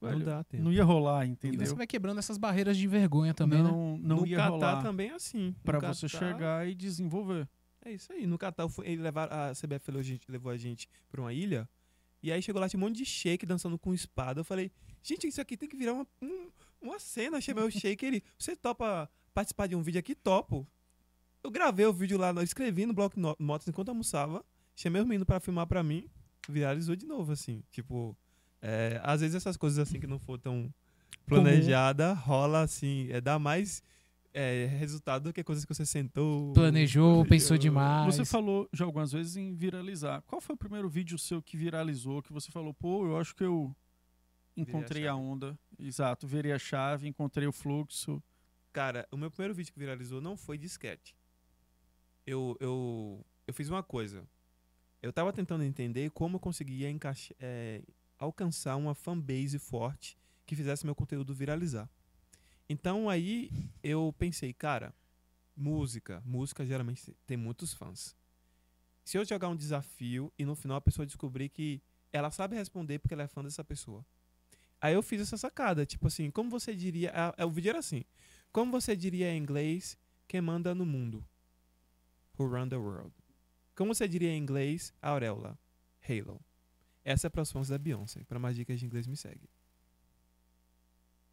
Não 0.00 0.18
dá 0.20 0.42
tempo. 0.44 0.62
não 0.64 0.72
ia 0.72 0.84
rolar, 0.84 1.26
E 1.26 1.30
entendeu? 1.30 1.66
você 1.66 1.74
vai 1.74 1.86
quebrando 1.86 2.18
essas 2.18 2.38
barreiras 2.38 2.76
de 2.76 2.86
vergonha 2.86 3.34
também, 3.34 3.62
né? 3.62 3.68
não, 3.70 3.98
não 3.98 4.16
no 4.20 4.26
ia 4.26 4.36
Catar 4.38 4.48
rolar 4.50 4.82
também 4.82 5.10
é 5.10 5.14
assim. 5.14 5.48
No 5.48 5.54
para 5.62 5.78
você 5.80 6.08
Catar- 6.08 6.26
chegar 6.32 6.68
e 6.68 6.74
desenvolver. 6.74 7.48
É 7.84 7.92
isso 7.92 8.10
aí. 8.12 8.26
No 8.26 8.38
Catar, 8.38 8.66
ele 8.84 9.02
levar, 9.02 9.30
a 9.30 9.52
CBF 9.54 9.90
levou 9.90 10.00
a 10.00 10.02
gente, 10.02 10.30
levou 10.30 10.50
a 10.52 10.56
gente 10.56 10.88
pra 11.10 11.20
uma 11.20 11.32
ilha. 11.34 11.68
E 12.22 12.32
aí 12.32 12.40
chegou 12.40 12.58
lá, 12.58 12.66
tinha 12.66 12.78
um 12.78 12.86
monte 12.86 12.96
de 12.96 13.04
shake 13.04 13.44
dançando 13.44 13.78
com 13.78 13.92
espada. 13.92 14.40
Eu 14.40 14.44
falei, 14.44 14.72
gente, 15.02 15.26
isso 15.26 15.38
aqui 15.42 15.54
tem 15.58 15.68
que 15.68 15.76
virar 15.76 15.92
uma, 15.92 16.06
um- 16.22 16.48
uma 16.80 16.98
cena. 16.98 17.38
Chamei 17.42 17.62
o 17.62 17.70
shake 17.70 18.06
ele, 18.06 18.22
você 18.38 18.56
topa 18.56 19.10
participar 19.34 19.66
de 19.66 19.76
um 19.76 19.82
vídeo 19.82 19.98
aqui? 19.98 20.14
Topo. 20.14 20.66
Eu 21.42 21.50
gravei 21.50 21.84
o 21.84 21.92
vídeo 21.92 22.16
lá, 22.16 22.30
eu 22.30 22.42
escrevi 22.42 22.86
no 22.86 22.94
bloco 22.94 23.20
notas 23.38 23.68
enquanto 23.68 23.90
almoçava. 23.90 24.42
Chamei 24.76 25.00
os 25.00 25.06
meninos 25.06 25.26
pra 25.26 25.40
filmar 25.40 25.66
pra 25.66 25.82
mim. 25.82 26.08
Viralizou 26.48 26.94
de 26.96 27.06
novo, 27.06 27.32
assim. 27.32 27.62
Tipo, 27.70 28.16
é, 28.60 29.00
às 29.02 29.20
vezes 29.20 29.36
essas 29.36 29.56
coisas 29.56 29.78
assim 29.78 30.00
que 30.00 30.06
não 30.06 30.18
for 30.18 30.38
tão 30.38 30.72
planejada, 31.26 32.12
rola 32.12 32.62
assim, 32.62 33.08
é, 33.10 33.20
dá 33.20 33.38
mais 33.38 33.82
é, 34.32 34.66
resultado 34.66 35.24
do 35.24 35.32
que 35.32 35.44
coisas 35.44 35.64
que 35.64 35.74
você 35.74 35.86
sentou. 35.86 36.52
Planejou, 36.52 37.24
pensou 37.28 37.56
demais. 37.56 38.14
Você 38.14 38.24
falou 38.24 38.68
já 38.72 38.84
algumas 38.84 39.12
vezes 39.12 39.36
em 39.36 39.54
viralizar. 39.54 40.22
Qual 40.22 40.40
foi 40.40 40.54
o 40.54 40.58
primeiro 40.58 40.88
vídeo 40.88 41.18
seu 41.18 41.40
que 41.40 41.56
viralizou, 41.56 42.22
que 42.22 42.32
você 42.32 42.50
falou, 42.50 42.74
pô, 42.74 43.06
eu 43.06 43.16
acho 43.16 43.34
que 43.34 43.44
eu 43.44 43.74
encontrei 44.56 45.06
a 45.06 45.12
a, 45.12 45.16
onda. 45.16 45.58
Exato, 45.78 46.26
virei 46.26 46.52
a 46.52 46.58
chave, 46.58 47.08
encontrei 47.08 47.46
o 47.46 47.52
fluxo. 47.52 48.22
Cara, 48.72 49.06
o 49.12 49.16
meu 49.16 49.30
primeiro 49.30 49.54
vídeo 49.54 49.72
que 49.72 49.78
viralizou 49.78 50.20
não 50.20 50.36
foi 50.36 50.58
de 50.58 50.66
sketch. 50.66 51.12
Eu, 52.26 52.56
eu, 52.58 53.24
eu 53.46 53.54
fiz 53.54 53.68
uma 53.68 53.82
coisa. 53.82 54.26
Eu 55.04 55.12
tava 55.12 55.34
tentando 55.34 55.62
entender 55.62 56.10
como 56.12 56.36
eu 56.36 56.40
conseguia 56.40 56.88
encaixa- 56.90 57.34
é, 57.38 57.82
alcançar 58.18 58.74
uma 58.76 58.94
fanbase 58.94 59.58
forte 59.58 60.16
que 60.46 60.56
fizesse 60.56 60.86
meu 60.86 60.94
conteúdo 60.94 61.34
viralizar. 61.34 61.86
Então 62.70 63.10
aí 63.10 63.50
eu 63.82 64.14
pensei, 64.18 64.54
cara, 64.54 64.94
música, 65.54 66.22
música 66.24 66.64
geralmente 66.64 67.14
tem 67.26 67.36
muitos 67.36 67.74
fãs. 67.74 68.16
Se 69.04 69.18
eu 69.18 69.26
jogar 69.26 69.50
um 69.50 69.56
desafio 69.56 70.32
e 70.38 70.44
no 70.46 70.54
final 70.54 70.78
a 70.78 70.80
pessoa 70.80 71.04
descobrir 71.04 71.50
que 71.50 71.82
ela 72.10 72.30
sabe 72.30 72.56
responder 72.56 72.98
porque 72.98 73.12
ela 73.12 73.24
é 73.24 73.28
fã 73.28 73.42
dessa 73.44 73.62
pessoa. 73.62 74.06
Aí 74.80 74.94
eu 74.94 75.02
fiz 75.02 75.20
essa 75.20 75.36
sacada, 75.36 75.84
tipo 75.84 76.06
assim, 76.06 76.30
como 76.30 76.48
você 76.48 76.74
diria, 76.74 77.10
a- 77.10 77.34
a- 77.42 77.44
o 77.46 77.50
vídeo 77.50 77.68
era 77.68 77.78
assim, 77.78 78.04
como 78.50 78.72
você 78.72 78.96
diria 78.96 79.30
em 79.30 79.36
inglês 79.38 79.98
quem 80.26 80.40
manda 80.40 80.74
no 80.74 80.86
mundo? 80.86 81.22
Who 82.38 82.46
run 82.48 82.70
the 82.70 82.76
world? 82.76 83.12
Como 83.74 83.94
você 83.94 84.06
diria 84.08 84.30
em 84.30 84.38
inglês 84.38 84.92
Auréola? 85.02 85.58
Halo. 86.08 86.40
Essa 87.04 87.26
é 87.26 87.30
para 87.30 87.42
os 87.42 87.50
fãs 87.52 87.68
da 87.68 87.76
Beyoncé. 87.78 88.22
Para 88.24 88.38
mais 88.38 88.56
dicas 88.56 88.78
de 88.78 88.86
inglês, 88.86 89.06
me 89.06 89.16
segue. 89.16 89.48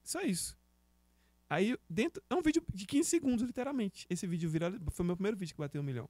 Só 0.03 0.21
isso. 0.21 0.57
Aí, 1.49 1.77
dentro. 1.89 2.21
É 2.29 2.35
um 2.35 2.41
vídeo 2.41 2.63
de 2.73 2.85
15 2.85 3.09
segundos, 3.09 3.45
literalmente. 3.45 4.05
Esse 4.09 4.25
vídeo 4.25 4.49
viral 4.49 4.71
foi 4.91 5.03
o 5.03 5.07
meu 5.07 5.15
primeiro 5.15 5.37
vídeo 5.37 5.53
que 5.53 5.59
bateu 5.59 5.81
um 5.81 5.83
milhão. 5.83 6.09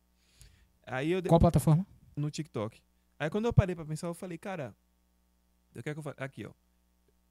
Aí 0.85 1.11
eu. 1.11 1.21
de- 1.21 1.29
Qual 1.29 1.39
plataforma? 1.39 1.85
no 2.15 2.29
TikTok. 2.29 2.81
Aí 3.17 3.29
quando 3.29 3.45
eu 3.45 3.53
parei 3.53 3.75
pra 3.75 3.85
pensar, 3.85 4.07
eu 4.07 4.13
falei, 4.13 4.37
cara, 4.37 4.75
eu 5.73 5.81
quero 5.81 5.95
que 5.95 5.99
eu 5.99 6.03
fa- 6.03 6.23
Aqui, 6.23 6.45
ó. 6.45 6.51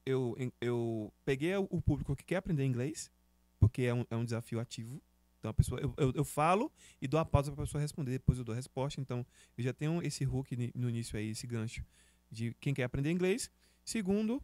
Eu, 0.07 0.35
eu 0.61 1.13
peguei 1.25 1.55
o 1.57 1.67
o 1.71 1.81
público 1.81 2.17
que 2.17 2.25
quer 2.25 2.37
aprender 2.37 2.65
inglês, 2.65 3.11
porque 3.59 3.83
é 3.83 3.95
um, 3.95 4.05
é 4.11 4.17
um 4.17 4.25
desafio 4.25 4.59
ativo. 4.59 5.01
Então 5.41 5.51
a 5.51 5.55
pessoa, 5.55 5.81
eu, 5.81 5.93
eu, 5.97 6.13
eu 6.15 6.25
falo 6.25 6.71
e 7.01 7.09
dou 7.09 7.19
a 7.19 7.25
pausa 7.25 7.51
pra 7.51 7.65
pessoa 7.65 7.81
responder, 7.81 8.13
depois 8.13 8.39
eu 8.39 8.45
dou 8.45 8.53
a 8.53 8.57
resposta. 8.57 9.01
Então 9.01 9.27
eu 9.57 9.65
já 9.65 9.73
tenho 9.73 10.01
esse 10.03 10.25
hook 10.25 10.55
no 10.75 10.89
início 10.89 11.19
aí, 11.19 11.31
esse 11.31 11.47
gancho 11.47 11.85
de 12.31 12.55
quem 12.61 12.75
quer 12.75 12.85
aprender 12.85 13.11
inglês. 13.11 13.51
Segundo, 13.83 14.43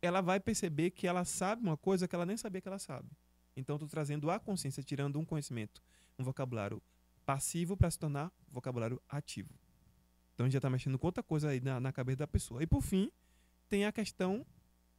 ela 0.00 0.20
vai 0.20 0.38
perceber 0.38 0.90
que 0.90 1.06
ela 1.06 1.24
sabe 1.24 1.62
uma 1.62 1.76
coisa 1.76 2.06
que 2.06 2.14
ela 2.14 2.24
nem 2.24 2.36
sabia 2.36 2.60
que 2.60 2.68
ela 2.68 2.78
sabe. 2.78 3.10
Então 3.56 3.76
tô 3.76 3.88
trazendo 3.88 4.30
a 4.30 4.38
consciência, 4.38 4.84
tirando 4.84 5.18
um 5.18 5.24
conhecimento, 5.24 5.82
um 6.16 6.22
vocabulário 6.22 6.80
passivo 7.26 7.76
para 7.76 7.90
se 7.90 7.98
tornar 7.98 8.32
vocabulário 8.48 9.02
ativo. 9.08 9.50
Então 10.32 10.44
a 10.44 10.48
gente 10.48 10.52
já 10.52 10.58
está 10.58 10.70
mexendo 10.70 10.96
com 10.96 11.08
outra 11.08 11.24
coisa 11.24 11.48
aí 11.48 11.60
na, 11.60 11.80
na 11.80 11.92
cabeça 11.92 12.18
da 12.18 12.26
pessoa. 12.28 12.62
E 12.62 12.66
por 12.66 12.80
fim, 12.80 13.10
tem 13.68 13.84
a 13.84 13.90
questão 13.90 14.46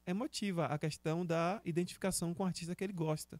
emotiva, 0.05 0.65
a 0.65 0.77
questão 0.77 1.25
da 1.25 1.61
identificação 1.63 2.33
com 2.33 2.43
o 2.43 2.45
artista 2.45 2.75
que 2.75 2.83
ele 2.83 2.91
gosta. 2.91 3.39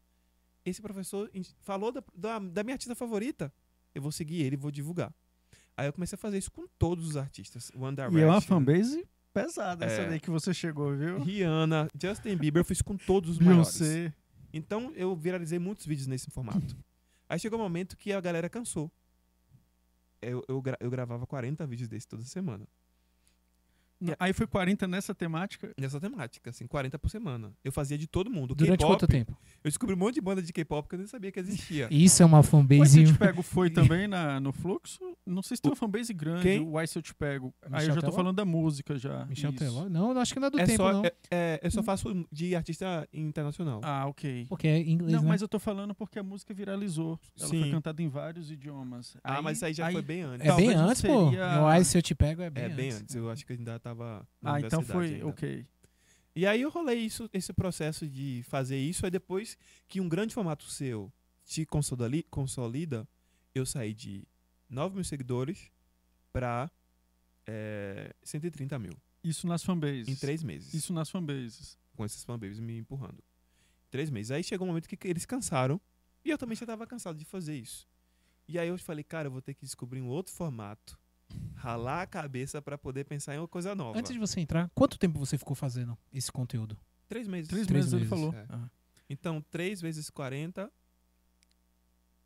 Esse 0.70 0.82
professor 0.82 1.30
falou 1.62 1.92
da, 1.92 2.04
da, 2.16 2.40
da 2.40 2.64
minha 2.64 2.76
artista 2.76 2.96
favorita, 2.96 3.52
eu 3.94 4.02
vou 4.02 4.12
seguir 4.12 4.42
ele, 4.42 4.56
vou 4.58 4.72
divulgar. 4.72 5.14
Aí 5.76 5.88
eu 5.88 5.94
comecei 5.94 6.16
a 6.16 6.20
fazer 6.20 6.38
isso 6.38 6.52
com 6.52 6.68
todos 6.78 7.08
os 7.08 7.16
artistas. 7.18 7.72
One 7.76 7.96
Direction, 7.96 8.20
E 8.20 8.22
é 8.22 8.26
uma 8.28 8.42
fanbase 8.42 9.08
pesada 9.34 9.86
essa 9.86 10.02
É. 10.02 10.10
daí 10.10 10.20
que 10.20 10.30
você 10.30 10.54
chegou, 10.54 10.96
viu? 10.96 11.20
Rihanna, 11.20 11.88
Justin 12.00 12.36
Bieber, 12.36 12.62
eu 12.62 12.66
fiz 12.66 12.82
com 12.82 12.98
todos 12.98 13.30
os 13.32 13.40
maiores. 13.40 13.68
Então 14.52 14.92
eu 14.96 15.16
viralizei 15.16 15.58
muitos 15.60 15.86
vídeos 15.86 16.08
nesse 16.08 16.30
formato. 16.32 16.76
Aí 17.30 17.40
chegou 17.40 17.60
um 17.60 17.62
momento 17.64 17.96
que 17.96 18.12
a 18.12 18.20
galera 18.20 18.50
cansou. 18.50 18.92
Eu, 20.22 20.44
eu, 20.50 20.62
gra- 20.62 20.78
eu 20.82 20.90
gravava 20.90 21.26
40 21.26 21.66
vídeos 21.66 21.88
desse 21.88 22.08
toda 22.08 22.24
semana. 22.26 22.68
N- 24.02 24.16
Aí 24.20 24.34
foi 24.34 24.48
40 24.48 24.88
nessa 24.88 25.14
temática. 25.14 25.72
Nessa 25.80 26.00
temática, 26.00 26.50
assim, 26.50 26.66
40 26.68 26.98
por 26.98 27.10
semana. 27.10 27.52
Eu 27.64 27.72
fazia 27.72 27.98
de 27.98 28.08
todo 28.08 28.30
mundo. 28.30 28.56
Durante 28.56 28.86
quanto 28.86 29.08
tempo? 29.08 29.38
Eu 29.64 29.70
descobri 29.70 29.94
um 29.96 29.98
monte 29.98 30.16
de 30.16 30.22
banda 30.22 30.42
de 30.42 30.54
K-pop 30.54 30.88
que 30.88 30.96
eu 30.96 31.00
nem 31.00 31.08
sabia 31.08 31.32
que 31.32 31.40
existia. 31.40 31.88
Isso 31.92 32.24
é 32.24 32.26
uma 32.26 32.38
O 32.38 32.42
Why 32.42 32.46
Se 32.46 32.52
fanbase. 32.52 33.02
Eu 33.04 33.08
Te 33.14 33.18
Pego 33.20 33.42
foi 33.42 33.70
também 33.70 34.08
na, 34.08 34.40
no 34.40 34.52
fluxo? 34.54 35.00
Não 35.26 35.44
sei 35.44 35.58
se 35.58 35.62
tem 35.62 35.70
uma 35.70 35.76
fanbase 35.76 36.14
grande, 36.14 36.44
Quem? 36.44 36.60
o 36.62 36.78
Why 36.78 36.88
Se 36.88 36.98
Eu 36.98 37.02
Te 37.02 37.14
Pego. 37.14 37.54
Aí 37.64 37.72
Michel 37.72 37.90
eu 37.90 37.96
já 37.96 38.02
tô 38.02 38.08
Teló? 38.08 38.16
falando 38.16 38.36
da 38.36 38.46
música 38.46 38.98
já. 38.98 39.26
Michel 39.26 39.50
Isso. 39.52 39.60
Teló? 39.60 39.90
Não, 39.90 40.18
acho 40.20 40.34
que 40.34 40.40
não 40.40 40.48
é 40.48 40.52
do 40.52 40.60
É 40.60 40.66
tempo, 40.66 40.78
só, 40.78 40.94
não. 40.94 41.06
é, 41.06 41.12
é, 41.30 41.60
eu 41.62 41.72
só 41.72 41.84
faço 41.84 42.26
de 42.32 42.56
artista 42.56 43.08
internacional. 43.14 43.82
Ah, 43.84 44.06
ok. 44.08 44.46
Porque 44.48 44.68
é 44.68 44.80
inglês, 44.80 45.12
Não, 45.14 45.22
né? 45.24 45.28
mas 45.28 45.42
eu 45.42 45.48
tô 45.48 45.60
falando 45.60 45.94
porque 45.94 46.18
a 46.20 46.24
música 46.24 46.54
viralizou. 46.54 47.20
Ela 47.38 47.50
foi 47.50 47.64
Sim. 47.64 47.72
cantada 47.72 48.02
em 48.02 48.08
vários 48.08 48.50
idiomas. 48.50 49.18
Ah, 49.24 49.42
mas 49.42 49.58
isso 49.58 49.66
aí 49.66 49.74
já 49.74 49.92
foi 49.92 50.02
bem 50.02 50.22
antes. 50.22 50.48
É 50.48 50.56
bem 50.56 50.70
talvez 50.70 50.76
não 50.76 50.90
antes, 50.90 51.02
pô. 51.02 51.26
seria- 51.26 51.56
No 51.58 51.68
Ai, 51.68 51.84
se 51.84 51.98
eu 51.98 52.02
te 52.02 52.16
pego, 52.16 52.42
é 52.42 52.50
bem 52.50 52.64
É 52.64 52.66
antes. 52.68 52.78
bem 52.78 52.92
antes. 52.92 53.16
Eu 53.16 53.30
acho 53.30 53.46
que 53.46 53.54
ainda 53.54 53.80
tava 53.90 54.28
na 54.42 54.54
Ah, 54.56 54.60
então 54.62 54.82
foi. 54.84 55.14
ainda. 55.16 55.28
Ok. 55.28 55.66
E 56.36 56.46
aí 56.46 56.62
eu 56.62 56.70
rolei 56.70 57.00
isso, 57.00 57.30
esse 57.34 57.52
processo 57.52 58.08
de 58.08 58.44
fazer 58.48 58.78
isso, 58.78 59.06
aí 59.06 59.12
depois 59.12 59.58
que 59.88 60.00
um 60.00 60.08
grande 60.08 60.34
formato 60.34 60.64
seu 60.66 61.12
te 61.46 61.66
consolida, 62.30 63.08
eu 63.54 63.66
saí 63.66 63.94
de 63.94 64.24
9 64.70 64.96
mil 64.96 65.04
seguidores 65.04 65.72
pra 66.32 66.70
é, 67.48 68.14
130 68.24 68.78
mil 68.78 68.94
Isso 69.24 69.48
nas 69.48 69.64
fanbases. 69.64 70.08
em 70.08 70.16
três 70.16 70.44
meses. 70.44 70.74
Isso 70.74 70.94
nas 70.94 71.10
fanbases. 71.10 71.78
Com 71.96 72.06
esses 72.06 72.24
fanbases 72.24 72.60
me 72.60 72.78
empurrando. 72.78 73.22
Três 73.90 74.10
meses. 74.12 74.30
Aí 74.32 74.44
chegou 74.44 74.66
um 74.66 74.70
momento 74.70 74.88
que 74.88 75.08
eles 75.08 75.26
cansaram 75.26 75.82
e 76.24 76.30
eu 76.30 76.38
também 76.38 76.56
já 76.56 76.66
tava 76.66 76.86
cansado 76.86 77.18
de 77.18 77.26
fazer 77.26 77.56
isso. 77.58 77.88
E 78.48 78.58
aí 78.60 78.68
eu 78.68 78.78
falei, 78.78 79.04
cara, 79.04 79.28
eu 79.28 79.32
vou 79.32 79.42
ter 79.42 79.56
que 79.56 79.66
descobrir 79.66 80.00
um 80.02 80.08
outro 80.08 80.32
formato, 80.34 80.99
ralar 81.56 82.02
a 82.04 82.08
cabeça 82.08 82.62
pra 82.62 82.78
poder 82.78 83.04
pensar 83.06 83.36
em 83.36 83.40
uma 83.40 83.48
coisa 83.48 83.76
nova. 83.76 83.98
Antes 83.98 84.12
de 84.14 84.20
você 84.20 84.40
entrar, 84.40 84.70
quanto 84.74 84.98
tempo 84.98 85.20
você 85.20 85.38
ficou 85.38 85.56
fazendo 85.56 85.98
esse 86.14 86.32
conteúdo? 86.32 86.78
Três 87.08 87.28
meses. 87.28 87.50
Três, 87.50 87.68
Três 87.68 87.86
meses, 87.86 87.94
ele 87.94 88.06
falou. 88.08 88.34
É. 88.34 88.46
Ah. 88.50 88.70
Então, 89.10 89.42
3 89.50 89.82
vezes 89.82 90.10
40. 90.10 90.72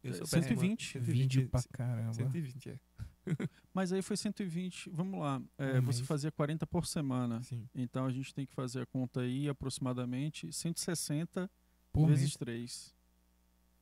Eu 0.03 0.13
sou 0.15 0.27
120. 0.27 0.93
péssimo. 0.99 1.13
Vídeo 1.13 1.49
pra 1.49 1.63
caramba. 1.71 2.13
120, 2.13 2.69
é. 2.71 2.79
Mas 3.73 3.93
aí 3.93 4.01
foi 4.01 4.17
120. 4.17 4.89
Vamos 4.89 5.19
lá. 5.21 5.41
É, 5.57 5.79
Um 5.79 5.83
você 5.83 5.99
mês. 5.99 6.07
fazia 6.07 6.29
40 6.31 6.67
por 6.67 6.85
semana. 6.85 7.41
Sim. 7.43 7.67
Então 7.73 8.05
a 8.05 8.11
gente 8.11 8.33
tem 8.33 8.45
que 8.45 8.53
fazer 8.53 8.81
a 8.81 8.85
conta 8.85 9.21
aí 9.21 9.47
aproximadamente 9.47 10.51
160 10.51 11.49
Por 11.93 12.07
vezes 12.07 12.23
mês. 12.23 12.35
3. 12.35 12.95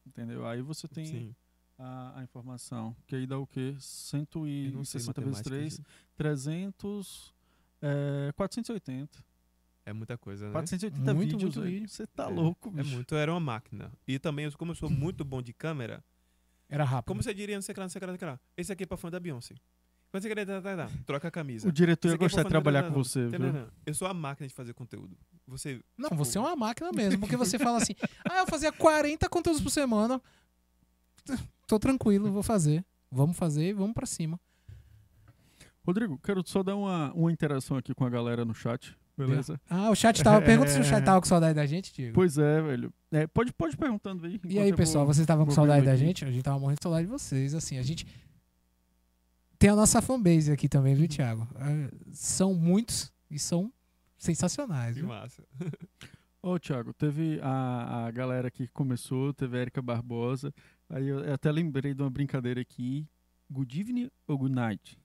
Entendeu? 0.06 0.46
Aí 0.46 0.62
você 0.62 0.88
tem 0.88 1.06
Sim. 1.06 1.36
A, 1.82 2.20
a 2.20 2.24
informação. 2.24 2.96
Que 3.08 3.16
aí 3.16 3.26
dá 3.28 3.38
o 3.38 3.48
quê? 3.48 3.70
Eu 3.70 4.72
não 4.74 4.86
sei 4.86 5.00
160 5.02 5.22
vezes 5.22 5.38
matemática, 5.38 5.44
3. 5.50 5.74
gente. 5.74 5.86
300. 6.18 7.34
É, 7.82 8.32
480. 8.36 9.24
É 9.86 9.94
muita 9.94 10.18
coisa, 10.18 10.46
né? 10.46 10.52
480 10.52 11.14
Muito, 11.14 11.32
vídeos. 11.32 11.56
muito 11.56 11.68
aí. 11.68 11.74
vídeo. 11.80 11.90
Você 11.90 12.06
tá 12.08 12.26
É, 12.26 12.28
louco, 12.34 12.70
É 12.70 12.84
bicho. 12.84 12.94
muito, 12.96 13.16
eu 13.16 13.18
era 13.20 13.32
uma 13.34 13.40
máquina. 13.40 13.92
E 14.08 14.20
também, 14.20 14.46
eu- 14.46 14.58
como 14.58 14.72
eu 14.72 14.76
sou 14.76 14.90
muito 14.90 15.26
bom 15.26 15.42
de 15.42 15.54
câmera, 15.54 16.04
Era 16.70 16.84
rápido. 16.84 17.08
como 17.08 17.24
você 17.24 17.34
diria, 17.34 17.56
não 17.56 17.62
sei 17.62 17.74
o 17.74 17.76
que 17.76 17.80
lá, 17.80 17.86
não 17.86 17.90
sei 17.90 17.98
o 17.98 18.02
que 18.02 18.06
lá, 18.06 18.12
não 18.12 18.18
sei 18.20 18.28
o 18.28 18.32
que 18.32 18.34
lá. 18.34 18.40
Esse 18.56 18.72
aqui 18.72 18.84
é 18.84 18.86
pra 18.86 18.98
fã 18.98 19.10
da 19.10 19.20
Beyoncé. 19.20 19.56
Quando 20.12 20.24
você 20.24 20.28
querer, 20.30 20.46
tá, 20.46 20.62
tá, 20.62 20.76
tá, 20.76 20.90
troca 21.06 21.30
a 21.30 21.32
camisa. 21.32 21.68
O 21.68 21.72
diretor 21.72 22.10
ia 22.10 22.16
é 22.16 22.18
gostar 22.18 22.44
de 22.44 22.50
trabalhar 22.50 22.84
com 22.84 22.92
você, 22.94 23.30
Tá? 23.30 23.68
Eu 23.86 23.94
sou 23.94 24.08
a 24.08 24.14
máquina 24.14 24.46
de 24.48 24.54
fazer 24.54 24.74
conteúdo. 24.74 25.18
Você. 25.48 25.82
Não, 25.98 26.10
tipo, 26.10 26.24
você 26.24 26.38
é 26.38 26.42
uma 26.42 26.56
máquina 26.56 26.92
mesmo, 26.92 27.20
porque 27.22 27.38
você 27.38 27.58
fala 27.58 27.78
assim, 27.78 27.96
ah, 28.30 28.40
eu 28.40 28.46
fazia 28.48 28.72
40 28.74 29.28
conteúdos 29.30 29.62
por 29.62 29.70
semana, 29.70 30.22
tô 31.68 31.80
tranquilo, 31.80 32.32
vou 32.32 32.44
fazer. 32.44 32.84
Vamos 33.12 33.36
fazer 33.38 33.70
e 33.70 33.74
vamos 33.74 33.94
pra 33.94 34.06
cima. 34.06 34.40
Rodrigo, 35.86 36.20
quero 36.20 36.44
só 36.48 36.62
dar 36.64 36.76
uma, 36.76 37.12
uma 37.14 37.32
interação 37.32 37.76
aqui 37.78 37.94
com 37.94 38.06
a 38.06 38.10
galera 38.10 38.46
no 38.46 38.54
chat, 38.54 38.96
beleza? 39.18 39.60
Ah, 39.70 39.90
o 39.90 39.96
chat 39.96 40.22
tava. 40.24 40.40
Pergunta 40.46 40.70
se 40.70 40.80
o 40.80 40.84
chat 40.84 41.04
tava 41.04 41.20
com 41.20 41.28
saudade 41.28 41.56
da 41.56 41.66
gente, 41.66 41.92
Diego. 41.94 42.14
Pois 42.14 42.38
é, 42.38 42.62
velho. 42.62 42.94
É, 43.12 43.26
pode, 43.28 43.52
pode 43.52 43.76
perguntando 43.76 44.26
aí. 44.26 44.40
E 44.46 44.60
aí, 44.60 44.74
pessoal, 44.74 45.06
vou- 45.06 45.14
vocês 45.14 45.24
estavam 45.24 45.46
com 45.46 45.52
saudade 45.52 45.86
da 45.86 45.92
aqui. 45.94 46.00
gente? 46.00 46.24
A 46.24 46.32
gente 46.32 46.44
tava 46.44 46.60
morrendo 46.60 46.78
de 46.80 46.84
saudade 46.84 47.06
de 47.08 47.12
vocês. 47.12 47.56
Assim, 47.56 47.78
a 47.80 47.82
gente. 47.84 48.06
Tem 49.58 49.70
a 49.70 49.76
nossa 49.76 50.02
fanbase 50.02 50.52
aqui 50.52 50.70
também, 50.70 50.94
Uhum. 50.94 51.00
viu, 51.00 51.08
Thiago? 51.08 51.48
Ah, 51.56 51.90
São 52.14 52.54
muitos 52.54 53.12
e 53.30 53.38
são 53.40 53.72
sensacionais, 54.18 54.94
Que 54.96 55.02
viu? 55.02 55.10
massa. 55.10 55.44
Ô, 56.44 56.58
Thiago, 56.60 56.94
teve 56.94 57.40
a, 57.44 58.06
a 58.08 58.12
galera 58.12 58.48
aqui 58.48 58.66
que 58.68 58.74
começou, 58.74 59.32
teve 59.34 59.58
a 59.58 59.62
Erika 59.62 59.82
Barbosa. 59.82 60.52
Aí 60.94 61.08
eu 61.08 61.34
até 61.34 61.50
lembrei 61.50 61.94
de 61.94 62.02
uma 62.02 62.10
brincadeira 62.10 62.60
aqui. 62.60 63.08
Good 63.50 63.80
evening 63.80 64.12
ou 64.28 64.38
good 64.38 64.54
night? 64.54 65.00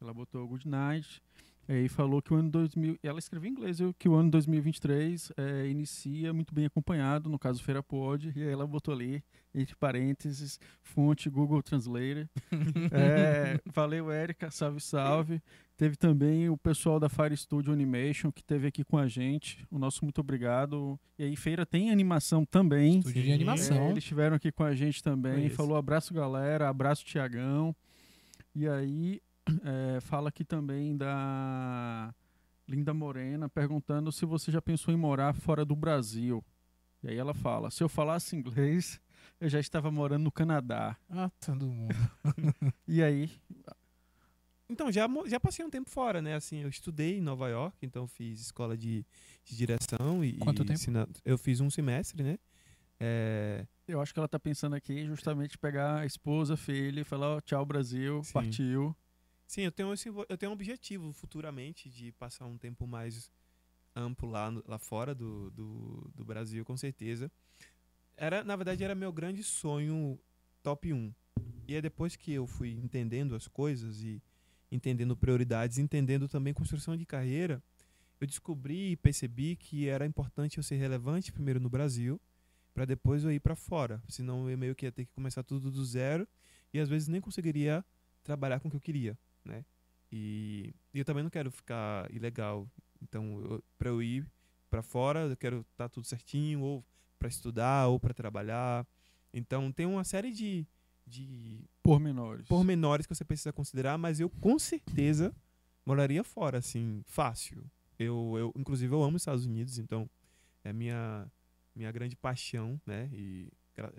Ela 0.00 0.14
botou 0.14 0.48
good 0.48 0.66
night. 0.66 1.22
Aí 1.68 1.86
falou 1.86 2.22
que 2.22 2.32
o 2.32 2.36
ano 2.36 2.50
2000. 2.50 2.98
Ela 3.02 3.18
escreveu 3.18 3.46
em 3.46 3.52
inglês, 3.52 3.78
viu? 3.78 3.92
Que 3.92 4.08
o 4.08 4.14
ano 4.14 4.30
2023 4.30 5.32
é, 5.36 5.66
inicia 5.68 6.32
muito 6.32 6.54
bem 6.54 6.64
acompanhado, 6.64 7.28
no 7.28 7.38
caso 7.38 7.62
Feira 7.62 7.82
Pod. 7.82 8.32
E 8.34 8.42
aí 8.42 8.48
ela 8.48 8.66
botou 8.66 8.94
ali, 8.94 9.22
entre 9.54 9.76
parênteses, 9.76 10.58
fonte 10.80 11.28
Google 11.28 11.62
Translator. 11.62 12.26
É, 12.90 13.60
valeu, 13.66 14.10
Érica. 14.10 14.50
Salve, 14.50 14.80
salve. 14.80 15.42
Teve 15.76 15.96
também 15.96 16.48
o 16.48 16.56
pessoal 16.56 16.98
da 16.98 17.08
Fire 17.08 17.36
Studio 17.36 17.72
Animation 17.72 18.32
que 18.32 18.40
esteve 18.40 18.66
aqui 18.66 18.82
com 18.82 18.96
a 18.96 19.06
gente. 19.06 19.66
O 19.70 19.78
nosso 19.78 20.04
muito 20.04 20.20
obrigado. 20.20 20.98
E 21.18 21.24
aí, 21.24 21.36
Feira 21.36 21.66
tem 21.66 21.90
animação 21.90 22.44
também. 22.46 22.98
Estúdio 22.98 23.22
de 23.22 23.32
animação. 23.32 23.76
É, 23.76 23.90
eles 23.90 23.98
estiveram 23.98 24.36
aqui 24.36 24.50
com 24.50 24.64
a 24.64 24.74
gente 24.74 25.02
também. 25.02 25.50
Falou 25.50 25.76
abraço, 25.76 26.14
galera. 26.14 26.68
Abraço, 26.68 27.04
Tiagão. 27.04 27.76
E 28.54 28.66
aí, 28.66 29.20
é, 29.64 30.00
fala 30.00 30.28
aqui 30.28 30.44
também 30.44 30.96
da 30.96 32.14
Linda 32.66 32.92
Morena, 32.94 33.48
perguntando 33.48 34.10
se 34.12 34.24
você 34.26 34.50
já 34.50 34.60
pensou 34.60 34.92
em 34.92 34.96
morar 34.96 35.32
fora 35.34 35.64
do 35.64 35.74
Brasil. 35.76 36.44
E 37.02 37.08
aí 37.08 37.16
ela 37.16 37.34
fala: 37.34 37.70
se 37.70 37.82
eu 37.82 37.88
falasse 37.88 38.34
inglês, 38.36 39.00
eu 39.40 39.48
já 39.48 39.60
estava 39.60 39.90
morando 39.90 40.24
no 40.24 40.32
Canadá. 40.32 40.96
Ah, 41.10 41.30
todo 41.40 41.66
mundo. 41.66 41.94
E 42.86 43.02
aí, 43.02 43.30
Então, 44.70 44.92
já, 44.92 45.06
já 45.26 45.40
passei 45.40 45.64
um 45.64 45.70
tempo 45.70 45.88
fora, 45.88 46.20
né? 46.20 46.34
Assim, 46.34 46.58
eu 46.62 46.68
estudei 46.68 47.18
em 47.18 47.22
Nova 47.22 47.48
York, 47.48 47.76
então 47.82 48.06
fiz 48.06 48.40
escola 48.40 48.76
de, 48.76 49.04
de 49.44 49.56
direção 49.56 50.22
e. 50.24 50.34
Quanto 50.38 50.62
e 50.62 50.66
tempo? 50.66 50.72
ensina- 50.78 51.08
Eu 51.24 51.38
fiz 51.38 51.60
um 51.60 51.70
semestre, 51.70 52.22
né? 52.22 52.38
É, 53.00 53.64
eu 53.86 54.00
acho 54.00 54.12
que 54.12 54.18
ela 54.18 54.28
tá 54.28 54.38
pensando 54.40 54.74
aqui 54.74 55.06
justamente 55.06 55.56
pegar 55.56 56.00
a 56.00 56.06
esposa, 56.06 56.56
filha 56.56 57.00
e 57.00 57.04
falar: 57.04 57.36
ó, 57.36 57.40
tchau, 57.40 57.64
Brasil, 57.64 58.22
Sim. 58.24 58.32
partiu. 58.32 58.94
Sim, 59.48 59.62
eu 59.62 59.72
tenho, 59.72 59.94
esse, 59.94 60.10
eu 60.28 60.36
tenho 60.36 60.50
um 60.50 60.52
objetivo 60.52 61.10
futuramente 61.10 61.88
de 61.88 62.12
passar 62.12 62.44
um 62.44 62.58
tempo 62.58 62.86
mais 62.86 63.30
amplo 63.96 64.28
lá, 64.28 64.52
lá 64.66 64.78
fora 64.78 65.14
do, 65.14 65.50
do, 65.52 66.10
do 66.14 66.22
Brasil, 66.22 66.62
com 66.66 66.76
certeza. 66.76 67.32
Era, 68.14 68.44
na 68.44 68.54
verdade, 68.56 68.84
era 68.84 68.94
meu 68.94 69.10
grande 69.10 69.42
sonho 69.42 70.20
top 70.62 70.92
1. 70.92 71.14
E 71.66 71.74
é 71.74 71.80
depois 71.80 72.14
que 72.14 72.30
eu 72.30 72.46
fui 72.46 72.72
entendendo 72.72 73.34
as 73.34 73.48
coisas 73.48 74.02
e 74.02 74.22
entendendo 74.70 75.16
prioridades, 75.16 75.78
entendendo 75.78 76.28
também 76.28 76.52
construção 76.52 76.94
de 76.94 77.06
carreira, 77.06 77.62
eu 78.20 78.26
descobri 78.26 78.90
e 78.90 78.96
percebi 78.98 79.56
que 79.56 79.88
era 79.88 80.04
importante 80.04 80.58
eu 80.58 80.62
ser 80.62 80.76
relevante 80.76 81.32
primeiro 81.32 81.58
no 81.58 81.70
Brasil, 81.70 82.20
para 82.74 82.84
depois 82.84 83.24
eu 83.24 83.32
ir 83.32 83.40
para 83.40 83.56
fora. 83.56 84.02
Senão 84.10 84.50
eu 84.50 84.58
meio 84.58 84.74
que 84.74 84.84
ia 84.84 84.92
ter 84.92 85.06
que 85.06 85.12
começar 85.14 85.42
tudo 85.42 85.70
do 85.70 85.82
zero 85.86 86.28
e 86.70 86.78
às 86.78 86.90
vezes 86.90 87.08
nem 87.08 87.18
conseguiria 87.18 87.82
trabalhar 88.22 88.60
com 88.60 88.68
o 88.68 88.70
que 88.70 88.76
eu 88.76 88.80
queria 88.82 89.18
né? 89.44 89.64
E, 90.10 90.74
e 90.92 90.98
eu 90.98 91.04
também 91.04 91.22
não 91.22 91.30
quero 91.30 91.50
ficar 91.50 92.10
ilegal. 92.12 92.68
Então, 93.02 93.62
para 93.78 93.88
eu 93.88 94.02
ir 94.02 94.26
para 94.70 94.82
fora, 94.82 95.20
eu 95.20 95.36
quero 95.36 95.64
estar 95.72 95.88
tudo 95.88 96.06
certinho, 96.06 96.60
ou 96.60 96.84
para 97.18 97.28
estudar, 97.28 97.88
ou 97.88 97.98
para 97.98 98.14
trabalhar. 98.14 98.86
Então, 99.32 99.70
tem 99.72 99.86
uma 99.86 100.04
série 100.04 100.32
de, 100.32 100.66
de 101.06 101.64
Pormenores. 101.82 102.46
pormenores 102.46 103.06
que 103.06 103.14
você 103.14 103.24
precisa 103.24 103.52
considerar, 103.52 103.98
mas 103.98 104.20
eu 104.20 104.28
com 104.28 104.58
certeza 104.58 105.34
moraria 105.84 106.22
fora, 106.22 106.58
assim, 106.58 107.02
fácil. 107.06 107.64
Eu, 107.98 108.34
eu 108.38 108.52
inclusive, 108.56 108.92
eu 108.94 109.02
amo 109.02 109.16
os 109.16 109.22
Estados 109.22 109.44
Unidos, 109.44 109.78
então 109.78 110.08
é 110.62 110.72
minha 110.72 111.30
minha 111.74 111.92
grande 111.92 112.16
paixão, 112.16 112.80
né? 112.84 113.08
E 113.12 113.48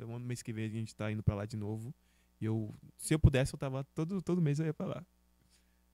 um 0.06 0.20
mês 0.20 0.42
que 0.42 0.52
vem 0.52 0.66
a 0.66 0.70
gente 0.70 0.94
tá 0.94 1.10
indo 1.12 1.24
para 1.24 1.36
lá 1.36 1.46
de 1.46 1.56
novo. 1.56 1.94
E 2.40 2.46
eu, 2.46 2.76
se 2.98 3.14
eu 3.14 3.20
pudesse, 3.20 3.54
eu 3.54 3.60
tava 3.60 3.84
todo 3.96 4.22
todo 4.22 4.42
mês 4.42 4.60
eu 4.60 4.66
ia 4.66 4.74
para 4.74 4.86
lá. 4.86 5.06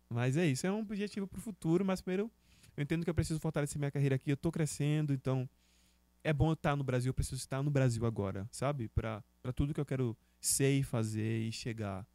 Mas 0.09 0.37
é 0.37 0.45
isso, 0.45 0.65
é 0.67 0.71
um 0.71 0.79
objetivo 0.79 1.27
pro 1.27 1.41
futuro, 1.41 1.83
mas 1.83 2.01
primeiro 2.01 2.31
eu 2.77 2.83
entendo 2.83 3.03
que 3.03 3.09
eu 3.09 3.13
preciso 3.15 3.39
fortalecer 3.39 3.79
minha 3.79 3.91
carreira 3.91 4.15
aqui, 4.15 4.29
eu 4.31 4.37
tô 4.37 4.51
crescendo, 4.51 5.13
então 5.13 5.49
é 6.23 6.31
bom 6.33 6.49
eu 6.49 6.53
estar 6.53 6.75
no 6.75 6.83
Brasil, 6.83 7.09
eu 7.09 7.13
preciso 7.13 7.37
estar 7.37 7.61
no 7.63 7.69
Brasil 7.71 8.05
agora, 8.05 8.47
sabe? 8.51 8.87
Para 8.89 9.23
para 9.41 9.53
tudo 9.53 9.73
que 9.73 9.79
eu 9.79 9.85
quero 9.85 10.17
ser 10.39 10.71
e 10.79 10.83
fazer 10.83 11.39
e 11.41 11.51
chegar. 11.51 12.05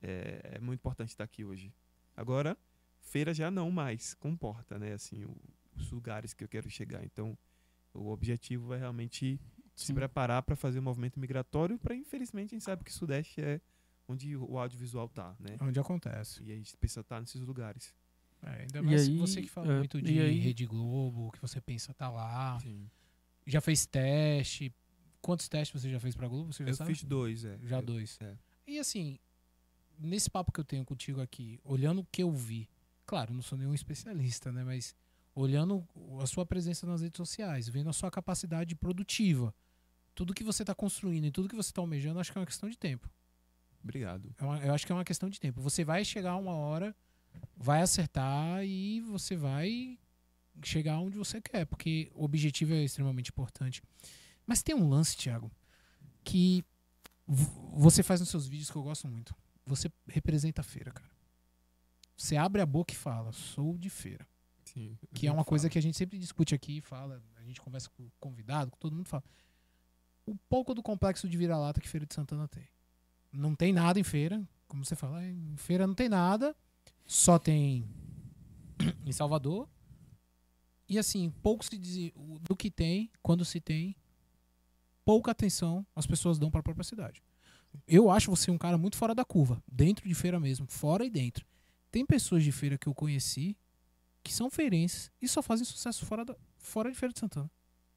É, 0.00 0.52
é 0.54 0.58
muito 0.60 0.80
importante 0.80 1.10
estar 1.10 1.24
aqui 1.24 1.44
hoje. 1.44 1.72
Agora, 2.16 2.56
feira 3.00 3.34
já 3.34 3.50
não 3.50 3.70
mais 3.70 4.14
comporta, 4.14 4.78
né? 4.78 4.92
Assim, 4.94 5.24
o- 5.24 5.36
os 5.76 5.90
lugares 5.90 6.32
que 6.32 6.42
eu 6.44 6.48
quero 6.48 6.68
chegar. 6.70 7.04
Então, 7.04 7.36
o 7.92 8.08
objetivo 8.10 8.72
é 8.74 8.78
realmente 8.78 9.38
se 9.76 9.86
Sim. 9.86 9.94
preparar 9.94 10.42
para 10.42 10.56
fazer 10.56 10.78
o 10.78 10.82
movimento 10.82 11.20
migratório. 11.20 11.78
Para 11.78 11.94
infelizmente 11.94 12.54
a 12.54 12.56
gente 12.58 12.64
sabe 12.64 12.82
que 12.84 12.90
o 12.90 12.94
Sudeste 12.94 13.40
é 13.40 13.60
onde 14.08 14.34
o 14.36 14.58
audiovisual 14.58 15.08
tá, 15.08 15.36
né? 15.38 15.56
Onde 15.60 15.78
acontece. 15.78 16.42
E 16.42 16.50
a 16.50 16.56
gente 16.56 16.76
precisa 16.76 17.00
estar 17.00 17.20
nesses 17.20 17.40
lugares. 17.42 17.94
É, 18.42 18.62
ainda 18.62 18.78
E 18.78 18.82
mais 18.82 19.08
aí, 19.08 19.18
você 19.18 19.42
que 19.42 19.48
fala 19.48 19.72
é, 19.72 19.78
muito 19.78 19.98
e 19.98 20.02
de 20.02 20.20
aí- 20.20 20.38
Rede 20.38 20.64
Globo, 20.66 21.30
que 21.32 21.40
você 21.40 21.60
pensa 21.60 21.92
tá 21.92 22.08
lá. 22.08 22.58
Sim. 22.60 22.88
Já 23.46 23.60
fez 23.60 23.84
teste. 23.86 24.72
Quantos 25.20 25.48
testes 25.48 25.80
você 25.82 25.90
já 25.90 25.98
fez 26.00 26.14
pra 26.14 26.28
Globo? 26.28 26.52
Você 26.52 26.62
já 26.64 26.70
Eu 26.70 26.74
sabe? 26.74 26.94
fiz 26.94 27.02
dois, 27.04 27.44
é. 27.44 27.58
Já 27.64 27.78
Eu- 27.78 27.82
dois. 27.82 28.16
é. 28.20 28.36
E 28.66 28.78
assim, 28.78 29.18
nesse 29.98 30.30
papo 30.30 30.52
que 30.52 30.60
eu 30.60 30.64
tenho 30.64 30.84
contigo 30.84 31.20
aqui, 31.20 31.60
olhando 31.64 32.00
o 32.02 32.06
que 32.10 32.22
eu 32.22 32.30
vi, 32.30 32.68
claro, 33.04 33.34
não 33.34 33.42
sou 33.42 33.58
nenhum 33.58 33.74
especialista, 33.74 34.52
né? 34.52 34.62
Mas 34.62 34.94
olhando 35.34 35.86
a 36.20 36.26
sua 36.26 36.46
presença 36.46 36.86
nas 36.86 37.00
redes 37.02 37.16
sociais, 37.16 37.68
vendo 37.68 37.90
a 37.90 37.92
sua 37.92 38.10
capacidade 38.10 38.74
produtiva, 38.76 39.52
tudo 40.14 40.32
que 40.34 40.44
você 40.44 40.62
está 40.62 40.74
construindo 40.74 41.24
e 41.26 41.30
tudo 41.32 41.48
que 41.48 41.56
você 41.56 41.70
está 41.70 41.80
almejando, 41.80 42.20
acho 42.20 42.30
que 42.32 42.38
é 42.38 42.40
uma 42.40 42.46
questão 42.46 42.68
de 42.68 42.76
tempo. 42.78 43.10
Obrigado. 43.88 44.34
É 44.38 44.44
uma- 44.44 44.58
eu 44.58 44.74
acho 44.74 44.84
que 44.84 44.92
é 44.92 44.94
uma 44.94 45.04
questão 45.04 45.30
de 45.30 45.40
tempo. 45.40 45.62
Você 45.62 45.82
vai 45.82 46.04
chegar 46.04 46.36
uma 46.36 46.52
hora, 46.52 46.94
vai 47.56 47.80
acertar 47.80 48.62
e 48.64 49.00
você 49.00 49.34
vai 49.34 49.98
chegar 50.62 50.98
onde 50.98 51.16
você 51.16 51.40
quer, 51.40 51.64
porque 51.64 52.10
o 52.14 52.24
objetivo 52.24 52.74
é 52.74 52.84
extremamente 52.84 53.30
importante. 53.30 53.82
Mas 54.46 54.62
tem 54.62 54.74
um 54.74 54.88
lance, 54.88 55.16
Thiago, 55.16 55.50
que 56.22 56.62
você 57.26 58.02
faz 58.02 58.20
nos 58.20 58.28
seus 58.28 58.46
vídeos 58.46 58.70
que 58.70 58.76
eu 58.76 58.82
gosto 58.82 59.08
muito. 59.08 59.34
Você 59.64 59.90
representa 60.06 60.60
a 60.60 60.64
feira, 60.64 60.90
cara. 60.90 61.10
Você 62.16 62.36
abre 62.36 62.60
a 62.60 62.66
boca 62.66 62.92
e 62.92 62.96
fala, 62.96 63.32
sou 63.32 63.78
de 63.78 63.88
feira. 63.88 64.26
Sim. 64.64 64.98
Que 65.14 65.26
é 65.26 65.32
uma 65.32 65.44
coisa 65.44 65.62
falo. 65.62 65.72
que 65.72 65.78
a 65.78 65.82
gente 65.82 65.96
sempre 65.96 66.18
discute 66.18 66.54
aqui, 66.54 66.80
fala, 66.82 67.22
a 67.36 67.42
gente 67.44 67.60
conversa 67.60 67.88
com 67.90 68.02
o 68.02 68.12
convidado, 68.20 68.70
com 68.70 68.76
todo 68.78 68.94
mundo 68.94 69.06
fala. 69.08 69.24
O 70.26 70.34
pouco 70.48 70.74
do 70.74 70.82
complexo 70.82 71.26
de 71.28 71.38
vira-lata 71.38 71.80
que 71.80 71.88
Feira 71.88 72.04
de 72.04 72.12
Santana 72.14 72.46
tem. 72.48 72.68
Não 73.32 73.54
tem 73.54 73.72
nada 73.72 73.98
em 74.00 74.04
feira, 74.04 74.46
como 74.66 74.84
você 74.84 74.96
fala, 74.96 75.24
em 75.24 75.56
feira 75.56 75.86
não 75.86 75.94
tem 75.94 76.08
nada, 76.08 76.54
só 77.06 77.38
tem 77.38 77.88
em 79.04 79.12
Salvador. 79.12 79.68
E 80.88 80.98
assim, 80.98 81.30
pouco 81.42 81.64
se 81.64 81.76
diz 81.76 82.12
do 82.42 82.56
que 82.56 82.70
tem, 82.70 83.10
quando 83.22 83.44
se 83.44 83.60
tem, 83.60 83.94
pouca 85.04 85.30
atenção 85.30 85.86
as 85.94 86.06
pessoas 86.06 86.38
dão 86.38 86.50
para 86.50 86.60
a 86.60 86.62
própria 86.62 86.84
cidade. 86.84 87.22
Eu 87.86 88.10
acho 88.10 88.30
você 88.30 88.50
um 88.50 88.58
cara 88.58 88.78
muito 88.78 88.96
fora 88.96 89.14
da 89.14 89.24
curva, 89.24 89.62
dentro 89.70 90.08
de 90.08 90.14
feira 90.14 90.40
mesmo, 90.40 90.66
fora 90.66 91.04
e 91.04 91.10
dentro. 91.10 91.46
Tem 91.90 92.04
pessoas 92.04 92.42
de 92.42 92.52
feira 92.52 92.78
que 92.78 92.86
eu 92.86 92.94
conheci 92.94 93.56
que 94.22 94.32
são 94.32 94.50
feirenses 94.50 95.10
e 95.20 95.28
só 95.28 95.42
fazem 95.42 95.64
sucesso 95.64 96.04
fora, 96.04 96.24
da, 96.24 96.36
fora 96.58 96.90
de 96.90 96.98
Feira 96.98 97.12
de 97.12 97.20
Santana. 97.20 97.50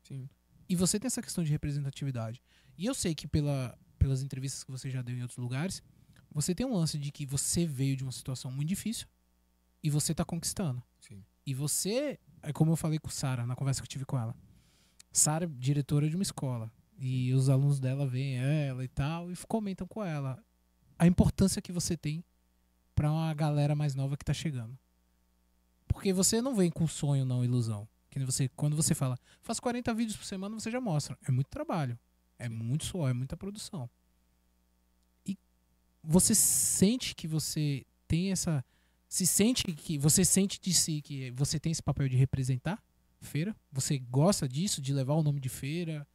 Sim. 0.04 0.30
E 0.70 0.76
você 0.76 0.98
tem 1.00 1.08
essa 1.08 1.22
questão 1.22 1.44
de 1.44 1.52
representatividade. 1.52 2.42
E 2.78 2.86
eu 2.86 2.94
sei 2.94 3.14
que 3.14 3.28
pela, 3.28 3.78
pelas 4.02 4.24
entrevistas 4.24 4.64
que 4.64 4.72
você 4.72 4.90
já 4.90 5.02
deu 5.04 5.16
em 5.16 5.22
outros 5.22 5.38
lugares, 5.38 5.84
você 6.32 6.56
tem 6.56 6.66
um 6.66 6.74
lance 6.74 6.98
de 6.98 7.12
que 7.12 7.24
você 7.24 7.66
veio 7.68 7.96
de 7.96 8.04
uma 8.04 8.12
situação 8.12 8.52
muito 8.52 8.68
difícil 8.68 9.08
e 9.84 9.90
você 9.90 10.14
tá 10.14 10.26
conquistando. 10.26 10.82
Sim. 11.00 11.24
E 11.46 11.54
você, 11.54 12.20
é 12.42 12.52
como 12.52 12.72
eu 12.72 12.76
falei 12.76 12.98
com 12.98 13.10
Sara 13.10 13.46
na 13.46 13.56
conversa 13.56 13.80
que 13.80 13.86
eu 13.86 13.90
tive 13.90 14.06
com 14.06 14.18
ela. 14.18 14.36
Sara 15.12 15.46
é 15.46 15.48
diretora 15.48 16.10
de 16.10 16.16
uma 16.16 16.24
escola 16.24 16.72
e 16.98 17.32
os 17.34 17.48
alunos 17.48 17.80
dela 17.80 18.08
veem 18.08 18.38
ela 18.38 18.84
e 18.84 18.88
tal 18.88 19.32
e 19.32 19.36
comentam 19.48 19.88
com 19.88 20.04
ela 20.04 20.44
a 20.98 21.06
importância 21.06 21.62
que 21.62 21.72
você 21.72 21.96
tem 21.96 22.24
para 22.96 23.12
uma 23.12 23.34
galera 23.34 23.76
mais 23.76 23.94
nova 23.94 24.18
que 24.18 24.26
tá 24.26 24.34
chegando. 24.34 24.78
Porque 25.88 26.12
você 26.12 26.42
não 26.42 26.56
vem 26.56 26.72
com 26.72 26.88
sonho, 26.88 27.26
não, 27.26 27.44
ilusão. 27.44 27.88
Que 28.10 28.20
você, 28.26 28.50
quando 28.50 28.76
você 28.76 28.96
fala, 28.96 29.18
faz 29.42 29.60
40 29.60 29.94
vídeos 29.94 30.18
por 30.18 30.26
semana, 30.26 30.60
você 30.60 30.72
já 30.72 30.82
mostra. 30.82 31.18
É 31.28 31.32
muito 31.32 31.48
trabalho. 31.48 31.98
É 32.42 32.50
muito 32.50 32.86
suor, 32.86 33.10
é 33.10 33.14
muita 33.14 33.38
produção. 33.38 33.88
E 35.26 35.38
você 36.04 36.34
sente 36.34 37.14
que 37.14 37.28
você 37.28 37.86
tem 38.08 38.32
essa 38.32 38.66
se 39.08 39.28
sente 39.28 39.64
que 39.74 39.98
você 39.98 40.24
sente 40.24 40.60
de 40.60 40.74
si 40.74 41.02
que 41.02 41.32
você 41.32 41.60
tem 41.60 41.72
esse 41.72 41.84
papel 41.84 42.08
de 42.10 42.16
representar 42.16 42.82
feira? 43.20 43.56
Você 43.72 44.00
gosta 44.00 44.48
disso, 44.48 44.82
de 44.82 44.94
levar 44.94 45.14
o 45.14 45.22
nome 45.22 45.40
de 45.40 45.50
feira 45.50 46.08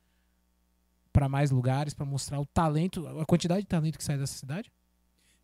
para 1.13 1.29
mais 1.29 1.51
lugares, 1.51 1.95
para 1.95 2.05
mostrar 2.05 2.41
o 2.41 2.47
talento, 2.47 3.07
a 3.07 3.25
quantidade 3.25 3.61
de 3.61 3.69
talento 3.69 3.97
que 3.97 4.03
sai 4.03 4.19
dessa 4.19 4.37
cidade? 4.37 4.73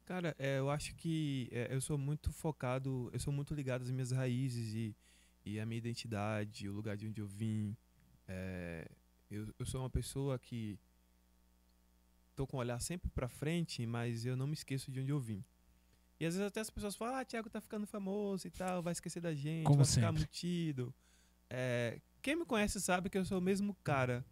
Cara, 0.05 0.35
é, 0.39 0.59
eu 0.59 0.69
acho 0.69 0.95
que 0.97 1.49
é, 1.53 1.69
eu 1.71 1.81
sou 1.81 1.97
muito 1.97 2.33
focado, 2.33 3.09
eu 3.13 3.21
sou 3.21 3.33
muito 3.33 3.55
ligado 3.55 3.83
às 3.83 3.91
minhas 3.91 4.11
raízes 4.11 4.75
e, 4.75 4.97
e 5.45 5.61
à 5.61 5.65
minha 5.65 5.79
identidade, 5.79 6.69
o 6.69 6.73
lugar 6.73 6.97
de 6.97 7.07
onde 7.07 7.21
eu 7.21 7.27
vim. 7.27 7.77
É, 8.27 8.91
eu, 9.35 9.55
eu 9.59 9.67
sou 9.67 9.81
uma 9.83 9.91
pessoa 9.91 10.39
que 10.39 10.79
tô 12.35 12.47
com 12.47 12.57
o 12.57 12.61
olhar 12.61 12.81
sempre 12.81 13.11
para 13.11 13.29
frente, 13.29 13.87
mas 13.87 14.25
eu 14.25 14.37
não 14.37 14.47
me 14.47 14.55
esqueço 14.55 14.91
de 14.91 15.01
onde 15.01 15.11
eu 15.11 15.21
vim. 15.21 15.45
E 16.19 16.25
às 16.27 16.35
vezes 16.35 16.47
até 16.47 16.61
as 16.61 16.71
pessoas 16.71 16.95
falam, 16.95 17.17
ah, 17.17 17.25
Thiago 17.25 17.51
tá 17.51 17.61
ficando 17.61 17.87
famoso 17.87 18.47
e 18.47 18.51
tal, 18.51 18.83
vai 18.83 18.93
esquecer 18.93 19.21
da 19.21 19.35
gente, 19.35 19.65
Como 19.65 19.79
vai 19.79 19.87
ficar 19.87 20.01
sempre. 20.09 20.21
mutido. 20.23 20.95
É, 21.51 22.01
quem 22.23 22.37
me 22.37 22.45
conhece 22.47 22.81
sabe 22.81 23.11
que 23.11 23.19
eu 23.19 23.25
sou 23.25 23.39
o 23.39 23.43
mesmo 23.43 23.75
cara 23.83 24.25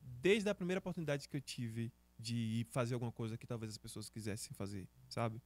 desde 0.00 0.48
a 0.48 0.54
primeira 0.54 0.78
oportunidade 0.78 1.28
que 1.28 1.36
eu 1.36 1.40
tive 1.40 1.92
de 2.18 2.34
ir 2.36 2.64
fazer 2.70 2.94
alguma 2.94 3.12
coisa 3.12 3.36
que 3.36 3.46
talvez 3.46 3.70
as 3.72 3.78
pessoas 3.78 4.08
quisessem 4.08 4.52
fazer, 4.54 4.88
sabe? 5.08 5.42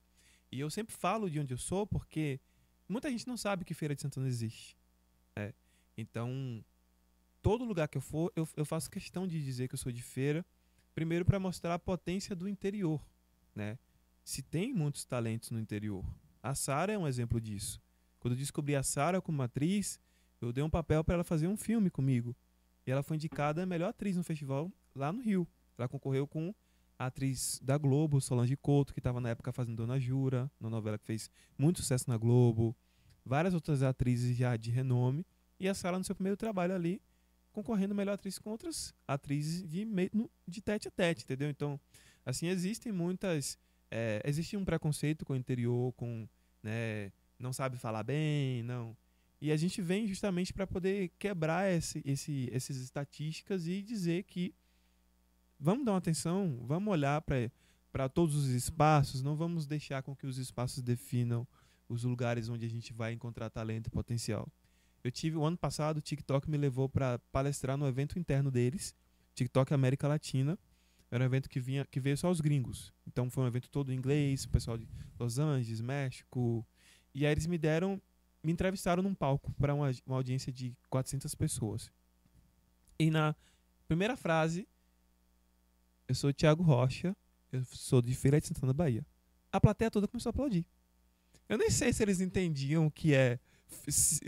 E 0.52 0.60
eu 0.60 0.70
sempre 0.70 0.94
falo 0.94 1.28
de 1.28 1.40
onde 1.40 1.52
eu 1.52 1.58
sou 1.58 1.86
porque 1.86 2.40
muita 2.88 3.10
gente 3.10 3.26
não 3.26 3.36
sabe 3.36 3.64
que 3.64 3.74
Feira 3.74 3.94
de 3.94 4.00
Santana 4.02 4.28
existe. 4.28 4.76
né? 5.36 5.52
Então, 5.96 6.64
todo 7.42 7.64
lugar 7.64 7.88
que 7.88 7.98
eu 7.98 8.02
for, 8.02 8.32
eu, 8.34 8.48
eu 8.56 8.64
faço 8.64 8.90
questão 8.90 9.26
de 9.26 9.42
dizer 9.42 9.68
que 9.68 9.74
eu 9.74 9.78
sou 9.78 9.92
de 9.92 10.02
feira, 10.02 10.44
primeiro 10.94 11.24
para 11.24 11.38
mostrar 11.38 11.74
a 11.74 11.78
potência 11.78 12.34
do 12.34 12.48
interior, 12.48 13.04
né? 13.54 13.78
Se 14.24 14.42
tem 14.42 14.74
muitos 14.74 15.04
talentos 15.04 15.50
no 15.50 15.58
interior. 15.58 16.04
A 16.42 16.54
Sara 16.54 16.92
é 16.92 16.98
um 16.98 17.06
exemplo 17.06 17.40
disso. 17.40 17.80
Quando 18.20 18.34
eu 18.34 18.38
descobri 18.38 18.74
a 18.74 18.82
Sara 18.82 19.20
como 19.20 19.42
atriz, 19.42 20.00
eu 20.40 20.52
dei 20.52 20.62
um 20.62 20.70
papel 20.70 21.02
para 21.02 21.14
ela 21.14 21.24
fazer 21.24 21.46
um 21.46 21.56
filme 21.56 21.90
comigo. 21.90 22.36
E 22.86 22.90
ela 22.90 23.02
foi 23.02 23.16
indicada 23.16 23.62
a 23.62 23.66
melhor 23.66 23.88
atriz 23.88 24.16
no 24.16 24.24
festival 24.24 24.70
lá 24.94 25.12
no 25.12 25.20
Rio. 25.20 25.46
Ela 25.76 25.88
concorreu 25.88 26.26
com 26.26 26.54
a 26.98 27.06
atriz 27.06 27.60
da 27.62 27.78
Globo, 27.78 28.20
Solange 28.20 28.56
Couto, 28.56 28.92
que 28.92 29.00
estava 29.00 29.20
na 29.20 29.30
época 29.30 29.52
fazendo 29.52 29.76
Dona 29.76 30.00
Jura, 30.00 30.50
uma 30.60 30.68
novela 30.68 30.98
que 30.98 31.06
fez 31.06 31.30
muito 31.56 31.80
sucesso 31.80 32.08
na 32.08 32.16
Globo. 32.16 32.76
Várias 33.24 33.54
outras 33.54 33.82
atrizes 33.82 34.36
já 34.36 34.56
de 34.56 34.70
renome. 34.70 35.24
E 35.60 35.68
a 35.68 35.74
Sara, 35.74 35.98
no 35.98 36.04
seu 36.04 36.14
primeiro 36.14 36.36
trabalho 36.36 36.74
ali, 36.74 37.00
concorrendo 37.52 37.94
melhor 37.94 38.12
atriz 38.12 38.38
com 38.38 38.50
outras 38.50 38.94
atrizes 39.06 39.68
de, 39.68 39.86
de 40.46 40.60
tete 40.60 40.88
a 40.88 40.90
tete, 40.90 41.24
entendeu? 41.24 41.50
Então, 41.50 41.80
assim, 42.24 42.48
existem 42.48 42.92
muitas. 42.92 43.58
é, 43.90 44.22
existe 44.24 44.56
um 44.56 44.64
preconceito 44.64 45.24
com 45.24 45.32
o 45.32 45.36
interior, 45.36 45.92
com. 45.94 46.28
Né, 46.62 47.12
não 47.38 47.52
sabe 47.52 47.76
falar 47.76 48.02
bem, 48.02 48.62
não. 48.62 48.96
E 49.40 49.52
a 49.52 49.56
gente 49.56 49.80
vem 49.80 50.06
justamente 50.06 50.52
para 50.52 50.66
poder 50.66 51.12
quebrar 51.18 51.70
esse, 51.70 52.02
esse, 52.04 52.48
essas 52.52 52.76
estatísticas 52.76 53.66
e 53.68 53.80
dizer 53.82 54.24
que 54.24 54.52
vamos 55.58 55.84
dar 55.84 55.92
uma 55.92 55.98
atenção, 55.98 56.58
vamos 56.66 56.92
olhar 56.92 57.22
para 57.22 58.08
todos 58.08 58.34
os 58.34 58.48
espaços, 58.48 59.22
não 59.22 59.36
vamos 59.36 59.66
deixar 59.66 60.02
com 60.02 60.14
que 60.14 60.26
os 60.26 60.38
espaços 60.38 60.82
definam 60.82 61.46
os 61.88 62.02
lugares 62.02 62.48
onde 62.48 62.66
a 62.66 62.68
gente 62.68 62.92
vai 62.92 63.12
encontrar 63.12 63.48
talento 63.48 63.86
e 63.86 63.90
potencial. 63.90 64.48
Eu 65.02 65.10
tive 65.10 65.36
o 65.36 65.44
ano 65.44 65.56
passado, 65.56 65.98
o 65.98 66.02
TikTok 66.02 66.50
me 66.50 66.56
levou 66.56 66.88
para 66.88 67.18
palestrar 67.30 67.76
no 67.76 67.86
evento 67.86 68.18
interno 68.18 68.50
deles, 68.50 68.94
TikTok 69.34 69.72
América 69.72 70.08
Latina. 70.08 70.58
Era 71.10 71.24
um 71.24 71.26
evento 71.26 71.48
que 71.48 71.58
vinha 71.58 71.86
que 71.86 72.00
veio 72.00 72.18
só 72.18 72.30
os 72.30 72.40
gringos. 72.40 72.92
Então 73.06 73.30
foi 73.30 73.44
um 73.44 73.46
evento 73.46 73.70
todo 73.70 73.92
em 73.92 73.96
inglês, 73.96 74.44
o 74.44 74.50
pessoal 74.50 74.76
de 74.76 74.86
Los 75.18 75.38
Angeles, 75.38 75.80
México. 75.80 76.66
E 77.14 77.24
aí 77.24 77.32
eles 77.32 77.46
me 77.46 77.56
deram, 77.56 78.00
me 78.42 78.52
entrevistaram 78.52 79.02
num 79.02 79.14
palco 79.14 79.52
para 79.52 79.74
uma, 79.74 79.90
uma 80.06 80.16
audiência 80.16 80.52
de 80.52 80.76
400 80.90 81.34
pessoas. 81.34 81.90
E 82.98 83.10
na 83.10 83.34
primeira 83.86 84.16
frase, 84.16 84.68
eu 86.06 86.14
sou 86.14 86.30
o 86.30 86.32
Thiago 86.32 86.62
Rocha, 86.62 87.16
eu 87.50 87.64
sou 87.64 88.02
de 88.02 88.14
Feira 88.14 88.40
de 88.40 88.48
Santana, 88.48 88.72
Bahia. 88.72 89.06
A 89.50 89.60
plateia 89.60 89.90
toda 89.90 90.06
começou 90.06 90.28
a 90.28 90.32
aplaudir. 90.32 90.66
Eu 91.48 91.56
nem 91.56 91.70
sei 91.70 91.92
se 91.92 92.02
eles 92.02 92.20
entendiam 92.20 92.86
o 92.86 92.90
que 92.90 93.14
é 93.14 93.38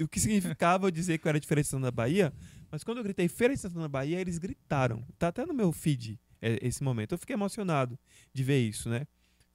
o 0.03 0.09
que 0.09 0.18
significava 0.20 0.86
eu 0.86 0.91
dizer 0.91 1.18
que 1.18 1.26
eu 1.26 1.30
era 1.30 1.41
de 1.41 1.47
Feira 1.47 1.62
de 1.62 1.68
Santana, 1.68 1.91
Bahia, 1.91 2.32
mas 2.70 2.84
quando 2.84 2.99
eu 2.99 3.05
gritei 3.05 3.28
Feira 3.28 3.55
de 3.55 3.61
Santana, 3.61 3.88
Bahia, 3.88 4.20
eles 4.20 4.38
gritaram. 4.38 5.05
Tá 5.18 5.28
até 5.28 5.45
no 5.45 5.53
meu 5.55 5.72
feed 5.72 6.18
é, 6.41 6.59
esse 6.66 6.82
momento. 6.82 7.12
Eu 7.12 7.18
fiquei 7.18 7.34
emocionado 7.34 7.99
de 8.32 8.45
ver 8.45 8.61
isso, 8.61 8.88
né? 8.88 9.07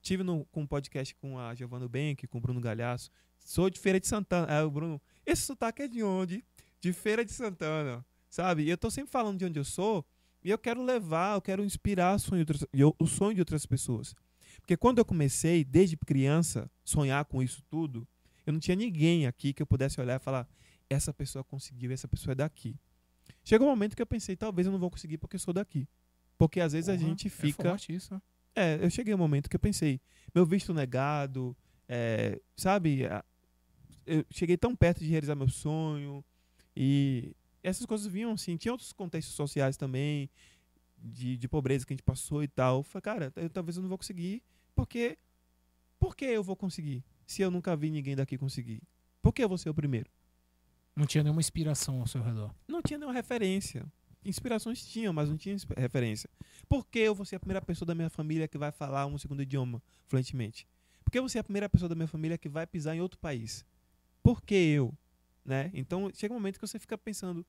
Tive 0.02 0.24
no, 0.24 0.46
com 0.46 0.62
um 0.62 0.68
podcast 0.68 1.16
com 1.16 1.40
a 1.40 1.56
Giovanna 1.56 1.88
Benck, 1.88 2.28
com 2.28 2.38
o 2.38 2.42
Bruno 2.42 2.62
Galhaço. 2.62 3.10
Sou 3.40 3.70
de 3.70 3.80
Feira 3.80 4.00
de 4.00 4.08
Santana. 4.08 4.48
Aí 4.52 4.64
o 4.64 4.70
Bruno, 4.70 5.02
esse 5.26 5.44
sotaque 5.44 5.84
é 5.84 5.88
de 5.88 6.04
onde? 6.04 6.44
De 6.80 6.94
Feira 6.94 7.26
de 7.26 7.32
Santana, 7.32 8.06
sabe? 8.30 8.64
E 8.64 8.70
eu 8.70 8.78
tô 8.78 8.92
sempre 8.92 9.12
falando 9.12 9.40
de 9.40 9.46
onde 9.46 9.60
eu 9.60 9.64
sou 9.66 10.06
e 10.44 10.50
eu 10.52 10.58
quero 10.60 10.84
levar, 10.84 11.36
eu 11.36 11.42
quero 11.42 11.64
inspirar 11.64 12.16
o 12.16 12.20
sonho 12.20 12.46
de 12.46 12.52
outras, 12.52 12.70
eu- 12.72 12.96
o 13.00 13.08
sonho 13.08 13.34
de 13.34 13.42
outras 13.42 13.66
pessoas. 13.66 14.14
Porque 14.62 14.78
quando 14.78 15.00
eu 15.00 15.06
comecei, 15.06 15.64
desde 15.64 15.98
criança, 15.98 16.70
sonhar 16.84 17.26
com 17.26 17.42
isso 17.42 17.64
tudo, 17.70 18.08
eu 18.46 18.54
não 18.54 18.60
tinha 18.60 18.76
ninguém 18.76 19.28
aqui 19.28 19.54
que 19.54 19.62
eu 19.62 19.68
pudesse 19.68 20.00
olhar 20.00 20.16
e 20.16 20.24
falar: 20.24 20.48
essa 20.90 21.14
pessoa 21.14 21.44
conseguiu, 21.44 21.92
essa 21.92 22.08
pessoa 22.08 22.34
é 22.34 22.36
daqui. 22.36 22.76
Chegou 23.44 23.68
um 23.68 23.72
momento 23.72 23.96
que 23.96 24.02
eu 24.02 24.08
pensei: 24.08 24.36
talvez 24.36 24.66
eu 24.68 24.72
não 24.72 24.80
vou 24.80 24.90
conseguir 24.92 25.18
porque 25.18 25.36
eu 25.36 25.40
sou 25.40 25.54
daqui. 25.54 25.88
Porque 26.38 26.60
às 26.60 26.74
vezes 26.74 26.90
a 26.90 26.98
gente 26.98 27.28
é 27.28 27.30
fica. 27.30 27.64
forte 27.70 27.94
isso? 27.94 28.22
É, 28.56 28.78
eu 28.82 28.90
cheguei 28.90 29.14
a 29.14 29.16
um 29.16 29.20
momento 29.20 29.50
que 29.50 29.56
eu 29.56 29.60
pensei, 29.60 30.00
meu 30.34 30.46
visto 30.46 30.74
negado, 30.74 31.56
é, 31.88 32.40
sabe? 32.56 33.02
Eu 34.06 34.26
cheguei 34.30 34.56
tão 34.58 34.76
perto 34.76 35.00
de 35.00 35.10
realizar 35.10 35.36
meu 35.36 35.50
sonho 35.50 36.24
e 36.76 37.36
essas 37.64 37.86
coisas 37.86 38.08
vinham 38.08 38.32
assim. 38.32 38.56
Tinha 38.56 38.72
outros 38.72 38.94
contextos 38.94 39.36
sociais 39.36 39.76
também, 39.76 40.30
de, 40.98 41.38
de 41.38 41.48
pobreza 41.48 41.86
que 41.86 41.94
a 41.94 41.96
gente 41.96 42.04
passou 42.04 42.44
e 42.44 42.48
tal. 42.48 42.78
Eu 42.78 42.84
falei, 42.84 43.02
cara, 43.02 43.34
eu, 43.36 43.50
talvez 43.50 43.76
eu 43.78 43.82
não 43.82 43.90
vou 43.90 43.98
conseguir, 43.98 44.44
porque. 44.74 45.18
Por 45.98 46.16
que 46.16 46.26
eu 46.26 46.44
vou 46.44 46.58
conseguir? 46.58 47.04
Se 47.26 47.42
eu 47.42 47.50
nunca 47.50 47.76
vi 47.76 47.90
ninguém 47.90 48.16
daqui 48.16 48.38
conseguir? 48.38 48.82
Por 49.22 49.34
que 49.34 49.44
eu 49.44 49.50
vou 49.50 49.58
ser 49.58 49.70
o 49.70 49.74
primeiro? 49.74 50.10
Não 50.96 51.06
tinha 51.06 51.24
nenhuma 51.24 51.42
inspiração 51.42 52.00
ao 52.00 52.08
seu 52.08 52.22
redor. 52.22 52.54
não 52.68 52.82
tinha 52.82 52.98
nenhuma 52.98 53.14
referência. 53.14 53.86
Inspirações 54.24 54.84
tinham, 54.84 55.14
mas 55.14 55.30
não 55.30 55.38
tinha 55.38 55.56
referência. 55.78 56.30
Por 56.68 56.86
que 56.86 57.00
eu 57.00 57.14
vou 57.14 57.26
ser 57.26 57.36
a 57.36 57.40
primeira 57.40 57.62
pessoa 57.62 57.86
da 57.86 57.94
minha 57.94 58.10
família 58.10 58.48
que 58.48 58.58
vai 58.58 58.72
falar 58.72 59.06
um 59.06 59.18
segundo 59.18 59.42
idioma 59.44 59.82
fluentemente? 60.08 60.68
Por 61.04 61.12
que 61.12 61.20
eu 61.20 61.22
vou 61.22 61.30
ser 61.30 61.40
a 61.40 61.44
primeira 61.44 61.70
pessoa 61.70 61.88
da 61.88 61.96
minha 61.96 62.08
família 62.08 62.38
que 62.38 62.50
vai 62.50 62.66
pisar 62.66 62.96
em 62.96 63.02
outro 63.02 63.20
país? 63.20 63.64
Por 64.24 64.42
que 64.42 64.56
eu? 64.56 64.92
Né? 65.44 65.70
Então 65.74 66.10
chega 66.14 66.34
um 66.34 66.38
momento 66.38 66.60
que 66.60 66.66
você 66.66 66.80
fica 66.80 66.98
pensando: 66.98 67.46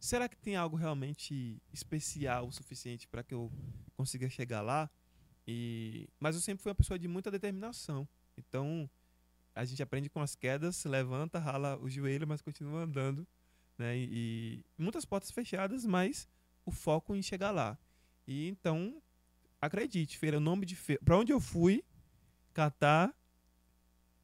será 0.00 0.28
que 0.28 0.36
tem 0.36 0.56
algo 0.56 0.76
realmente 0.76 1.62
especial 1.72 2.48
o 2.48 2.52
suficiente 2.52 3.06
para 3.06 3.22
que 3.22 3.32
eu 3.32 3.52
consiga 3.96 4.28
chegar 4.28 4.62
lá? 4.62 4.90
E 5.46 6.08
mas 6.18 6.34
eu 6.34 6.42
sempre 6.42 6.62
fui 6.62 6.70
uma 6.70 6.74
pessoa 6.74 6.98
de 6.98 7.06
muita 7.06 7.30
determinação. 7.30 8.08
Então 8.36 8.90
a 9.56 9.64
gente 9.64 9.82
aprende 9.82 10.08
com 10.08 10.20
as 10.20 10.36
quedas, 10.36 10.84
levanta, 10.84 11.38
rala 11.38 11.76
o 11.78 11.88
joelho, 11.88 12.28
mas 12.28 12.40
continua 12.40 12.82
andando 12.82 13.26
né? 13.78 13.96
E, 13.96 14.64
e 14.78 14.82
muitas 14.82 15.04
portas 15.04 15.30
fechadas, 15.30 15.84
mas 15.84 16.28
o 16.64 16.70
foco 16.70 17.14
em 17.14 17.22
chegar 17.22 17.50
lá. 17.50 17.78
E 18.26 18.48
então, 18.48 19.00
acredite, 19.60 20.18
feira, 20.18 20.38
o 20.38 20.40
nome 20.40 20.66
de 20.66 20.74
feira. 20.74 21.00
Para 21.04 21.18
onde 21.18 21.32
eu 21.32 21.40
fui? 21.40 21.84
Catar, 22.52 23.14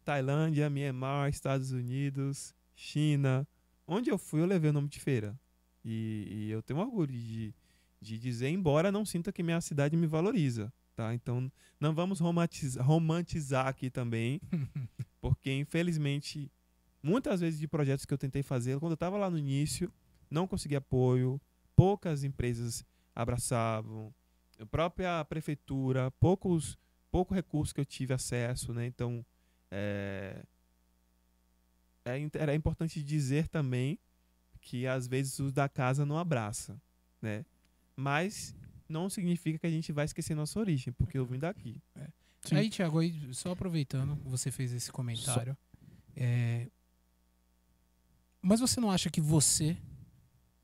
Tailândia, 0.05 0.69
Myanmar, 0.71 1.29
Estados 1.29 1.71
Unidos, 1.71 2.55
China. 2.75 3.47
Onde 3.87 4.11
eu 4.11 4.19
fui, 4.19 4.41
eu 4.41 4.47
levei 4.47 4.71
o 4.71 4.73
nome 4.73 4.89
de 4.89 4.99
feira. 4.99 5.39
E, 5.85 6.27
e 6.31 6.51
eu 6.51 6.63
tenho 6.63 6.81
orgulho 6.81 7.13
de, 7.13 7.55
de 8.01 8.19
dizer, 8.19 8.49
embora 8.49 8.91
não 8.91 9.05
sinta 9.05 9.33
que 9.33 9.43
minha 9.43 9.61
cidade 9.61 9.97
me 9.97 10.07
valoriza. 10.07 10.73
Tá? 10.95 11.15
Então, 11.15 11.51
não 11.81 11.95
vamos 11.95 12.21
romantizar, 12.21 12.85
romantizar 12.85 13.67
aqui 13.67 13.91
também, 13.91 14.41
porque 15.23 15.51
infelizmente 15.55 16.51
muitas 17.03 17.41
vezes 17.41 17.59
de 17.59 17.67
projetos 17.67 18.05
que 18.05 18.13
eu 18.13 18.19
tentei 18.19 18.43
fazer, 18.43 18.79
quando 18.79 18.93
eu 18.93 18.95
estava 18.95 19.17
lá 19.17 19.31
no 19.31 19.39
início, 19.39 19.91
não 20.31 20.47
consegui 20.47 20.77
apoio, 20.77 21.41
poucas 21.75 22.25
empresas 22.25 22.85
abraçavam, 23.15 24.13
a 24.59 24.67
própria 24.67 25.25
prefeitura, 25.25 26.11
poucos 26.13 26.77
pouco 27.11 27.35
recurso 27.35 27.75
que 27.75 27.81
eu 27.81 27.85
tive 27.85 28.15
acesso, 28.15 28.73
né? 28.73 28.87
Então, 28.87 29.25
é, 29.71 30.43
é, 32.05 32.19
in- 32.19 32.31
era 32.35 32.55
importante 32.55 33.03
dizer 33.03 33.49
também 33.49 33.99
que 34.61 34.87
às 34.87 35.07
vezes 35.07 35.39
os 35.39 35.53
da 35.53 35.69
casa 35.69 36.07
não 36.07 36.17
abraça, 36.17 36.81
né? 37.21 37.45
Mas 37.95 38.55
não 38.89 39.11
significa 39.11 39.59
que 39.59 39.67
a 39.67 39.71
gente 39.71 39.93
vai 39.93 40.05
esquecer 40.07 40.35
nossa 40.35 40.59
origem, 40.59 40.93
porque 40.93 41.19
eu 41.19 41.27
vim 41.27 41.39
daqui. 41.39 41.83
Sim. 42.45 42.57
Aí, 42.57 42.71
Thiago, 42.71 42.99
aí, 42.99 43.15
só 43.33 43.53
aproveitando, 43.53 44.17
você 44.25 44.51
fez 44.51 44.73
esse 44.73 44.91
comentário. 44.91 45.57
é, 46.17 46.69
Mas 48.41 48.59
você 48.61 48.81
não 48.81 48.91
acha 48.91 49.09
que 49.11 49.21
você, 49.21 49.77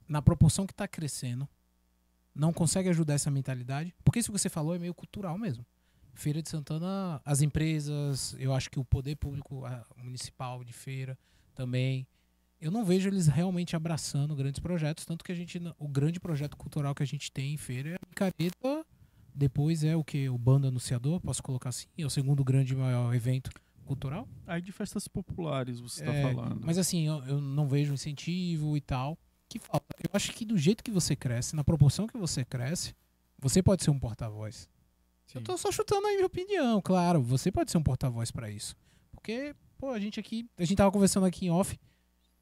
na 0.09 0.21
proporção 0.21 0.67
que 0.67 0.73
está 0.73 0.89
crescendo, 0.89 1.49
não 2.35 2.53
consegue 2.53 2.89
ajudar 2.89 3.15
essa 3.15 3.31
mentalidade? 3.31 3.95
Porque 4.05 4.19
isso 4.19 4.33
que 4.33 4.39
você 4.39 4.49
falou 4.49 4.75
é 4.75 4.79
meio 4.79 4.95
cultural 4.95 5.39
mesmo. 5.39 5.65
Feira 6.15 6.43
de 6.43 6.49
Santana, 6.49 7.21
as 7.25 7.43
empresas, 7.43 8.35
eu 8.41 8.53
acho 8.53 8.69
que 8.71 8.81
o 8.81 8.85
poder 8.85 9.15
público 9.17 9.63
municipal 9.97 10.65
de 10.65 10.73
feira 10.73 11.17
também. 11.55 12.07
Eu 12.61 12.73
não 12.73 12.85
vejo 12.85 13.09
eles 13.09 13.29
realmente 13.29 13.77
abraçando 13.77 14.35
grandes 14.35 14.59
projetos, 14.59 15.05
tanto 15.05 15.25
que 15.25 15.31
a 15.31 15.35
gente, 15.35 15.61
o 15.79 15.87
grande 15.87 16.19
projeto 16.19 16.57
cultural 16.57 16.93
que 16.93 17.05
a 17.05 17.07
gente 17.07 17.31
tem 17.31 17.55
em 17.55 17.57
feira 17.57 17.91
é 17.91 17.95
a 17.95 18.07
Picareta, 18.07 18.85
depois 19.39 19.85
é 19.85 19.95
o 19.97 20.03
que? 20.05 20.29
O 20.29 20.37
Banda 20.37 20.69
Anunciador, 20.69 21.21
posso 21.21 21.43
colocar 21.43 21.69
assim, 21.71 21.87
é 21.97 22.05
o 22.05 22.11
segundo 22.11 22.43
grande 22.45 22.75
maior 22.75 23.15
evento 23.15 23.51
cultural. 23.85 24.29
Aí 24.47 24.61
de 24.61 24.73
festas 24.73 25.07
populares 25.09 25.81
você 25.81 26.03
está 26.03 26.13
É, 26.13 26.23
falando. 26.23 26.61
Mas 26.65 26.77
assim, 26.77 27.07
eu, 27.07 27.25
eu 27.25 27.41
não 27.41 27.69
vejo 27.69 27.95
incentivo 27.95 28.77
e 28.77 28.81
tal. 28.81 29.17
Que 29.49 29.59
falta. 29.59 29.87
Eu 30.03 30.11
acho 30.13 30.33
que 30.33 30.45
do 30.45 30.59
jeito 30.59 30.85
que 30.85 30.91
você 30.91 31.17
cresce, 31.17 31.57
na 31.57 31.65
proporção 31.65 32.07
que 32.07 32.19
você 32.19 32.45
cresce, 32.45 32.95
você 33.39 33.63
pode 33.63 33.83
ser 33.83 33.91
um 33.91 33.99
porta-voz. 33.99 34.69
Eu 35.35 35.43
tô 35.43 35.57
só 35.57 35.71
chutando 35.71 36.07
aí 36.07 36.15
minha 36.17 36.27
opinião, 36.27 36.81
claro. 36.83 37.23
Você 37.23 37.51
pode 37.53 37.71
ser 37.71 37.79
um 37.79 37.83
porta-voz 37.83 38.31
pra 38.31 38.51
isso. 38.51 38.75
Porque, 39.11 39.55
pô, 39.79 39.91
a 39.91 39.99
gente 40.01 40.19
aqui, 40.19 40.47
a 40.59 40.65
gente 40.65 40.77
tava 40.77 40.91
conversando 40.91 41.25
aqui 41.27 41.47
em 41.47 41.51
off. 41.51 41.79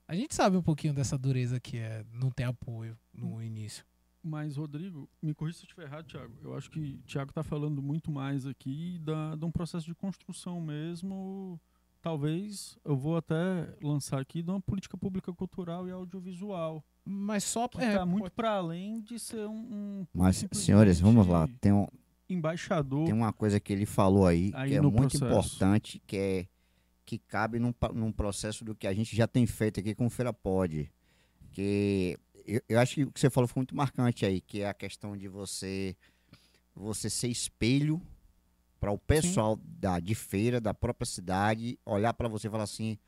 A 0.09 0.14
gente 0.14 0.34
sabe 0.34 0.57
um 0.57 0.62
pouquinho 0.62 0.94
dessa 0.94 1.18
dureza 1.18 1.59
que 1.61 1.78
é 1.78 2.05
não 2.12 2.30
ter 2.30 2.44
apoio 2.44 2.97
no 3.12 3.42
início. 3.42 3.84
Mas, 4.27 4.57
Rodrigo, 4.57 5.09
me 5.22 5.33
corrija 5.33 5.59
se 5.59 5.64
eu 5.64 5.68
estiver 5.68 5.85
errado, 5.85 6.07
Thiago. 6.07 6.33
Eu 6.43 6.57
acho 6.57 6.68
que 6.70 6.81
o 6.81 7.07
Thiago 7.07 7.31
está 7.31 7.45
falando 7.45 7.81
muito 7.81 8.11
mais 8.11 8.45
aqui 8.47 8.99
da, 8.99 9.37
de 9.37 9.45
um 9.45 9.51
processo 9.53 9.87
de 9.87 9.95
construção 9.95 10.61
mesmo. 10.61 11.61
Talvez 12.03 12.77
eu 12.85 12.97
vou 12.97 13.16
até 13.16 13.68
lançar 13.83 14.20
aqui 14.20 14.43
de 14.43 14.51
uma 14.51 14.61
política 14.61 14.97
pública 14.97 15.33
cultural 15.33 15.87
e 15.89 15.93
audiovisual. 15.93 16.85
Mas 17.05 17.45
só 17.45 17.68
Que 17.68 17.81
é, 17.83 17.89
está 17.91 18.05
muito 18.07 18.22
pode- 18.24 18.35
para 18.35 18.51
além 18.53 19.01
de 19.01 19.18
ser 19.18 19.47
um. 19.47 19.55
um 20.03 20.07
Mas, 20.12 20.45
senhores, 20.53 20.99
vamos 21.01 21.27
lá. 21.27 21.49
Tem, 21.61 21.72
um, 21.72 21.87
Embaixador. 22.29 23.05
tem 23.07 23.14
uma 23.14 23.33
coisa 23.33 23.61
que 23.61 23.72
ele 23.72 23.87
falou 23.87 24.27
aí, 24.27 24.51
Aí 24.55 24.70
que 24.70 24.77
é 24.77 24.81
muito 24.81 24.97
processo. 25.18 25.24
importante, 25.24 26.03
que 26.07 26.16
é 26.16 26.47
que 27.05 27.18
cabe 27.18 27.61
num, 27.61 27.72
num 27.95 28.11
processo 28.11 28.64
do 28.64 28.74
que 28.74 28.89
a 28.89 28.93
gente 28.93 29.14
já 29.14 29.29
tem 29.29 29.47
feito 29.47 29.79
aqui 29.79 29.95
com 29.95 30.07
o 30.07 30.11
Feira 30.11 30.33
Pod. 30.33 30.91
Que 31.53 32.18
eu, 32.47 32.61
eu 32.68 32.80
acho 32.80 32.94
que 32.94 33.03
o 33.05 33.11
que 33.11 33.20
você 33.20 33.28
falou 33.28 33.49
foi 33.49 33.61
muito 33.61 33.74
marcante 33.74 34.24
aí, 34.24 34.40
que 34.40 34.61
é 34.62 34.68
a 34.68 34.74
questão 34.74 35.16
de 35.16 35.28
você 35.28 35.97
você 36.74 37.09
ser 37.09 37.28
espelho 37.28 38.01
para 38.78 38.92
o 38.92 38.99
pessoal 38.99 39.59
da, 39.64 39.99
de 39.99 40.14
feira, 40.14 40.61
da 40.61 40.74
própria 40.74 41.07
cidade, 41.07 41.78
olhar 41.84 42.12
para 42.12 42.28
você 42.28 42.47
e 42.49 42.51
falar 42.51 42.64
assim: 42.64 42.99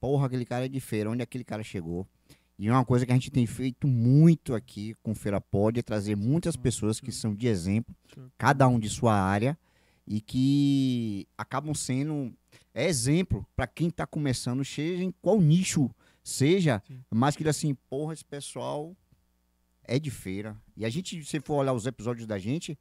porra, 0.00 0.26
aquele 0.26 0.44
cara 0.44 0.66
é 0.66 0.68
de 0.68 0.80
feira, 0.80 1.10
onde 1.10 1.22
aquele 1.22 1.44
cara 1.44 1.62
chegou? 1.62 2.06
E 2.58 2.68
uma 2.68 2.84
coisa 2.84 3.06
que 3.06 3.12
a 3.12 3.14
gente 3.14 3.30
tem 3.30 3.46
feito 3.46 3.86
muito 3.86 4.52
aqui 4.52 4.94
com 5.00 5.14
Feira 5.14 5.40
Pod 5.40 5.78
é 5.78 5.82
trazer 5.82 6.16
muitas 6.16 6.56
pessoas 6.56 7.00
que 7.00 7.12
são 7.12 7.32
de 7.32 7.46
exemplo, 7.46 7.94
cada 8.36 8.66
um 8.66 8.80
de 8.80 8.88
sua 8.88 9.14
área, 9.14 9.56
e 10.04 10.20
que 10.20 11.28
acabam 11.36 11.72
sendo 11.72 12.34
é 12.74 12.86
exemplo 12.86 13.46
para 13.54 13.66
quem 13.66 13.88
está 13.88 14.06
começando, 14.06 14.64
seja 14.64 15.04
em 15.04 15.12
qual 15.22 15.40
nicho 15.40 15.90
seja, 16.28 16.82
Sim. 16.86 17.02
mas 17.10 17.36
que 17.36 17.46
assim, 17.48 17.74
porra, 17.88 18.12
esse 18.12 18.24
pessoal 18.24 18.96
é 19.84 19.98
de 19.98 20.10
feira. 20.10 20.56
E 20.76 20.84
a 20.84 20.90
gente, 20.90 21.24
se 21.24 21.40
for 21.40 21.54
olhar 21.54 21.72
os 21.72 21.86
episódios 21.86 22.26
da 22.26 22.38
gente, 22.38 22.78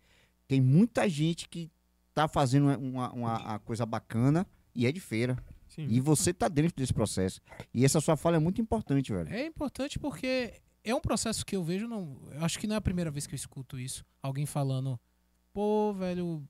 tem 0.47 0.61
muita 0.61 1.07
gente 1.09 1.47
que 1.47 1.71
tá 2.13 2.27
fazendo 2.27 2.67
uma, 2.77 3.09
uma, 3.11 3.39
uma 3.39 3.59
coisa 3.59 3.85
bacana 3.85 4.45
e 4.75 4.85
é 4.85 4.91
de 4.91 4.99
feira. 4.99 5.37
Sim. 5.67 5.87
E 5.89 5.99
você 5.99 6.33
tá 6.33 6.47
dentro 6.47 6.75
desse 6.75 6.93
processo. 6.93 7.39
E 7.73 7.85
essa 7.85 8.01
sua 8.01 8.17
fala 8.17 8.35
é 8.35 8.39
muito 8.39 8.61
importante, 8.61 9.11
velho. 9.11 9.29
É 9.29 9.45
importante 9.45 9.99
porque 9.99 10.53
é 10.83 10.93
um 10.93 11.01
processo 11.01 11.45
que 11.45 11.55
eu 11.55 11.63
vejo, 11.63 11.87
não, 11.87 12.17
eu 12.31 12.43
acho 12.43 12.59
que 12.59 12.67
não 12.67 12.75
é 12.75 12.77
a 12.77 12.81
primeira 12.81 13.11
vez 13.11 13.27
que 13.27 13.33
eu 13.33 13.37
escuto 13.37 13.79
isso. 13.79 14.05
Alguém 14.21 14.45
falando, 14.45 14.99
pô, 15.53 15.93
velho, 15.93 16.47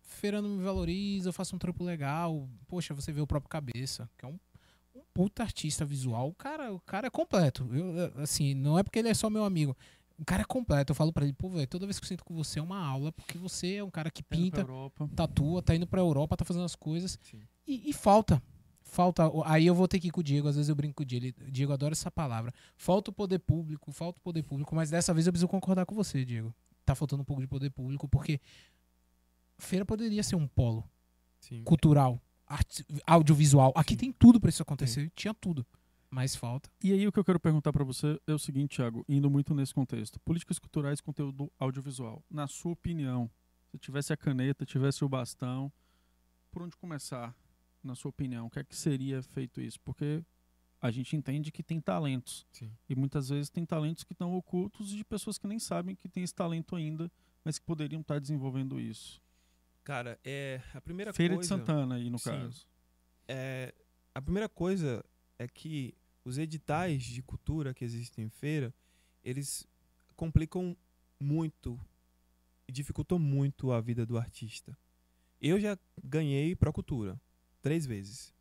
feira 0.00 0.42
não 0.42 0.50
me 0.50 0.62
valoriza, 0.62 1.28
eu 1.28 1.32
faço 1.32 1.54
um 1.54 1.58
trampo 1.58 1.84
legal. 1.84 2.48
Poxa, 2.66 2.94
você 2.94 3.12
vê 3.12 3.20
o 3.20 3.26
próprio 3.26 3.48
cabeça, 3.48 4.08
que 4.16 4.24
é 4.24 4.28
um 4.28 4.38
puta 5.14 5.42
artista 5.42 5.84
visual. 5.84 6.28
O 6.28 6.34
cara, 6.34 6.72
o 6.72 6.80
cara 6.80 7.06
é 7.06 7.10
completo. 7.10 7.68
Eu, 7.74 8.22
assim, 8.22 8.54
não 8.54 8.78
é 8.78 8.82
porque 8.82 8.98
ele 8.98 9.08
é 9.08 9.14
só 9.14 9.28
meu 9.30 9.44
amigo. 9.44 9.76
O 10.18 10.24
cara 10.24 10.42
é 10.42 10.44
completo. 10.44 10.92
Eu 10.92 10.94
falo 10.94 11.12
pra 11.12 11.24
ele, 11.24 11.32
pô, 11.32 11.48
velho, 11.48 11.66
toda 11.66 11.86
vez 11.86 11.98
que 11.98 12.04
eu 12.04 12.08
sinto 12.08 12.24
com 12.24 12.34
você 12.34 12.58
é 12.58 12.62
uma 12.62 12.78
aula, 12.78 13.10
porque 13.12 13.36
você 13.38 13.74
é 13.76 13.84
um 13.84 13.90
cara 13.90 14.10
que 14.10 14.22
Tá 14.22 14.28
pinta, 14.36 14.66
tatua, 15.16 15.62
tá 15.62 15.74
indo 15.74 15.86
pra 15.86 16.00
Europa, 16.00 16.36
tá 16.36 16.44
fazendo 16.44 16.64
as 16.64 16.76
coisas. 16.76 17.18
E, 17.66 17.90
e 17.90 17.92
falta. 17.92 18.42
Falta. 18.82 19.24
Aí 19.46 19.66
eu 19.66 19.74
vou 19.74 19.88
ter 19.88 19.98
que 19.98 20.08
ir 20.08 20.10
com 20.10 20.20
o 20.20 20.24
Diego, 20.24 20.48
às 20.48 20.56
vezes 20.56 20.68
eu 20.68 20.74
brinco 20.74 20.96
com 20.96 21.02
o 21.02 21.06
Diego. 21.06 21.26
ele- 21.26 21.50
Diego 21.50 21.72
adora 21.72 21.92
essa 21.92 22.10
palavra. 22.10 22.52
Falta 22.76 23.10
o 23.10 23.12
poder 23.14 23.38
público, 23.38 23.90
falta 23.90 24.18
o 24.18 24.22
poder 24.22 24.42
público, 24.42 24.74
mas 24.74 24.90
dessa 24.90 25.12
vez 25.14 25.26
eu 25.26 25.32
preciso 25.32 25.48
concordar 25.48 25.86
com 25.86 25.94
você, 25.94 26.24
Diego. 26.24 26.54
Tá 26.84 26.94
faltando 26.94 27.22
um 27.22 27.24
pouco 27.24 27.40
de 27.40 27.48
poder 27.48 27.70
público, 27.70 28.06
porque 28.08 28.40
feira 29.58 29.84
poderia 29.84 30.22
ser 30.22 30.36
um 30.36 30.46
polo 30.46 30.84
Sim. 31.40 31.62
cultural, 31.64 32.20
arte- 32.52 32.84
audiovisual. 33.06 33.72
Aqui 33.74 33.96
tem 33.96 34.12
tudo 34.12 34.40
pra 34.40 34.48
isso 34.50 34.62
acontecer, 34.62 35.10
tinha 35.14 35.34
tudo. 35.34 35.66
Mas 36.10 36.36
falta. 36.36 36.70
E 36.84 36.92
aí 36.92 37.06
o 37.08 37.12
que 37.12 37.18
eu 37.18 37.24
quero 37.24 37.40
perguntar 37.40 37.72
para 37.72 37.84
você 37.84 38.20
é 38.26 38.34
o 38.34 38.38
seguinte, 38.38 38.76
Thiago, 38.76 39.02
indo 39.08 39.30
muito 39.30 39.54
nesse 39.54 39.72
contexto. 39.72 40.20
Políticas 40.20 40.58
culturais 40.58 40.98
e 40.98 41.02
conteúdo 41.02 41.50
audiovisual. 41.58 42.22
Na 42.30 42.46
sua 42.46 42.72
opinião, 42.72 43.30
se 43.70 43.78
tivesse 43.78 44.12
a 44.12 44.16
caneta, 44.16 44.66
tivesse 44.66 45.02
o 45.04 45.08
bastão, 45.08 45.72
por 46.50 46.62
onde 46.62 46.76
começar, 46.76 47.34
na 47.82 47.94
sua 47.94 48.10
opinião? 48.10 48.46
O 48.46 48.50
que 48.50 48.58
é 48.58 48.64
que 48.64 48.76
seria 48.76 49.22
feito 49.22 49.58
isso? 49.60 49.80
Porque 49.80 50.22
a 50.82 50.90
gente 50.90 51.16
entende 51.16 51.50
que 51.50 51.62
tem 51.62 51.80
talentos. 51.80 52.46
Sim. 52.52 52.70
E 52.86 52.94
muitas 52.94 53.30
vezes 53.30 53.48
tem 53.48 53.64
talentos 53.64 54.04
que 54.04 54.12
estão 54.12 54.34
ocultos 54.34 54.90
de 54.90 55.02
pessoas 55.04 55.38
que 55.38 55.46
nem 55.46 55.58
sabem 55.58 55.96
que 55.96 56.08
tem 56.10 56.22
esse 56.22 56.34
talento 56.34 56.76
ainda, 56.76 57.10
mas 57.42 57.58
que 57.58 57.64
poderiam 57.64 58.02
estar 58.02 58.20
desenvolvendo 58.20 58.78
isso. 58.78 59.18
Cara, 59.84 60.18
é 60.24 60.60
a 60.74 60.80
primeira 60.80 61.12
Feira 61.12 61.34
coisa. 61.34 61.54
de 61.54 61.60
Santana 61.60 61.96
aí, 61.96 62.08
no 62.08 62.18
Sim. 62.18 62.30
caso. 62.30 62.66
é, 63.26 63.74
a 64.14 64.22
primeira 64.22 64.48
coisa 64.48 65.04
é 65.38 65.48
que 65.48 65.94
os 66.24 66.38
editais 66.38 67.02
de 67.02 67.22
cultura 67.22 67.74
que 67.74 67.84
existem 67.84 68.26
em 68.26 68.28
feira, 68.28 68.72
eles 69.24 69.66
complicam 70.14 70.76
muito 71.18 71.80
e 72.68 72.72
dificultam 72.72 73.18
muito 73.18 73.72
a 73.72 73.80
vida 73.80 74.06
do 74.06 74.16
artista. 74.16 74.76
Eu 75.40 75.58
já 75.58 75.76
ganhei 76.02 76.54
Procultura 76.54 77.20
três 77.60 77.84
vezes. 77.86 78.32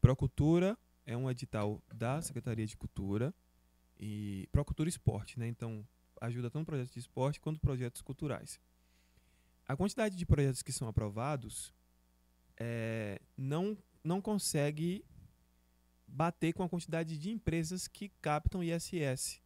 Procultura 0.00 0.78
é 1.04 1.16
um 1.16 1.28
edital 1.28 1.82
da 1.92 2.22
Secretaria 2.22 2.66
de 2.66 2.76
Cultura 2.76 3.34
e 3.98 4.48
Procultura 4.52 4.88
Esporte, 4.88 5.38
né? 5.38 5.48
Então 5.48 5.86
ajuda 6.20 6.50
tanto 6.50 6.66
projetos 6.66 6.92
de 6.92 7.00
esporte 7.00 7.40
quanto 7.40 7.58
projetos 7.58 8.00
culturais. 8.00 8.60
A 9.70 9.76
quantidade 9.76 10.16
de 10.16 10.26
projetos 10.26 10.62
que 10.62 10.72
são 10.72 10.88
aprovados 10.88 11.72
é, 12.58 13.20
não, 13.36 13.78
não 14.02 14.20
consegue 14.20 15.04
bater 16.04 16.52
com 16.52 16.64
a 16.64 16.68
quantidade 16.68 17.16
de 17.16 17.30
empresas 17.30 17.86
que 17.86 18.10
captam 18.20 18.64
ISS. 18.64 19.40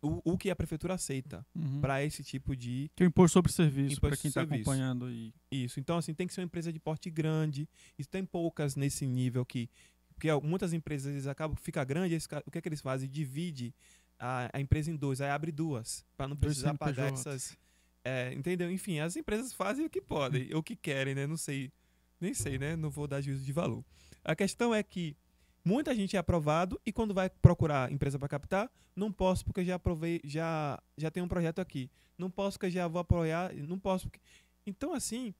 O, 0.00 0.34
o 0.34 0.38
que 0.38 0.50
a 0.50 0.54
prefeitura 0.54 0.94
aceita 0.94 1.44
Uhum. 1.52 1.80
para 1.80 2.04
esse 2.04 2.22
tipo 2.22 2.54
de. 2.54 2.88
Que 2.94 3.02
é 3.02 3.06
o 3.06 3.08
imposto 3.08 3.32
sobre 3.32 3.50
serviço, 3.50 4.00
para 4.00 4.16
quem 4.16 4.28
está 4.28 4.42
acompanhando 4.42 5.06
aí. 5.06 5.34
Isso. 5.50 5.80
Então, 5.80 5.98
assim, 5.98 6.14
tem 6.14 6.28
que 6.28 6.32
ser 6.34 6.42
uma 6.42 6.46
empresa 6.46 6.72
de 6.72 6.78
porte 6.78 7.10
grande. 7.10 7.68
E 7.98 8.04
tem 8.04 8.24
poucas 8.24 8.76
nesse 8.76 9.04
nível 9.04 9.44
que. 9.44 9.68
Porque 10.14 10.32
muitas 10.44 10.72
empresas 10.72 11.12
eles 11.12 11.26
acabam 11.26 11.56
fica 11.56 11.82
grande, 11.82 12.14
eles 12.14 12.28
o 12.46 12.50
que 12.52 12.58
é 12.58 12.60
que 12.60 12.68
eles 12.68 12.80
fazem? 12.80 13.08
Divide 13.08 13.74
a, 14.16 14.48
a 14.52 14.60
empresa 14.60 14.92
em 14.92 14.96
dois, 14.96 15.20
aí 15.20 15.28
abre 15.28 15.50
duas, 15.50 16.04
para 16.16 16.28
não 16.28 16.36
precisar 16.36 16.74
pagar 16.78 17.12
essas. 17.12 17.58
É, 18.06 18.32
entendeu? 18.32 18.70
Enfim, 18.70 19.00
as 19.00 19.16
empresas 19.16 19.52
fazem 19.52 19.84
o 19.84 19.90
que 19.90 20.00
podem, 20.00 20.54
o 20.54 20.62
que 20.62 20.76
querem, 20.76 21.12
né? 21.12 21.26
Não 21.26 21.36
sei. 21.36 21.72
Nem 22.20 22.32
sei, 22.32 22.56
né? 22.56 22.76
Não 22.76 22.88
vou 22.88 23.08
dar 23.08 23.20
juízo 23.20 23.44
de 23.44 23.52
valor. 23.52 23.84
A 24.24 24.36
questão 24.36 24.72
é 24.72 24.80
que 24.80 25.16
muita 25.64 25.92
gente 25.92 26.14
é 26.14 26.18
aprovado 26.20 26.80
e 26.86 26.92
quando 26.92 27.12
vai 27.12 27.28
procurar 27.28 27.90
empresa 27.90 28.16
para 28.16 28.28
captar, 28.28 28.70
não 28.94 29.10
posso 29.10 29.44
porque 29.44 29.64
já 29.64 29.74
aprovei, 29.74 30.20
já 30.22 30.80
já 30.96 31.10
tenho 31.10 31.26
um 31.26 31.28
projeto 31.28 31.58
aqui. 31.58 31.90
Não 32.16 32.30
posso 32.30 32.56
porque 32.56 32.70
já 32.70 32.86
vou 32.86 33.00
apoiar, 33.00 33.52
não 33.52 33.78
posso 33.78 34.08
porque... 34.08 34.20
Então 34.64 34.94
assim, 34.94 35.34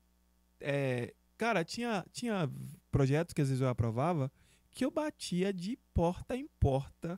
é, 0.59 1.13
cara, 1.37 1.63
tinha 1.63 2.05
tinha 2.11 2.51
projetos 2.91 3.33
que 3.33 3.41
às 3.41 3.47
vezes 3.47 3.61
eu 3.61 3.69
aprovava 3.69 4.29
que 4.71 4.83
eu 4.83 4.91
batia 4.91 5.53
de 5.53 5.77
porta 5.93 6.35
em 6.35 6.47
porta 6.59 7.17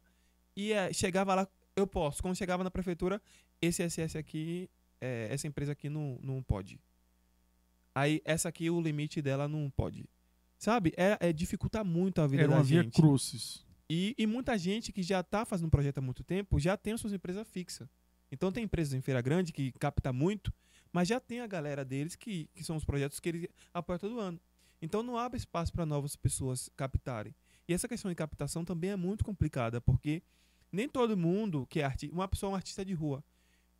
e 0.55 0.71
é, 0.73 0.93
chegava 0.93 1.33
lá, 1.33 1.47
eu 1.75 1.87
posso. 1.87 2.21
Quando 2.21 2.35
chegava 2.35 2.63
na 2.63 2.69
prefeitura, 2.69 3.19
esse 3.59 3.87
SS 3.89 4.15
aqui, 4.15 4.69
é, 5.01 5.27
essa 5.31 5.47
empresa 5.47 5.71
aqui 5.71 5.89
não, 5.89 6.19
não 6.21 6.41
pode. 6.41 6.79
Aí 7.93 8.21
essa 8.23 8.49
aqui 8.49 8.69
o 8.69 8.81
limite 8.81 9.21
dela 9.21 9.47
não 9.47 9.69
pode. 9.69 10.09
Sabe? 10.57 10.93
É, 10.97 11.29
é 11.29 11.33
dificultar 11.33 11.85
muito 11.85 12.21
a 12.21 12.27
vida 12.27 12.43
Era 12.43 12.51
da 12.51 12.57
uma 12.57 12.63
via 12.63 12.83
gente. 12.83 12.95
crucis. 12.95 13.65
E, 13.89 14.13
e 14.17 14.27
muita 14.27 14.57
gente 14.57 14.91
que 14.91 15.01
já 15.01 15.21
está 15.21 15.45
fazendo 15.45 15.67
um 15.67 15.69
projeto 15.71 15.97
há 15.97 16.01
muito 16.01 16.23
tempo 16.23 16.59
já 16.59 16.77
tem 16.77 16.93
as 16.93 17.01
suas 17.01 17.13
empresas 17.13 17.47
fixas. 17.47 17.89
Então 18.31 18.51
tem 18.51 18.63
empresas 18.63 18.93
em 18.93 19.01
Feira 19.01 19.21
Grande 19.21 19.51
que 19.51 19.71
capta 19.73 20.13
muito, 20.13 20.53
mas 20.93 21.07
já 21.07 21.19
tem 21.19 21.39
a 21.39 21.47
galera 21.47 21.83
deles 21.83 22.15
que, 22.15 22.49
que 22.53 22.63
são 22.63 22.75
os 22.75 22.85
projetos 22.85 23.19
que 23.19 23.29
eles 23.29 23.47
apoiam 23.73 23.97
todo 23.97 24.19
ano. 24.19 24.39
Então 24.81 25.01
não 25.01 25.17
abre 25.17 25.37
espaço 25.37 25.71
para 25.73 25.85
novas 25.85 26.15
pessoas 26.15 26.69
captarem. 26.75 27.33
E 27.67 27.73
essa 27.73 27.87
questão 27.87 28.09
de 28.09 28.15
captação 28.15 28.63
também 28.63 28.91
é 28.91 28.95
muito 28.95 29.23
complicada, 29.23 29.81
porque 29.81 30.21
nem 30.71 30.87
todo 30.87 31.17
mundo 31.17 31.65
que 31.67 31.79
é 31.79 31.83
artista, 31.83 32.15
uma 32.15 32.27
pessoa 32.27 32.49
é 32.49 32.53
um 32.53 32.55
artista 32.55 32.85
de 32.85 32.93
rua. 32.93 33.23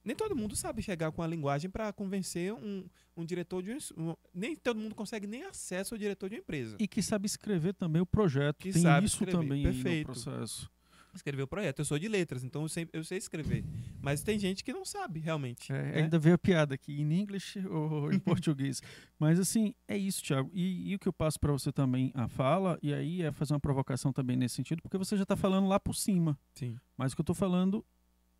Nem 0.03 0.15
todo 0.15 0.35
mundo 0.35 0.55
sabe 0.55 0.81
chegar 0.81 1.11
com 1.11 1.21
a 1.21 1.27
linguagem 1.27 1.69
para 1.69 1.91
convencer 1.91 2.53
um, 2.53 2.85
um 3.15 3.25
diretor 3.25 3.61
de 3.61 3.71
um, 3.97 4.15
nem 4.33 4.55
todo 4.55 4.79
mundo 4.79 4.95
consegue 4.95 5.27
nem 5.27 5.43
acesso 5.43 5.93
ao 5.93 5.97
diretor 5.97 6.29
de 6.29 6.35
uma 6.35 6.39
empresa. 6.39 6.77
E 6.79 6.87
que 6.87 7.01
sabe 7.01 7.25
escrever 7.25 7.73
também 7.73 8.01
o 8.01 8.05
projeto. 8.05 8.57
Que 8.57 8.71
Tem 8.71 8.81
sabe 8.81 9.05
isso 9.05 9.15
escrever, 9.15 9.37
também 9.37 9.63
perfeito. 9.63 10.07
no 10.07 10.13
processo. 10.13 10.69
Escrever 11.13 11.41
o 11.41 11.47
projeto. 11.47 11.79
Eu 11.79 11.85
sou 11.85 11.97
de 11.97 12.07
letras, 12.07 12.43
então 12.43 12.61
eu, 12.61 12.69
sempre, 12.69 12.97
eu 12.97 13.03
sei 13.03 13.17
escrever. 13.17 13.65
Mas 14.01 14.21
tem 14.21 14.37
gente 14.37 14.63
que 14.63 14.71
não 14.71 14.85
sabe 14.85 15.19
realmente. 15.19 15.71
É, 15.71 15.81
né? 15.81 16.01
Ainda 16.03 16.19
veio 16.19 16.35
a 16.35 16.37
piada 16.37 16.75
aqui, 16.75 17.01
em 17.01 17.19
inglês 17.19 17.55
ou 17.69 18.11
em 18.13 18.19
português. 18.19 18.81
Mas 19.17 19.39
assim, 19.39 19.73
é 19.87 19.97
isso, 19.97 20.23
Thiago. 20.23 20.49
E, 20.53 20.91
e 20.91 20.95
o 20.95 20.99
que 20.99 21.07
eu 21.07 21.13
passo 21.13 21.39
para 21.39 21.51
você 21.51 21.71
também 21.71 22.11
a 22.13 22.27
fala, 22.27 22.77
e 22.81 22.93
aí 22.93 23.23
é 23.23 23.31
fazer 23.31 23.53
uma 23.53 23.59
provocação 23.59 24.13
também 24.13 24.37
nesse 24.37 24.55
sentido, 24.55 24.81
porque 24.81 24.97
você 24.97 25.17
já 25.17 25.23
está 25.23 25.35
falando 25.35 25.67
lá 25.67 25.79
por 25.79 25.95
cima. 25.95 26.37
Sim. 26.53 26.77
Mas 26.95 27.11
o 27.11 27.15
que 27.15 27.21
eu 27.21 27.23
estou 27.23 27.35
falando, 27.35 27.83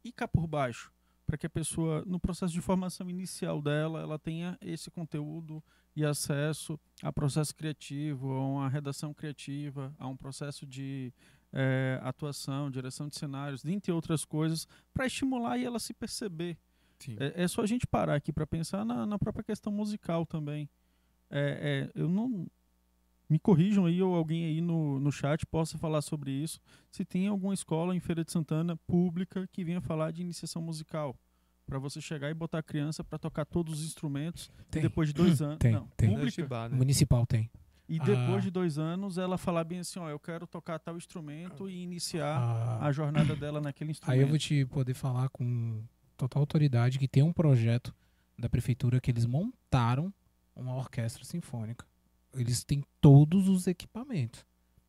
e 0.03 0.11
cá 0.11 0.27
por 0.27 0.45
baixo, 0.45 0.91
para 1.29 1.37
que 1.37 1.45
a 1.45 1.49
pessoa, 1.49 2.03
no 2.07 2.19
processo 2.19 2.51
de 2.51 2.59
formação 2.59 3.07
inicial 3.07 3.61
dela, 3.61 4.01
ela 4.01 4.17
tenha 4.17 4.57
esse 4.59 4.89
conteúdo 4.89 5.63
e 5.95 6.03
acesso 6.03 6.79
a 7.03 7.13
processo 7.13 7.55
criativo, 7.55 8.31
a 8.31 8.47
uma 8.47 8.67
redação 8.67 9.13
criativa, 9.13 9.93
a 9.99 10.07
um 10.07 10.17
processo 10.17 10.65
de 10.65 11.13
eh, 11.53 11.99
atuação, 12.01 12.71
direção 12.71 13.07
de 13.07 13.15
cenários, 13.15 13.61
dentre 13.61 13.91
outras 13.91 14.25
coisas, 14.25 14.67
para 14.91 15.05
estimular 15.05 15.55
e 15.59 15.65
ela 15.65 15.77
se 15.77 15.93
perceber. 15.93 16.57
É, 17.19 17.43
é 17.43 17.47
só 17.47 17.61
a 17.61 17.67
gente 17.67 17.85
parar 17.85 18.15
aqui 18.15 18.33
para 18.33 18.47
pensar 18.47 18.83
na, 18.83 19.05
na 19.05 19.19
própria 19.19 19.43
questão 19.43 19.71
musical 19.71 20.25
também. 20.25 20.67
É, 21.29 21.91
é, 21.93 22.01
eu 22.01 22.09
não. 22.09 22.47
Me 23.29 23.37
corrijam 23.37 23.85
aí 23.85 24.01
ou 24.01 24.15
alguém 24.15 24.45
aí 24.45 24.59
no, 24.61 24.99
no 24.99 25.11
chat 25.11 25.45
possa 25.45 25.77
falar 25.77 26.01
sobre 26.01 26.31
isso. 26.31 26.59
Se 26.91 27.05
tem 27.05 27.27
alguma 27.27 27.53
escola 27.53 27.95
em 27.95 27.99
Feira 27.99 28.23
de 28.25 28.31
Santana 28.31 28.75
pública 28.87 29.47
que 29.51 29.63
venha 29.63 29.79
falar 29.79 30.11
de 30.11 30.21
iniciação 30.21 30.61
musical. 30.61 31.15
Para 31.65 31.77
você 31.77 32.01
chegar 32.01 32.31
e 32.31 32.33
botar 32.33 32.57
a 32.59 32.63
criança 32.63 33.03
para 33.03 33.19
tocar 33.19 33.45
todos 33.45 33.79
os 33.79 33.85
instrumentos 33.85 34.49
Tem. 34.71 34.79
e 34.79 34.83
depois 34.83 35.09
de 35.09 35.13
dois 35.21 35.41
anos. 35.41 35.59
Tem, 35.59 35.73
não, 35.73 35.87
tem. 35.95 36.09
pública. 36.09 36.27
Eshibá, 36.29 36.67
né? 36.67 36.75
Municipal 36.75 37.25
tem. 37.27 37.51
E 37.87 37.99
depois 37.99 38.37
Ah. 38.37 38.39
de 38.41 38.49
dois 38.51 38.77
anos 38.79 39.17
ela 39.19 39.37
falar 39.37 39.63
bem 39.63 39.79
assim: 39.79 39.99
ó, 39.99 40.09
eu 40.09 40.19
quero 40.19 40.47
tocar 40.47 40.79
tal 40.79 40.97
instrumento 40.97 41.69
e 41.69 41.83
iniciar 41.83 42.37
Ah, 42.37 42.85
a 42.87 42.91
jornada 42.91 43.35
dela 43.35 43.61
naquele 43.61 43.91
instrumento. 43.91 44.15
Aí 44.15 44.21
eu 44.23 44.27
vou 44.27 44.37
te 44.39 44.65
poder 44.65 44.95
falar 44.95 45.29
com 45.29 45.83
total 46.17 46.41
autoridade 46.41 46.97
que 46.97 47.07
tem 47.07 47.21
um 47.21 47.31
projeto 47.33 47.93
da 48.37 48.49
prefeitura 48.49 48.99
que 48.99 49.11
eles 49.11 49.25
montaram 49.27 50.11
uma 50.55 50.75
orquestra 50.75 51.23
sinfônica. 51.23 51.85
Eles 52.33 52.63
têm 52.63 52.83
todos 53.01 53.47
os 53.47 53.67
equipamentos. 53.67 54.45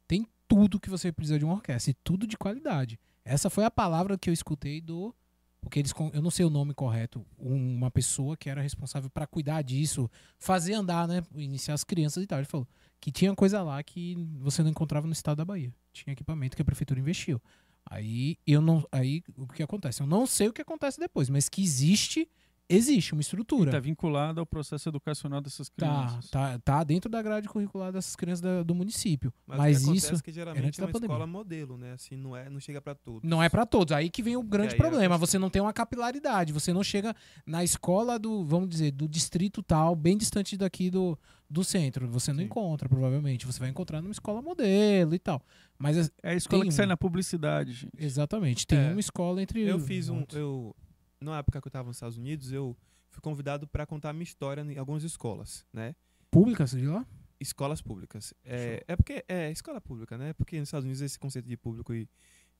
Tem 0.07 0.27
tudo 0.47 0.81
que 0.81 0.91
você 0.91 1.13
precisa 1.13 1.39
de 1.39 1.45
uma 1.45 1.55
orquestra 1.55 1.91
e 1.91 1.95
tudo 2.03 2.27
de 2.27 2.37
qualidade. 2.37 2.99
Essa 3.25 3.49
foi 3.49 3.65
a 3.65 3.71
palavra 3.71 4.19
que 4.19 4.29
eu 4.29 4.35
escutei 4.35 4.81
do 4.81 5.15
porque 5.61 5.79
eles 5.79 5.93
eu 6.13 6.23
não 6.23 6.31
sei 6.31 6.45
o 6.45 6.51
nome 6.51 6.73
correto, 6.73 7.25
uma 7.39 7.91
pessoa 7.91 8.37
que 8.37 8.49
era 8.49 8.63
responsável 8.63 9.11
para 9.11 9.27
cuidar 9.27 9.63
disso, 9.63 10.11
fazer 10.39 10.73
andar, 10.73 11.07
né, 11.07 11.23
iniciar 11.35 11.75
as 11.75 11.85
crianças 11.85 12.25
e 12.25 12.27
tal. 12.27 12.39
Ele 12.39 12.47
falou 12.47 12.67
que 12.99 13.13
tinha 13.13 13.35
coisa 13.35 13.63
lá 13.63 13.83
que 13.83 14.17
você 14.39 14.63
não 14.63 14.71
encontrava 14.71 15.07
no 15.07 15.13
estado 15.13 15.39
da 15.39 15.45
Bahia. 15.45 15.73
Tinha 15.93 16.13
equipamento 16.13 16.57
que 16.57 16.63
a 16.63 16.65
prefeitura 16.65 16.99
investiu. 16.99 17.41
Aí 17.85 18.39
eu 18.47 18.61
não, 18.61 18.87
aí 18.91 19.23
o 19.37 19.47
que 19.47 19.63
acontece? 19.63 20.03
Eu 20.03 20.07
não 20.07 20.27
sei 20.27 20.49
o 20.49 20.53
que 20.53 20.63
acontece 20.63 20.99
depois, 20.99 21.29
mas 21.29 21.49
que 21.49 21.63
existe, 21.63 22.29
existe 22.71 23.13
uma 23.13 23.21
estrutura. 23.21 23.71
Está 23.71 23.81
vinculado 23.81 24.41
ao 24.41 24.47
processo 24.47 24.89
educacional 24.89 25.41
dessas 25.41 25.69
Tá, 25.69 25.75
crianças. 26.07 26.31
tá, 26.31 26.59
tá 26.61 26.85
dentro 26.85 27.11
da 27.11 27.21
grade 27.21 27.49
curricular 27.49 27.93
dessas 27.93 28.15
crianças 28.17 28.41
da- 28.41 28.63
do 28.63 28.75
município. 28.75 29.33
Mas, 29.47 29.59
Mas, 29.59 29.85
o 29.85 29.91
que 29.93 29.99
isso 29.99 30.15
é 30.15 30.19
que 30.21 30.33
geralmente 30.33 30.81
é 30.81 30.85
uma 30.85 30.93
pandemia. 30.93 31.15
escola 31.15 31.27
modelo, 31.27 31.77
né? 31.77 31.93
Assim, 31.93 32.17
não, 32.17 32.37
é, 32.37 32.49
não 32.49 32.61
chega 32.61 32.81
para 32.81 32.95
todos. 32.95 33.29
não 33.29 33.43
é 33.43 33.49
pra 33.49 33.67
todos. 33.67 33.93
Aí 33.93 34.09
que 34.09 34.23
vem 34.23 34.37
o 34.37 34.43
grande 34.43 34.75
é 34.75 34.77
problema. 34.79 35.19
Você 35.19 35.39
não 35.39 35.51
tem 35.51 35.61
uma 35.61 35.73
capilaridade. 35.73 36.53
Você 36.53 36.73
não 36.73 36.83
chega 36.85 37.15
na 37.45 37.65
escola 37.65 38.19
do, 38.19 38.45
vamos 38.45 38.69
dizer, 38.69 38.93
do 38.93 39.09
distrito 39.09 39.63
tal, 39.63 39.97
bem 39.97 40.17
distante 40.17 40.57
daqui 40.57 40.91
do, 40.91 41.19
do 41.49 41.65
centro. 41.65 42.09
Você 42.09 42.33
não 42.33 42.39
Sim. 42.41 42.45
encontra, 42.47 42.89
provavelmente. 42.89 43.47
Você 43.47 43.59
vai 43.59 43.69
encontrar 43.69 44.01
numa 44.01 44.13
escola 44.13 44.41
modelo 44.41 45.15
e 45.15 45.19
tal. 45.19 45.43
Mas 45.79 45.97
é- 45.97 46.11
É 46.23 46.31
a 46.33 46.35
escola 46.35 46.63
Tem 46.63 46.69
que 46.69 46.75
sai 46.75 46.85
um. 46.87 46.91
na 46.91 46.97
publicidade, 46.97 47.73
gente. 47.73 47.93
exatamente, 47.99 48.67
tem 48.67 48.79
É. 48.79 48.91
uma 48.91 49.01
escola 49.01 49.43
entre 49.43 49.63
Eu 49.63 49.79
fiz 49.81 50.09
um. 50.09 50.25
Eu, 50.33 50.77
na 51.21 51.39
época 51.39 51.61
que 51.61 51.67
eu 51.67 51.71
estava 51.71 51.89
nos 51.89 51.97
Estados 51.97 52.17
Unidos, 52.17 52.53
eu 52.53 52.77
fui 53.11 53.21
convidado 53.21 53.67
para 53.67 53.87
contar 53.87 54.13
minha 54.13 54.25
história 54.25 54.63
em 54.63 54.79
algumas 54.79 55.05
escolas, 55.05 55.67
né? 55.73 55.95
públicas 56.31 56.71
de 56.71 56.87
lá? 56.87 57.05
Escolas 57.39 57.81
públicas. 57.83 58.33
É, 58.45 58.85
é 58.87 58.97
porque 58.97 59.25
é 59.27 59.51
escola 59.51 59.81
pública, 59.81 60.17
né? 60.17 60.33
Porque 60.35 60.59
nos 60.59 60.69
Estados 60.69 60.85
Unidos 60.85 61.03
esse 61.03 61.19
conceito 61.19 61.49
de 61.49 61.57
público 61.57 61.93
e, 61.93 62.09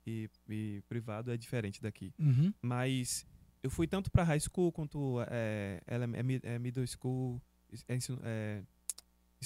e, 0.05 0.29
e 0.49 0.83
privado 0.89 1.31
é 1.31 1.37
diferente 1.37 1.81
daqui. 1.81 2.13
Uhum. 2.19 2.53
Mas 2.61 3.25
eu 3.63 3.69
fui 3.69 3.87
tanto 3.87 4.11
para 4.11 4.23
high 4.23 4.39
school 4.39 4.71
quanto 4.71 5.21
é, 5.27 5.81
é, 5.87 6.53
é 6.53 6.59
middle 6.59 6.85
school, 6.87 7.41
é 7.87 7.97
é, 8.23 8.63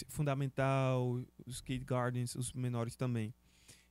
fundamental, 0.08 1.22
os 1.46 1.62
kindergartens, 1.62 2.36
os 2.36 2.54
menores 2.54 2.96
também. 2.96 3.34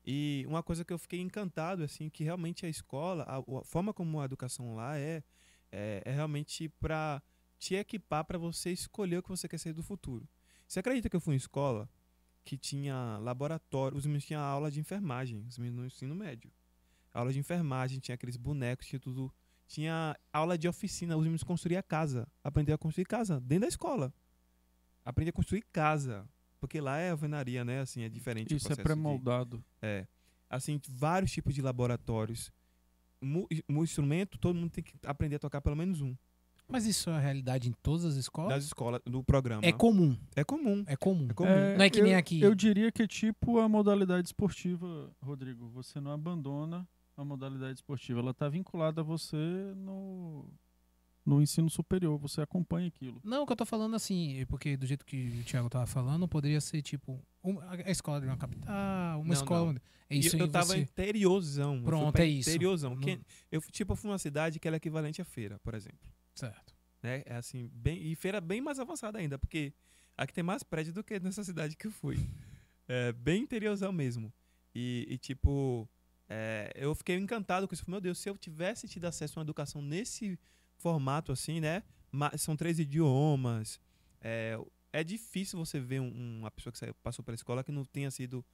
E 0.07 0.45
uma 0.47 0.63
coisa 0.63 0.85
que 0.85 0.93
eu 0.93 0.99
fiquei 0.99 1.21
encantado, 1.21 1.83
assim, 1.83 2.11
que 2.11 2.25
realmente 2.25 2.67
a 2.67 2.69
escola, 2.69 3.25
a, 3.25 3.39
a 3.39 3.65
forma 3.65 3.93
como 3.93 4.21
a 4.21 4.25
educação 4.25 4.75
lá 4.75 4.99
é, 4.99 5.23
é, 5.73 6.03
é 6.05 6.13
realmente 6.13 6.69
para 6.69 7.23
te 7.59 7.75
equipar 7.75 8.25
para 8.25 8.37
você 8.37 8.71
escolher 8.71 9.19
o 9.19 9.23
que 9.23 9.31
você 9.31 9.49
quer 9.49 9.59
ser 9.59 9.73
do 9.73 9.83
futuro. 9.83 10.29
Você 10.67 10.81
acredita 10.81 11.09
que 11.09 11.17
eu 11.17 11.21
fui 11.21 11.35
em 11.35 11.39
escola 11.39 11.89
que 12.45 12.59
tinha 12.59 13.19
laboratório, 13.23 13.97
os 13.97 14.05
meninos 14.05 14.27
tinham 14.27 14.43
aula 14.43 14.71
de 14.71 14.79
enfermagem, 14.79 15.43
os 15.49 15.57
meninos 15.57 15.81
no 15.81 15.87
ensino 15.87 16.15
médio. 16.15 16.53
Aula 17.13 17.33
de 17.33 17.39
enfermagem, 17.39 17.99
tinha 17.99 18.15
aqueles 18.15 18.37
bonecos, 18.37 18.87
tinha 18.87 19.01
tudo. 19.01 19.33
Tinha 19.67 20.15
aula 20.31 20.59
de 20.59 20.69
oficina, 20.69 21.17
os 21.17 21.23
meninos 21.23 21.43
construíam 21.43 21.83
casa, 21.89 22.29
aprendiam 22.43 22.75
a 22.75 22.79
construir 22.79 23.07
casa 23.07 23.41
dentro 23.41 23.63
da 23.63 23.69
escola. 23.69 24.13
Aprendi 25.03 25.31
a 25.31 25.33
construir 25.33 25.63
casa, 25.73 26.29
porque 26.65 26.81
lá 26.81 26.97
é 26.99 27.11
alvenaria, 27.11 27.63
né? 27.63 27.81
Assim, 27.81 28.03
é 28.03 28.09
diferente. 28.09 28.55
o 28.55 28.57
Isso 28.57 28.73
é 28.73 28.77
de- 28.77 28.83
pré-moldado. 28.83 29.63
é. 29.83 30.07
Assim, 30.49 30.81
vários 30.89 31.31
tipos 31.31 31.55
de 31.55 31.61
laboratórios. 31.61 32.51
Mu- 33.21 33.47
instrumento, 33.83 34.39
todo 34.39 34.55
mundo 34.57 34.71
tem 34.71 34.83
que 34.85 34.95
aprender 35.07 35.37
a 35.37 35.39
tocar 35.39 35.61
pelo 35.61 35.77
menos 35.77 36.01
um. 36.01 36.15
Mas 36.67 36.87
isso 36.87 37.11
é 37.11 37.15
a 37.15 37.19
realidade 37.19 37.69
em 37.69 37.73
todas 37.83 38.05
as 38.07 38.15
escolas? 38.15 38.51
Das 38.55 38.65
escolas, 38.65 39.01
do 39.05 39.23
programa. 39.23 39.63
É 39.65 39.73
comum. 39.73 40.17
É 40.35 40.43
comum. 40.45 40.85
É 40.87 40.97
comum. 40.97 41.27
É 41.31 41.35
comum. 41.35 41.49
É, 41.51 41.77
Não 41.77 41.85
é 41.85 41.91
que 41.91 42.01
nem 42.01 42.13
eu- 42.13 42.19
aqui. 42.19 42.41
Eu 42.41 42.55
diria 42.55 42.91
que 42.91 43.03
é 43.03 43.07
tipo 43.07 43.59
a 43.59 43.69
modalidade 43.69 44.29
esportiva, 44.29 45.11
Rodrigo. 45.23 45.69
Você 45.69 46.01
não 46.01 46.13
abandona 46.13 46.89
a 47.17 47.25
modalidade 47.25 47.75
esportiva. 47.75 48.21
Ela 48.21 48.31
está 48.31 48.49
vinculada 48.49 49.03
a 49.03 49.05
você 49.05 49.37
no, 49.77 50.47
no 51.25 51.41
ensino 51.41 51.69
superior. 51.71 52.19
Você 52.19 52.41
acompanha 52.43 52.89
aquilo. 52.89 53.21
Não, 53.25 53.43
o 53.43 53.47
que 53.47 53.53
eu 53.53 53.57
tô 53.57 53.65
falando 53.67 53.95
assim, 53.97 54.45
porque 54.49 54.77
do 54.77 54.87
jeito 54.87 55.05
que 55.07 55.41
o 55.41 55.45
Thiago 55.45 55.69
tava 55.71 55.87
falando, 55.87 56.29
poderia 56.29 56.61
ser 56.61 56.83
tipo 56.83 57.25
um- 57.43 57.59
a 57.61 57.91
escola 57.91 58.21
de 58.21 58.27
uma 58.27 58.37
capital, 58.37 59.21
uma 59.21 59.25
Não, 59.27 59.33
escola. 59.33 59.73
não. 59.73 59.81
É 60.11 60.17
isso 60.17 60.37
eu 60.37 60.45
aí 60.45 60.51
tava 60.51 60.67
você. 60.67 60.79
interiorzão. 60.79 61.77
eu 61.77 61.83
Pronto, 61.83 62.19
é 62.19 62.27
isso. 62.27 62.51
Interiorzão. 62.51 62.95
Não- 62.95 63.01
Que- 63.01 63.21
eu, 63.51 63.61
fui- 63.61 63.73
tipo, 63.73 63.93
eu 63.93 63.97
fui 63.97 64.09
numa 64.09 64.19
cidade 64.19 64.59
que 64.61 64.69
ela 64.69 64.77
é 64.77 64.79
equivalente 64.79 65.21
à 65.23 65.25
feira, 65.25 65.59
por 65.61 65.75
exemplo. 65.75 66.11
Certo. 66.35 66.75
né? 67.03 67.23
É 67.27 67.37
assim, 67.37 67.71
bem, 67.75 68.01
e 68.03 68.15
feira 68.15 68.41
bem 68.41 68.63
mais 68.63 68.79
avançada 68.79 69.19
ainda, 69.19 69.39
porque 69.39 69.75
aqui 70.17 70.33
tem 70.33 70.43
mais 70.43 70.63
prédio 70.63 70.91
do 70.93 71.05
que 71.05 71.21
nessa 71.21 71.45
cidade 71.45 71.77
que 71.77 71.87
eu 71.87 71.91
fui. 71.91 72.19
É 72.89 73.13
bem 73.13 73.43
interiorzão 73.43 73.93
mesmo. 73.93 74.33
E, 74.75 75.07
e, 75.11 75.19
tipo, 75.19 75.87
é, 76.29 76.73
eu 76.75 76.95
fiquei 76.95 77.17
encantado 77.17 77.69
com 77.69 77.75
isso. 77.75 77.85
Meu 77.91 78.01
Deus, 78.01 78.19
se 78.19 78.29
eu 78.31 78.37
tivesse 78.39 78.89
tido 78.89 79.05
acesso 79.05 79.39
a 79.39 79.41
uma 79.41 79.45
educação 79.45 79.83
nesse 79.83 80.39
formato 80.77 81.33
assim, 81.33 81.61
né? 81.61 81.83
Ma- 82.13 82.37
São 82.37 82.57
três 82.57 82.79
idiomas. 82.79 83.81
É, 84.21 84.59
é 84.93 85.03
difícil 85.05 85.59
você 85.59 85.81
ver 85.81 86.01
um- 86.01 86.39
uma 86.41 86.51
pessoa 86.51 86.73
que 86.73 86.79
saiu- 86.79 86.95
passou 87.03 87.25
pela 87.25 87.35
escola 87.35 87.65
que 87.65 87.73
não 87.73 87.85
tenha 87.85 88.11
sido 88.11 88.45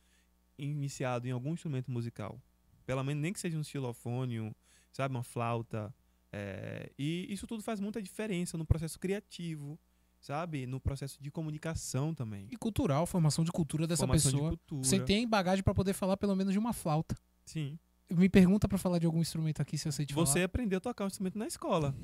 iniciado 0.58 1.26
em 1.26 1.30
algum 1.30 1.52
instrumento 1.54 1.90
musical. 1.90 2.40
Pelo 2.84 3.02
menos 3.04 3.22
nem 3.22 3.32
que 3.32 3.40
seja 3.40 3.58
um 3.58 3.62
xilofone, 3.64 4.54
sabe, 4.92 5.14
uma 5.14 5.22
flauta. 5.22 5.94
É, 6.32 6.90
e 6.98 7.26
isso 7.32 7.46
tudo 7.46 7.62
faz 7.62 7.80
muita 7.80 8.00
diferença 8.02 8.56
no 8.58 8.64
processo 8.64 8.98
criativo, 8.98 9.78
sabe? 10.20 10.66
No 10.66 10.80
processo 10.80 11.20
de 11.22 11.30
comunicação 11.30 12.14
também. 12.14 12.46
E 12.50 12.56
cultural, 12.56 13.06
formação 13.06 13.44
de 13.44 13.50
cultura 13.52 13.86
dessa 13.86 14.06
Formação 14.06 14.30
de 14.30 14.36
pessoa. 14.36 14.50
cultura. 14.50 14.84
Você 14.84 15.00
tem 15.00 15.26
bagagem 15.28 15.62
pra 15.62 15.74
poder 15.74 15.92
falar 15.92 16.16
pelo 16.16 16.34
menos 16.36 16.52
de 16.52 16.58
uma 16.58 16.72
flauta. 16.72 17.16
Sim. 17.44 17.78
Me 18.10 18.28
pergunta 18.28 18.68
pra 18.68 18.76
falar 18.78 18.98
de 18.98 19.06
algum 19.06 19.20
instrumento 19.20 19.60
aqui, 19.62 19.78
se 19.78 19.86
eu 19.88 19.92
sei 19.92 20.04
te 20.04 20.14
Você 20.14 20.42
aprendeu 20.42 20.78
a 20.78 20.80
tocar 20.80 21.04
um 21.04 21.06
instrumento 21.06 21.38
na 21.38 21.46
escola. 21.46 21.94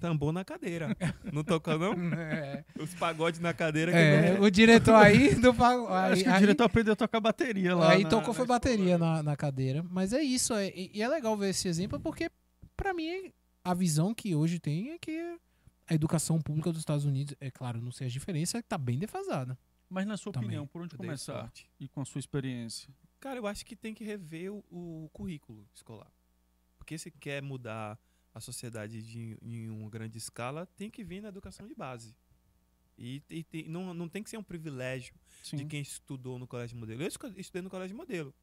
Tambor 0.00 0.32
na 0.32 0.44
cadeira. 0.44 0.96
Não 1.32 1.44
tocou, 1.44 1.78
não? 1.78 1.94
falar. 1.94 2.18
É, 2.18 2.64
Os 2.80 2.92
pagodes 2.94 3.38
na 3.38 3.52
cadeira. 3.54 3.92
que 3.92 3.98
É, 3.98 4.34
não- 4.36 4.42
o 4.44 4.50
diretor 4.50 4.94
aí 4.96 5.34
do 5.34 5.54
pago- 5.54 5.86
aí, 5.88 6.12
Acho 6.14 6.24
que 6.24 6.28
o 6.28 6.32
aí- 6.32 6.40
diretor 6.40 6.64
aprendeu 6.64 6.92
a 6.94 6.96
tocar 6.96 7.20
bateria 7.20 7.76
lá. 7.76 7.92
Aí 7.92 8.02
na- 8.02 8.08
tocou 8.10 8.28
na 8.28 8.34
foi 8.34 8.46
bateria 8.46 8.98
na, 8.98 9.22
na 9.22 9.36
cadeira. 9.36 9.84
Mas 9.90 10.12
é 10.12 10.20
isso. 10.22 10.54
É, 10.54 10.72
e 10.74 11.00
é 11.00 11.06
legal 11.08 11.36
ver 11.36 11.50
esse 11.50 11.68
exemplo 11.68 12.00
porque, 12.00 12.30
pra 12.76 12.92
mim, 12.92 13.30
a 13.64 13.74
visão 13.74 14.12
que 14.14 14.34
hoje 14.34 14.58
tem 14.58 14.90
é 14.90 14.98
que 14.98 15.36
a 15.88 15.94
educação 15.94 16.40
pública 16.40 16.70
dos 16.72 16.80
Estados 16.80 17.04
Unidos, 17.04 17.34
é 17.40 17.50
claro, 17.50 17.80
não 17.80 17.92
sei 17.92 18.06
as 18.08 18.12
diferenças, 18.12 18.60
tá 18.68 18.76
bem 18.78 18.98
defasada. 18.98 19.56
Mas 19.88 20.06
na 20.06 20.16
sua 20.16 20.32
Também. 20.32 20.48
opinião, 20.48 20.66
por 20.66 20.82
onde 20.82 20.96
começar? 20.96 21.52
E 21.78 21.86
com 21.86 22.00
a 22.00 22.04
sua 22.04 22.18
experiência? 22.18 22.88
Cara, 23.22 23.38
eu 23.38 23.46
acho 23.46 23.64
que 23.64 23.76
tem 23.76 23.94
que 23.94 24.02
rever 24.02 24.52
o, 24.52 24.64
o 24.70 25.08
currículo 25.12 25.64
escolar. 25.72 26.10
Porque 26.76 26.98
se 26.98 27.08
quer 27.10 27.40
mudar 27.40 27.96
a 28.34 28.40
sociedade 28.40 29.00
de, 29.02 29.38
em 29.40 29.70
uma 29.70 29.88
grande 29.88 30.18
escala 30.18 30.66
tem 30.76 30.90
que 30.90 31.04
vir 31.04 31.22
na 31.22 31.28
educação 31.28 31.66
de 31.68 31.74
base. 31.74 32.14
E, 32.98 33.22
e 33.30 33.44
tem- 33.44 33.68
não, 33.68 33.94
não 33.94 34.08
tem 34.08 34.22
que 34.24 34.28
ser 34.28 34.36
um 34.38 34.42
privilégio 34.42 35.14
de 35.42 35.48
Sim. 35.60 35.68
quem 35.68 35.80
estudou 35.80 36.36
no 36.38 36.46
colégio 36.48 36.76
modelo. 36.76 37.00
Eu 37.02 37.08
estudei 37.36 37.62
no 37.62 37.70
colégio 37.70 37.96
modelo. 37.96 38.34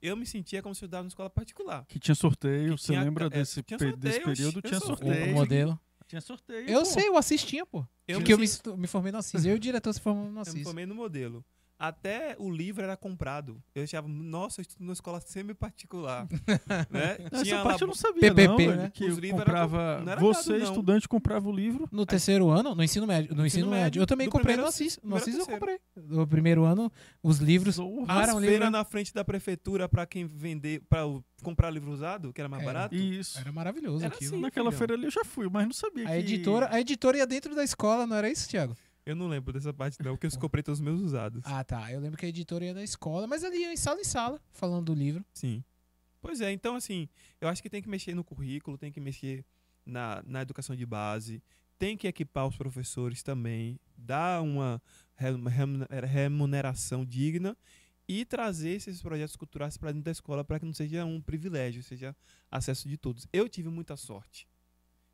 Eu 0.00 0.16
me 0.16 0.24
sentia 0.24 0.62
como 0.62 0.74
se 0.76 0.82
eu 0.84 0.86
estudava 0.86 1.02
na 1.02 1.08
escola 1.08 1.28
particular. 1.28 1.84
Que 1.86 1.98
tinha 1.98 2.14
sorteio, 2.14 2.76
Que 2.76 2.80
você 2.82 2.86
tinha- 2.92 3.02
lembra 3.02 3.26
é, 3.26 3.30
desse, 3.30 3.62
tinha 3.64 3.78
pe- 3.78 3.96
desse 3.96 4.16
sorteio, 4.22 4.36
período? 4.36 4.58
eu 4.58 4.62
Tinha 4.62 4.80
sou- 4.80 4.92
O, 4.94 4.96
sorteio. 4.96 5.30
o 5.32 5.34
modelo. 5.34 5.80
Tinha 6.06 6.20
sorteio. 6.20 6.68
Eu 6.70 6.80
pô. 6.80 6.84
sei, 6.86 7.08
eu 7.08 7.16
assistia, 7.16 7.66
pô. 7.66 7.86
Eu 8.08 8.18
Porque 8.20 8.32
eu 8.32 8.38
me, 8.38 8.46
sen- 8.48 8.54
estu- 8.56 8.76
me 8.76 8.86
formei 8.86 9.12
no 9.12 9.18
Assis. 9.18 9.44
Eu 9.44 9.52
e 9.52 9.56
o 9.56 9.58
diretor 9.60 9.92
se 9.92 10.00
formamos 10.00 10.32
no 10.32 10.40
eu 10.40 10.44
me 10.44 10.48
Assis. 10.50 10.62
formei 10.62 10.86
no 10.86 10.94
modelo. 10.94 11.44
Até 11.82 12.36
o 12.38 12.50
livro 12.50 12.82
era 12.84 12.94
comprado. 12.94 13.58
Eu 13.74 13.84
achava, 13.84 14.06
nossa, 14.06 14.60
eu 14.60 14.62
estudo 14.62 14.82
numa 14.82 14.92
escola 14.92 15.18
semi-particular. 15.18 16.28
né? 16.90 17.16
Essa 17.32 17.62
parte 17.62 17.80
eu 17.80 17.88
não 17.88 17.94
sabia, 17.94 18.20
PPP, 18.20 18.48
não, 18.48 18.56
velho, 18.58 18.76
né? 18.76 18.90
que 18.92 19.06
Os 19.06 19.16
livros 19.16 19.42
comprava... 19.44 20.02
era 20.06 20.20
você, 20.20 20.58
não. 20.58 20.64
estudante, 20.64 21.08
comprava 21.08 21.48
o 21.48 21.52
livro. 21.52 21.88
No 21.90 22.04
terceiro 22.04 22.50
ano, 22.50 22.74
no 22.74 22.84
ensino 22.84 23.06
médio. 23.06 23.34
No 23.34 23.46
ensino, 23.46 23.68
médio. 23.68 23.82
médio, 23.84 24.02
Eu 24.02 24.06
também 24.06 24.26
do 24.28 24.30
comprei 24.30 24.56
no 24.58 24.66
Assis. 24.66 24.98
No 25.02 25.16
primeiro 25.18 25.22
Assis 25.22 25.38
eu 25.38 25.46
comprei. 25.46 25.78
No 25.96 26.26
primeiro 26.26 26.64
ano, 26.64 26.92
os 27.22 27.38
livros. 27.38 27.76
Zorra. 27.76 28.04
Ah, 28.08 28.22
era 28.24 28.34
um 28.34 28.40
livro. 28.40 28.68
na 28.70 28.84
frente 28.84 29.14
da 29.14 29.24
prefeitura 29.24 29.88
pra 29.88 30.04
quem 30.04 30.26
vender, 30.26 30.82
pra 30.86 31.06
o- 31.06 31.24
comprar 31.42 31.70
livro 31.70 31.90
usado, 31.90 32.30
que 32.30 32.42
era 32.42 32.48
mais 32.48 32.62
Era. 32.62 32.72
barato. 32.74 32.94
Isso. 32.94 33.38
Era 33.38 33.50
maravilhoso 33.52 34.04
Era 34.04 34.14
aquilo. 34.14 34.34
assim. 34.34 34.42
Naquela 34.42 34.70
filhão. 34.70 34.78
feira 34.78 34.94
ali 34.94 35.04
eu 35.06 35.10
já 35.10 35.24
fui, 35.24 35.48
mas 35.50 35.64
não 35.64 35.72
sabia 35.72 36.04
A 36.04 36.10
que... 36.10 36.16
editora, 36.18 36.68
a 36.70 36.78
editora 36.78 37.16
ia 37.16 37.26
dentro 37.26 37.54
da 37.54 37.64
escola, 37.64 38.06
não 38.06 38.16
era 38.16 38.28
isso, 38.30 38.46
Thiago? 38.50 38.76
Eu 39.06 39.16
não 39.16 39.28
lembro 39.28 39.52
dessa 39.52 39.72
parte 39.72 39.98
não, 40.02 40.12
porque 40.16 40.26
eu 40.26 40.38
comprei 40.40 40.62
todos 40.62 40.78
os 40.78 40.84
meus 40.84 41.00
usados. 41.00 41.42
Ah, 41.44 41.64
tá. 41.64 41.90
Eu 41.92 42.00
lembro 42.00 42.18
que 42.18 42.26
a 42.26 42.28
editora 42.28 42.64
ia 42.64 42.74
na 42.74 42.82
escola, 42.82 43.26
mas 43.26 43.42
ali 43.42 43.58
ia 43.62 43.72
em 43.72 43.76
sala 43.76 44.00
em 44.00 44.04
sala, 44.04 44.40
falando 44.52 44.86
do 44.86 44.94
livro. 44.94 45.24
Sim. 45.32 45.64
Pois 46.20 46.40
é, 46.42 46.52
então 46.52 46.76
assim, 46.76 47.08
eu 47.40 47.48
acho 47.48 47.62
que 47.62 47.70
tem 47.70 47.80
que 47.82 47.88
mexer 47.88 48.14
no 48.14 48.22
currículo, 48.22 48.76
tem 48.76 48.92
que 48.92 49.00
mexer 49.00 49.44
na, 49.86 50.22
na 50.26 50.42
educação 50.42 50.76
de 50.76 50.84
base, 50.84 51.42
tem 51.78 51.96
que 51.96 52.06
equipar 52.06 52.46
os 52.46 52.56
professores 52.58 53.22
também, 53.22 53.80
dar 53.96 54.42
uma 54.42 54.82
remun- 55.16 55.86
remuneração 56.06 57.04
digna 57.06 57.56
e 58.06 58.24
trazer 58.26 58.70
esses 58.70 59.00
projetos 59.00 59.34
culturais 59.36 59.78
para 59.78 59.92
dentro 59.92 60.04
da 60.04 60.10
escola 60.10 60.44
para 60.44 60.58
que 60.60 60.66
não 60.66 60.74
seja 60.74 61.04
um 61.06 61.20
privilégio, 61.22 61.82
seja 61.82 62.14
acesso 62.50 62.86
de 62.88 62.98
todos. 62.98 63.26
Eu 63.32 63.48
tive 63.48 63.70
muita 63.70 63.96
sorte. 63.96 64.46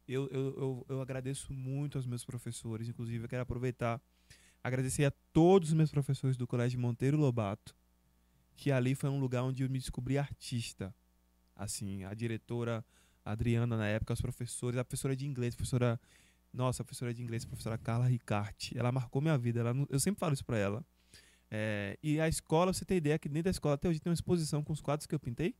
Eu, 0.09 0.29
eu, 0.29 0.57
eu, 0.57 0.87
eu 0.89 1.01
agradeço 1.01 1.53
muito 1.53 1.99
aos 1.99 2.07
meus 2.07 2.25
professores, 2.25 2.89
inclusive 2.89 3.25
eu 3.25 3.29
quero 3.29 3.43
aproveitar, 3.43 4.01
agradecer 4.63 5.05
a 5.05 5.11
todos 5.33 5.71
os 5.71 5.75
meus 5.75 5.91
professores 5.91 6.37
do 6.37 6.47
Colégio 6.47 6.79
Monteiro 6.79 7.17
Lobato, 7.17 7.75
que 8.55 8.71
ali 8.71 8.95
foi 8.95 9.11
um 9.11 9.19
lugar 9.19 9.43
onde 9.43 9.63
eu 9.63 9.71
me 9.71 9.79
descobri 9.79 10.17
artista. 10.17 10.95
Assim, 11.55 12.05
a 12.05 12.15
diretora 12.15 12.85
Adriana 13.25 13.77
na 13.77 13.87
época, 13.89 14.15
os 14.15 14.21
professores, 14.21 14.79
a 14.79 14.85
professora 14.85 15.17
de 15.17 15.27
inglês, 15.27 15.55
a 15.55 15.57
professora, 15.57 16.01
nossa, 16.53 16.83
a 16.83 16.85
professora 16.85 17.13
de 17.13 17.23
inglês, 17.23 17.45
a 17.45 17.49
professora 17.49 17.77
Carla 17.77 18.07
Ricarte, 18.07 18.79
ela 18.79 18.93
marcou 18.93 19.21
minha 19.21 19.37
vida. 19.37 19.61
Ela, 19.61 19.75
eu 19.89 19.99
sempre 19.99 20.21
falo 20.21 20.35
isso 20.35 20.45
pra 20.45 20.57
ela. 20.57 20.85
É, 21.51 21.99
e 22.03 22.21
a 22.21 22.29
escola, 22.29 22.73
você 22.73 22.85
tem 22.85 22.99
ideia 22.99 23.19
que 23.19 23.29
dentro 23.29 23.45
da 23.45 23.51
escola 23.51 23.75
até 23.75 23.89
hoje 23.89 24.01
tem 24.01 24.11
uma 24.11 24.15
exposição 24.15 24.63
com 24.63 24.73
os 24.73 24.81
quadros 24.81 25.07
que 25.07 25.15
eu 25.15 25.21
pintei? 25.21 25.57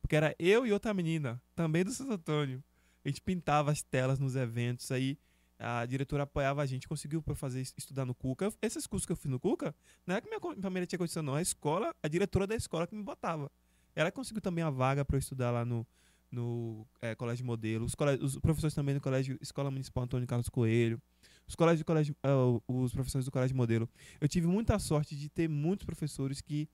Porque 0.00 0.16
era 0.16 0.34
eu 0.38 0.66
e 0.66 0.72
outra 0.72 0.92
menina, 0.92 1.40
também 1.54 1.84
do 1.84 1.92
Santo 1.92 2.12
Antônio. 2.12 2.62
A 3.04 3.08
gente 3.08 3.20
pintava 3.20 3.70
as 3.70 3.82
telas 3.82 4.18
nos 4.18 4.36
eventos, 4.36 4.90
aí 4.90 5.18
a 5.58 5.86
diretora 5.86 6.24
apoiava 6.24 6.60
a 6.62 6.66
gente, 6.66 6.88
conseguiu 6.88 7.22
para 7.22 7.34
fazer 7.34 7.60
estudar 7.60 8.04
no 8.04 8.14
Cuca. 8.14 8.52
Esses 8.60 8.86
cursos 8.86 9.06
que 9.06 9.12
eu 9.12 9.16
fiz 9.16 9.30
no 9.30 9.38
Cuca, 9.38 9.74
não 10.06 10.16
é 10.16 10.20
que 10.20 10.28
minha 10.28 10.40
família 10.60 10.86
tinha 10.86 10.98
condição, 10.98 11.22
não. 11.22 11.34
A 11.34 11.42
escola, 11.42 11.94
a 12.02 12.08
diretora 12.08 12.46
da 12.46 12.54
escola 12.56 12.86
que 12.86 12.94
me 12.94 13.02
botava. 13.02 13.50
Ela 13.94 14.10
conseguiu 14.10 14.40
também 14.40 14.64
a 14.64 14.70
vaga 14.70 15.04
para 15.04 15.16
eu 15.16 15.18
estudar 15.20 15.50
lá 15.50 15.64
no, 15.64 15.86
no 16.30 16.86
eh, 17.00 17.14
Colégio 17.14 17.44
Modelo. 17.44 17.84
Os, 17.84 17.94
os 18.22 18.38
professores 18.40 18.74
também 18.74 18.94
do 18.94 19.00
Colégio 19.00 19.38
Escola 19.40 19.70
Municipal 19.70 20.04
Antônio 20.04 20.26
Carlos 20.26 20.48
Coelho. 20.48 21.00
Os, 21.46 21.54
colégios 21.54 21.80
do 21.82 21.84
colégio, 21.84 22.16
ah, 22.22 22.34
o- 22.36 22.62
os 22.66 22.92
professores 22.92 23.24
do 23.24 23.30
Colégio 23.30 23.56
Modelo. 23.56 23.88
Eu 24.20 24.26
tive 24.28 24.46
muita 24.46 24.78
sorte 24.78 25.14
de 25.14 25.28
ter 25.28 25.48
muitos 25.48 25.84
professores 25.84 26.40
que 26.40 26.68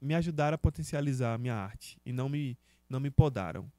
me 0.00 0.14
ajudaram 0.14 0.54
a 0.54 0.58
potencializar 0.58 1.34
a 1.34 1.38
minha 1.38 1.54
arte 1.54 1.98
e 2.06 2.12
não 2.12 2.28
me, 2.28 2.56
não 2.88 3.00
me 3.00 3.10
podaram. 3.10 3.70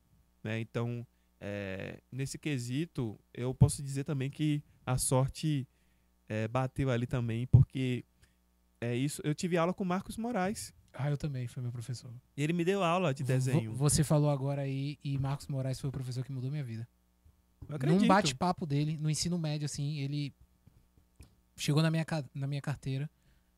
Né? 0.44 0.60
Então, 0.60 1.06
eh, 1.46 2.00
nesse 2.10 2.40
quesito, 2.40 3.20
eu 3.34 3.54
posso 3.54 3.84
dizer 3.84 4.06
também 4.06 4.30
que 4.30 4.64
a 4.86 4.98
sorte 4.98 5.68
eh, 6.30 6.48
bateu 6.48 6.90
ali 6.90 7.06
também, 7.06 7.46
porque 7.46 8.06
é 8.80 8.96
isso. 8.96 9.22
Eu 9.26 9.36
tive 9.36 9.58
aula 9.58 9.74
com 9.74 9.84
o 9.84 9.86
Marcos 9.86 10.16
Moraes. 10.16 10.74
Ah, 10.94 11.10
eu 11.10 11.18
também, 11.18 11.46
foi 11.46 11.62
meu 11.62 11.72
professor. 11.72 12.14
E 12.38 12.42
ele 12.42 12.54
me 12.54 12.64
deu 12.64 12.82
aula 12.82 13.14
de 13.14 13.24
desenho. 13.24 13.74
Você 13.74 14.06
falou 14.06 14.30
agora 14.30 14.62
aí, 14.62 14.98
e 15.04 15.18
Marcos 15.18 15.48
Moraes 15.48 15.82
foi 15.82 15.90
o 15.90 15.92
professor 15.92 16.24
que 16.24 16.32
mudou 16.32 16.50
minha 16.50 16.64
vida. 16.64 16.88
Eu 17.68 17.76
acredito. 17.76 18.02
Num 18.02 18.08
bate-papo 18.08 18.66
dele, 18.66 18.98
no 18.98 19.10
ensino 19.10 19.38
médio, 19.38 19.66
assim, 19.66 20.00
ele 20.00 20.34
chegou 21.58 21.84
na 21.84 21.92
minha, 21.92 22.06
na 22.34 22.48
minha 22.48 22.62
carteira. 22.62 23.10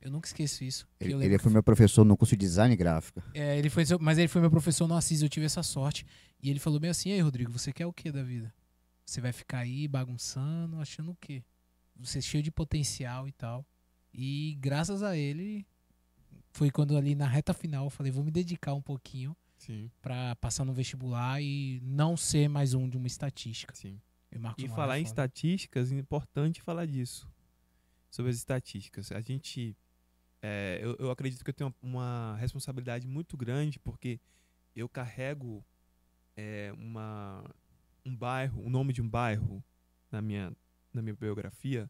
Eu 0.02 0.12
nunca 0.12 0.28
esqueço 0.28 0.64
isso. 0.64 0.88
Ele, 1.00 1.14
eu 1.14 1.22
ele 1.22 1.38
foi 1.40 1.52
meu 1.52 1.64
professor 1.64 2.06
no 2.06 2.16
curso 2.16 2.36
de 2.36 2.40
design 2.46 2.76
gráfico. 2.76 3.24
É, 3.34 3.58
ele 3.58 3.70
foi 3.70 3.84
mas 4.00 4.18
ele 4.18 4.28
foi 4.28 4.42
meu 4.42 4.52
professor 4.52 4.88
no 4.88 4.96
Assis, 4.96 5.22
eu 5.22 5.30
tive 5.30 5.46
essa 5.46 5.64
sorte. 5.64 6.06
E 6.42 6.50
ele 6.50 6.60
falou 6.60 6.80
bem 6.80 6.90
assim: 6.90 7.10
"Ei, 7.10 7.22
Rodrigo, 7.22 7.52
você 7.52 7.74
quer 7.74 7.86
o 7.86 7.94
que 7.94 8.12
da 8.12 8.24
vida? 8.24 8.54
Você 9.06 9.20
vai 9.22 9.32
ficar 9.32 9.60
aí 9.60 9.88
bagunçando, 9.88 10.80
achando 10.80 11.12
o 11.12 11.16
quê? 11.16 11.44
Você 11.96 12.20
é 12.20 12.22
cheio 12.22 12.44
de 12.44 12.52
potencial 12.52 13.28
e 13.28 13.32
tal". 13.32 13.66
E 14.14 14.58
graças 14.60 15.02
a 15.02 15.18
ele 15.18 15.66
foi 16.52 16.70
quando 16.70 16.96
ali 16.96 17.16
na 17.16 17.28
reta 17.28 17.54
final 17.54 17.86
eu 17.86 17.90
falei: 17.90 18.12
"Vou 18.12 18.24
me 18.24 18.32
dedicar 18.32 18.74
um 18.74 18.82
pouquinho 18.82 19.36
Sim, 19.58 19.90
pra 20.02 20.36
passar 20.36 20.66
no 20.66 20.74
vestibular 20.74 21.42
e 21.42 21.80
não 21.82 22.16
ser 22.16 22.48
mais 22.48 22.74
um 22.74 22.88
de 22.88 22.98
uma 22.98 23.08
estatística". 23.08 23.74
sim. 23.74 24.00
E, 24.32 24.66
E 24.66 24.68
falar 24.68 25.00
em 25.00 25.04
foda. 25.04 25.10
estatísticas, 25.10 25.92
é 25.92 25.96
importante 25.96 26.62
falar 26.62 26.86
disso. 26.86 27.28
Sobre 28.10 28.32
as 28.32 28.38
estatísticas. 28.38 29.12
A 29.12 29.22
gente. 29.22 29.76
É, 30.48 30.78
eu, 30.80 30.96
eu 31.00 31.10
acredito 31.10 31.44
que 31.44 31.50
eu 31.50 31.54
tenho 31.56 31.74
uma 31.82 32.36
responsabilidade 32.36 33.08
muito 33.08 33.36
grande, 33.36 33.80
porque 33.80 34.20
eu 34.76 34.88
carrego 34.88 35.66
é, 36.38 36.72
uma, 36.78 37.44
um 38.06 38.16
bairro, 38.16 38.64
o 38.64 38.70
nome 38.70 38.94
de 38.94 39.02
um 39.02 39.10
bairro 39.10 39.64
na 40.12 40.22
minha, 40.22 40.56
na 40.94 41.02
minha 41.02 41.16
biografia, 41.16 41.90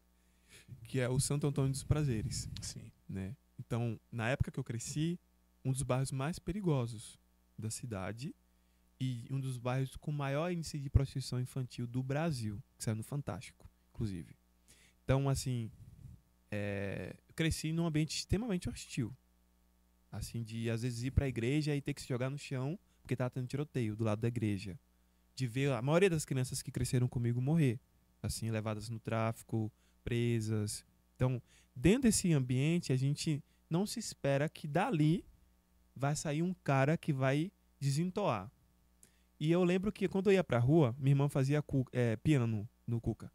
que 0.84 0.98
é 0.98 1.06
o 1.06 1.20
Santo 1.20 1.46
Antônio 1.46 1.70
dos 1.70 1.84
Prazeres. 1.84 2.48
Sim. 2.62 2.90
né? 3.06 3.36
Então, 3.58 4.00
na 4.10 4.30
época 4.30 4.50
que 4.50 4.58
eu 4.58 4.64
cresci, 4.64 5.20
um 5.62 5.70
dos 5.70 5.82
bairros 5.82 6.10
mais 6.10 6.38
perigosos 6.38 7.20
da 7.58 7.68
cidade 7.70 8.34
e 8.98 9.26
um 9.30 9.38
dos 9.38 9.58
bairros 9.58 9.96
com 9.96 10.10
maior 10.10 10.50
índice 10.50 10.78
de 10.78 10.88
prostituição 10.88 11.38
infantil 11.38 11.86
do 11.86 12.02
Brasil, 12.02 12.62
que 12.78 12.84
saiu 12.84 12.96
no 12.96 13.02
Fantástico, 13.02 13.68
inclusive. 13.92 14.34
Então, 15.04 15.28
assim, 15.28 15.70
é, 16.50 17.14
cresci 17.36 17.72
num 17.72 17.86
ambiente 17.86 18.16
extremamente 18.16 18.68
hostil. 18.68 19.14
Assim, 20.10 20.42
de 20.42 20.70
às 20.70 20.82
vezes 20.82 21.04
ir 21.04 21.10
pra 21.10 21.28
igreja 21.28 21.76
e 21.76 21.80
ter 21.80 21.94
que 21.94 22.00
se 22.00 22.08
jogar 22.08 22.30
no 22.30 22.38
chão 22.38 22.78
porque 23.02 23.14
tava 23.14 23.30
tendo 23.30 23.46
tiroteio 23.46 23.94
do 23.94 24.02
lado 24.02 24.20
da 24.20 24.28
igreja. 24.28 24.78
De 25.34 25.46
ver 25.46 25.70
a 25.70 25.82
maioria 25.82 26.10
das 26.10 26.24
crianças 26.24 26.62
que 26.62 26.72
cresceram 26.72 27.06
comigo 27.06 27.40
morrer, 27.40 27.78
assim, 28.22 28.50
levadas 28.50 28.88
no 28.88 28.98
tráfico, 28.98 29.70
presas. 30.02 30.84
Então, 31.14 31.40
dentro 31.74 32.02
desse 32.02 32.32
ambiente, 32.32 32.92
a 32.92 32.96
gente 32.96 33.44
não 33.68 33.86
se 33.86 34.00
espera 34.00 34.48
que 34.48 34.66
dali 34.66 35.24
vai 35.94 36.16
sair 36.16 36.42
um 36.42 36.54
cara 36.64 36.96
que 36.96 37.12
vai 37.12 37.52
desentoar. 37.78 38.50
E 39.38 39.50
eu 39.52 39.62
lembro 39.62 39.92
que 39.92 40.08
quando 40.08 40.30
eu 40.30 40.34
ia 40.34 40.42
pra 40.44 40.58
rua, 40.58 40.96
minha 40.98 41.12
irmã 41.12 41.28
fazia 41.28 41.62
eh, 41.92 42.16
piano 42.16 42.68
no 42.86 43.00
Cuca. 43.00 43.30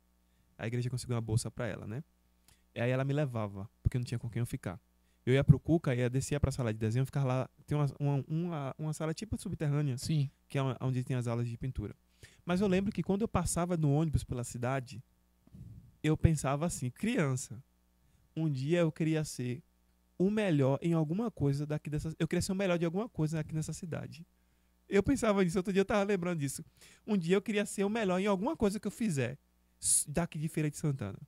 A 0.58 0.68
igreja 0.68 0.90
conseguiu 0.90 1.16
uma 1.16 1.22
bolsa 1.22 1.50
pra 1.50 1.68
ela, 1.68 1.88
né? 1.88 2.04
E 2.74 2.82
aí 2.82 2.90
ela 2.90 3.04
me 3.04 3.14
levava, 3.14 3.70
porque 3.92 3.98
não 3.98 4.06
tinha 4.06 4.18
com 4.18 4.30
quem 4.30 4.40
eu 4.40 4.46
ficar. 4.46 4.80
Eu 5.26 5.34
ia 5.34 5.44
pro 5.44 5.60
Cuca, 5.60 5.94
ia 5.94 6.10
descia 6.10 6.40
pra 6.40 6.50
sala 6.50 6.74
de 6.74 6.80
desenho, 6.80 7.06
ficava 7.06 7.28
lá. 7.28 7.50
Tem 7.68 7.78
uma, 7.78 7.86
uma, 8.00 8.26
uma, 8.28 8.76
uma 8.80 8.94
sala 8.94 9.14
tipo 9.14 9.38
subterrânea, 9.38 9.98
Sim. 9.98 10.32
que 10.48 10.58
é 10.58 10.62
onde 10.80 11.04
tem 11.04 11.18
as 11.18 11.28
aulas 11.28 11.48
de 11.48 11.58
pintura. 11.58 11.94
Mas 12.46 12.62
eu 12.62 12.68
lembro 12.68 12.92
que 12.92 13.04
quando 13.04 13.22
eu 13.22 13.28
passava 13.28 13.76
no 13.76 13.92
ônibus 13.92 14.24
pela 14.24 14.46
cidade, 14.46 15.04
eu 16.02 16.16
pensava 16.16 16.66
assim, 16.66 16.90
criança, 16.90 17.62
um 18.36 18.50
dia 18.50 18.80
eu 18.80 18.92
queria 18.92 19.24
ser 19.26 19.62
o 20.18 20.32
melhor 20.32 20.80
em 20.82 20.94
alguma 20.94 21.30
coisa 21.30 21.66
daqui 21.66 21.90
dessa, 21.90 22.16
eu 22.18 22.28
queria 22.28 22.42
ser 22.42 22.54
o 22.54 22.56
melhor 22.56 22.80
de 22.80 22.86
alguma 22.86 23.10
coisa 23.10 23.42
aqui 23.42 23.54
nessa 23.54 23.74
cidade. 23.74 24.26
Eu 24.88 25.04
pensava 25.04 25.44
nisso, 25.44 25.60
outro 25.60 25.74
dia 25.74 25.82
eu 25.82 25.86
tava 25.86 26.04
lembrando 26.04 26.40
disso. 26.40 26.64
Um 27.06 27.18
dia 27.18 27.36
eu 27.36 27.42
queria 27.42 27.66
ser 27.66 27.84
o 27.84 27.90
melhor 27.90 28.20
em 28.20 28.26
alguma 28.26 28.56
coisa 28.56 28.80
que 28.80 28.88
eu 28.88 28.92
fizer 28.92 29.38
daqui 30.08 30.40
de 30.40 30.48
Feira 30.48 30.70
de 30.72 30.78
Santana. 30.78 31.20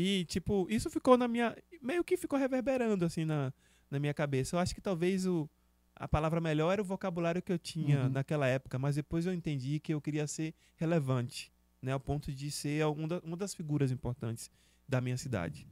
E, 0.00 0.24
tipo, 0.26 0.64
isso 0.70 0.88
ficou 0.88 1.16
na 1.16 1.26
minha. 1.26 1.56
meio 1.82 2.04
que 2.04 2.16
ficou 2.16 2.38
reverberando, 2.38 3.04
assim, 3.04 3.24
na, 3.24 3.52
na 3.90 3.98
minha 3.98 4.14
cabeça. 4.14 4.54
Eu 4.54 4.60
acho 4.60 4.72
que 4.72 4.80
talvez 4.80 5.26
o, 5.26 5.50
a 5.96 6.06
palavra 6.06 6.40
melhor 6.40 6.70
era 6.72 6.80
o 6.80 6.84
vocabulário 6.84 7.42
que 7.42 7.50
eu 7.52 7.58
tinha 7.58 8.04
Uhum. 8.04 8.10
naquela 8.10 8.46
época, 8.46 8.78
mas 8.78 8.94
depois 8.94 9.26
eu 9.26 9.32
entendi 9.34 9.80
que 9.80 9.92
eu 9.92 10.00
queria 10.00 10.26
ser 10.28 10.54
relevante, 10.76 11.52
né, 11.82 11.90
ao 11.90 11.98
ponto 11.98 12.32
de 12.32 12.48
ser 12.48 12.86
um 12.86 13.08
da- 13.08 13.18
uma 13.24 13.36
das 13.36 13.54
figuras 13.54 13.90
importantes 13.90 14.48
da 14.88 15.00
minha 15.00 15.16
cidade. 15.16 15.66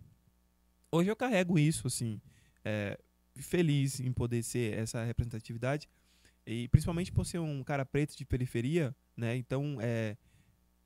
Hoje 0.90 1.08
eu 1.08 1.14
carrego 1.16 1.56
isso, 1.56 1.86
assim, 1.86 2.20
é, 2.64 2.98
feliz 3.36 4.00
em 4.00 4.12
poder 4.12 4.42
ser 4.42 4.76
essa 4.76 5.04
representatividade. 5.04 5.88
E 6.44 6.66
principalmente 6.68 7.12
por 7.12 7.24
ser 7.24 7.38
um 7.38 7.62
cara 7.62 7.84
preto 7.84 8.16
de 8.16 8.24
periferia, 8.24 8.92
né? 9.16 9.36
Então, 9.36 9.78
é. 9.80 10.16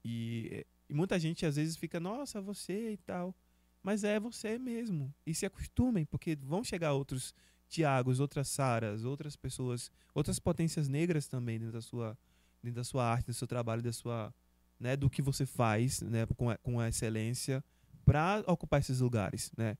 E, 0.04 0.66
e 0.90 0.94
muita 0.94 1.18
gente 1.18 1.46
às 1.46 1.56
vezes 1.56 1.76
fica, 1.76 2.00
nossa, 2.00 2.40
você 2.40 2.92
e 2.92 2.96
tal. 2.96 3.34
Mas 3.82 4.04
é 4.04 4.18
você 4.18 4.58
mesmo. 4.58 5.14
E 5.24 5.34
se 5.34 5.46
acostumem, 5.46 6.04
porque 6.04 6.36
vão 6.36 6.64
chegar 6.64 6.92
outros 6.92 7.32
Tiagos, 7.68 8.18
outras 8.18 8.48
Saras, 8.48 9.04
outras 9.04 9.36
pessoas, 9.36 9.90
outras 10.12 10.40
potências 10.40 10.88
negras 10.88 11.28
também 11.28 11.58
dentro 11.58 11.72
da 11.72 11.80
sua, 11.80 12.18
dentro 12.60 12.76
da 12.80 12.84
sua 12.84 13.08
arte, 13.08 13.26
do 13.26 13.32
seu 13.32 13.46
trabalho, 13.46 13.80
da 13.80 13.92
sua, 13.92 14.34
né, 14.78 14.96
do 14.96 15.08
que 15.08 15.22
você 15.22 15.46
faz, 15.46 16.02
né, 16.02 16.26
com 16.36 16.50
a, 16.50 16.58
com 16.58 16.80
a 16.80 16.88
excelência 16.88 17.64
para 18.04 18.42
ocupar 18.48 18.80
esses 18.80 18.98
lugares, 18.98 19.52
né? 19.56 19.78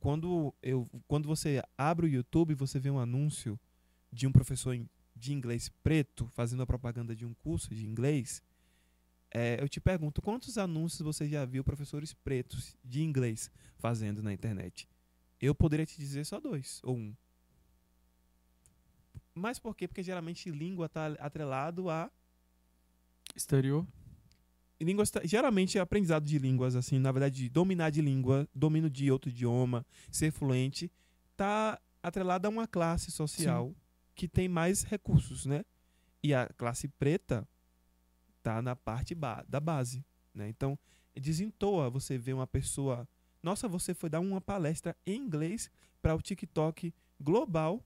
Quando 0.00 0.54
eu, 0.62 0.88
quando 1.06 1.26
você 1.26 1.62
abre 1.76 2.06
o 2.06 2.08
YouTube, 2.08 2.54
você 2.54 2.78
vê 2.78 2.88
um 2.88 2.98
anúncio 2.98 3.60
de 4.10 4.26
um 4.26 4.32
professor 4.32 4.74
de 5.14 5.32
inglês 5.34 5.68
preto 5.82 6.26
fazendo 6.28 6.62
a 6.62 6.66
propaganda 6.66 7.14
de 7.14 7.26
um 7.26 7.34
curso 7.34 7.74
de 7.74 7.84
inglês. 7.84 8.42
É, 9.30 9.58
eu 9.60 9.68
te 9.68 9.80
pergunto, 9.80 10.22
quantos 10.22 10.56
anúncios 10.56 11.02
você 11.02 11.28
já 11.28 11.44
viu 11.44 11.62
professores 11.62 12.14
pretos 12.14 12.76
de 12.82 13.02
inglês 13.02 13.50
fazendo 13.76 14.22
na 14.22 14.32
internet? 14.32 14.88
Eu 15.40 15.54
poderia 15.54 15.86
te 15.86 15.96
dizer 15.96 16.24
só 16.24 16.40
dois, 16.40 16.80
ou 16.82 16.96
um. 16.96 17.14
Mas 19.34 19.58
por 19.58 19.74
quê? 19.76 19.86
Porque 19.86 20.02
geralmente 20.02 20.50
língua 20.50 20.86
está 20.86 21.06
atrelado 21.18 21.90
a. 21.90 22.10
Exterior. 23.36 23.86
Língua, 24.80 25.04
geralmente 25.24 25.76
é 25.76 25.80
aprendizado 25.80 26.24
de 26.24 26.38
línguas, 26.38 26.76
assim, 26.76 26.98
na 26.98 27.10
verdade, 27.10 27.48
dominar 27.48 27.90
de 27.90 28.00
língua, 28.00 28.48
domínio 28.54 28.88
de 28.88 29.10
outro 29.10 29.28
idioma, 29.28 29.84
ser 30.10 30.30
fluente, 30.30 30.90
tá 31.36 31.80
atrelado 32.02 32.46
a 32.46 32.50
uma 32.50 32.66
classe 32.66 33.10
social 33.10 33.68
Sim. 33.68 33.76
que 34.14 34.28
tem 34.28 34.48
mais 34.48 34.84
recursos, 34.84 35.46
né? 35.46 35.64
E 36.22 36.32
a 36.32 36.46
classe 36.56 36.88
preta 36.88 37.46
tá 38.42 38.62
na 38.62 38.74
parte 38.76 39.14
ba 39.14 39.44
da 39.48 39.60
base, 39.60 40.04
né? 40.34 40.48
Então, 40.48 40.78
desentoa 41.14 41.90
você 41.90 42.16
ver 42.16 42.32
uma 42.32 42.46
pessoa 42.46 43.08
nossa, 43.42 43.68
você 43.68 43.94
foi 43.94 44.10
dar 44.10 44.20
uma 44.20 44.40
palestra 44.40 44.96
em 45.06 45.16
inglês 45.16 45.70
para 46.02 46.14
o 46.14 46.20
TikTok 46.20 46.92
global. 47.20 47.84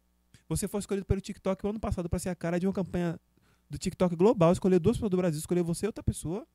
Você 0.48 0.66
foi 0.66 0.80
escolhido 0.80 1.06
pelo 1.06 1.20
TikTok 1.20 1.66
ano 1.66 1.80
passado 1.80 2.08
para 2.08 2.18
ser 2.18 2.30
a 2.30 2.34
cara 2.34 2.58
de 2.58 2.66
uma 2.66 2.72
campanha 2.72 3.20
do 3.68 3.78
TikTok 3.78 4.16
global, 4.16 4.52
escolher 4.52 4.78
duas 4.78 4.96
pessoas 4.96 5.10
do 5.10 5.16
Brasil, 5.16 5.38
escolher 5.38 5.62
você 5.62 5.86
e 5.86 5.88
outra 5.88 6.02
pessoa. 6.02 6.46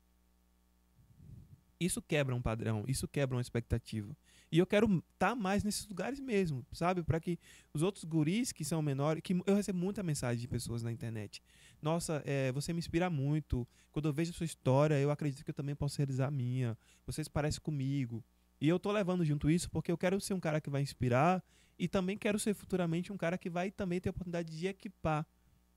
Isso 1.80 2.02
quebra 2.02 2.34
um 2.34 2.42
padrão, 2.42 2.84
isso 2.88 3.06
quebra 3.06 3.36
uma 3.36 3.40
expectativa. 3.40 4.16
E 4.50 4.58
eu 4.58 4.66
quero 4.66 4.86
estar 4.86 5.30
tá 5.30 5.34
mais 5.34 5.62
nesses 5.62 5.86
lugares 5.86 6.18
mesmo, 6.18 6.66
sabe? 6.72 7.02
Para 7.02 7.20
que 7.20 7.38
os 7.72 7.82
outros 7.82 8.04
guris 8.04 8.50
que 8.50 8.64
são 8.64 8.82
menores, 8.82 9.22
que 9.22 9.32
eu 9.46 9.54
recebo 9.54 9.78
muita 9.78 10.02
mensagem 10.02 10.40
de 10.40 10.48
pessoas 10.48 10.82
na 10.82 10.90
internet. 10.90 11.42
Nossa, 11.80 12.22
é, 12.26 12.50
você 12.50 12.72
me 12.72 12.78
inspira 12.78 13.08
muito. 13.08 13.68
Quando 13.92 14.08
eu 14.08 14.12
vejo 14.12 14.30
a 14.30 14.34
sua 14.34 14.46
história, 14.46 14.98
eu 14.98 15.10
acredito 15.10 15.44
que 15.44 15.50
eu 15.50 15.54
também 15.54 15.74
posso 15.74 15.98
realizar 15.98 16.26
a 16.26 16.30
minha. 16.30 16.76
Vocês 17.06 17.28
parecem 17.28 17.60
comigo. 17.60 18.24
E 18.60 18.68
eu 18.68 18.78
tô 18.78 18.90
levando 18.90 19.24
junto 19.24 19.48
isso 19.48 19.70
porque 19.70 19.92
eu 19.92 19.98
quero 19.98 20.20
ser 20.20 20.34
um 20.34 20.40
cara 20.40 20.60
que 20.60 20.68
vai 20.68 20.82
inspirar 20.82 21.44
e 21.78 21.86
também 21.86 22.18
quero 22.18 22.38
ser 22.38 22.54
futuramente 22.54 23.12
um 23.12 23.16
cara 23.16 23.38
que 23.38 23.48
vai 23.48 23.70
também 23.70 24.00
ter 24.00 24.08
a 24.08 24.10
oportunidade 24.10 24.56
de 24.56 24.66
equipar, 24.66 25.24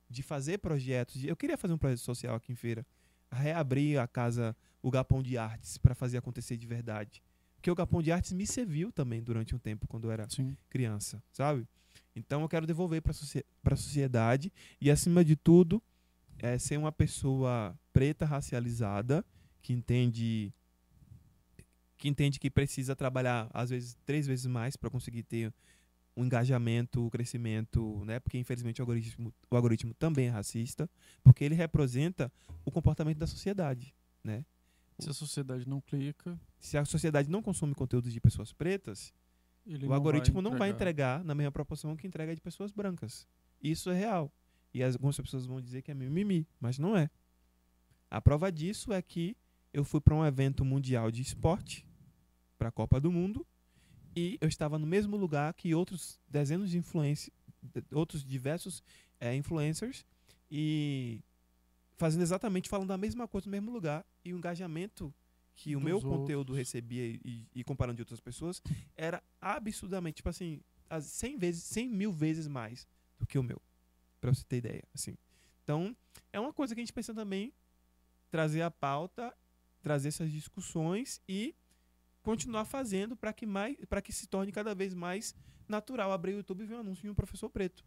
de 0.10 0.24
fazer 0.24 0.58
projetos. 0.58 1.24
Eu 1.24 1.36
queria 1.36 1.58
fazer 1.58 1.74
um 1.74 1.78
projeto 1.78 2.00
social 2.00 2.36
aqui 2.36 2.52
em 2.52 2.56
Feira, 2.56 2.86
reabrir 3.32 4.00
a 4.00 4.08
casa, 4.08 4.56
o 4.82 4.92
Gapão 4.92 5.22
de 5.22 5.38
Artes, 5.38 5.78
para 5.78 5.96
fazer 5.96 6.18
acontecer 6.18 6.58
de 6.58 6.68
verdade. 6.68 7.22
Porque 7.56 7.70
o 7.70 7.76
Gapão 7.76 8.02
de 8.02 8.12
Artes 8.12 8.32
me 8.32 8.46
serviu 8.46 8.92
também 8.92 9.22
durante 9.22 9.56
um 9.56 9.60
tempo 9.60 9.88
quando 9.88 10.06
eu 10.06 10.12
era 10.12 10.28
Sim. 10.30 10.58
criança, 10.70 11.24
sabe? 11.32 11.68
Então 12.16 12.42
eu 12.42 12.50
quero 12.50 12.66
devolver 12.66 13.02
para 13.02 13.12
a 13.12 13.76
sociedade 13.76 14.52
e, 14.80 14.90
acima 14.90 15.24
de 15.24 15.36
tudo, 15.36 15.82
é 16.40 16.58
ser 16.58 16.78
uma 16.78 16.92
pessoa 16.92 17.78
preta 17.94 18.26
racializada 18.26 19.24
que 19.62 19.74
entende 19.74 20.52
que 21.98 22.10
entende 22.10 22.40
que 22.40 22.50
precisa 22.50 22.96
trabalhar, 22.96 23.48
às 23.54 23.70
vezes, 23.70 23.96
três 24.08 24.26
vezes 24.26 24.48
mais 24.48 24.76
para 24.76 24.90
conseguir 24.90 25.22
ter 25.22 25.54
um 26.16 26.26
engajamento, 26.26 27.06
o 27.06 27.10
crescimento, 27.10 28.04
né? 28.06 28.20
Porque 28.20 28.38
infelizmente 28.38 28.82
o 28.82 28.84
algoritmo, 28.84 29.34
o 29.50 29.56
algoritmo 29.56 29.94
também 29.94 30.28
é 30.28 30.30
racista, 30.30 30.90
porque 31.24 31.44
ele 31.44 31.56
representa 31.56 32.32
o 32.66 32.72
comportamento 32.72 33.18
da 33.18 33.28
sociedade, 33.28 33.96
né? 34.24 34.46
Se 35.00 35.10
a 35.10 35.14
sociedade 35.14 35.68
não 35.68 35.82
clica, 35.82 36.40
se 36.60 36.78
a 36.78 36.86
sociedade 36.86 37.30
não 37.30 37.42
consome 37.42 37.74
conteúdos 37.74 38.14
de 38.14 38.20
pessoas 38.20 38.54
pretas, 38.54 39.14
o 39.66 39.78
não 39.78 39.94
algoritmo 39.94 40.42
vai 40.42 40.44
não 40.44 40.58
vai 40.58 40.70
entregar 40.70 41.24
na 41.24 41.34
mesma 41.34 41.52
proporção 41.52 41.96
que 41.96 42.06
entrega 42.06 42.36
de 42.36 42.42
pessoas 42.42 42.72
brancas. 42.72 43.28
Isso 43.62 43.90
é 43.90 43.98
real. 43.98 44.32
E 44.74 44.84
algumas 44.84 45.18
pessoas 45.18 45.46
vão 45.46 45.60
dizer 45.60 45.82
que 45.82 45.92
é 45.92 45.94
mimimi, 45.94 46.48
mas 46.60 46.78
não 46.78 46.96
é. 46.96 47.10
A 48.10 48.22
prova 48.22 48.52
disso 48.52 48.94
é 48.94 49.02
que 49.02 49.36
eu 49.74 49.84
fui 49.84 50.02
para 50.02 50.16
um 50.16 50.26
evento 50.26 50.64
mundial 50.66 51.10
de 51.10 51.22
esporte 51.22 51.86
para 52.58 52.70
a 52.70 52.72
Copa 52.72 53.00
do 53.00 53.12
Mundo 53.12 53.46
e 54.16 54.38
eu 54.42 54.48
estava 54.48 54.78
no 54.78 54.86
mesmo 54.86 55.16
lugar 55.18 55.54
que 55.54 55.74
outros 55.74 56.20
dezenas 56.28 56.70
de 56.70 56.78
influencers, 56.78 57.30
outros 57.92 58.24
diversos 58.24 58.84
é, 59.20 59.36
influencers 59.36 60.06
e 60.50 61.22
fazendo 61.96 62.22
exatamente 62.22 62.68
falando 62.68 62.90
da 62.90 62.98
mesma 62.98 63.28
coisa 63.28 63.46
no 63.46 63.52
mesmo 63.52 63.72
lugar 63.72 64.06
e 64.26 64.34
o 64.34 64.38
engajamento 64.38 65.14
que 65.56 65.76
o 65.76 65.80
Dos 65.80 65.86
meu 65.86 65.96
outros. 65.98 66.14
conteúdo 66.14 66.54
recebia 66.54 67.20
e, 67.24 67.48
e, 67.54 67.64
comparando 67.64 67.98
de 67.98 68.02
outras 68.02 68.20
pessoas 68.20 68.62
era 68.96 69.22
absurdamente 69.40 70.18
tipo 70.18 70.30
assim 70.30 70.60
100 71.00 71.38
vezes 71.38 71.64
100 71.64 71.90
mil 71.90 72.12
vezes 72.12 72.48
mais 72.48 72.88
do 73.20 73.26
que 73.26 73.38
o 73.38 73.44
meu 73.44 73.62
para 74.20 74.34
você 74.34 74.44
ter 74.44 74.58
ideia 74.58 74.84
assim 74.94 75.16
então 75.64 75.96
é 76.34 76.40
uma 76.40 76.52
coisa 76.52 76.74
que 76.74 76.82
a 76.82 76.84
gente 76.84 76.94
precisa 76.94 77.14
também 77.14 77.54
trazer 78.32 78.62
a 78.62 78.72
pauta 78.72 79.34
trazer 79.82 80.08
essas 80.08 80.32
discussões 80.32 81.22
e 81.28 81.56
continuar 82.22 82.66
fazendo 82.66 83.16
para 83.16 83.34
que 83.34 83.46
mais 83.46 83.78
para 83.90 84.02
que 84.02 84.12
se 84.12 84.28
torne 84.28 84.52
cada 84.52 84.76
vez 84.76 84.94
mais 84.94 85.36
natural 85.68 86.12
abrir 86.12 86.34
o 86.34 86.38
YouTube 86.38 86.64
e 86.64 86.66
ver 86.66 86.76
um 86.76 86.80
anúncio 86.80 87.04
de 87.04 87.10
um 87.10 87.16
professor 87.16 87.50
preto 87.50 87.84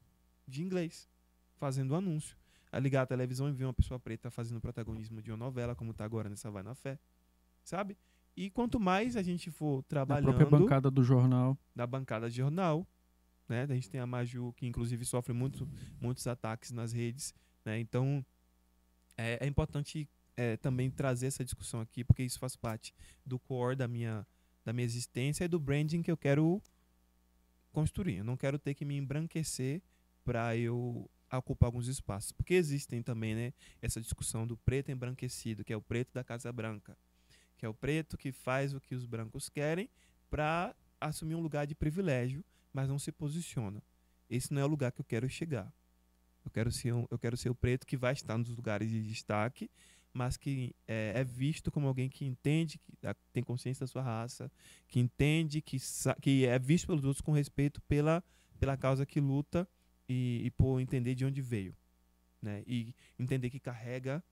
de 0.47 0.63
inglês 0.63 1.09
fazendo 1.57 1.95
um 1.95 1.97
anúncio. 1.97 2.37
A 2.71 2.79
ligar 2.79 3.03
a 3.03 3.07
televisão 3.07 3.49
e 3.49 3.53
ver 3.53 3.65
uma 3.65 3.73
pessoa 3.73 4.01
preta 4.01 4.31
fazendo 4.31 4.61
protagonismo 4.61 5.23
de 5.23 5.31
uma 5.31 5.37
novela, 5.37 5.75
como 5.75 5.93
está 5.93 6.05
agora 6.05 6.29
nessa 6.29 6.51
Vai 6.51 6.63
na 6.63 6.75
Fé. 6.75 6.99
Sabe? 7.63 7.97
E 8.37 8.51
quanto 8.51 8.81
mais 8.81 9.17
a 9.17 9.23
gente 9.23 9.51
for 9.51 9.83
trabalhando. 9.85 10.27
Da 10.27 10.33
própria 10.33 10.59
bancada 10.59 10.91
do 10.91 11.03
jornal. 11.05 11.57
Da 11.75 11.87
bancada 11.87 12.29
de 12.29 12.37
jornal. 12.37 12.87
Né? 13.49 13.63
A 13.63 13.75
gente 13.75 13.89
tem 13.89 14.01
a 14.01 14.07
Maju, 14.07 14.53
que 14.55 14.67
inclusive 14.67 15.05
sofre 15.05 15.33
muito, 15.33 15.69
muitos 16.01 16.27
ataques 16.27 16.73
nas 16.73 16.93
redes. 16.93 17.33
Né? 17.65 17.79
Então, 17.79 18.27
é, 19.17 19.39
é 19.45 19.47
importante 19.47 20.09
é, 20.37 20.57
também 20.57 20.91
trazer 20.91 21.27
essa 21.27 21.45
discussão 21.45 21.81
aqui, 21.81 22.05
porque 22.05 22.23
isso 22.23 22.39
faz 22.39 22.57
parte 22.57 22.95
do 23.25 23.39
core 23.39 23.77
da 23.77 23.89
minha, 23.89 24.27
da 24.65 24.73
minha 24.73 24.85
existência 24.85 25.45
e 25.45 25.49
do 25.49 25.59
branding 25.59 26.03
que 26.03 26.11
eu 26.11 26.17
quero 26.17 26.63
construir. 27.73 28.19
Eu 28.19 28.25
não 28.25 28.37
quero 28.37 28.59
ter 28.59 28.75
que 28.75 28.85
me 28.85 28.97
embranquecer 28.97 29.83
para 30.25 30.57
eu 30.57 31.09
ocupar 31.39 31.69
alguns 31.69 31.89
espaços. 31.89 32.33
Porque 32.33 32.55
existem 32.55 33.03
também 33.03 33.35
né, 33.35 33.53
essa 33.83 34.01
discussão 34.01 34.47
do 34.47 34.57
preto 34.57 34.91
embranquecido, 34.91 35.65
que 35.65 35.73
é 35.73 35.77
o 35.77 35.83
preto 35.83 36.13
da 36.13 36.25
Casa 36.25 36.53
Branca, 36.53 36.97
que 37.57 37.67
é 37.67 37.69
o 37.69 37.75
preto 37.75 38.17
que 38.17 38.33
faz 38.33 38.75
o 38.75 38.81
que 38.81 38.95
os 38.95 39.05
brancos 39.05 39.49
querem 39.49 39.89
para 40.31 40.75
assumir 41.01 41.35
um 41.35 41.41
lugar 41.41 41.67
de 41.67 41.75
privilégio, 41.75 42.45
mas 42.73 42.89
não 42.89 42.99
se 42.99 43.13
posiciona. 43.13 43.83
Esse 44.29 44.53
não 44.53 44.63
é 44.63 44.65
o 44.65 44.69
lugar 44.69 44.91
que 44.91 45.01
eu 45.01 45.05
quero 45.05 45.29
chegar. 45.29 45.73
Eu 46.45 46.51
quero 46.51 46.71
ser, 46.71 46.93
um, 46.93 47.07
eu 47.11 47.19
quero 47.19 47.37
ser 47.37 47.51
o 47.51 47.55
preto 47.55 47.87
que 47.87 47.97
vai 47.97 48.13
estar 48.13 48.37
nos 48.37 48.51
lugares 48.51 48.91
de 48.91 49.03
destaque 49.03 49.71
mas 50.15 50.37
que 50.37 50.73
é, 50.87 51.13
é, 51.17 51.25
visto 51.25 51.73
como 51.73 51.89
alguém 51.89 52.09
que 52.09 52.25
entende, 52.25 52.79
que 52.79 52.93
tem 53.33 53.43
consciência 53.43 53.81
da 53.81 53.89
sua 53.89 54.01
raça, 54.01 54.51
que 54.87 55.01
entende, 55.01 55.61
que, 55.61 55.77
que 56.23 56.47
é 56.47 56.57
visto 56.57 56.87
pelos 56.87 57.05
outros 57.05 57.21
com 57.21 57.33
respeito 57.33 57.83
pela, 57.83 58.23
pela 58.61 58.77
causa 58.77 59.05
que 59.05 59.21
luta 59.21 59.69
e, 60.09 60.43
e 60.45 60.51
por 60.53 60.79
entender 60.79 61.17
de 61.17 61.25
onde 61.25 61.43
veio. 61.43 61.77
Né? 62.41 62.63
E 62.65 62.95
entender 63.19 63.51
que 63.51 63.59
carrega 63.59 64.23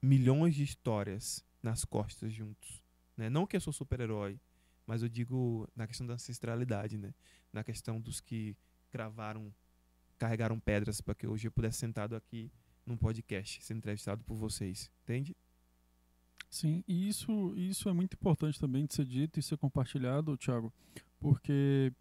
milhões 0.00 0.54
de 0.54 0.62
histórias 0.62 1.44
nas 1.60 1.84
costas 1.84 2.32
juntos. 2.32 2.80
Né? 3.16 3.28
Não 3.28 3.44
que 3.44 3.56
eu 3.56 3.60
sou 3.60 3.72
super-herói, 3.72 4.38
mas 4.86 5.02
eu 5.02 5.08
digo 5.08 5.68
na 5.74 5.88
questão 5.88 6.06
da 6.06 6.14
ancestralidade, 6.14 6.96
né? 6.96 7.12
na 7.52 7.64
questão 7.64 8.00
dos 8.00 8.20
que 8.20 8.56
gravaram, 8.92 9.52
carregaram 10.16 10.60
pedras 10.60 11.00
para 11.00 11.14
que 11.14 11.26
hoje 11.26 11.48
eu 11.48 11.52
pudesse 11.52 11.78
sentado 11.78 12.14
aqui 12.14 12.52
num 12.86 12.96
podcast, 12.96 13.62
sendo 13.62 13.78
entrevistado 13.78 14.22
por 14.24 14.36
vocês, 14.36 14.90
entende? 15.02 15.36
Sim, 16.48 16.84
e 16.86 17.08
isso, 17.08 17.54
isso 17.56 17.88
é 17.88 17.92
muito 17.92 18.14
importante 18.14 18.58
também 18.58 18.86
de 18.86 18.94
ser 18.94 19.04
dito 19.04 19.38
e 19.38 19.42
ser 19.42 19.58
compartilhado, 19.58 20.36
Thiago, 20.36 20.72
porque 21.18 21.92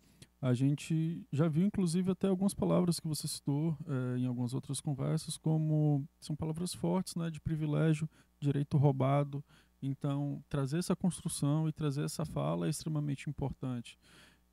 a 0.41 0.53
gente 0.53 1.25
já 1.31 1.47
viu, 1.47 1.65
inclusive, 1.65 2.11
até 2.11 2.27
algumas 2.27 2.53
palavras 2.53 2.99
que 2.99 3.07
você 3.07 3.27
citou 3.27 3.75
é, 3.87 4.19
em 4.19 4.27
algumas 4.27 4.53
outras 4.53 4.79
conversas, 4.79 5.37
como 5.37 6.07
são 6.19 6.35
palavras 6.35 6.73
fortes, 6.73 7.15
né, 7.15 7.31
de 7.31 7.41
privilégio, 7.41 8.07
direito 8.39 8.77
roubado. 8.77 9.43
Então, 9.81 10.43
trazer 10.47 10.77
essa 10.77 10.95
construção 10.95 11.67
e 11.67 11.73
trazer 11.73 12.03
essa 12.03 12.25
fala 12.25 12.67
é 12.67 12.69
extremamente 12.69 13.29
importante. 13.29 13.97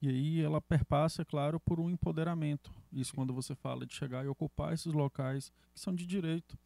E 0.03 0.09
aí 0.09 0.41
ela 0.41 0.61
perpassa, 0.61 1.25
claro, 1.25 1.61
por 1.61 1.79
um 1.79 1.89
empoderamento. 1.89 2.73
Isso 2.93 3.15
quando 3.15 3.33
você 3.33 3.55
fala 3.55 3.87
de 3.87 3.95
chegar 3.95 4.25
e 4.25 4.29
ocupar 4.29 4.75
esses 4.75 4.93
locais 4.93 5.53
que 5.73 5.79
são 5.79 5.95
de 5.95 6.05
direito 6.05 6.59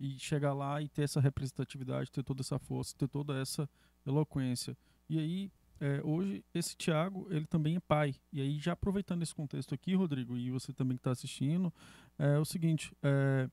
e 0.00 0.18
chegar 0.18 0.52
lá 0.52 0.82
e 0.82 0.88
ter 0.88 1.02
essa 1.02 1.20
representatividade, 1.20 2.10
ter 2.10 2.24
toda 2.24 2.40
essa 2.40 2.58
força, 2.58 2.92
ter 2.98 3.06
toda 3.06 3.40
essa 3.40 3.70
eloquência. 4.04 4.76
E 5.08 5.20
aí 5.20 5.52
é, 5.80 6.00
hoje 6.02 6.44
esse 6.52 6.76
Tiago 6.76 7.28
ele 7.30 7.46
também 7.46 7.76
é 7.76 7.80
pai. 7.80 8.16
E 8.32 8.40
aí 8.40 8.58
já 8.58 8.72
aproveitando 8.72 9.22
esse 9.22 9.36
contexto 9.36 9.72
aqui, 9.72 9.94
Rodrigo, 9.94 10.36
e 10.36 10.50
você 10.50 10.72
também 10.72 10.96
que 10.96 11.00
está 11.00 11.12
assistindo, 11.12 11.72
é 12.18 12.38
o 12.38 12.44
seguinte: 12.44 12.92
é, 13.04 13.48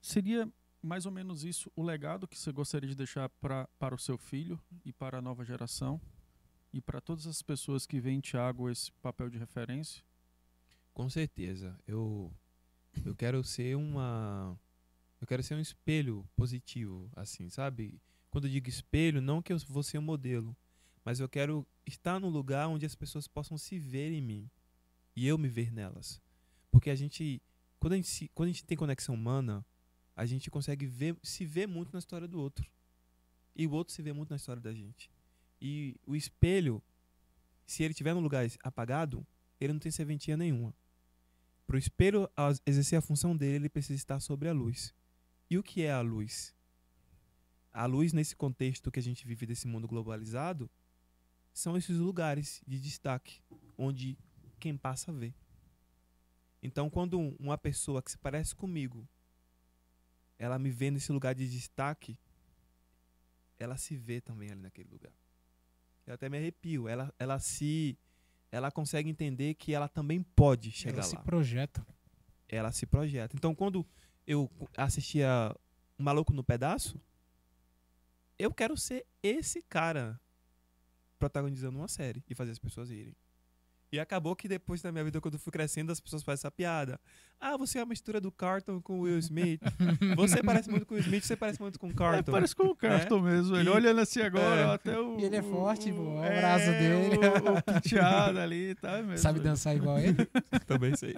seria 0.00 0.52
mais 0.82 1.06
ou 1.06 1.12
menos 1.12 1.44
isso 1.44 1.70
o 1.76 1.84
legado 1.84 2.26
que 2.26 2.36
você 2.36 2.50
gostaria 2.50 2.88
de 2.88 2.96
deixar 2.96 3.28
pra, 3.40 3.68
para 3.78 3.94
o 3.94 3.98
seu 3.98 4.18
filho 4.18 4.60
e 4.84 4.92
para 4.92 5.18
a 5.18 5.22
nova 5.22 5.44
geração 5.44 6.00
e 6.72 6.80
para 6.80 7.00
todas 7.00 7.26
as 7.26 7.42
pessoas 7.42 7.86
que 7.86 8.00
veem 8.00 8.18
em 8.18 8.20
Tiago 8.20 8.70
esse 8.70 8.90
papel 8.92 9.28
de 9.28 9.38
referência? 9.38 10.02
Com 10.94 11.08
certeza. 11.08 11.78
Eu 11.86 12.32
eu 13.04 13.14
quero 13.14 13.42
ser 13.42 13.76
uma 13.76 14.58
eu 15.20 15.26
quero 15.26 15.42
ser 15.42 15.54
um 15.54 15.60
espelho 15.60 16.28
positivo, 16.36 17.10
assim, 17.14 17.48
sabe? 17.48 18.00
Quando 18.30 18.46
eu 18.46 18.50
digo 18.50 18.68
espelho, 18.68 19.20
não 19.20 19.42
que 19.42 19.52
eu 19.52 19.58
vou 19.68 19.82
ser 19.82 19.98
um 19.98 20.02
modelo, 20.02 20.56
mas 21.04 21.20
eu 21.20 21.28
quero 21.28 21.66
estar 21.86 22.18
no 22.18 22.28
lugar 22.28 22.68
onde 22.68 22.86
as 22.86 22.94
pessoas 22.94 23.28
possam 23.28 23.58
se 23.58 23.78
ver 23.78 24.10
em 24.12 24.20
mim 24.20 24.50
e 25.14 25.26
eu 25.26 25.36
me 25.36 25.48
ver 25.48 25.72
nelas. 25.72 26.20
Porque 26.70 26.90
a 26.90 26.94
gente 26.94 27.42
quando 27.82 27.94
a 27.94 27.96
gente, 27.96 28.08
se, 28.08 28.28
quando 28.32 28.48
a 28.48 28.52
gente 28.52 28.64
tem 28.64 28.78
conexão 28.78 29.12
humana, 29.12 29.66
a 30.14 30.24
gente 30.24 30.48
consegue 30.48 30.86
ver, 30.86 31.16
se 31.20 31.44
ver 31.44 31.66
muito 31.66 31.92
na 31.92 31.98
história 31.98 32.28
do 32.28 32.40
outro. 32.40 32.70
E 33.56 33.66
o 33.66 33.72
outro 33.72 33.92
se 33.92 34.00
vê 34.00 34.12
muito 34.12 34.30
na 34.30 34.36
história 34.36 34.62
da 34.62 34.72
gente. 34.72 35.10
E 35.64 35.94
o 36.04 36.16
espelho, 36.16 36.82
se 37.64 37.84
ele 37.84 37.92
estiver 37.92 38.12
no 38.12 38.20
lugar 38.20 38.44
apagado, 38.64 39.24
ele 39.60 39.72
não 39.72 39.78
tem 39.78 39.92
serventia 39.92 40.36
nenhuma. 40.36 40.74
Para 41.64 41.76
o 41.76 41.78
espelho 41.78 42.28
exercer 42.66 42.98
a 42.98 43.00
função 43.00 43.36
dele, 43.36 43.54
ele 43.54 43.68
precisa 43.68 43.94
estar 43.94 44.18
sobre 44.18 44.48
a 44.48 44.52
luz. 44.52 44.92
E 45.48 45.56
o 45.56 45.62
que 45.62 45.82
é 45.82 45.92
a 45.92 46.00
luz? 46.00 46.52
A 47.72 47.86
luz, 47.86 48.12
nesse 48.12 48.34
contexto 48.34 48.90
que 48.90 48.98
a 48.98 49.02
gente 49.02 49.24
vive 49.24 49.46
desse 49.46 49.68
mundo 49.68 49.86
globalizado, 49.86 50.68
são 51.52 51.76
esses 51.76 51.96
lugares 51.96 52.60
de 52.66 52.80
destaque, 52.80 53.40
onde 53.78 54.18
quem 54.58 54.76
passa 54.76 55.12
vê. 55.12 55.32
Então, 56.60 56.90
quando 56.90 57.20
uma 57.38 57.56
pessoa 57.56 58.02
que 58.02 58.10
se 58.10 58.18
parece 58.18 58.52
comigo 58.52 59.08
ela 60.42 60.58
me 60.58 60.70
vê 60.70 60.90
nesse 60.90 61.12
lugar 61.12 61.36
de 61.36 61.48
destaque, 61.48 62.18
ela 63.60 63.76
se 63.76 63.96
vê 63.96 64.20
também 64.20 64.50
ali 64.50 64.60
naquele 64.60 64.88
lugar. 64.90 65.12
Eu 66.06 66.14
até 66.14 66.28
me 66.28 66.38
arrepio. 66.38 66.88
Ela, 66.88 67.12
ela 67.18 67.38
se. 67.38 67.98
Ela 68.50 68.70
consegue 68.70 69.08
entender 69.08 69.54
que 69.54 69.72
ela 69.72 69.88
também 69.88 70.22
pode 70.22 70.70
chegar 70.70 70.94
ela 70.94 71.02
lá. 71.02 71.08
se 71.08 71.16
projeta. 71.18 71.86
Ela 72.48 72.70
se 72.70 72.84
projeta. 72.84 73.34
Então, 73.34 73.54
quando 73.54 73.86
eu 74.26 74.50
assistia 74.76 75.54
o 75.98 76.02
Maluco 76.02 76.34
no 76.34 76.44
Pedaço, 76.44 77.00
eu 78.38 78.52
quero 78.52 78.76
ser 78.76 79.06
esse 79.22 79.62
cara 79.62 80.20
protagonizando 81.18 81.78
uma 81.78 81.88
série 81.88 82.22
e 82.28 82.34
fazer 82.34 82.50
as 82.50 82.58
pessoas 82.58 82.90
irem. 82.90 83.16
E 83.92 84.00
acabou 84.00 84.34
que 84.34 84.48
depois 84.48 84.80
da 84.80 84.90
minha 84.90 85.04
vida, 85.04 85.20
quando 85.20 85.34
eu 85.34 85.38
fui 85.40 85.52
crescendo, 85.52 85.92
as 85.92 86.00
pessoas 86.00 86.22
fazem 86.22 86.40
essa 86.40 86.50
piada. 86.50 86.98
Ah, 87.38 87.58
você 87.58 87.76
é 87.78 87.82
uma 87.82 87.88
mistura 87.90 88.18
do 88.22 88.32
Carlton 88.32 88.80
com 88.80 88.94
o 89.00 89.02
Will 89.02 89.18
Smith. 89.18 89.60
Você 90.16 90.42
parece 90.42 90.70
muito 90.70 90.86
com 90.86 90.94
o 90.94 90.98
Smith, 90.98 91.22
você 91.24 91.36
parece 91.36 91.60
muito 91.60 91.78
com 91.78 91.88
o 91.88 91.90
É, 91.90 91.94
Carlton. 91.94 92.32
parece 92.32 92.56
com 92.56 92.68
o 92.68 92.74
Carlton 92.74 93.20
mesmo. 93.20 93.54
Ele 93.54 93.68
E- 93.68 93.72
olhando 93.72 94.00
assim 94.00 94.22
agora, 94.22 94.60
É. 94.62 94.74
até 94.74 94.98
o. 94.98 95.20
E 95.20 95.24
ele 95.24 95.36
é 95.36 95.42
forte, 95.42 95.92
pô, 95.92 96.00
o 96.14 96.24
é, 96.24 96.38
abraço 96.38 96.70
dele. 96.70 97.16
O, 97.18 97.58
o 97.58 97.62
penteado 97.62 98.38
ali, 98.38 98.74
tá 98.76 98.96
mesmo. 99.02 99.18
Sabe 99.18 99.40
dançar 99.40 99.76
igual 99.76 99.98
ele? 99.98 100.16
Também 100.66 100.96
sei. 100.96 101.14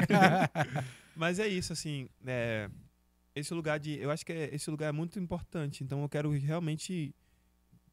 Mas 1.15 1.39
é 1.39 1.47
isso, 1.47 1.73
assim. 1.73 2.09
é, 2.27 2.69
esse 3.37 3.55
lugar 3.55 3.79
de. 3.79 3.99
Eu 3.99 4.11
acho 4.11 4.27
que 4.27 4.33
é- 4.33 4.53
esse 4.53 4.69
lugar 4.71 4.89
é 4.89 4.93
muito 4.93 5.19
importante. 5.21 5.85
Então 5.85 6.03
eu 6.03 6.09
quero 6.09 6.31
realmente 6.33 7.15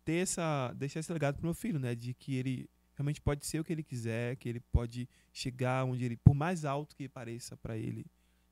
ter 0.03 0.23
essa. 0.23 0.73
deixar 0.75 0.99
esse 1.01 1.13
legado 1.13 1.35
pro 1.35 1.45
meu 1.45 1.53
filho, 1.53 1.79
né? 1.79 1.93
De 1.93 2.13
que 2.15 2.35
ele 2.35 2.67
realmente 2.95 3.21
pode 3.21 3.45
ser 3.45 3.59
o 3.59 3.63
que 3.63 3.73
ele 3.73 3.83
quiser, 3.83 4.35
que 4.35 4.49
ele 4.49 4.59
pode 4.59 5.07
chegar 5.31 5.85
onde 5.85 6.05
ele. 6.05 6.17
Por 6.17 6.33
mais 6.33 6.65
alto 6.65 6.95
que 6.95 7.07
pareça 7.07 7.55
para 7.57 7.77
ele, 7.77 8.05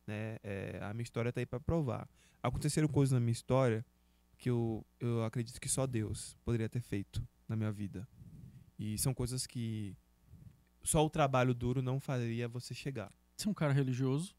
né? 0.07 0.37
é, 0.43 0.79
a 0.81 0.93
minha 0.93 1.03
história 1.03 1.31
tá 1.31 1.39
aí 1.39 1.45
para 1.45 1.59
provar. 1.59 2.07
Aconteceram 2.41 2.87
coisas 2.87 3.13
na 3.13 3.19
minha 3.19 3.31
história 3.31 3.85
que 4.37 4.49
eu, 4.49 4.85
eu 4.99 5.23
acredito 5.23 5.59
que 5.59 5.67
só 5.67 5.85
Deus 5.85 6.37
poderia 6.45 6.69
ter 6.69 6.81
feito 6.81 7.27
na 7.47 7.55
minha 7.55 7.71
vida. 7.71 8.07
E 8.77 8.97
são 8.97 9.13
coisas 9.13 9.45
que 9.45 9.95
só 10.81 11.05
o 11.05 11.09
trabalho 11.09 11.53
duro 11.53 11.81
não 11.81 11.99
faria 11.99 12.47
você 12.47 12.73
chegar. 12.73 13.11
Você 13.35 13.47
é 13.47 13.51
um 13.51 13.53
cara 13.53 13.73
religioso. 13.73 14.35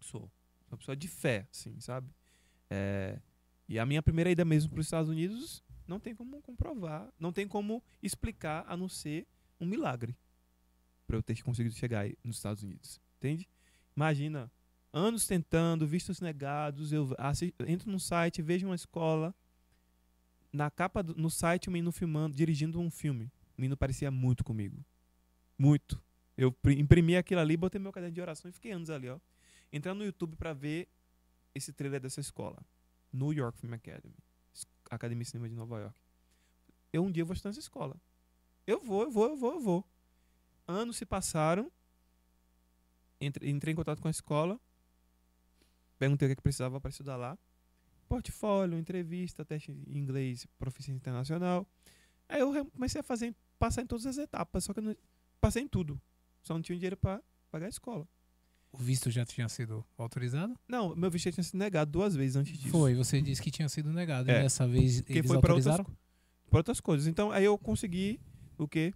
Sou. 0.00 0.20
Sou 0.20 0.72
uma 0.72 0.78
pessoa 0.78 0.96
de 0.96 1.06
fé, 1.06 1.46
assim, 1.52 1.78
sabe? 1.78 2.10
É, 2.68 3.20
e 3.68 3.78
a 3.78 3.86
minha 3.86 4.02
primeira 4.02 4.30
ida 4.30 4.44
mesmo 4.44 4.70
para 4.70 4.80
os 4.80 4.86
Estados 4.86 5.08
Unidos 5.08 5.62
não 5.86 6.00
tem 6.00 6.14
como 6.14 6.42
comprovar, 6.42 7.08
não 7.18 7.32
tem 7.32 7.46
como 7.46 7.82
explicar 8.02 8.64
a 8.66 8.76
não 8.76 8.88
ser 8.88 9.26
um 9.60 9.66
milagre 9.66 10.16
para 11.06 11.16
eu 11.16 11.22
ter 11.22 11.40
conseguido 11.42 11.74
chegar 11.74 12.08
nos 12.24 12.36
Estados 12.36 12.62
Unidos. 12.62 13.00
Entende? 13.18 13.48
Imagina, 13.96 14.50
anos 14.92 15.26
tentando, 15.26 15.86
vistos 15.86 16.20
negados, 16.20 16.92
eu 16.92 17.14
assi- 17.18 17.54
entro 17.66 17.90
num 17.90 17.98
site, 17.98 18.42
vejo 18.42 18.66
uma 18.66 18.74
escola, 18.74 19.34
na 20.52 20.70
capa 20.70 21.02
do, 21.02 21.14
no 21.14 21.30
site 21.30 21.68
o 21.68 21.72
menino 21.72 21.92
filmando, 21.92 22.34
dirigindo 22.36 22.80
um 22.80 22.90
filme. 22.90 23.24
O 23.56 23.60
menino 23.60 23.76
parecia 23.76 24.10
muito 24.10 24.42
comigo. 24.44 24.84
Muito. 25.58 26.02
Eu 26.36 26.52
pri- 26.52 26.78
imprimi 26.78 27.16
aquilo 27.16 27.40
ali, 27.40 27.56
botei 27.56 27.80
meu 27.80 27.92
caderno 27.92 28.14
de 28.14 28.20
oração 28.20 28.48
e 28.48 28.52
fiquei 28.52 28.72
anos 28.72 28.90
ali, 28.90 29.08
ó 29.08 29.18
entrando 29.72 29.98
no 29.98 30.04
YouTube 30.04 30.36
pra 30.36 30.52
ver 30.54 30.88
esse 31.54 31.72
trailer 31.72 32.00
dessa 32.00 32.20
escola. 32.20 32.62
New 33.12 33.32
York 33.32 33.58
Film 33.58 33.74
Academy. 33.74 34.14
Academia 34.88 35.24
de 35.24 35.28
Cinema 35.30 35.48
de 35.48 35.54
Nova 35.54 35.80
York. 35.80 35.96
Eu 36.92 37.04
um 37.04 37.10
dia 37.10 37.24
vou 37.24 37.34
estudar 37.34 37.50
nessa 37.50 37.60
escola. 37.60 37.96
Eu 38.66 38.80
vou, 38.82 39.04
eu 39.04 39.10
vou, 39.10 39.28
eu 39.28 39.36
vou, 39.36 39.52
eu 39.52 39.60
vou. 39.60 39.84
Anos 40.66 40.96
se 40.96 41.06
passaram. 41.06 41.70
Entre, 43.20 43.48
entrei 43.48 43.72
em 43.72 43.76
contato 43.76 44.00
com 44.02 44.08
a 44.08 44.10
escola. 44.10 44.60
Perguntei 45.98 46.26
o 46.26 46.28
que, 46.28 46.32
é 46.32 46.36
que 46.36 46.42
precisava 46.42 46.80
para 46.80 46.90
estudar 46.90 47.16
lá. 47.16 47.38
Portfólio, 48.08 48.78
entrevista, 48.78 49.44
teste 49.44 49.70
em 49.70 49.98
inglês, 49.98 50.46
proficiência 50.58 50.98
internacional. 50.98 51.66
Aí 52.28 52.40
eu 52.40 52.66
comecei 52.66 53.00
a 53.00 53.04
fazer, 53.04 53.34
passar 53.58 53.82
em 53.82 53.86
todas 53.86 54.06
as 54.06 54.18
etapas, 54.18 54.64
só 54.64 54.74
que 54.74 54.80
eu 54.80 54.84
não, 54.84 54.96
passei 55.40 55.62
em 55.62 55.68
tudo. 55.68 56.00
Só 56.42 56.54
não 56.54 56.62
tinha 56.62 56.76
dinheiro 56.76 56.96
para 56.96 57.22
pagar 57.50 57.66
a 57.66 57.68
escola. 57.68 58.06
O 58.72 58.78
visto 58.78 59.10
já 59.10 59.24
tinha 59.24 59.48
sido 59.48 59.84
autorizado? 59.96 60.54
Não, 60.68 60.94
meu 60.94 61.10
visto 61.10 61.24
já 61.26 61.32
tinha 61.32 61.44
sido 61.44 61.58
negado 61.58 61.90
duas 61.90 62.14
vezes 62.14 62.36
antes 62.36 62.58
disso. 62.58 62.70
Foi, 62.70 62.94
você 62.94 63.22
disse 63.22 63.40
que 63.40 63.50
tinha 63.50 63.68
sido 63.68 63.92
negado. 63.92 64.30
É. 64.30 64.40
E 64.40 64.42
dessa 64.42 64.66
vez 64.68 65.00
Porque 65.00 65.18
eles 65.18 65.30
foi 65.30 65.40
para 65.40 65.54
outras, 65.54 65.76
pra 66.50 66.58
outras 66.58 66.80
coisas. 66.80 67.06
Então, 67.06 67.30
aí 67.32 67.44
eu 67.44 67.56
consegui 67.56 68.20
o 68.64 68.68
quê? 68.68 68.92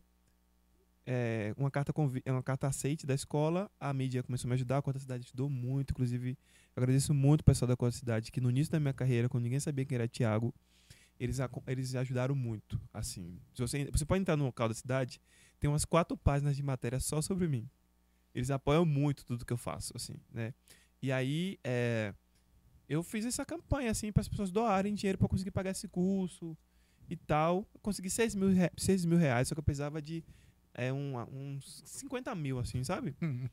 É, 1.06 1.54
uma 1.56 1.70
carta 1.70 1.92
uma 2.26 2.42
carta 2.42 2.68
aceite 2.68 3.06
da 3.06 3.14
escola, 3.14 3.70
a 3.80 3.92
mídia 3.92 4.22
começou 4.22 4.46
a 4.46 4.50
me 4.50 4.54
ajudar, 4.54 4.78
a 4.78 4.82
Cota 4.82 4.98
Cidade 4.98 5.26
ajudou 5.26 5.48
muito, 5.48 5.90
inclusive 5.90 6.38
agradeço 6.76 7.12
muito 7.12 7.40
o 7.40 7.44
pessoal 7.44 7.68
da 7.68 7.76
Cota 7.76 7.96
Cidade, 7.96 8.30
que 8.30 8.40
no 8.40 8.50
início 8.50 8.70
da 8.70 8.78
minha 8.78 8.92
carreira, 8.92 9.28
quando 9.28 9.44
ninguém 9.44 9.58
sabia 9.58 9.84
quem 9.84 9.96
era 9.96 10.06
Thiago, 10.06 10.54
eles, 11.18 11.38
eles 11.66 11.94
ajudaram 11.94 12.34
muito, 12.34 12.80
assim. 12.92 13.40
Se 13.54 13.60
você, 13.60 13.90
você 13.90 14.06
pode 14.06 14.22
entrar 14.22 14.36
no 14.36 14.44
local 14.44 14.68
da 14.68 14.74
cidade, 14.74 15.20
tem 15.58 15.68
umas 15.68 15.84
quatro 15.84 16.16
páginas 16.16 16.56
de 16.56 16.62
matéria 16.62 16.98
só 17.00 17.20
sobre 17.20 17.46
mim. 17.46 17.68
Eles 18.34 18.50
apoiam 18.50 18.86
muito 18.86 19.24
tudo 19.24 19.44
que 19.44 19.52
eu 19.52 19.58
faço, 19.58 19.92
assim, 19.96 20.14
né? 20.32 20.54
E 21.02 21.10
aí, 21.10 21.58
é, 21.62 22.14
eu 22.88 23.02
fiz 23.02 23.26
essa 23.26 23.44
campanha, 23.44 23.90
assim, 23.90 24.12
para 24.12 24.20
as 24.20 24.28
pessoas 24.28 24.50
doarem 24.50 24.94
dinheiro 24.94 25.18
para 25.18 25.28
conseguir 25.28 25.50
pagar 25.50 25.72
esse 25.72 25.88
curso 25.88 26.56
e 27.10 27.16
tal. 27.16 27.66
Eu 27.74 27.80
consegui 27.82 28.08
6 28.08 28.34
mil, 28.34 28.48
rea- 28.50 28.72
6 28.78 29.04
mil 29.04 29.18
reais, 29.18 29.48
só 29.48 29.54
que 29.54 29.58
eu 29.58 29.62
precisava 29.64 30.00
de 30.00 30.24
é, 30.72 30.90
um, 30.92 31.18
uns 31.30 31.82
50 31.84 32.34
mil, 32.34 32.58
assim, 32.58 32.82
sabe? 32.84 33.14
Hum. 33.20 33.46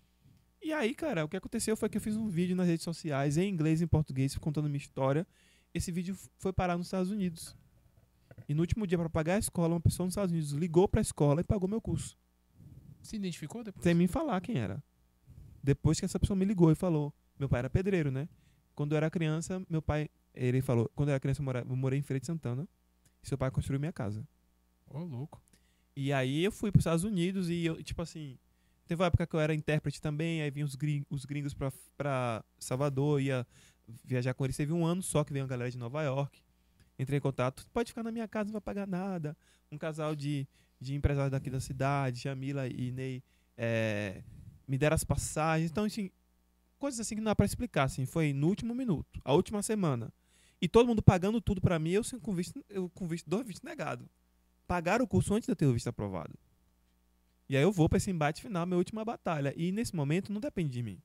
E 0.61 0.71
aí, 0.71 0.93
cara, 0.95 1.25
o 1.25 1.29
que 1.29 1.35
aconteceu 1.37 1.75
foi 1.75 1.89
que 1.89 1.97
eu 1.97 2.01
fiz 2.01 2.15
um 2.15 2.27
vídeo 2.27 2.55
nas 2.55 2.67
redes 2.67 2.83
sociais, 2.83 3.37
em 3.37 3.49
inglês 3.49 3.81
e 3.81 3.83
em 3.83 3.87
português, 3.87 4.37
contando 4.37 4.65
minha 4.69 4.77
história. 4.77 5.25
Esse 5.73 5.91
vídeo 5.91 6.15
foi 6.37 6.53
parar 6.53 6.77
nos 6.77 6.87
Estados 6.87 7.11
Unidos. 7.11 7.55
E 8.47 8.53
no 8.53 8.61
último 8.61 8.85
dia, 8.87 8.97
para 8.97 9.09
pagar 9.09 9.35
a 9.35 9.39
escola, 9.39 9.73
uma 9.75 9.81
pessoa 9.81 10.05
nos 10.05 10.13
Estados 10.13 10.31
Unidos 10.31 10.51
ligou 10.51 10.87
para 10.87 10.99
a 10.99 11.01
escola 11.01 11.41
e 11.41 11.43
pagou 11.43 11.67
meu 11.67 11.81
curso. 11.81 12.17
Se 13.01 13.15
identificou 13.15 13.63
depois? 13.63 13.83
Sem 13.83 13.93
me 13.93 14.07
falar 14.07 14.39
quem 14.41 14.57
era. 14.57 14.83
Depois 15.63 15.99
que 15.99 16.05
essa 16.05 16.19
pessoa 16.19 16.35
me 16.37 16.45
ligou 16.45 16.71
e 16.71 16.75
falou, 16.75 17.13
meu 17.37 17.47
pai 17.49 17.59
era 17.59 17.69
pedreiro, 17.69 18.09
né? 18.11 18.27
Quando 18.75 18.91
eu 18.93 18.97
era 18.97 19.09
criança, 19.09 19.61
meu 19.69 19.81
pai, 19.81 20.09
ele 20.33 20.61
falou, 20.61 20.89
quando 20.95 21.09
eu 21.09 21.13
era 21.13 21.19
criança 21.19 21.41
eu, 21.41 21.45
mora- 21.45 21.65
eu 21.67 21.75
morei 21.75 21.99
em 21.99 22.01
Feira 22.01 22.19
de 22.19 22.25
Santana, 22.25 22.67
seu 23.27 23.37
pai 23.37 23.51
construiu 23.51 23.79
minha 23.79 23.93
casa. 23.93 24.27
Ô, 24.87 24.99
louco. 24.99 25.41
E 25.95 26.13
aí 26.13 26.43
eu 26.43 26.51
fui 26.51 26.71
para 26.71 26.79
os 26.79 26.81
Estados 26.81 27.03
Unidos 27.03 27.49
e 27.49 27.65
eu, 27.65 27.81
tipo 27.83 28.01
assim, 28.01 28.37
teve 28.87 29.01
uma 29.01 29.07
época 29.07 29.25
que 29.25 29.35
eu 29.35 29.39
era 29.39 29.53
intérprete 29.53 30.01
também, 30.01 30.41
aí 30.41 30.51
vinham 30.51 30.67
os, 30.67 30.75
gring, 30.75 31.03
os 31.09 31.25
gringos 31.25 31.53
pra, 31.53 31.71
pra 31.97 32.43
Salvador, 32.59 33.21
ia 33.21 33.45
viajar 34.03 34.33
com 34.33 34.45
eles. 34.45 34.55
Teve 34.55 34.73
um 34.73 34.85
ano 34.85 35.01
só 35.01 35.23
que 35.23 35.33
veio 35.33 35.43
uma 35.43 35.49
galera 35.49 35.71
de 35.71 35.77
Nova 35.77 36.01
York. 36.03 36.41
Entrei 36.99 37.17
em 37.17 37.21
contato, 37.21 37.65
pode 37.71 37.91
ficar 37.91 38.03
na 38.03 38.11
minha 38.11 38.27
casa, 38.27 38.45
não 38.45 38.53
vai 38.53 38.61
pagar 38.61 38.87
nada. 38.87 39.37
Um 39.71 39.77
casal 39.77 40.15
de, 40.15 40.47
de 40.79 40.95
empresários 40.95 41.31
daqui 41.31 41.49
da 41.49 41.59
cidade, 41.59 42.21
Jamila 42.21 42.67
e 42.67 42.91
Ney, 42.91 43.23
é, 43.55 44.23
me 44.67 44.77
deram 44.77 44.95
as 44.95 45.03
passagens. 45.03 45.69
Então, 45.69 45.85
assim, 45.85 46.09
coisas 46.79 46.99
assim 46.99 47.15
que 47.15 47.21
não 47.21 47.31
dá 47.31 47.35
pra 47.35 47.45
explicar, 47.45 47.83
assim. 47.83 48.05
Foi 48.05 48.33
no 48.33 48.47
último 48.47 48.73
minuto, 48.73 49.19
a 49.23 49.33
última 49.33 49.61
semana. 49.61 50.11
E 50.61 50.67
todo 50.67 50.87
mundo 50.87 51.01
pagando 51.03 51.39
tudo 51.39 51.61
pra 51.61 51.77
mim, 51.77 51.91
eu 51.91 52.03
sem 52.03 52.19
com 52.19 52.33
visto, 52.33 52.63
eu 52.69 52.89
com 52.89 53.07
visto, 53.07 53.29
dois 53.29 53.45
vistos 53.45 53.63
negados. 53.63 54.07
Pagaram 54.65 55.05
o 55.05 55.07
curso 55.07 55.33
antes 55.33 55.45
de 55.45 55.51
eu 55.51 55.55
ter 55.55 55.65
o 55.65 55.73
visto 55.73 55.87
aprovado. 55.87 56.33
E 57.47 57.55
aí 57.55 57.63
eu 57.63 57.71
vou 57.71 57.87
pra 57.87 57.97
esse 57.97 58.09
embate 58.11 58.41
final, 58.41 58.65
minha 58.65 58.77
última 58.77 59.05
batalha. 59.05 59.53
E 59.55 59.71
nesse 59.71 59.95
momento 59.95 60.33
não 60.33 60.41
depende 60.41 60.71
de 60.71 60.83
mim. 60.83 61.01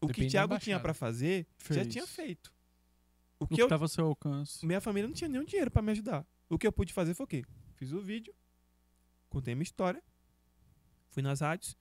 O 0.00 0.06
Depende 0.06 0.26
que 0.26 0.30
Thiago 0.32 0.58
tinha 0.58 0.78
pra 0.78 0.92
fazer, 0.94 1.46
já 1.58 1.74
Fez. 1.74 1.86
tinha 1.88 2.06
feito. 2.06 2.52
O 3.40 3.44
O 3.44 3.48
que 3.48 3.54
que 3.56 3.62
eu 3.62 3.66
estava 3.66 3.84
ao 3.84 3.88
seu 3.88 4.06
alcance. 4.06 4.64
minha 4.64 4.80
família 4.80 5.08
não 5.08 5.14
tinha 5.14 5.28
nenhum 5.28 5.44
dinheiro 5.44 5.70
pra 5.70 5.82
me 5.82 5.90
ajudar. 5.92 6.26
O 6.48 6.58
que 6.58 6.66
eu 6.66 6.72
pude 6.72 6.92
fazer 6.92 7.14
foi 7.14 7.24
o 7.24 7.26
quê? 7.26 7.44
Fiz 7.74 7.90
o 7.90 8.00
vídeo, 8.00 8.32
contei 9.28 9.54
minha 9.54 9.64
história, 9.64 10.02
fui 11.08 11.22
nas 11.22 11.40
rádios, 11.40 11.76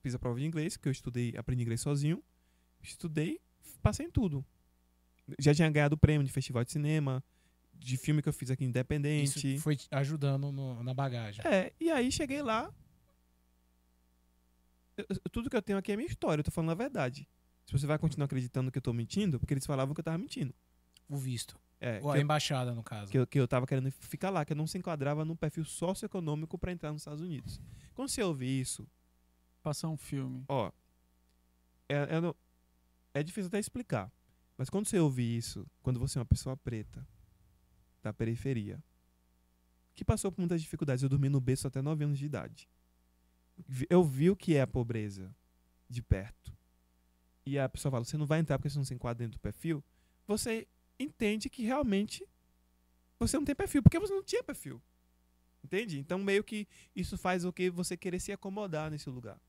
fiz 0.00 0.14
a 0.14 0.18
prova 0.18 0.38
de 0.38 0.46
inglês, 0.46 0.76
que 0.76 0.88
eu 0.88 0.92
estudei, 0.92 1.34
aprendi 1.36 1.62
inglês 1.62 1.80
sozinho, 1.82 2.22
estudei, 2.80 3.40
passei 3.82 4.06
em 4.06 4.10
tudo. 4.10 4.44
Já 5.38 5.54
tinha 5.54 5.68
ganhado 5.70 5.96
prêmio 5.98 6.26
de 6.26 6.32
festival 6.32 6.64
de 6.64 6.72
cinema, 6.72 7.22
de 7.74 7.96
filme 7.96 8.22
que 8.22 8.28
eu 8.28 8.32
fiz 8.32 8.50
aqui 8.50 8.64
independente. 8.64 9.54
Isso 9.54 9.62
foi 9.62 9.76
ajudando 9.90 10.50
no- 10.52 10.82
na 10.82 10.94
bagagem. 10.94 11.44
É, 11.46 11.72
e 11.80 11.90
aí 11.90 12.10
cheguei 12.12 12.42
lá. 12.42 12.72
eu- 14.96 15.06
tudo 15.30 15.48
que 15.48 15.56
eu 15.56 15.62
tenho 15.62 15.78
aqui 15.78 15.92
é 15.92 15.96
minha 15.96 16.08
história, 16.08 16.40
eu 16.40 16.44
tô 16.44 16.50
falando 16.50 16.70
a 16.70 16.74
verdade. 16.74 17.28
Se 17.64 17.72
você 17.72 17.86
vai 17.86 17.98
continuar 17.98 18.24
acreditando 18.24 18.70
que 18.72 18.78
eu 18.78 18.82
tô 18.82 18.92
mentindo, 18.92 19.38
porque 19.38 19.54
eles 19.54 19.64
falavam 19.66 19.94
que 19.94 20.00
eu 20.00 20.04
tava 20.04 20.18
mentindo. 20.18 20.52
O 21.08 21.16
visto. 21.16 21.56
É, 21.80 22.00
Ou 22.02 22.10
a 22.10 22.16
eu- 22.16 22.22
embaixada, 22.22 22.74
no 22.74 22.82
caso. 22.82 23.12
que 23.12 23.16
eu, 23.18 23.26
que 23.26 23.38
eu 23.38 23.46
tava 23.46 23.64
querendo 23.66 23.90
ficar 23.92 24.30
lá, 24.30 24.44
que 24.44 24.52
eu 24.52 24.56
não 24.56 24.66
se 24.66 24.76
enquadrava 24.76 25.24
no 25.24 25.36
perfil 25.36 25.64
socioeconômico 25.64 26.58
para 26.58 26.72
entrar 26.72 26.90
nos 26.92 27.02
Estados 27.02 27.20
Unidos. 27.22 27.60
Quando 27.94 28.08
você 28.08 28.22
ouve 28.22 28.46
isso, 28.46 28.88
Passar 29.62 29.88
um 29.88 29.96
filme. 29.96 30.44
ó, 30.48 30.72
é, 31.88 31.94
é, 31.94 33.20
é 33.20 33.22
difícil 33.22 33.46
até 33.48 33.60
explicar, 33.60 34.10
mas 34.58 34.68
quando 34.68 34.86
você 34.86 34.98
ouve 34.98 35.22
isso, 35.22 35.64
quando 35.80 36.00
você 36.00 36.18
é 36.18 36.20
uma 36.20 36.26
pessoa 36.26 36.56
preta, 36.56 37.06
da 38.02 38.12
periferia, 38.12 38.82
que 39.94 40.04
passou 40.04 40.30
por 40.30 40.40
muitas 40.40 40.60
dificuldades, 40.60 41.02
eu 41.02 41.08
dormi 41.08 41.28
no 41.28 41.40
berço 41.40 41.66
até 41.66 41.80
9 41.80 42.04
anos 42.04 42.18
de 42.18 42.26
idade. 42.26 42.68
Eu 43.88 44.04
vi 44.04 44.30
o 44.30 44.36
que 44.36 44.56
é 44.56 44.62
a 44.62 44.66
pobreza 44.66 45.34
de 45.88 46.02
perto. 46.02 46.56
E 47.46 47.58
a 47.58 47.68
pessoa 47.68 47.90
fala, 47.90 48.04
você 48.04 48.16
não 48.16 48.26
vai 48.26 48.40
entrar 48.40 48.58
porque 48.58 48.68
você 48.68 48.78
não 48.78 48.84
se 48.84 48.94
enquadra 48.94 49.24
dentro 49.24 49.38
do 49.38 49.40
perfil, 49.40 49.82
você 50.26 50.68
entende 50.98 51.48
que 51.48 51.62
realmente 51.62 52.26
você 53.18 53.36
não 53.36 53.44
tem 53.44 53.54
perfil, 53.54 53.82
porque 53.82 53.98
você 53.98 54.12
não 54.12 54.22
tinha 54.22 54.42
perfil. 54.42 54.82
Entende? 55.62 55.98
Então, 55.98 56.18
meio 56.18 56.44
que 56.44 56.68
isso 56.94 57.16
faz 57.16 57.44
o 57.44 57.52
que 57.52 57.70
você 57.70 57.96
querer 57.96 58.20
se 58.20 58.32
acomodar 58.32 58.90
nesse 58.90 59.08
lugar. 59.08 59.40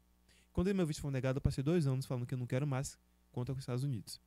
Quando 0.51 0.73
meu 0.73 0.85
visto 0.85 1.01
foi 1.01 1.11
negado, 1.11 1.37
eu 1.37 1.41
passei 1.41 1.63
dois 1.63 1.87
anos 1.87 2.05
falando 2.05 2.25
que 2.25 2.33
eu 2.33 2.37
não 2.37 2.47
quero 2.47 2.65
mais 2.65 2.97
conta 3.31 3.53
com 3.53 3.57
os 3.59 3.63
Estados 3.63 3.83
Unidos. 3.83 4.19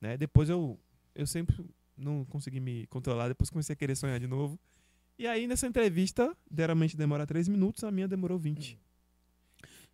Né? 0.00 0.16
Depois 0.16 0.48
eu, 0.48 0.78
eu 1.14 1.26
sempre 1.26 1.64
não 1.96 2.24
consegui 2.24 2.60
me 2.60 2.86
controlar, 2.86 3.28
depois 3.28 3.50
comecei 3.50 3.72
a 3.72 3.76
querer 3.76 3.96
sonhar 3.96 4.18
de 4.20 4.26
novo. 4.26 4.58
E 5.18 5.26
aí, 5.26 5.46
nessa 5.48 5.66
entrevista, 5.66 6.36
geralmente 6.56 6.96
demora 6.96 7.26
três 7.26 7.48
minutos, 7.48 7.82
a 7.82 7.90
minha 7.90 8.06
demorou 8.06 8.38
20. 8.38 8.78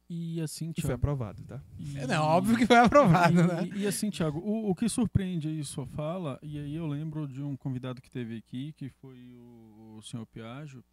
E 0.08 0.38
assim, 0.42 0.66
E 0.76 0.82
foi 0.82 0.88
Thiago. 0.88 0.94
aprovado, 0.96 1.42
tá? 1.44 1.62
e- 1.78 1.96
É, 1.98 2.06
não, 2.06 2.24
óbvio 2.24 2.58
que 2.58 2.66
foi 2.66 2.76
aprovado, 2.76 3.40
e, 3.40 3.42
né? 3.46 3.66
E, 3.74 3.78
e 3.80 3.86
assim, 3.86 4.10
Thiago, 4.10 4.38
o, 4.40 4.68
o 4.70 4.74
que 4.74 4.86
surpreende 4.86 5.48
aí 5.48 5.64
sua 5.64 5.86
fala, 5.86 6.38
e 6.42 6.58
aí 6.58 6.74
eu 6.74 6.86
lembro 6.86 7.26
de 7.26 7.42
um 7.42 7.56
convidado 7.56 8.02
que 8.02 8.10
teve 8.10 8.36
aqui, 8.36 8.74
que 8.74 8.90
foi 8.90 9.18
o, 9.38 9.96
o 9.98 10.02
senhor 10.02 10.26
Piaggio, 10.26 10.84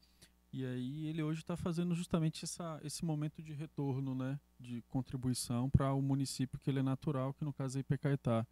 e 0.53 0.65
aí 0.65 1.07
ele 1.07 1.21
hoje 1.21 1.41
está 1.41 1.57
fazendo 1.57 1.93
justamente 1.93 2.45
essa, 2.45 2.79
esse 2.85 3.03
momento 3.03 3.41
de 3.41 3.51
retorno, 3.51 4.15
né, 4.15 4.39
de 4.57 4.81
contribuição 4.89 5.69
para 5.69 5.91
o 5.93 6.01
município 6.01 6.57
que 6.57 6.69
ele 6.69 6.79
é 6.79 6.83
natural, 6.83 7.33
que 7.33 7.43
no 7.43 7.51
caso 7.51 7.77
é 7.77 7.81
Ipecaetá. 7.81 8.47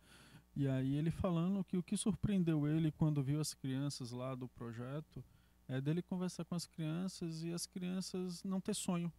E 0.60 0.68
aí 0.68 0.98
ele 0.98 1.10
falando 1.10 1.64
que 1.64 1.78
o 1.78 1.82
que 1.82 1.96
surpreendeu 1.96 2.68
ele 2.68 2.92
quando 2.92 3.24
viu 3.24 3.40
as 3.40 3.54
crianças 3.54 4.12
lá 4.12 4.36
do 4.36 4.50
projeto 4.50 5.24
é 5.70 5.80
dele 5.80 6.02
conversar 6.02 6.44
com 6.44 6.54
as 6.54 6.68
crianças 6.68 7.46
e 7.46 7.54
as 7.54 7.66
crianças 7.66 8.44
não 8.44 8.60
ter 8.60 8.74
sonho. 8.74 9.10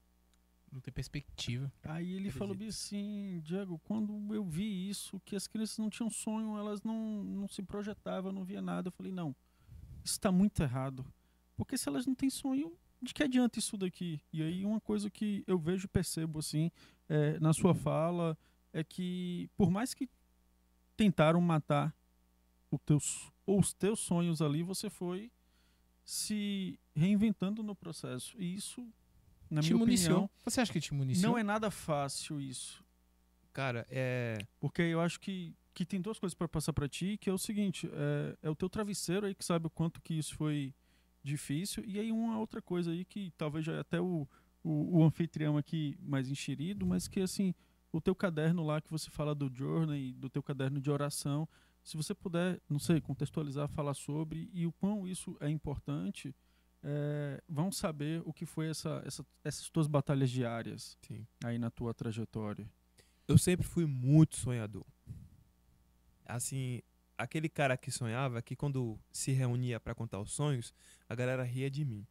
Não 0.71 0.83
tem 0.83 0.93
perspectiva. 0.93 1.73
Aí 1.83 2.13
ele 2.13 2.31
falou 2.31 2.53
Acredito. 2.53 2.75
assim, 2.75 3.41
Diego, 3.43 3.81
quando 3.85 4.35
eu 4.35 4.45
vi 4.45 4.91
isso, 4.91 5.19
que 5.21 5.35
as 5.35 5.47
crianças 5.47 5.79
não 5.79 5.89
tinham 5.89 6.11
sonho, 6.11 6.59
elas 6.59 6.83
não, 6.83 7.25
não 7.25 7.49
se 7.49 7.63
projetavam, 7.63 8.31
não 8.31 8.45
via 8.45 8.61
nada. 8.61 8.89
Eu 8.89 8.93
falei, 8.93 9.11
não, 9.11 9.35
isso 10.05 10.17
está 10.17 10.31
muito 10.31 10.63
errado. 10.63 11.07
Porque 11.57 11.79
se 11.79 11.89
elas 11.89 12.05
não 12.05 12.15
têm 12.15 12.29
sonho, 12.29 12.77
de 13.01 13.15
que 13.15 13.23
adianta 13.23 13.59
isso 13.59 13.79
daqui? 13.79 14.21
E 14.31 14.43
aí 14.43 14.63
uma 14.63 14.79
coisa 14.79 15.09
que 15.09 15.43
eu 15.47 15.59
vejo 15.59 15.87
e 15.87 15.89
percebo 15.89 16.41
assim, 16.41 16.71
é, 17.09 17.41
na 17.41 17.55
sua 17.55 17.75
fala, 17.75 18.37
é 18.75 18.85
que 18.85 19.49
por 19.57 19.71
mais 19.71 19.95
que 19.95 20.07
tentaram 21.01 21.41
matar 21.41 21.97
teus, 22.85 23.33
os 23.47 23.73
teus 23.73 24.01
sonhos 24.01 24.43
ali, 24.43 24.63
você 24.63 24.91
foi 24.91 25.33
se 26.05 26.79
reinventando 26.95 27.63
no 27.63 27.75
processo. 27.75 28.37
E 28.39 28.55
isso, 28.55 28.87
na 29.51 29.63
te 29.63 29.69
minha 29.69 29.79
municiou. 29.79 30.25
opinião, 30.25 30.31
Você 30.45 30.61
acha 30.61 30.71
que 30.71 30.79
te 30.79 30.93
municiou? 30.93 31.31
não 31.33 31.39
é 31.39 31.43
nada 31.43 31.71
fácil 31.71 32.39
isso. 32.39 32.85
Cara, 33.51 33.87
é. 33.89 34.37
Porque 34.61 34.83
eu 34.83 35.01
acho 35.01 35.19
que, 35.19 35.57
que 35.73 35.87
tem 35.87 36.03
duas 36.03 36.19
coisas 36.19 36.35
para 36.35 36.47
passar 36.47 36.75
para 36.75 36.87
ti, 36.87 37.17
que 37.19 37.31
é 37.31 37.33
o 37.33 37.39
seguinte, 37.39 37.89
é, 37.91 38.37
é 38.43 38.51
o 38.51 38.55
teu 38.55 38.69
travesseiro 38.69 39.25
aí 39.25 39.35
que 39.35 39.45
sabe 39.45 39.69
o 39.69 39.71
quanto 39.71 40.03
que 40.03 40.13
isso 40.13 40.35
foi 40.35 40.75
difícil, 41.23 41.83
e 41.87 41.99
aí 41.99 42.13
uma 42.13 42.39
outra 42.39 42.61
coisa 42.61 42.91
aí 42.91 43.07
que 43.07 43.33
talvez 43.39 43.65
já 43.65 43.73
é 43.73 43.81
até 43.81 44.01
o, 44.01 44.29
o, 44.63 44.99
o 44.99 45.03
anfitrião 45.05 45.57
aqui 45.57 45.97
mais 46.01 46.29
enxerido, 46.31 46.85
mas 46.87 47.09
que 47.09 47.21
assim, 47.21 47.55
o 47.93 48.01
teu 48.01 48.15
caderno 48.15 48.65
lá 48.65 48.81
que 48.81 48.91
você 48.91 49.11
fala 49.11 49.35
do 49.35 49.51
journey, 49.53 50.13
do 50.13 50.29
teu 50.29 50.43
caderno 50.43 50.81
de 50.81 50.91
oração, 50.91 51.49
se 51.83 51.97
você 51.97 52.15
puder, 52.15 52.61
não 52.69 52.79
sei, 52.79 53.01
contextualizar, 53.01 53.69
falar 53.69 53.95
sobre 53.95 54.51
e 54.53 54.67
o 54.67 54.73
quão 54.73 55.09
isso 55.09 55.37
é 55.41 55.49
importante, 55.49 56.35
é, 56.83 57.43
vão 57.49 57.71
saber 57.71 58.23
o 58.25 58.33
que 58.33 58.47
foi 58.47 58.69
essa, 58.69 59.03
essa, 59.05 59.25
essas 59.45 59.69
tuas 59.69 59.87
batalhas 59.87 60.31
diárias 60.31 60.97
Sim. 61.03 61.27
aí 61.45 61.59
na 61.59 61.71
tua 61.71 61.93
trajetória. 61.93 62.69
Eu 63.27 63.39
sempre 63.39 63.67
fui 63.67 63.87
muito 63.87 64.37
sonhador. 64.37 64.85
Assim, 66.25 66.81
aquele 67.19 67.49
cara 67.49 67.77
que 67.77 67.91
sonhava, 67.91 68.41
que 68.43 68.57
quando 68.57 68.99
se 69.13 69.33
reunia 69.33 69.81
pra 69.81 69.95
contar 69.95 70.21
os 70.21 70.33
sonhos, 70.33 70.73
a 71.09 71.15
galera 71.15 71.43
ria 71.43 71.71
de 71.71 71.85
mim. 71.85 72.07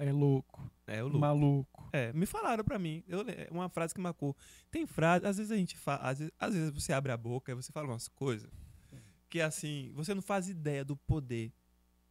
É 0.00 0.12
louco. 0.12 0.70
É, 0.86 1.02
o 1.02 1.06
louco. 1.06 1.18
Maluco. 1.18 1.90
É, 1.92 2.12
me 2.12 2.24
falaram 2.24 2.64
pra 2.64 2.78
mim. 2.78 3.04
Eu, 3.06 3.24
uma 3.50 3.68
frase 3.68 3.94
que 3.94 4.00
marcou. 4.00 4.36
Tem 4.70 4.86
frase, 4.86 5.26
às 5.26 5.36
vezes 5.36 5.52
a 5.52 5.56
gente 5.56 5.76
fala, 5.76 6.00
às 6.02 6.18
vezes, 6.18 6.32
às 6.38 6.54
vezes 6.54 6.70
você 6.70 6.92
abre 6.92 7.12
a 7.12 7.16
boca 7.16 7.52
e 7.52 7.54
você 7.54 7.70
fala 7.70 7.86
umas 7.86 8.08
coisas 8.08 8.50
que 9.30 9.40
assim, 9.40 9.92
você 9.94 10.12
não 10.12 10.20
faz 10.20 10.48
ideia 10.48 10.84
do 10.84 10.96
poder 10.96 11.52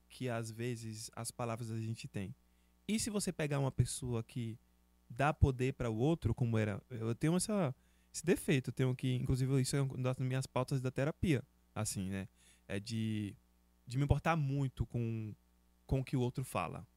que 0.08 0.30
às 0.30 0.50
vezes 0.50 1.12
as 1.16 1.30
palavras 1.30 1.70
a 1.70 1.80
gente 1.80 2.08
tem. 2.08 2.34
E 2.88 2.98
se 3.00 3.10
você 3.10 3.32
pegar 3.32 3.60
uma 3.60 3.72
pessoa 3.72 4.24
que 4.24 4.58
dá 5.10 5.34
poder 5.34 5.74
para 5.74 5.90
o 5.90 5.98
outro, 5.98 6.34
como 6.34 6.58
era, 6.58 6.82
eu 6.90 7.14
tenho 7.14 7.36
essa 7.36 7.76
esse 8.12 8.26
defeito, 8.26 8.70
eu 8.70 8.74
tenho 8.74 8.96
que, 8.96 9.16
inclusive 9.16 9.62
isso 9.62 9.76
é 9.76 9.82
uma 9.82 9.98
das 9.98 10.18
minhas 10.18 10.48
pautas 10.48 10.82
da 10.82 10.90
terapia, 10.90 11.44
assim, 11.76 12.10
né? 12.10 12.28
É 12.68 12.80
de 12.80 13.36
de 13.86 13.98
me 13.98 14.04
importar 14.04 14.36
muito 14.36 14.86
com 14.86 15.36
com 15.86 16.00
o 16.00 16.04
que 16.04 16.16
o 16.16 16.22
outro 16.22 16.44
fala 16.44 16.88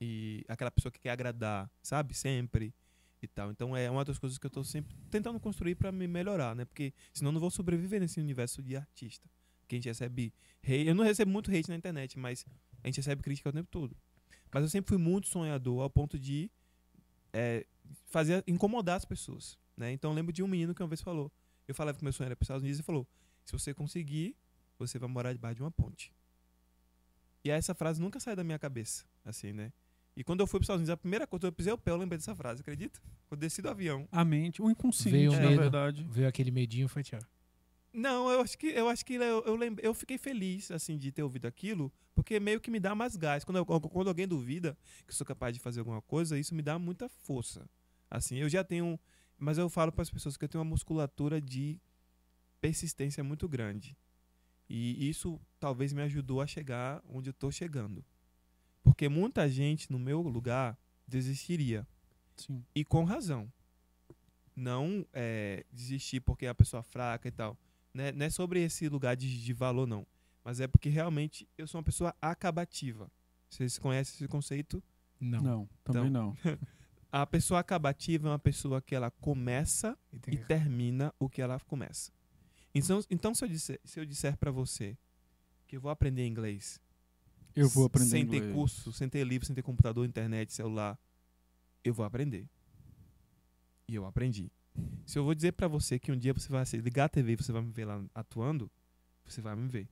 e 0.00 0.44
aquela 0.48 0.70
pessoa 0.70 0.92
que 0.92 1.00
quer 1.00 1.10
agradar, 1.10 1.70
sabe? 1.82 2.14
Sempre 2.14 2.74
e 3.20 3.26
tal. 3.26 3.50
Então 3.50 3.76
é 3.76 3.90
uma 3.90 4.04
das 4.04 4.18
coisas 4.18 4.38
que 4.38 4.46
eu 4.46 4.50
tô 4.50 4.62
sempre 4.62 4.94
tentando 5.10 5.38
construir 5.40 5.74
para 5.74 5.90
me 5.90 6.06
melhorar, 6.06 6.54
né? 6.54 6.64
Porque 6.64 6.92
senão 7.12 7.30
eu 7.30 7.32
não 7.34 7.40
vou 7.40 7.50
sobreviver 7.50 8.00
nesse 8.00 8.20
universo 8.20 8.62
de 8.62 8.76
artista. 8.76 9.28
Que 9.66 9.74
a 9.74 9.78
gente 9.78 9.88
recebe 9.88 10.32
hate. 10.62 10.86
Eu 10.86 10.94
não 10.94 11.04
recebo 11.04 11.30
muito 11.30 11.50
hate 11.50 11.68
na 11.68 11.76
internet, 11.76 12.18
mas 12.18 12.46
a 12.82 12.86
gente 12.86 12.96
recebe 12.96 13.22
crítica 13.22 13.48
o 13.50 13.52
tempo 13.52 13.68
todo. 13.70 13.96
Mas 14.52 14.62
eu 14.62 14.68
sempre 14.70 14.88
fui 14.88 14.98
muito 14.98 15.28
sonhador 15.28 15.82
ao 15.82 15.90
ponto 15.90 16.18
de 16.18 16.50
é, 17.32 17.66
fazer 18.06 18.42
incomodar 18.46 18.96
as 18.96 19.04
pessoas, 19.04 19.58
né? 19.76 19.92
Então 19.92 20.10
eu 20.10 20.14
lembro 20.14 20.32
de 20.32 20.42
um 20.42 20.48
menino 20.48 20.74
que 20.74 20.82
uma 20.82 20.88
vez 20.88 21.02
falou, 21.02 21.30
eu 21.66 21.74
falava 21.74 21.98
que 21.98 22.04
meu 22.04 22.12
sonho 22.12 22.26
era 22.28 22.36
para 22.36 22.44
os 22.44 22.46
Estados 22.46 22.62
Unidos 22.62 22.80
e 22.80 22.82
falou: 22.82 23.06
"Se 23.44 23.52
você 23.52 23.74
conseguir, 23.74 24.36
você 24.78 24.98
vai 24.98 25.08
morar 25.08 25.32
debaixo 25.32 25.56
de 25.56 25.62
uma 25.62 25.70
ponte". 25.70 26.14
E 27.44 27.50
essa 27.50 27.74
frase 27.74 28.00
nunca 28.00 28.18
sai 28.18 28.34
da 28.34 28.42
minha 28.42 28.58
cabeça, 28.58 29.04
assim, 29.24 29.52
né? 29.52 29.72
E 30.18 30.24
quando 30.24 30.40
eu 30.40 30.48
fui 30.48 30.58
para 30.58 30.62
os 30.62 30.66
Estados 30.66 30.80
Unidos, 30.80 30.90
a 30.90 30.96
primeira 30.96 31.28
coisa 31.28 31.42
que 31.42 31.46
eu 31.46 31.52
pisei 31.52 31.72
o 31.72 31.78
pé, 31.78 31.92
eu 31.92 31.96
lembrei 31.96 32.18
dessa 32.18 32.34
frase, 32.34 32.60
acredita? 32.60 33.00
Quando 33.28 33.40
eu 33.40 33.46
desci 33.46 33.62
do 33.62 33.68
avião. 33.68 34.08
A 34.10 34.24
mente, 34.24 34.60
o 34.60 34.68
inconsciente, 34.68 35.12
Veio 35.16 35.30
o 35.30 35.34
na 35.36 35.48
medo. 35.48 35.60
verdade. 35.60 36.04
Veio 36.10 36.26
aquele 36.26 36.50
medinho, 36.50 36.88
foi 36.88 37.04
Thiago. 37.04 37.24
Não, 37.92 38.28
eu 38.28 38.40
acho 38.40 38.58
que 38.58 38.66
eu 38.66 38.88
acho 38.88 39.06
que 39.06 39.14
eu, 39.14 39.44
eu, 39.44 39.54
lembrei- 39.54 39.86
eu 39.88 39.94
fiquei 39.94 40.18
feliz 40.18 40.72
assim 40.72 40.98
de 40.98 41.12
ter 41.12 41.22
ouvido 41.22 41.46
aquilo, 41.46 41.92
porque 42.16 42.40
meio 42.40 42.60
que 42.60 42.68
me 42.68 42.80
dá 42.80 42.96
mais 42.96 43.14
gás. 43.14 43.44
Quando, 43.44 43.58
eu- 43.58 43.64
quando 43.64 44.08
alguém 44.08 44.26
duvida 44.26 44.76
que 45.06 45.12
eu 45.12 45.14
sou 45.14 45.24
capaz 45.24 45.54
de 45.54 45.60
fazer 45.60 45.78
alguma 45.78 46.02
coisa, 46.02 46.36
isso 46.36 46.52
me 46.52 46.62
dá 46.62 46.80
muita 46.80 47.08
força. 47.08 47.70
Assim, 48.10 48.38
eu 48.38 48.48
já 48.48 48.64
tenho, 48.64 48.98
mas 49.38 49.56
eu 49.56 49.68
falo 49.70 49.92
para 49.92 50.02
as 50.02 50.10
pessoas 50.10 50.36
que 50.36 50.44
eu 50.44 50.48
tenho 50.48 50.62
uma 50.64 50.68
musculatura 50.70 51.40
de 51.40 51.80
persistência 52.60 53.22
muito 53.22 53.48
grande. 53.48 53.96
E 54.68 55.08
isso 55.08 55.40
talvez 55.60 55.92
me 55.92 56.02
ajudou 56.02 56.40
a 56.40 56.46
chegar 56.46 57.00
onde 57.08 57.30
eu 57.30 57.34
tô 57.34 57.50
chegando. 57.52 58.04
Porque 58.88 59.06
muita 59.06 59.48
gente 59.50 59.92
no 59.92 59.98
meu 59.98 60.22
lugar 60.22 60.78
desistiria. 61.06 61.86
Sim. 62.34 62.64
E 62.74 62.84
com 62.86 63.04
razão. 63.04 63.52
Não 64.56 65.06
é, 65.12 65.64
desistir 65.70 66.20
porque 66.20 66.46
é 66.46 66.48
a 66.48 66.54
pessoa 66.54 66.82
fraca 66.82 67.28
e 67.28 67.30
tal. 67.30 67.56
Né? 67.92 68.12
Não 68.12 68.24
é 68.24 68.30
sobre 68.30 68.62
esse 68.62 68.88
lugar 68.88 69.14
de, 69.14 69.44
de 69.44 69.52
valor, 69.52 69.86
não. 69.86 70.06
Mas 70.42 70.58
é 70.58 70.66
porque 70.66 70.88
realmente 70.88 71.46
eu 71.58 71.66
sou 71.66 71.78
uma 71.78 71.84
pessoa 71.84 72.16
acabativa. 72.20 73.10
Vocês 73.50 73.78
conhecem 73.78 74.14
esse 74.14 74.26
conceito? 74.26 74.82
Não. 75.20 75.42
Não, 75.42 75.68
também 75.84 76.10
não. 76.10 76.34
A 77.12 77.26
pessoa 77.26 77.60
acabativa 77.60 78.28
é 78.28 78.30
uma 78.32 78.38
pessoa 78.38 78.80
que 78.80 78.94
ela 78.94 79.10
começa 79.10 79.98
e 80.26 80.36
termina 80.36 81.14
o 81.18 81.28
que 81.28 81.42
ela 81.42 81.60
começa. 81.60 82.10
Então, 82.74 83.00
então 83.10 83.34
se 83.34 83.44
eu 83.44 83.48
disser, 83.48 83.80
se 83.84 84.00
eu 84.00 84.04
disser 84.04 84.36
para 84.36 84.50
você 84.50 84.96
que 85.66 85.76
eu 85.76 85.80
vou 85.80 85.90
aprender 85.90 86.26
inglês, 86.26 86.80
Eu 87.58 87.68
vou 87.68 87.86
aprender 87.86 88.10
sem 88.10 88.22
inglês. 88.22 88.44
ter 88.44 88.52
curso, 88.52 88.92
sem 88.92 89.08
ter 89.08 89.24
livro, 89.24 89.46
sem 89.46 89.54
ter 89.54 89.62
computador, 89.62 90.06
internet, 90.06 90.52
celular, 90.52 90.98
eu 91.82 91.92
vou 91.92 92.04
aprender. 92.04 92.46
E 93.88 93.94
eu 93.94 94.06
aprendi. 94.06 94.50
Se 95.04 95.18
eu 95.18 95.24
vou 95.24 95.34
dizer 95.34 95.52
para 95.52 95.66
você 95.66 95.98
que 95.98 96.12
um 96.12 96.16
dia 96.16 96.32
você 96.32 96.48
vai 96.48 96.64
ligar 96.74 97.06
a 97.06 97.08
TV 97.08 97.32
e 97.32 97.36
você 97.36 97.50
vai 97.50 97.62
me 97.62 97.72
ver 97.72 97.84
lá 97.84 98.04
atuando, 98.14 98.70
você 99.24 99.40
vai 99.40 99.56
me 99.56 99.66
ver. 99.66 99.88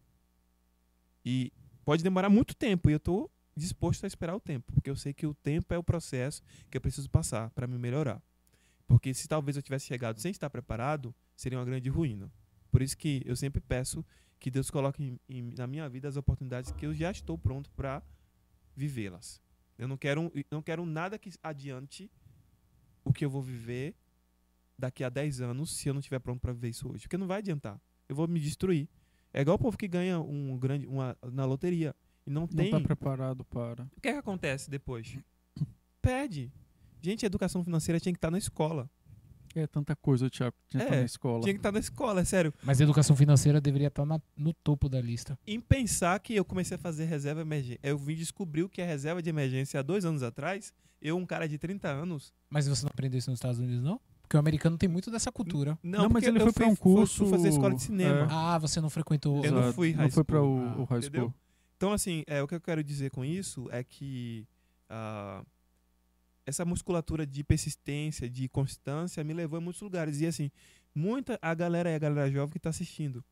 E 1.25 1.53
pode 1.85 2.03
demorar 2.03 2.29
muito 2.29 2.55
tempo 2.55 2.89
e 2.89 2.93
eu 2.93 3.01
tô 3.01 3.31
disposto 3.57 4.05
a 4.05 4.07
esperar 4.07 4.37
o 4.37 4.41
tempo, 4.41 4.71
porque 4.73 4.91
eu 4.91 4.97
sei 4.97 5.15
que 5.15 5.27
o 5.27 5.35
tempo 5.35 5.73
é 5.73 5.79
o 5.79 5.83
processo 5.83 6.43
que 6.71 6.77
eu 6.77 6.81
preciso 6.81 7.09
passar 7.09 7.51
para 7.51 7.67
me 7.67 7.79
melhorar. 7.79 8.23
Porque 8.87 9.13
se 9.13 9.27
talvez 9.27 9.57
eu 9.57 9.63
tivesse 9.63 9.87
chegado 9.87 10.21
sem 10.21 10.31
estar 10.31 10.49
preparado, 10.51 11.15
seria 11.35 11.59
uma 11.59 11.65
grande 11.65 11.89
ruína. 11.89 12.31
Por 12.71 12.83
isso 12.83 12.97
que 12.97 13.23
eu 13.25 13.35
sempre 13.35 13.61
peço 13.61 14.05
que 14.39 14.51
Deus 14.51 14.71
coloque 14.71 15.03
em- 15.03 15.21
em- 15.29 15.55
na 15.57 15.67
minha 15.67 15.89
vida 15.89 16.09
as 16.09 16.17
oportunidades 16.17 16.71
que 16.73 16.87
eu 16.87 16.95
já 16.95 17.11
estou 17.11 17.37
pronto 17.39 17.71
para 17.71 18.03
vivê-las. 18.75 19.41
Eu 19.79 19.89
não 19.89 19.97
quero, 19.97 20.33
não 20.51 20.63
quero 20.63 20.85
nada 20.87 21.19
que 21.19 21.31
adiante 21.43 22.11
o 23.05 23.13
que 23.13 23.25
eu 23.25 23.31
vou 23.31 23.43
viver 23.43 23.95
daqui 24.79 25.03
a 25.05 25.09
10 25.09 25.41
anos 25.41 25.77
se 25.77 25.89
eu 25.89 25.95
não 25.95 26.01
estiver 26.01 26.19
pronto 26.19 26.41
para 26.41 26.53
viver 26.53 26.69
isso 26.69 26.89
hoje. 26.91 27.03
Porque 27.05 27.17
não 27.17 27.27
vai 27.27 27.39
adiantar. 27.39 27.81
Eu 28.09 28.15
vou 28.17 28.27
me 28.29 28.39
destruir. 28.41 28.89
É 29.33 29.41
igual 29.41 29.57
o 29.57 29.59
povo 29.59 29.77
que 29.77 29.89
ganha 29.89 30.19
um 30.21 30.57
grande, 30.59 30.87
uma, 30.87 31.17
na 31.33 31.45
loteria 31.45 31.95
e 32.27 32.31
não 32.31 32.43
Não 32.43 32.49
tem. 32.49 32.71
tá 32.71 32.81
preparado 32.81 33.45
para. 33.45 33.85
O 33.97 34.01
que, 34.01 34.09
é 34.09 34.13
que 34.13 34.19
acontece 34.19 34.71
depois? 34.71 35.19
Perde. 36.01 36.53
Gente, 37.03 37.25
a 37.25 37.29
educação 37.29 37.63
financeira 37.65 38.01
tinha 38.01 38.13
que 38.13 38.19
estar 38.19 38.31
na 38.31 38.39
escola. 38.39 38.91
É 39.59 39.67
tanta 39.67 39.97
coisa, 39.97 40.29
Thiago. 40.29 40.55
Tinha 40.69 40.81
que 40.81 40.85
É, 40.85 40.89
estar 40.91 40.97
na 41.01 41.05
escola. 41.07 41.41
Tinha 41.43 41.55
que 41.55 41.59
estar 41.59 41.73
na 41.73 41.79
escola, 41.79 42.21
é 42.21 42.25
sério. 42.25 42.53
Mas 42.63 42.79
a 42.81 42.85
educação 42.85 43.17
financeira 43.17 43.59
deveria 43.61 43.89
estar 43.89 44.05
na- 44.05 44.21
no 44.37 44.53
topo 44.53 44.87
da 44.89 45.01
lista. 45.01 45.39
Em 45.47 45.59
pensar 45.61 46.19
que 46.21 46.35
eu 46.35 46.45
comecei 46.45 46.75
a 46.75 46.79
fazer 46.79 47.07
reserva 47.07 47.41
emergência. 47.41 47.81
Eu 47.83 47.97
vim 47.97 48.15
descobrir 48.15 48.63
o 48.65 48.69
que 48.69 48.83
é 48.83 48.87
reserva 48.87 49.23
de 49.23 49.31
emergência 49.31 49.81
há 49.81 49.83
dois 49.83 50.05
anos 50.05 50.23
atrás. 50.23 50.73
Eu, 51.01 51.17
um 51.17 51.25
cara 51.25 51.49
de 51.49 51.57
30 51.59 51.89
anos. 51.89 52.35
Mas 52.51 52.69
você 52.69 52.83
não 52.85 52.91
aprendeu 52.91 53.19
isso 53.19 53.31
nos 53.31 53.39
Estados 53.39 53.59
Unidos, 53.59 53.83
não? 53.83 53.99
Porque 54.23 54.37
o 54.37 54.41
americano 54.41 54.77
tem 54.77 54.89
muito 54.89 55.11
dessa 55.11 55.31
cultura. 55.33 55.79
Não, 55.83 56.05
Não, 56.05 56.11
mas 56.11 56.25
ele 56.25 56.41
foi 56.41 56.53
pra 56.53 56.65
fui- 56.65 56.73
um 56.73 56.77
curso, 56.77 57.25
Fui 57.25 57.31
fazer 57.31 57.49
escola 57.49 57.75
de 57.75 57.83
cinema. 57.83 58.23
é. 58.25 58.29
Ah, 58.31 58.59
você 58.59 58.81
não 58.81 58.91
frequentou. 58.91 59.43
Eu 59.45 59.53
não 59.53 59.59
Exato. 59.61 59.75
fui 59.75 59.93
high 59.93 60.03
Não 60.05 60.11
foi 60.11 60.25
para 60.25 60.39
school. 60.39 60.57
o, 60.59 60.69
Ah, 60.69 60.77
o 60.81 60.85
high 60.85 60.99
entendeu? 60.99 61.21
school. 61.27 61.35
Então, 61.77 61.93
assim, 61.93 62.25
é, 62.27 62.43
o 62.43 62.49
que 62.49 62.55
eu 62.55 62.61
quero 62.61 62.83
dizer 62.83 63.11
com 63.11 63.25
isso 63.25 63.69
é 63.71 63.85
que 63.85 64.47
ah, 64.91 65.43
essa 66.47 66.65
musculatura 66.65 67.27
de 67.27 67.43
persistência, 67.43 68.31
de 68.31 68.49
constância, 68.49 69.23
me 69.25 69.35
levou 69.35 69.59
a 69.59 69.61
muitos 69.61 69.83
lugares. 69.83 70.21
E, 70.21 70.27
assim, 70.27 70.51
muita 70.95 71.39
a 71.43 71.53
galera 71.53 71.95
a 71.95 71.99
galera 71.99 72.31
jovem 72.31 72.53
que 72.53 72.59
está 72.59 72.71
assistindo. 72.71 73.23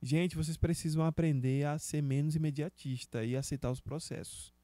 Gente, 0.00 0.36
vocês 0.36 0.56
precisam 0.56 1.04
aprender 1.04 1.66
a 1.66 1.78
ser 1.78 2.02
menos 2.02 2.36
imediatista 2.36 3.24
e 3.24 3.36
aceitar 3.36 3.70
os 3.70 3.80
processos. 3.80 4.54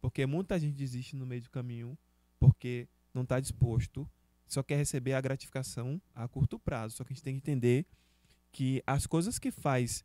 Porque 0.00 0.24
muita 0.24 0.58
gente 0.58 0.74
desiste 0.74 1.16
no 1.16 1.26
meio 1.26 1.42
do 1.42 1.50
caminho 1.50 1.98
porque 2.38 2.88
não 3.12 3.22
está 3.22 3.40
disposto, 3.40 4.08
só 4.46 4.62
quer 4.62 4.76
receber 4.76 5.14
a 5.14 5.20
gratificação 5.20 6.00
a 6.14 6.28
curto 6.28 6.58
prazo. 6.58 6.96
Só 6.96 7.04
que 7.04 7.12
a 7.12 7.14
gente 7.14 7.24
tem 7.24 7.34
que 7.34 7.50
entender 7.50 7.86
que 8.52 8.82
as 8.86 9.06
coisas 9.06 9.38
que 9.38 9.50
faz 9.50 10.04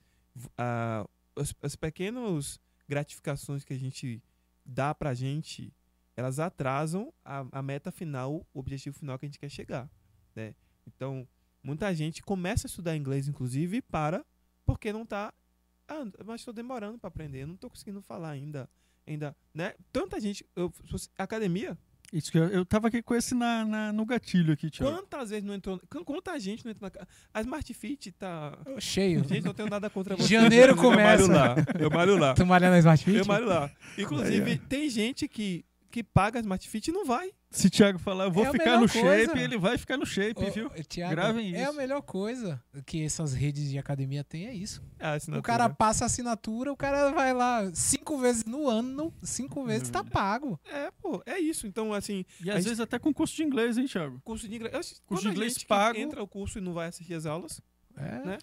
ah, 0.58 1.08
as, 1.36 1.54
as 1.62 1.76
pequenas 1.76 2.60
gratificações 2.88 3.64
que 3.64 3.74
a 3.74 3.78
gente 3.78 4.22
dá 4.66 4.94
pra 4.94 5.14
gente, 5.14 5.74
elas 6.20 6.40
atrasam 6.40 7.14
a, 7.24 7.46
a 7.52 7.62
meta 7.62 7.92
final, 7.92 8.46
o 8.54 8.60
objetivo 8.60 8.98
final 8.98 9.18
que 9.18 9.26
a 9.26 9.30
gente 9.30 9.40
quer 9.40 9.50
chegar, 9.50 9.90
né? 10.36 10.54
Então, 10.86 11.28
muita 11.64 11.94
gente 11.96 12.22
começa 12.22 12.68
a 12.68 12.70
estudar 12.70 12.96
inglês, 12.96 13.28
inclusive, 13.28 13.78
e 13.78 13.82
para 13.82 14.26
porque 14.66 14.92
não 14.94 15.06
tá... 15.06 15.34
Ah, 15.88 16.06
mas 16.26 16.42
estou 16.42 16.54
demorando 16.54 17.00
para 17.00 17.08
aprender, 17.08 17.46
não 17.48 17.56
estou 17.56 17.70
conseguindo 17.70 18.02
falar 18.02 18.30
ainda, 18.30 18.70
ainda, 19.08 19.36
né? 19.54 19.74
Tanta 19.92 20.20
gente... 20.20 20.46
Eu, 20.56 20.72
academia, 21.18 21.76
Isso 22.14 22.32
que 22.32 22.38
eu, 22.38 22.48
eu 22.50 22.64
tava 22.66 22.88
aqui 22.90 23.02
com 23.02 23.16
esse 23.16 23.34
na, 23.34 23.66
na- 23.66 23.92
no 23.94 24.06
gatilho 24.06 24.54
aqui, 24.54 24.70
Thiago. 24.70 24.92
quantas 24.96 25.30
vezes 25.32 25.44
não 25.46 25.54
entrou... 25.56 25.80
qu- 25.90 26.04
Quanta 26.06 26.40
gente 26.40 26.64
não 26.66 26.72
entrou 26.72 26.92
na... 26.94 27.08
A 27.34 27.42
Smart 27.42 27.74
Fit 27.74 28.12
tá... 28.12 28.58
Cheio. 28.80 29.24
Gente, 29.28 29.46
não 29.46 29.54
tenho 29.54 29.70
nada 29.70 29.90
contra 29.90 30.16
você. 30.16 30.28
Janeiro 30.28 30.74
inclusive, 30.74 31.02
Eu 31.02 31.04
malho 31.06 31.22
começa. 31.28 31.46
lá, 31.56 31.56
eu 31.80 31.90
malho 31.90 32.18
lá. 32.18 32.34
Tu 32.36 32.46
malha 32.46 32.70
na 32.70 32.78
Smart 32.80 33.04
Fit? 33.06 33.18
Eu 33.18 33.26
malho 33.26 33.46
lá. 33.48 33.72
Inclusive, 33.98 34.58
tem 34.60 34.90
gente 34.90 35.28
que, 35.28 35.66
que 35.90 36.04
paga 36.04 36.40
Smart 36.40 36.68
Fit 36.70 36.92
não 36.92 37.06
vai. 37.06 37.32
Se 37.52 37.66
o 37.66 37.70
Thiago 37.70 37.98
falar, 37.98 38.26
eu 38.26 38.32
vou 38.32 38.46
É 38.46 38.52
ficar 38.52 38.80
no 38.80 38.88
shape, 38.88 39.28
coisa. 39.28 39.40
ele 39.40 39.58
vai 39.58 39.76
ficar 39.78 39.98
no 39.98 40.06
shape, 40.06 40.46
Ô, 40.46 40.52
viu? 40.52 40.70
Thiago, 40.88 41.12
Gravem 41.16 41.56
É 41.56 41.62
a 41.66 41.70
isso. 41.70 41.74
melhor 41.78 42.02
coisa 42.04 42.64
que 42.86 43.04
essas 43.04 43.34
redes 43.34 43.70
de 43.70 43.78
academia 43.80 44.24
têm, 44.24 44.46
é 44.48 44.54
isso. 44.54 44.84
Ah, 45.00 45.18
O 45.38 45.42
cara 45.42 45.68
passa 45.68 46.06
a 46.06 46.08
assinatura, 46.08 46.72
o 46.72 46.78
cara 46.78 47.12
vai 47.12 47.34
lá 47.34 47.70
cinco 47.74 48.20
vezes 48.20 48.46
no 48.46 48.68
ano, 48.68 49.12
cinco 49.24 49.66
vezes 49.66 49.90
tá 49.90 50.04
pago. 50.04 50.60
É, 50.66 50.92
pô, 51.02 51.24
é 51.26 51.40
isso. 51.40 51.66
Então, 51.66 51.92
assim, 51.92 52.24
E 52.40 52.50
às 52.52 52.58
gente- 52.58 52.66
vezes 52.66 52.80
até 52.80 53.00
com 53.00 53.12
curso 53.12 53.36
de 53.36 53.44
inglês, 53.44 53.78
hein, 53.80 53.88
Thiago? 53.88 54.22
curso 54.24 54.48
de 54.48 54.56
inglês. 54.56 54.74
eu- 54.74 55.08
Curso 55.08 55.24
de 55.24 55.30
inglês 55.32 55.64
pago. 55.64 55.98
entra 55.98 56.22
o 56.22 56.28
curso 56.28 56.60
e 56.60 56.62
não 56.62 56.74
vai 56.74 56.88
assistir 56.90 57.16
as 57.16 57.26
aulas. 57.26 57.60
É. 57.98 58.26
Né? 58.26 58.38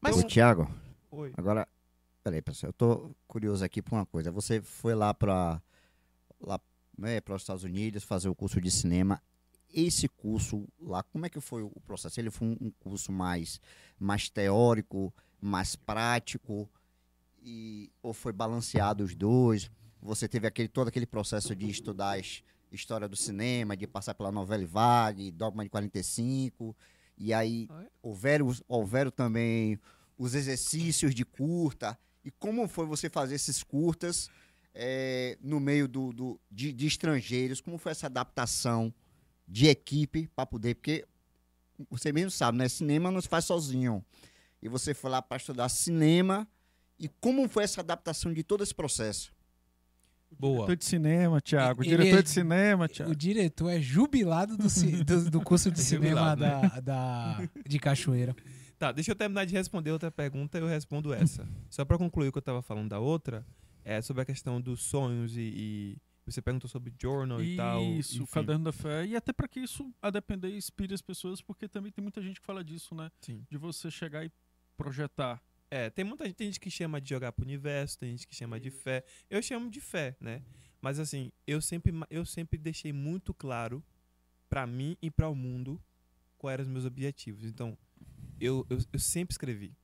Mas 0.00 0.16
Ô, 0.16 0.22
Thiago, 0.22 0.72
Oi. 1.10 1.32
agora, 1.36 1.66
peraí, 2.22 2.40
pessoal, 2.40 2.68
eu 2.68 2.72
tô 2.72 3.10
curioso 3.26 3.64
aqui 3.64 3.82
por 3.82 3.96
uma 3.96 4.06
coisa. 4.06 4.30
Você 4.30 4.62
foi 4.62 4.94
lá 4.94 5.12
para 5.12 5.60
lá, 6.40 6.60
né, 7.02 7.20
para 7.20 7.34
os 7.34 7.42
Estados 7.42 7.64
Unidos 7.64 8.04
fazer 8.04 8.28
o 8.28 8.34
curso 8.34 8.60
de 8.60 8.70
cinema. 8.70 9.20
Esse 9.74 10.06
curso 10.08 10.68
lá, 10.80 11.02
como 11.02 11.26
é 11.26 11.28
que 11.28 11.40
foi 11.40 11.62
o 11.62 11.70
processo? 11.84 12.20
Ele 12.20 12.30
foi 12.30 12.46
um, 12.48 12.70
curso 12.78 13.10
mais, 13.10 13.60
mais 13.98 14.28
teórico, 14.28 15.12
mais 15.40 15.74
prático, 15.74 16.70
e, 17.42 17.90
ou 18.02 18.12
foi 18.12 18.32
balanceado 18.32 19.02
os 19.02 19.14
dois? 19.14 19.68
Você 20.00 20.28
teve 20.28 20.46
aquele, 20.46 20.68
todo 20.68 20.88
aquele 20.88 21.06
processo 21.06 21.56
de 21.56 21.68
estudar 21.68 22.18
his- 22.20 22.42
história 22.70 23.08
do 23.08 23.16
cinema, 23.16 23.76
de 23.76 23.86
passar 23.86 24.14
pela 24.14 24.30
novela 24.30 24.64
Vague, 24.66 25.32
Dogma 25.32 25.64
de 25.64 25.70
45, 25.70 26.76
e 27.18 27.34
aí 27.34 27.68
houveram, 28.00 28.54
houveram 28.68 29.10
também 29.10 29.78
os 30.16 30.34
exercícios 30.34 31.14
de 31.14 31.24
curta. 31.24 31.98
E 32.24 32.30
como 32.30 32.68
foi 32.68 32.86
você 32.86 33.10
fazer 33.10 33.34
esses 33.34 33.62
curtas 33.64 34.30
eh, 34.74 35.36
no 35.40 35.58
meio 35.60 35.86
do, 35.88 36.12
do- 36.12 36.40
de, 36.50 36.72
de 36.72 36.86
estrangeiros? 36.86 37.60
Como 37.60 37.78
foi 37.78 37.92
essa 37.92 38.06
adaptação 38.06 38.92
de 39.46 39.66
equipe 39.66 40.28
para 40.34 40.46
poder? 40.46 40.74
Porque 40.76 41.04
você 41.90 42.12
mesmo 42.12 42.30
sabe, 42.30 42.58
né? 42.58 42.68
Cinema 42.68 43.10
não 43.10 43.20
se 43.20 43.28
faz 43.28 43.44
sozinho. 43.44 44.04
E 44.62 44.68
você 44.68 44.94
foi 44.94 45.10
lá 45.10 45.20
para 45.20 45.36
estudar 45.38 45.68
cinema. 45.68 46.46
E 46.98 47.08
como 47.08 47.48
foi 47.48 47.64
essa 47.64 47.80
adaptação 47.80 48.32
de 48.32 48.42
todo 48.44 48.62
esse 48.62 48.74
processo? 48.74 49.32
Boa. 50.30 50.54
Diretor 50.66 50.76
de 50.76 50.84
cinema, 50.84 51.40
Thiago. 51.40 51.82
Ele 51.82 51.90
Diretor 51.90 52.18
é- 52.18 52.22
de 52.22 52.30
cinema, 52.30 52.84
O 52.86 52.88
Thiago. 52.88 53.14
diretor 53.16 53.68
é 53.70 53.80
jubilado 53.80 54.56
do, 54.56 54.66
do, 55.04 55.30
do 55.30 55.40
curso 55.42 55.70
de 55.70 55.78
É 55.80 55.82
cinema 55.82 56.34
da, 56.34 56.80
da, 56.80 57.48
de 57.68 57.78
Cachoeira. 57.78 58.34
Tá, 58.78 58.90
deixa 58.92 59.10
eu 59.10 59.14
terminar 59.16 59.44
de 59.44 59.52
responder 59.52 59.90
outra 59.92 60.10
pergunta 60.10 60.58
eu 60.58 60.66
respondo 60.66 61.12
essa. 61.12 61.46
Só 61.68 61.84
pra 61.84 61.98
concluir 61.98 62.28
o 62.28 62.32
que 62.32 62.38
eu 62.38 62.42
tava 62.42 62.62
falando 62.62 62.88
da 62.88 62.98
outra, 62.98 63.44
é 63.84 64.00
sobre 64.00 64.22
a 64.22 64.24
questão 64.24 64.60
dos 64.60 64.82
sonhos 64.82 65.36
e. 65.36 65.40
e 65.40 65.98
você 66.24 66.40
perguntou 66.40 66.70
sobre 66.70 66.94
journal 67.00 67.42
e 67.42 67.56
tal. 67.56 67.82
Isso, 67.82 68.24
caderno 68.28 68.64
da 68.64 68.72
fé. 68.72 69.04
E 69.04 69.16
até 69.16 69.32
para 69.32 69.48
que 69.48 69.58
isso, 69.58 69.92
a 70.00 70.08
depender, 70.08 70.54
inspire 70.56 70.94
as 70.94 71.02
pessoas, 71.02 71.40
porque 71.40 71.68
também 71.68 71.90
tem 71.90 72.00
muita 72.00 72.22
gente 72.22 72.40
que 72.40 72.46
fala 72.46 72.62
disso, 72.62 72.94
né? 72.94 73.10
Sim. 73.20 73.44
De 73.50 73.58
você 73.58 73.90
chegar 73.90 74.24
e 74.24 74.30
projetar. 74.76 75.42
É, 75.68 75.90
tem 75.90 76.04
muita 76.04 76.24
gente, 76.24 76.36
tem 76.36 76.46
gente 76.46 76.60
que 76.60 76.70
chama 76.70 77.00
de 77.00 77.10
jogar 77.10 77.32
pro 77.32 77.44
universo, 77.44 77.98
tem 77.98 78.10
gente 78.10 78.28
que 78.28 78.36
chama 78.36 78.60
de 78.60 78.70
fé. 78.70 79.04
Eu 79.28 79.42
chamo 79.42 79.68
de 79.68 79.80
fé, 79.80 80.16
né? 80.20 80.42
Mas 80.80 80.98
assim, 80.98 81.32
eu 81.46 81.60
sempre, 81.60 81.92
eu 82.10 82.24
sempre 82.24 82.58
deixei 82.58 82.92
muito 82.92 83.34
claro 83.34 83.82
pra 84.48 84.66
mim 84.66 84.96
e 85.02 85.10
para 85.10 85.28
o 85.28 85.34
mundo 85.34 85.82
quais 86.36 86.54
eram 86.54 86.64
os 86.64 86.68
meus 86.68 86.84
objetivos. 86.84 87.44
Então, 87.44 87.76
eu, 88.38 88.66
eu, 88.68 88.78
eu 88.92 88.98
sempre 88.98 89.32
escrevi. 89.32 89.76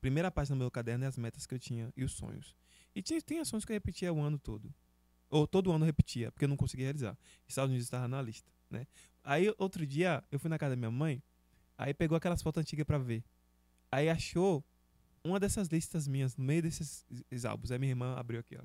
Primeira 0.00 0.30
página 0.30 0.56
do 0.56 0.60
meu 0.60 0.70
caderno 0.70 1.04
é 1.04 1.08
as 1.08 1.16
metas 1.16 1.46
que 1.46 1.54
eu 1.54 1.58
tinha 1.58 1.92
e 1.96 2.04
os 2.04 2.12
sonhos. 2.12 2.56
E 2.98 3.02
tinha, 3.02 3.22
tem 3.22 3.38
ações 3.38 3.64
que 3.64 3.70
eu 3.70 3.74
repetia 3.74 4.12
o 4.12 4.20
ano 4.20 4.40
todo. 4.40 4.74
Ou 5.30 5.46
todo 5.46 5.70
ano 5.70 5.84
eu 5.84 5.86
repetia, 5.86 6.32
porque 6.32 6.46
eu 6.46 6.48
não 6.48 6.56
conseguia 6.56 6.86
realizar. 6.86 7.16
Estados 7.46 7.70
Unidos 7.70 7.86
estava 7.86 8.08
na 8.08 8.20
lista, 8.20 8.50
né? 8.68 8.88
Aí, 9.22 9.54
outro 9.56 9.86
dia, 9.86 10.24
eu 10.32 10.38
fui 10.40 10.50
na 10.50 10.58
casa 10.58 10.70
da 10.70 10.76
minha 10.76 10.90
mãe, 10.90 11.22
aí 11.76 11.94
pegou 11.94 12.16
aquelas 12.16 12.42
fotos 12.42 12.60
antigas 12.60 12.84
pra 12.84 12.98
ver. 12.98 13.22
Aí 13.92 14.08
achou 14.08 14.64
uma 15.22 15.38
dessas 15.38 15.68
listas 15.68 16.08
minhas 16.08 16.36
no 16.36 16.42
meio 16.42 16.60
desses 16.60 17.06
esses 17.30 17.44
álbuns. 17.44 17.70
Aí 17.70 17.78
minha 17.78 17.92
irmã 17.92 18.16
abriu 18.16 18.40
aqui, 18.40 18.56
ó. 18.56 18.64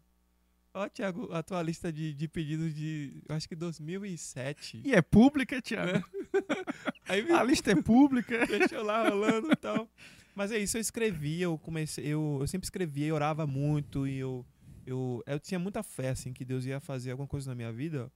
Ó, 0.73 0.89
Thiago, 0.89 1.31
a 1.31 1.43
tua 1.43 1.61
lista 1.61 1.93
de, 1.93 2.15
de 2.15 2.27
pedidos 2.27 2.73
de, 2.73 3.21
eu 3.29 3.35
acho 3.35 3.47
que 3.47 3.55
2007. 3.55 4.81
E 4.83 4.95
é 4.95 5.01
pública, 5.03 5.61
Thiago? 5.61 6.03
Aí 7.07 7.31
A 7.31 7.43
lista 7.43 7.71
é 7.71 7.75
pública. 7.75 8.43
deixou 8.47 8.81
lá 8.81 9.07
rolando 9.07 9.51
e 9.51 9.55
tal. 9.55 9.87
Mas 10.35 10.51
é 10.51 10.57
isso, 10.57 10.77
eu 10.77 10.81
escrevia, 10.81 11.43
eu 11.45 11.57
comecei, 11.57 12.05
eu, 12.05 12.37
eu 12.41 12.47
sempre 12.47 12.65
escrevia, 12.65 13.07
eu 13.07 13.15
orava 13.15 13.45
muito 13.45 14.07
e 14.07 14.17
eu, 14.17 14.45
eu, 14.85 15.21
eu 15.27 15.39
tinha 15.39 15.59
muita 15.59 15.83
fé, 15.83 16.09
assim, 16.09 16.33
que 16.33 16.43
Deus 16.43 16.65
ia 16.65 16.79
fazer 16.79 17.11
alguma 17.11 17.27
coisa 17.27 17.51
na 17.51 17.55
minha 17.55 17.71
vida 17.71 18.11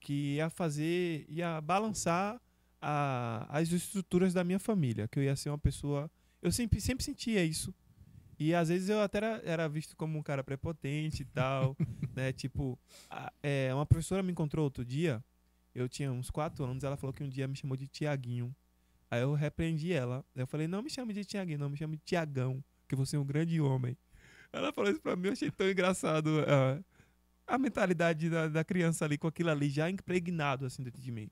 que 0.00 0.34
ia 0.34 0.50
fazer, 0.50 1.24
ia 1.28 1.60
balançar 1.60 2.40
a, 2.80 3.46
as 3.48 3.70
estruturas 3.72 4.34
da 4.34 4.44
minha 4.44 4.58
família, 4.58 5.08
que 5.08 5.18
eu 5.18 5.22
ia 5.22 5.34
ser 5.36 5.48
uma 5.48 5.58
pessoa, 5.58 6.10
eu 6.42 6.52
sempre, 6.52 6.80
sempre 6.80 7.02
sentia 7.04 7.42
isso. 7.44 7.74
E 8.38 8.54
às 8.54 8.68
vezes 8.68 8.88
eu 8.88 9.00
até 9.00 9.18
era, 9.18 9.42
era 9.44 9.68
visto 9.68 9.96
como 9.96 10.18
um 10.18 10.22
cara 10.22 10.44
prepotente 10.44 11.22
e 11.22 11.24
tal, 11.24 11.76
né? 12.14 12.32
Tipo, 12.32 12.78
a- 13.08 13.32
é, 13.42 13.72
uma 13.72 13.86
professora 13.86 14.22
me 14.22 14.32
encontrou 14.32 14.64
outro 14.64 14.84
dia, 14.84 15.24
eu 15.74 15.88
tinha 15.88 16.12
uns 16.12 16.30
quatro 16.30 16.64
anos, 16.64 16.84
ela 16.84 16.96
falou 16.96 17.14
que 17.14 17.22
um 17.24 17.28
dia 17.28 17.48
me 17.48 17.56
chamou 17.56 17.76
de 17.76 17.88
Tiaguinho. 17.88 18.54
Aí 19.14 19.20
eu 19.22 19.32
repreendi 19.32 19.92
ela. 19.92 20.24
Eu 20.34 20.46
falei, 20.46 20.66
não 20.66 20.82
me 20.82 20.90
chame 20.90 21.12
de 21.14 21.24
Tiaguinho, 21.24 21.58
não, 21.58 21.70
me 21.70 21.76
chame 21.76 21.96
de 21.96 22.02
Tiagão, 22.02 22.62
que 22.88 22.96
você 22.96 23.14
é 23.14 23.18
um 23.18 23.24
grande 23.24 23.60
homem. 23.60 23.96
Ela 24.52 24.72
falou 24.72 24.90
isso 24.90 25.00
pra 25.00 25.14
mim, 25.14 25.28
eu 25.28 25.32
achei 25.32 25.50
tão 25.50 25.70
engraçado 25.70 26.28
ah, 26.48 26.80
a 27.46 27.56
mentalidade 27.58 28.28
da, 28.28 28.48
da 28.48 28.64
criança 28.64 29.04
ali, 29.04 29.16
com 29.16 29.28
aquilo 29.28 29.50
ali 29.50 29.68
já 29.70 29.88
impregnado 29.88 30.66
assim 30.66 30.82
dentro 30.82 31.00
de 31.00 31.10
mim. 31.12 31.30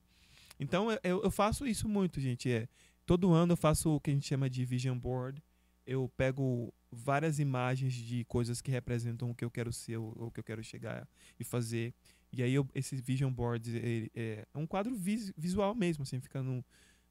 Então 0.60 0.90
eu- 1.02 1.22
eu, 1.24 1.30
faço 1.30 1.66
isso 1.66 1.88
muito, 1.88 2.20
gente. 2.20 2.50
É, 2.50 2.68
todo 3.04 3.32
ano 3.32 3.52
eu 3.52 3.56
faço 3.56 3.90
o 3.90 4.00
que 4.00 4.10
a 4.10 4.14
gente 4.14 4.26
chama 4.28 4.48
de 4.48 4.64
vision 4.64 4.96
board. 4.98 5.42
Eu 5.84 6.09
pego 6.16 6.72
várias 6.90 7.40
imagens 7.40 7.94
de 7.94 8.24
coisas 8.26 8.60
que 8.60 8.70
representam 8.70 9.30
o 9.30 9.34
que 9.34 9.44
eu 9.44 9.50
quero 9.50 9.72
ser, 9.72 9.96
o, 9.96 10.12
o 10.16 10.30
que 10.30 10.38
eu 10.38 10.44
quero 10.44 10.62
chegar 10.62 11.09
e 11.38 11.42
fazer. 11.42 11.92
E 12.32 12.42
aí 12.42 12.54
eu, 12.54 12.66
esse 12.74 12.94
vision 12.96 13.32
board 13.32 13.76
ele 13.76 14.10
é, 14.14 14.46
um 14.54 14.66
quadro 14.66 14.94
vis- 14.94 15.32
visual 15.36 15.74
mesmo, 15.74 16.02
assim, 16.02 16.20
fica 16.20 16.42
no, 16.42 16.64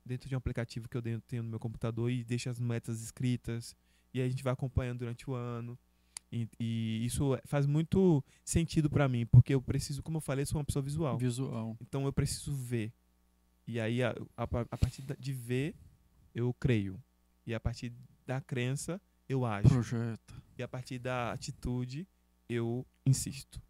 dentro 0.06 0.28
de 0.28 0.36
um 0.36 0.38
aplicativo 0.38 0.88
que 0.90 0.98
eu 0.98 1.02
tenho 1.02 1.44
no 1.44 1.50
meu 1.50 1.60
computador 1.60 2.10
e 2.10 2.24
deixa 2.24 2.50
as 2.50 2.60
metas 2.60 3.02
escritas. 3.02 3.76
E 4.14 4.20
aí 4.20 4.28
a 4.28 4.30
gente 4.30 4.44
vai 4.44 4.54
acompanhando 4.54 5.00
durante 5.00 5.30
o 5.30 5.34
ano. 5.34 5.78
E, 6.32 6.48
e 6.60 7.06
isso 7.06 7.38
faz 7.46 7.66
muito 7.66 8.24
sentido 8.44 8.90
pra 8.90 9.10
mim, 9.10 9.26
porque 9.26 9.54
eu 9.54 9.62
preciso, 9.62 10.02
como 10.02 10.18
eu 10.18 10.22
falei, 10.22 10.44
eu 10.44 10.48
sou 10.48 10.60
uma 10.60 10.66
pessoa 10.66 10.82
visual. 10.82 11.18
Visual. 11.18 11.78
Então 11.82 12.06
eu 12.06 12.14
preciso 12.14 12.54
ver. 12.54 12.94
E 13.68 13.80
aí, 13.80 14.02
a, 14.02 14.12
a, 14.38 14.44
a 14.44 14.78
partir 14.78 15.04
de 15.20 15.34
ver, 15.34 15.76
eu 16.34 16.54
creio. 16.54 17.02
E 17.46 17.54
a 17.54 17.60
partir 17.60 17.94
da 18.26 18.40
crença, 18.40 19.00
eu 19.28 19.46
ajo. 19.46 19.70
Projeta. 19.70 20.34
E 20.58 20.64
a 20.64 20.68
partir 20.68 21.00
da 21.00 21.32
atitude, 21.32 22.08
eu 22.48 22.86
insisto. 23.06 23.62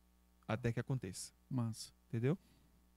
Até 0.47 0.71
que 0.71 0.79
aconteça. 0.79 1.33
Massa. 1.49 1.91
Entendeu? 2.07 2.37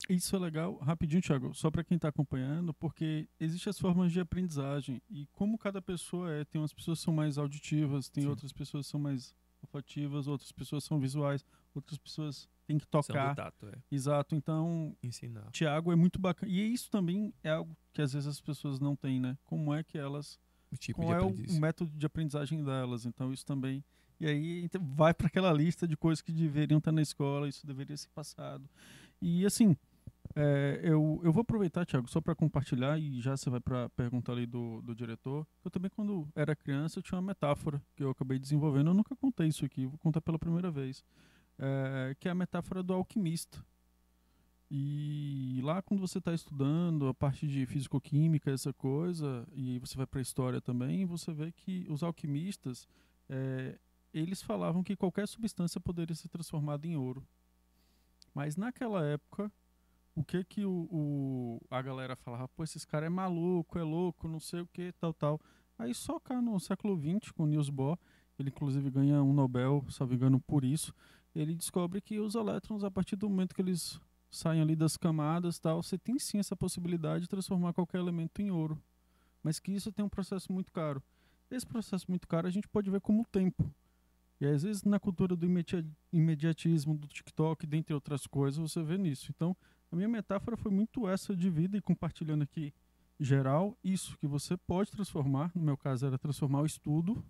Isso 0.08 0.36
é 0.36 0.38
legal, 0.38 0.76
rapidinho, 0.76 1.22
Thiago, 1.22 1.54
só 1.54 1.70
para 1.70 1.82
quem 1.82 1.96
está 1.96 2.08
acompanhando, 2.08 2.74
porque 2.74 3.26
existem 3.40 3.70
as 3.70 3.78
formas 3.78 4.12
de 4.12 4.20
aprendizagem 4.20 5.00
e 5.08 5.26
como 5.32 5.56
cada 5.56 5.80
pessoa 5.80 6.30
é, 6.30 6.44
tem 6.44 6.60
umas 6.60 6.74
pessoas 6.74 6.98
que 6.98 7.04
são 7.04 7.14
mais 7.14 7.38
auditivas, 7.38 8.10
tem 8.10 8.24
Sim. 8.24 8.28
outras 8.28 8.52
pessoas 8.52 8.86
que 8.86 8.90
são 8.90 9.00
mais 9.00 9.34
olfativas, 9.62 10.26
outras 10.28 10.52
pessoas 10.52 10.84
são 10.84 11.00
visuais, 11.00 11.44
outras 11.74 11.98
pessoas 11.98 12.48
têm 12.66 12.78
que 12.78 12.86
tocar. 12.86 13.34
tato, 13.34 13.66
é. 13.66 13.78
Exato, 13.90 14.34
então, 14.34 14.94
Ensinar. 15.02 15.50
Thiago 15.50 15.90
é 15.90 15.96
muito 15.96 16.18
bacana. 16.18 16.52
E 16.52 16.72
isso 16.72 16.90
também 16.90 17.32
é 17.42 17.50
algo 17.50 17.76
que 17.92 18.02
às 18.02 18.12
vezes 18.12 18.28
as 18.28 18.40
pessoas 18.40 18.78
não 18.78 18.94
têm, 18.94 19.18
né? 19.18 19.38
Como 19.44 19.72
é 19.72 19.82
que 19.82 19.96
elas 19.96 20.38
O 20.70 20.76
tipo 20.76 21.02
qual 21.02 21.32
de 21.32 21.50
é 21.50 21.56
o 21.56 21.60
método 21.60 21.96
de 21.96 22.06
aprendizagem 22.06 22.62
delas. 22.62 23.06
Então, 23.06 23.32
isso 23.32 23.46
também. 23.46 23.82
E 24.20 24.26
aí 24.26 24.64
então, 24.64 24.82
vai 24.94 25.12
para 25.12 25.26
aquela 25.26 25.52
lista 25.52 25.88
de 25.88 25.96
coisas 25.96 26.22
que 26.22 26.32
deveriam 26.32 26.78
estar 26.78 26.92
na 26.92 27.02
escola, 27.02 27.48
isso 27.48 27.66
deveria 27.66 27.96
ser 27.96 28.08
passado. 28.10 28.68
E 29.20 29.44
assim, 29.44 29.76
é, 30.36 30.80
eu, 30.82 31.20
eu 31.22 31.32
vou 31.32 31.42
aproveitar, 31.42 31.86
Thiago, 31.86 32.08
só 32.08 32.20
para 32.20 32.34
compartilhar, 32.34 32.98
e 32.98 33.20
já 33.20 33.36
você 33.36 33.48
vai 33.48 33.60
para 33.60 33.88
pergunta 33.90 34.32
ali 34.32 34.46
do, 34.46 34.82
do 34.82 34.94
diretor. 34.94 35.46
Eu 35.64 35.70
também, 35.70 35.90
quando 35.90 36.28
era 36.34 36.56
criança, 36.56 36.98
eu 36.98 37.02
tinha 37.02 37.18
uma 37.18 37.26
metáfora 37.28 37.80
que 37.94 38.02
eu 38.02 38.10
acabei 38.10 38.38
desenvolvendo. 38.38 38.88
Eu 38.88 38.94
nunca 38.94 39.14
contei 39.14 39.46
isso 39.46 39.64
aqui, 39.64 39.86
vou 39.86 39.98
contar 39.98 40.20
pela 40.20 40.38
primeira 40.38 40.70
vez. 40.70 41.04
É, 41.56 42.16
que 42.18 42.26
é 42.26 42.32
a 42.32 42.34
metáfora 42.34 42.82
do 42.82 42.92
alquimista. 42.92 43.64
E 44.68 45.60
lá 45.62 45.80
quando 45.82 46.00
você 46.00 46.18
está 46.18 46.34
estudando 46.34 47.06
a 47.06 47.14
parte 47.14 47.46
de 47.46 47.64
fisicoquímica, 47.64 48.50
essa 48.50 48.72
coisa, 48.72 49.46
e 49.52 49.78
você 49.78 49.96
vai 49.96 50.06
para 50.06 50.18
a 50.18 50.22
história 50.22 50.60
também, 50.60 51.04
você 51.04 51.32
vê 51.32 51.52
que 51.52 51.86
os 51.88 52.02
alquimistas, 52.02 52.88
eh, 53.28 53.78
eles 54.12 54.42
falavam 54.42 54.82
que 54.82 54.96
qualquer 54.96 55.28
substância 55.28 55.80
poderia 55.80 56.16
ser 56.16 56.28
transformada 56.28 56.88
em 56.88 56.96
ouro. 56.96 57.24
Mas 58.34 58.56
naquela 58.56 59.04
época, 59.04 59.52
o 60.14 60.24
que 60.24 60.44
que 60.44 60.64
o, 60.64 60.88
o- 60.90 61.60
a 61.70 61.80
galera 61.82 62.16
falava? 62.16 62.48
Pô, 62.48 62.62
esses 62.64 62.84
caras 62.84 63.06
é 63.06 63.10
maluco, 63.10 63.78
é 63.78 63.82
louco, 63.82 64.28
não 64.28 64.40
sei 64.40 64.60
o 64.60 64.66
que, 64.66 64.92
tal, 64.92 65.12
tal. 65.12 65.40
Aí 65.78 65.94
só 65.94 66.20
cá 66.20 66.40
no 66.40 66.58
século 66.60 66.96
XX, 66.96 67.32
com 67.32 67.46
Niels 67.46 67.68
Bohr, 67.70 67.98
ele 68.38 68.48
inclusive 68.50 68.90
ganha 68.90 69.22
um 69.22 69.32
Nobel, 69.32 69.84
não 70.00 70.06
me 70.06 70.14
engano, 70.14 70.40
por 70.40 70.64
isso, 70.64 70.94
ele 71.34 71.54
descobre 71.54 72.00
que 72.00 72.18
os 72.20 72.34
elétrons, 72.34 72.84
a 72.84 72.90
partir 72.90 73.16
do 73.16 73.28
momento 73.28 73.54
que 73.54 73.62
eles 73.62 74.00
saem 74.30 74.60
ali 74.60 74.74
das 74.76 74.96
camadas 74.96 75.58
tal, 75.58 75.82
você 75.82 75.96
tem 75.98 76.18
sim 76.18 76.38
essa 76.38 76.56
possibilidade 76.56 77.22
de 77.22 77.28
transformar 77.28 77.72
qualquer 77.72 77.98
elemento 77.98 78.40
em 78.40 78.50
ouro. 78.50 78.80
Mas 79.42 79.58
que 79.60 79.72
isso 79.72 79.92
tem 79.92 80.04
um 80.04 80.08
processo 80.08 80.52
muito 80.52 80.72
caro. 80.72 81.02
Esse 81.50 81.66
processo 81.66 82.06
muito 82.08 82.26
caro 82.26 82.46
a 82.46 82.50
gente 82.50 82.66
pode 82.68 82.90
ver 82.90 83.00
como 83.00 83.22
o 83.22 83.26
tempo. 83.26 83.70
E 84.40 84.46
às 84.46 84.62
vezes 84.62 84.82
na 84.82 84.98
cultura 84.98 85.36
do 85.36 85.46
imedi- 85.46 85.86
imediatismo, 86.12 86.94
do 86.96 87.06
TikTok, 87.06 87.66
dentre 87.66 87.94
outras 87.94 88.26
coisas, 88.26 88.58
você 88.72 88.82
vê 88.82 88.96
nisso. 88.98 89.30
Então, 89.34 89.56
a 89.94 89.96
minha 89.96 90.08
metáfora 90.08 90.56
foi 90.56 90.72
muito 90.72 91.08
essa 91.08 91.36
de 91.36 91.48
vida 91.48 91.76
e 91.76 91.80
compartilhando 91.80 92.42
aqui 92.42 92.74
geral, 93.18 93.78
isso 93.82 94.18
que 94.18 94.26
você 94.26 94.56
pode 94.56 94.90
transformar, 94.90 95.52
no 95.54 95.62
meu 95.62 95.76
caso 95.76 96.04
era 96.04 96.18
transformar 96.18 96.62
o 96.62 96.66
estudo 96.66 97.24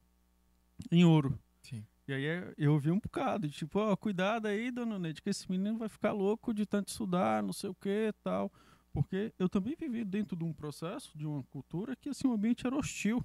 em 0.91 1.05
ouro. 1.05 1.39
Sim. 1.61 1.85
E 2.09 2.13
aí 2.15 2.25
é- 2.25 2.55
eu 2.57 2.73
ouvi 2.73 2.91
um 2.91 2.99
bocado, 2.99 3.47
de 3.47 3.55
tipo, 3.55 3.79
ó, 3.79 3.95
cuidado 3.95 4.47
aí, 4.47 4.71
dona 4.71 4.99
Neide, 4.99 5.21
que 5.21 5.29
esse 5.29 5.51
menino 5.51 5.77
vai 5.77 5.91
ficar 5.91 6.13
louco 6.13 6.55
de 6.55 6.65
tanto 6.65 6.89
estudar, 6.89 7.43
não 7.43 7.53
sei 7.53 7.69
o 7.69 7.75
que 7.75 8.15
tal. 8.23 8.51
Porque 8.95 9.35
eu 9.39 9.49
também 9.49 9.77
vivi 9.79 10.03
dentro 10.03 10.35
de 10.35 10.45
um 10.45 10.53
processo, 10.53 11.17
de 11.19 11.27
uma 11.27 11.43
cultura, 11.45 11.95
que 11.95 12.09
assim, 12.09 12.27
o 12.27 12.33
ambiente 12.33 12.67
era 12.67 12.77
hostil. 12.77 13.23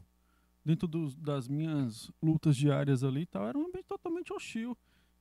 Dentro 0.66 0.86
dos- 0.86 1.16
das 1.16 1.48
minhas 1.48 2.12
lutas 2.22 2.58
diárias 2.58 3.06
ali 3.06 3.22
e 3.22 3.26
tal, 3.26 3.48
era 3.48 3.58
um 3.58 3.68
ambiente 3.68 3.88
totalmente 3.88 4.34
hostil. 4.34 4.78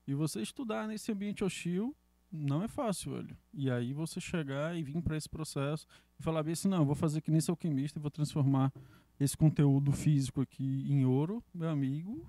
E 0.08 0.14
você 0.14 0.40
estudar 0.42 0.88
nesse 0.88 1.12
ambiente 1.12 1.44
hostil 1.44 1.94
não 2.30 2.62
é 2.62 2.68
fácil, 2.68 3.12
velho. 3.14 3.36
E 3.52 3.70
aí 3.70 3.92
você 3.92 4.20
chegar 4.20 4.76
e 4.76 4.82
vir 4.82 5.00
para 5.02 5.16
esse 5.16 5.28
processo 5.28 5.86
e 6.18 6.22
falar 6.22 6.42
bem 6.42 6.52
assim, 6.52 6.68
não, 6.68 6.84
vou 6.84 6.94
fazer 6.94 7.20
que 7.20 7.30
nem 7.30 7.38
esse 7.38 7.50
alquimista 7.50 7.98
e 7.98 8.02
vou 8.02 8.10
transformar 8.10 8.72
esse 9.18 9.36
conteúdo 9.36 9.90
físico 9.92 10.40
aqui 10.40 10.84
em 10.90 11.04
ouro, 11.04 11.42
meu 11.52 11.68
amigo, 11.68 12.24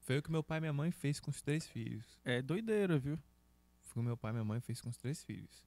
Foi 0.00 0.18
o 0.18 0.22
que 0.22 0.30
meu 0.32 0.42
pai 0.42 0.58
e 0.58 0.60
minha 0.62 0.72
mãe 0.72 0.90
fez 0.90 1.20
com 1.20 1.30
os 1.30 1.40
três 1.40 1.66
filhos. 1.66 2.18
é 2.24 2.42
doideira, 2.42 2.98
viu? 2.98 3.16
Foi 3.82 4.00
o 4.00 4.04
que 4.04 4.08
meu 4.08 4.16
pai 4.16 4.30
e 4.30 4.34
minha 4.34 4.44
mãe 4.44 4.60
fez 4.60 4.80
com 4.80 4.88
os 4.90 4.96
três 4.96 5.22
filhos. 5.22 5.64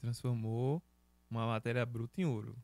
Transformou 0.00 0.82
uma 1.30 1.46
matéria 1.46 1.84
bruta 1.84 2.20
em 2.20 2.24
ouro. 2.24 2.56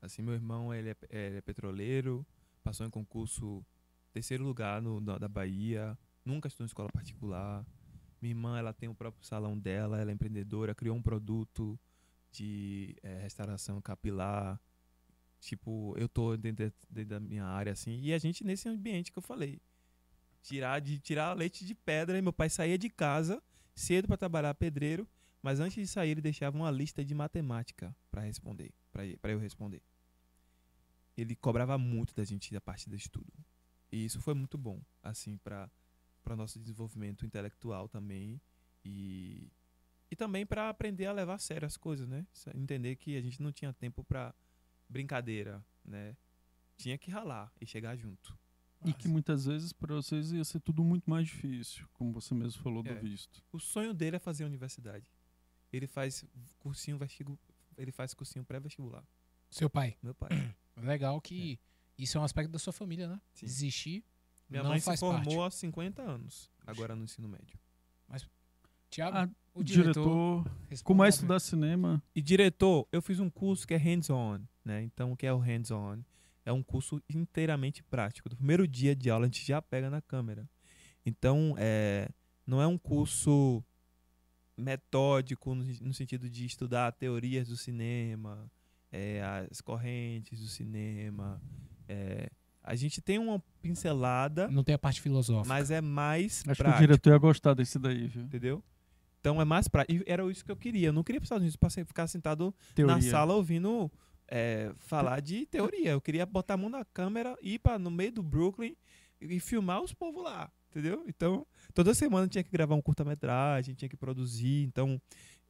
Assim, 0.00 0.22
meu 0.22 0.34
irmão, 0.34 0.72
ele 0.72 0.90
é, 0.90 0.96
ele 1.10 1.36
é 1.38 1.40
petroleiro, 1.40 2.24
passou 2.62 2.86
em 2.86 2.90
concurso 2.90 3.64
terceiro 4.12 4.44
lugar 4.44 4.80
no, 4.80 5.00
na- 5.00 5.18
da 5.18 5.28
Bahia, 5.28 5.98
nunca 6.24 6.48
estudou 6.48 6.64
em 6.64 6.68
escola 6.68 6.88
particular. 6.92 7.64
Minha 8.20 8.32
irmã, 8.32 8.58
ela 8.58 8.72
tem 8.72 8.88
o 8.88 8.94
próprio 8.94 9.24
salão 9.24 9.58
dela, 9.58 10.00
ela 10.00 10.10
é 10.10 10.14
empreendedora, 10.14 10.74
criou 10.74 10.96
um 10.96 11.02
produto 11.02 11.78
de 12.32 12.96
eh, 13.02 13.20
restauração 13.22 13.80
capilar. 13.80 14.60
Tipo, 15.40 15.94
eu 15.98 16.08
tô 16.08 16.36
dentro, 16.36 16.66
de- 16.66 16.74
dentro 16.90 17.10
da 17.10 17.20
minha 17.20 17.44
área, 17.44 17.72
assim, 17.72 18.00
e 18.00 18.12
a 18.12 18.18
gente 18.18 18.42
nesse 18.42 18.68
ambiente 18.68 19.12
que 19.12 19.18
eu 19.18 19.22
falei. 19.22 19.60
Tirar, 20.42 20.80
de, 20.80 20.98
tirar 21.00 21.34
leite 21.34 21.64
de 21.64 21.74
pedra, 21.74 22.16
e 22.18 22.22
meu 22.22 22.32
pai 22.32 22.48
saía 22.48 22.78
de 22.78 22.88
casa 22.88 23.42
cedo 23.74 24.06
para 24.08 24.16
trabalhar 24.16 24.54
pedreiro, 24.54 25.06
mas 25.42 25.60
antes 25.60 25.76
de 25.76 25.86
sair 25.86 26.10
ele 26.10 26.22
deixava 26.22 26.56
uma 26.56 26.70
lista 26.70 27.04
de 27.04 27.14
matemática 27.14 27.94
para 28.10 28.22
responder, 28.22 28.72
para 28.90 29.32
eu 29.32 29.38
responder. 29.38 29.82
Ele 31.16 31.34
cobrava 31.34 31.76
muito 31.78 32.14
da 32.14 32.24
gente 32.24 32.52
da 32.52 32.60
parte 32.60 32.88
do 32.88 32.96
estudo. 32.96 33.32
E 33.90 34.04
isso 34.04 34.20
foi 34.20 34.34
muito 34.34 34.56
bom, 34.58 34.80
assim, 35.02 35.36
para 35.38 35.70
para 36.26 36.34
nosso 36.34 36.58
desenvolvimento 36.58 37.24
intelectual 37.24 37.88
também 37.88 38.40
e 38.84 39.48
e 40.10 40.14
também 40.16 40.44
para 40.44 40.68
aprender 40.68 41.06
a 41.06 41.12
levar 41.12 41.34
a 41.34 41.38
sério 41.38 41.66
as 41.66 41.76
coisas, 41.76 42.08
né? 42.08 42.26
Entender 42.54 42.96
que 42.96 43.16
a 43.16 43.20
gente 43.20 43.40
não 43.42 43.52
tinha 43.52 43.72
tempo 43.72 44.04
para 44.04 44.34
brincadeira, 44.88 45.64
né? 45.84 46.16
Tinha 46.76 46.98
que 46.98 47.10
ralar 47.10 47.52
e 47.60 47.66
chegar 47.66 47.96
junto. 47.96 48.36
E 48.84 48.92
que 48.92 49.08
muitas 49.08 49.46
vezes 49.46 49.72
para 49.72 49.94
vocês 49.94 50.30
ia 50.32 50.44
ser 50.44 50.60
tudo 50.60 50.84
muito 50.84 51.08
mais 51.10 51.26
difícil, 51.26 51.88
como 51.92 52.12
você 52.12 52.34
mesmo 52.34 52.62
falou 52.62 52.82
do 52.82 52.90
É. 52.90 52.94
visto. 52.94 53.42
O 53.52 53.58
sonho 53.58 53.92
dele 53.94 54.16
é 54.16 54.18
fazer 54.20 54.44
a 54.44 54.46
universidade. 54.46 55.10
Ele 55.72 55.86
faz 55.86 56.24
cursinho 56.58 56.98
vestibu 56.98 57.38
ele 57.76 57.92
faz 57.92 58.14
cursinho 58.14 58.44
pré-vestibular. 58.44 59.04
Seu 59.50 59.68
pai. 59.68 59.96
Meu 60.02 60.14
pai. 60.14 60.30
Legal 60.76 61.20
que 61.20 61.58
isso 61.98 62.16
é 62.16 62.20
um 62.20 62.24
aspecto 62.24 62.50
da 62.50 62.58
sua 62.58 62.72
família, 62.72 63.08
né? 63.08 63.20
Sim. 63.32 63.46
Desistir 63.46 64.04
Minha 64.48 64.62
não 64.62 64.70
mãe 64.70 64.80
se 64.80 64.96
formou 64.96 65.22
parte. 65.24 65.38
aos 65.38 65.54
50 65.56 66.02
anos, 66.02 66.50
agora 66.66 66.94
no 66.94 67.04
ensino 67.04 67.28
médio. 67.28 67.58
Tiago, 68.88 69.16
Ah, 69.16 69.28
o 69.52 69.64
diretor, 69.64 70.44
diretor. 70.44 70.84
como 70.84 71.04
é 71.04 71.08
estudar 71.08 71.40
cinema? 71.40 72.00
E 72.14 72.22
diretor, 72.22 72.86
eu 72.92 73.02
fiz 73.02 73.18
um 73.18 73.28
curso 73.28 73.66
que 73.66 73.74
é 73.74 73.76
hands-on, 73.76 74.40
né? 74.64 74.82
Então, 74.82 75.12
o 75.12 75.16
que 75.16 75.26
é 75.26 75.32
o 75.32 75.38
hands-on? 75.38 76.02
É 76.44 76.52
um 76.52 76.62
curso 76.62 77.02
inteiramente 77.10 77.82
prático. 77.82 78.28
Do 78.28 78.36
primeiro 78.36 78.66
dia 78.68 78.94
de 78.94 79.10
aula, 79.10 79.24
a 79.24 79.28
gente 79.28 79.44
já 79.44 79.60
pega 79.60 79.90
na 79.90 80.00
câmera. 80.00 80.48
Então, 81.04 81.54
é, 81.58 82.08
não 82.46 82.62
é 82.62 82.66
um 82.66 82.78
curso 82.78 83.62
metódico 84.56 85.54
no, 85.54 85.64
no 85.64 85.92
sentido 85.92 86.30
de 86.30 86.46
estudar 86.46 86.92
teorias 86.92 87.48
do 87.48 87.56
cinema, 87.56 88.50
é, 88.92 89.20
as 89.50 89.60
correntes 89.60 90.40
do 90.40 90.46
cinema. 90.48 91.40
é. 91.88 92.30
A 92.66 92.74
gente 92.74 93.00
tem 93.00 93.16
uma 93.18 93.40
pincelada, 93.62 94.48
Não 94.48 94.64
tem 94.64 94.74
a 94.74 94.78
parte 94.78 95.00
filosófica. 95.00 95.48
mas 95.48 95.70
é 95.70 95.80
mais 95.80 96.38
Acho 96.38 96.44
que 96.44 96.52
o 96.52 96.56
prático 96.56 96.80
diretor 96.80 97.10
ia 97.12 97.18
gostar 97.18 97.54
desse 97.54 97.78
daí, 97.78 98.08
viu? 98.08 98.24
entendeu? 98.24 98.62
Então 99.20 99.40
é 99.40 99.44
mais 99.44 99.68
prático. 99.68 100.02
E 100.02 100.04
era 100.10 100.28
isso 100.30 100.44
que 100.44 100.50
eu 100.50 100.56
queria. 100.56 100.88
Eu 100.88 100.92
não 100.92 101.02
queria 101.04 101.18
ir 101.18 101.20
para 101.20 101.24
os 101.24 101.26
Estados 101.26 101.42
Unidos 101.42 101.56
para 101.56 101.70
ficar 101.84 102.06
sentado 102.08 102.52
Teoria. 102.74 102.96
na 102.96 103.00
sala 103.00 103.34
ouvindo 103.34 103.90
é, 104.28 104.72
falar 104.78 105.20
de 105.20 105.46
teoria. 105.46 105.90
Eu 105.90 106.00
queria 106.00 106.26
botar 106.26 106.54
a 106.54 106.56
mão 106.56 106.68
na 106.68 106.84
câmera, 106.84 107.36
ir 107.40 107.60
para 107.60 107.78
no 107.78 107.90
meio 107.90 108.10
do 108.12 108.22
Brooklyn 108.22 108.74
e, 109.20 109.36
e 109.36 109.40
filmar 109.40 109.80
os 109.82 109.92
povos 109.92 110.22
lá, 110.24 110.50
entendeu? 110.70 111.04
Então, 111.08 111.46
toda 111.72 111.94
semana 111.94 112.26
tinha 112.28 112.42
que 112.42 112.50
gravar 112.50 112.74
um 112.74 112.82
curta-metragem, 112.82 113.74
tinha 113.74 113.88
que 113.88 113.96
produzir. 113.96 114.64
Então, 114.64 115.00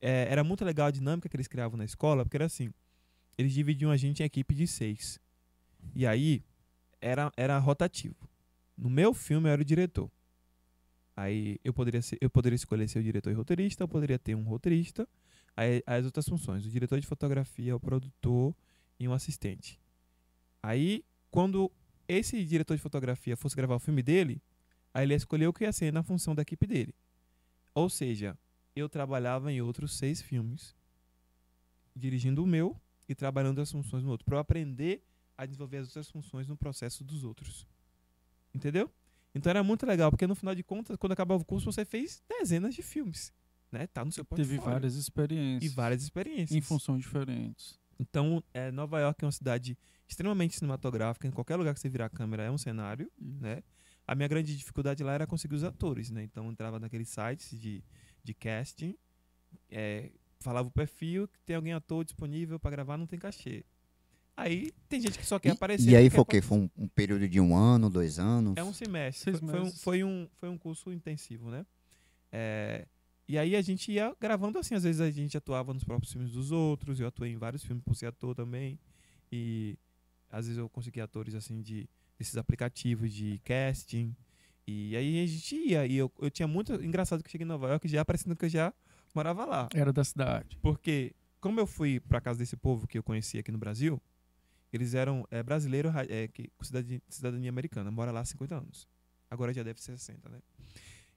é, 0.00 0.26
era 0.30 0.44
muito 0.44 0.64
legal 0.64 0.88
a 0.88 0.90
dinâmica 0.90 1.28
que 1.28 1.36
eles 1.36 1.48
criavam 1.48 1.76
na 1.78 1.84
escola, 1.84 2.24
porque 2.24 2.36
era 2.36 2.44
assim: 2.46 2.70
eles 3.38 3.52
dividiam 3.52 3.90
a 3.90 3.96
gente 3.96 4.22
em 4.22 4.26
equipe 4.26 4.54
de 4.54 4.66
seis. 4.66 5.18
E 5.94 6.06
aí, 6.06 6.42
era, 7.06 7.32
era 7.36 7.58
rotativo. 7.58 8.28
No 8.76 8.90
meu 8.90 9.14
filme, 9.14 9.48
eu 9.48 9.52
era 9.52 9.62
o 9.62 9.64
diretor. 9.64 10.10
Aí 11.16 11.58
eu 11.64 11.72
poderia, 11.72 12.02
ser, 12.02 12.18
eu 12.20 12.28
poderia 12.28 12.56
escolher 12.56 12.88
ser 12.88 12.98
o 12.98 13.02
diretor 13.02 13.30
e 13.30 13.34
roteirista, 13.34 13.84
eu 13.84 13.88
poderia 13.88 14.18
ter 14.18 14.34
um 14.34 14.42
roteirista, 14.42 15.08
aí 15.56 15.82
as 15.86 16.04
outras 16.04 16.28
funções, 16.28 16.66
o 16.66 16.70
diretor 16.70 17.00
de 17.00 17.06
fotografia, 17.06 17.74
o 17.74 17.80
produtor 17.80 18.54
e 18.98 19.08
um 19.08 19.12
assistente. 19.12 19.80
Aí, 20.62 21.04
quando 21.30 21.72
esse 22.06 22.44
diretor 22.44 22.76
de 22.76 22.82
fotografia 22.82 23.36
fosse 23.36 23.56
gravar 23.56 23.76
o 23.76 23.80
filme 23.80 24.02
dele, 24.02 24.42
aí 24.92 25.04
ele 25.04 25.14
escolheu 25.14 25.50
o 25.50 25.52
que 25.52 25.64
ia 25.64 25.72
ser 25.72 25.92
na 25.92 26.02
função 26.02 26.34
da 26.34 26.42
equipe 26.42 26.66
dele. 26.66 26.94
Ou 27.72 27.88
seja, 27.88 28.36
eu 28.74 28.88
trabalhava 28.88 29.50
em 29.50 29.62
outros 29.62 29.96
seis 29.96 30.20
filmes, 30.20 30.74
dirigindo 31.94 32.42
o 32.42 32.46
meu 32.46 32.76
e 33.08 33.14
trabalhando 33.14 33.60
as 33.60 33.70
funções 33.70 34.02
no 34.02 34.10
outro, 34.10 34.26
para 34.26 34.36
eu 34.36 34.40
aprender 34.40 35.02
a 35.36 35.46
desenvolver 35.46 35.78
as 35.78 35.88
outras 35.88 36.08
funções 36.08 36.46
no 36.46 36.56
processo 36.56 37.04
dos 37.04 37.24
outros. 37.24 37.66
Entendeu? 38.54 38.90
Então 39.34 39.50
era 39.50 39.62
muito 39.62 39.84
legal, 39.84 40.10
porque 40.10 40.26
no 40.26 40.34
final 40.34 40.54
de 40.54 40.62
contas, 40.62 40.96
quando 40.96 41.12
acabava 41.12 41.42
o 41.42 41.44
curso, 41.44 41.70
você 41.70 41.84
fez 41.84 42.22
dezenas 42.26 42.74
de 42.74 42.82
filmes. 42.82 43.32
Né? 43.70 43.86
Tá 43.86 44.04
no 44.04 44.10
seu 44.10 44.24
portfólio. 44.24 44.58
Teve 44.58 44.70
várias 44.70 44.94
experiências. 44.94 45.70
E 45.70 45.74
várias 45.74 46.02
experiências. 46.02 46.52
Em 46.52 46.60
funções 46.60 47.02
diferentes. 47.02 47.78
Então, 47.98 48.42
é, 48.54 48.70
Nova 48.70 49.00
York 49.00 49.22
é 49.22 49.26
uma 49.26 49.32
cidade 49.32 49.76
extremamente 50.08 50.56
cinematográfica. 50.56 51.26
Em 51.26 51.30
qualquer 51.30 51.56
lugar 51.56 51.74
que 51.74 51.80
você 51.80 51.88
virar 51.88 52.06
a 52.06 52.10
câmera 52.10 52.44
é 52.44 52.50
um 52.50 52.58
cenário, 52.58 53.10
né? 53.18 53.62
A 54.06 54.14
minha 54.14 54.28
grande 54.28 54.56
dificuldade 54.56 55.02
lá 55.02 55.12
era 55.12 55.26
conseguir 55.26 55.56
os 55.56 55.64
atores, 55.64 56.10
né? 56.10 56.22
Então, 56.22 56.46
eu 56.46 56.52
entrava 56.52 56.78
naqueles 56.78 57.08
sites 57.08 57.58
de, 57.58 57.82
de 58.22 58.34
casting, 58.34 58.96
é, 59.68 60.12
falava 60.40 60.68
o 60.68 60.70
perfil, 60.70 61.26
que 61.28 61.40
tem 61.42 61.56
alguém 61.56 61.72
ator 61.72 62.04
disponível 62.04 62.58
para 62.58 62.70
gravar, 62.70 62.96
não 62.96 63.06
tem 63.06 63.18
cachê. 63.18 63.64
Aí, 64.36 64.70
tem 64.88 65.00
gente 65.00 65.18
que 65.18 65.24
só 65.24 65.38
quer 65.38 65.48
E, 65.48 65.52
aparecer. 65.52 65.90
e 65.90 65.96
aí 65.96 66.10
foi 66.10 66.20
o 66.20 66.24
quê? 66.24 66.42
Foi 66.42 66.58
um, 66.58 66.70
um 66.76 66.88
período 66.88 67.26
de 67.26 67.40
um 67.40 67.56
ano, 67.56 67.88
dois 67.88 68.18
anos? 68.18 68.54
É 68.56 68.62
um 68.62 68.72
semestre. 68.72 69.32
Foi, 69.32 69.40
foi 69.48 69.60
um, 69.60 69.70
foi, 69.72 70.04
um, 70.04 70.28
foi 70.34 70.48
um 70.50 70.58
curso 70.58 70.92
intensivo, 70.92 71.50
né? 71.50 71.64
É, 72.30 72.86
e 73.26 73.38
aí 73.38 73.56
a 73.56 73.62
gente 73.62 73.90
ia 73.90 74.14
gravando 74.20 74.58
assim, 74.58 74.74
às 74.74 74.82
vezes 74.84 75.00
a 75.00 75.10
gente 75.10 75.36
atuava 75.36 75.72
nos 75.72 75.82
próprios 75.84 76.12
filmes 76.12 76.32
dos 76.32 76.52
outros, 76.52 77.00
eu 77.00 77.06
atuei 77.06 77.32
em 77.32 77.36
vários 77.38 77.64
filmes 77.64 77.82
por 77.82 77.96
ser 77.96 78.06
ator 78.06 78.34
também. 78.34 78.78
E 79.32 79.78
às 80.30 80.46
vezes 80.46 80.58
eu 80.58 80.68
consegui 80.68 81.00
atores 81.00 81.34
assim 81.34 81.62
de 81.62 81.88
desses 82.18 82.36
aplicativos 82.36 83.12
de 83.12 83.40
casting. 83.42 84.14
E 84.66 84.94
aí 84.96 85.22
a 85.22 85.26
gente 85.26 85.54
ia, 85.56 85.86
e 85.86 85.96
eu, 85.96 86.12
eu 86.20 86.30
tinha 86.30 86.46
muito. 86.46 86.74
Engraçado 86.74 87.22
que 87.22 87.28
eu 87.28 87.32
cheguei 87.32 87.44
em 87.44 87.48
Nova 87.48 87.68
York 87.68 87.88
já 87.88 88.04
parecendo 88.04 88.36
que 88.36 88.44
eu 88.44 88.48
já 88.48 88.72
morava 89.14 89.44
lá. 89.44 89.68
Era 89.72 89.92
da 89.92 90.04
cidade. 90.04 90.58
Porque, 90.60 91.14
como 91.40 91.58
eu 91.58 91.66
fui 91.66 92.00
pra 92.00 92.20
casa 92.20 92.38
desse 92.38 92.56
povo 92.56 92.86
que 92.86 92.98
eu 92.98 93.02
conheci 93.02 93.38
aqui 93.38 93.50
no 93.50 93.58
Brasil, 93.58 94.00
eles 94.76 94.94
eram 94.94 95.26
é, 95.30 95.42
brasileiros 95.42 95.92
é, 96.08 96.28
que, 96.28 96.48
com 96.56 96.64
cidadania, 96.64 97.00
cidadania 97.08 97.50
americana, 97.50 97.90
mora 97.90 98.10
lá 98.12 98.20
há 98.20 98.24
50 98.24 98.54
anos. 98.56 98.88
Agora 99.30 99.52
já 99.52 99.62
deve 99.62 99.82
ser 99.82 99.96
60, 99.98 100.28
né? 100.28 100.38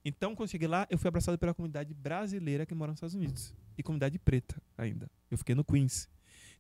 Então, 0.03 0.33
quando 0.35 0.47
eu 0.47 0.51
cheguei 0.51 0.67
lá, 0.67 0.87
eu 0.89 0.97
fui 0.97 1.07
abraçado 1.07 1.37
pela 1.37 1.53
comunidade 1.53 1.93
brasileira 1.93 2.65
que 2.65 2.73
mora 2.73 2.91
nos 2.91 2.97
Estados 2.97 3.15
Unidos. 3.15 3.53
E 3.77 3.83
comunidade 3.83 4.17
preta 4.17 4.61
ainda. 4.77 5.09
Eu 5.29 5.37
fiquei 5.37 5.53
no 5.53 5.63
Queens. 5.63 6.09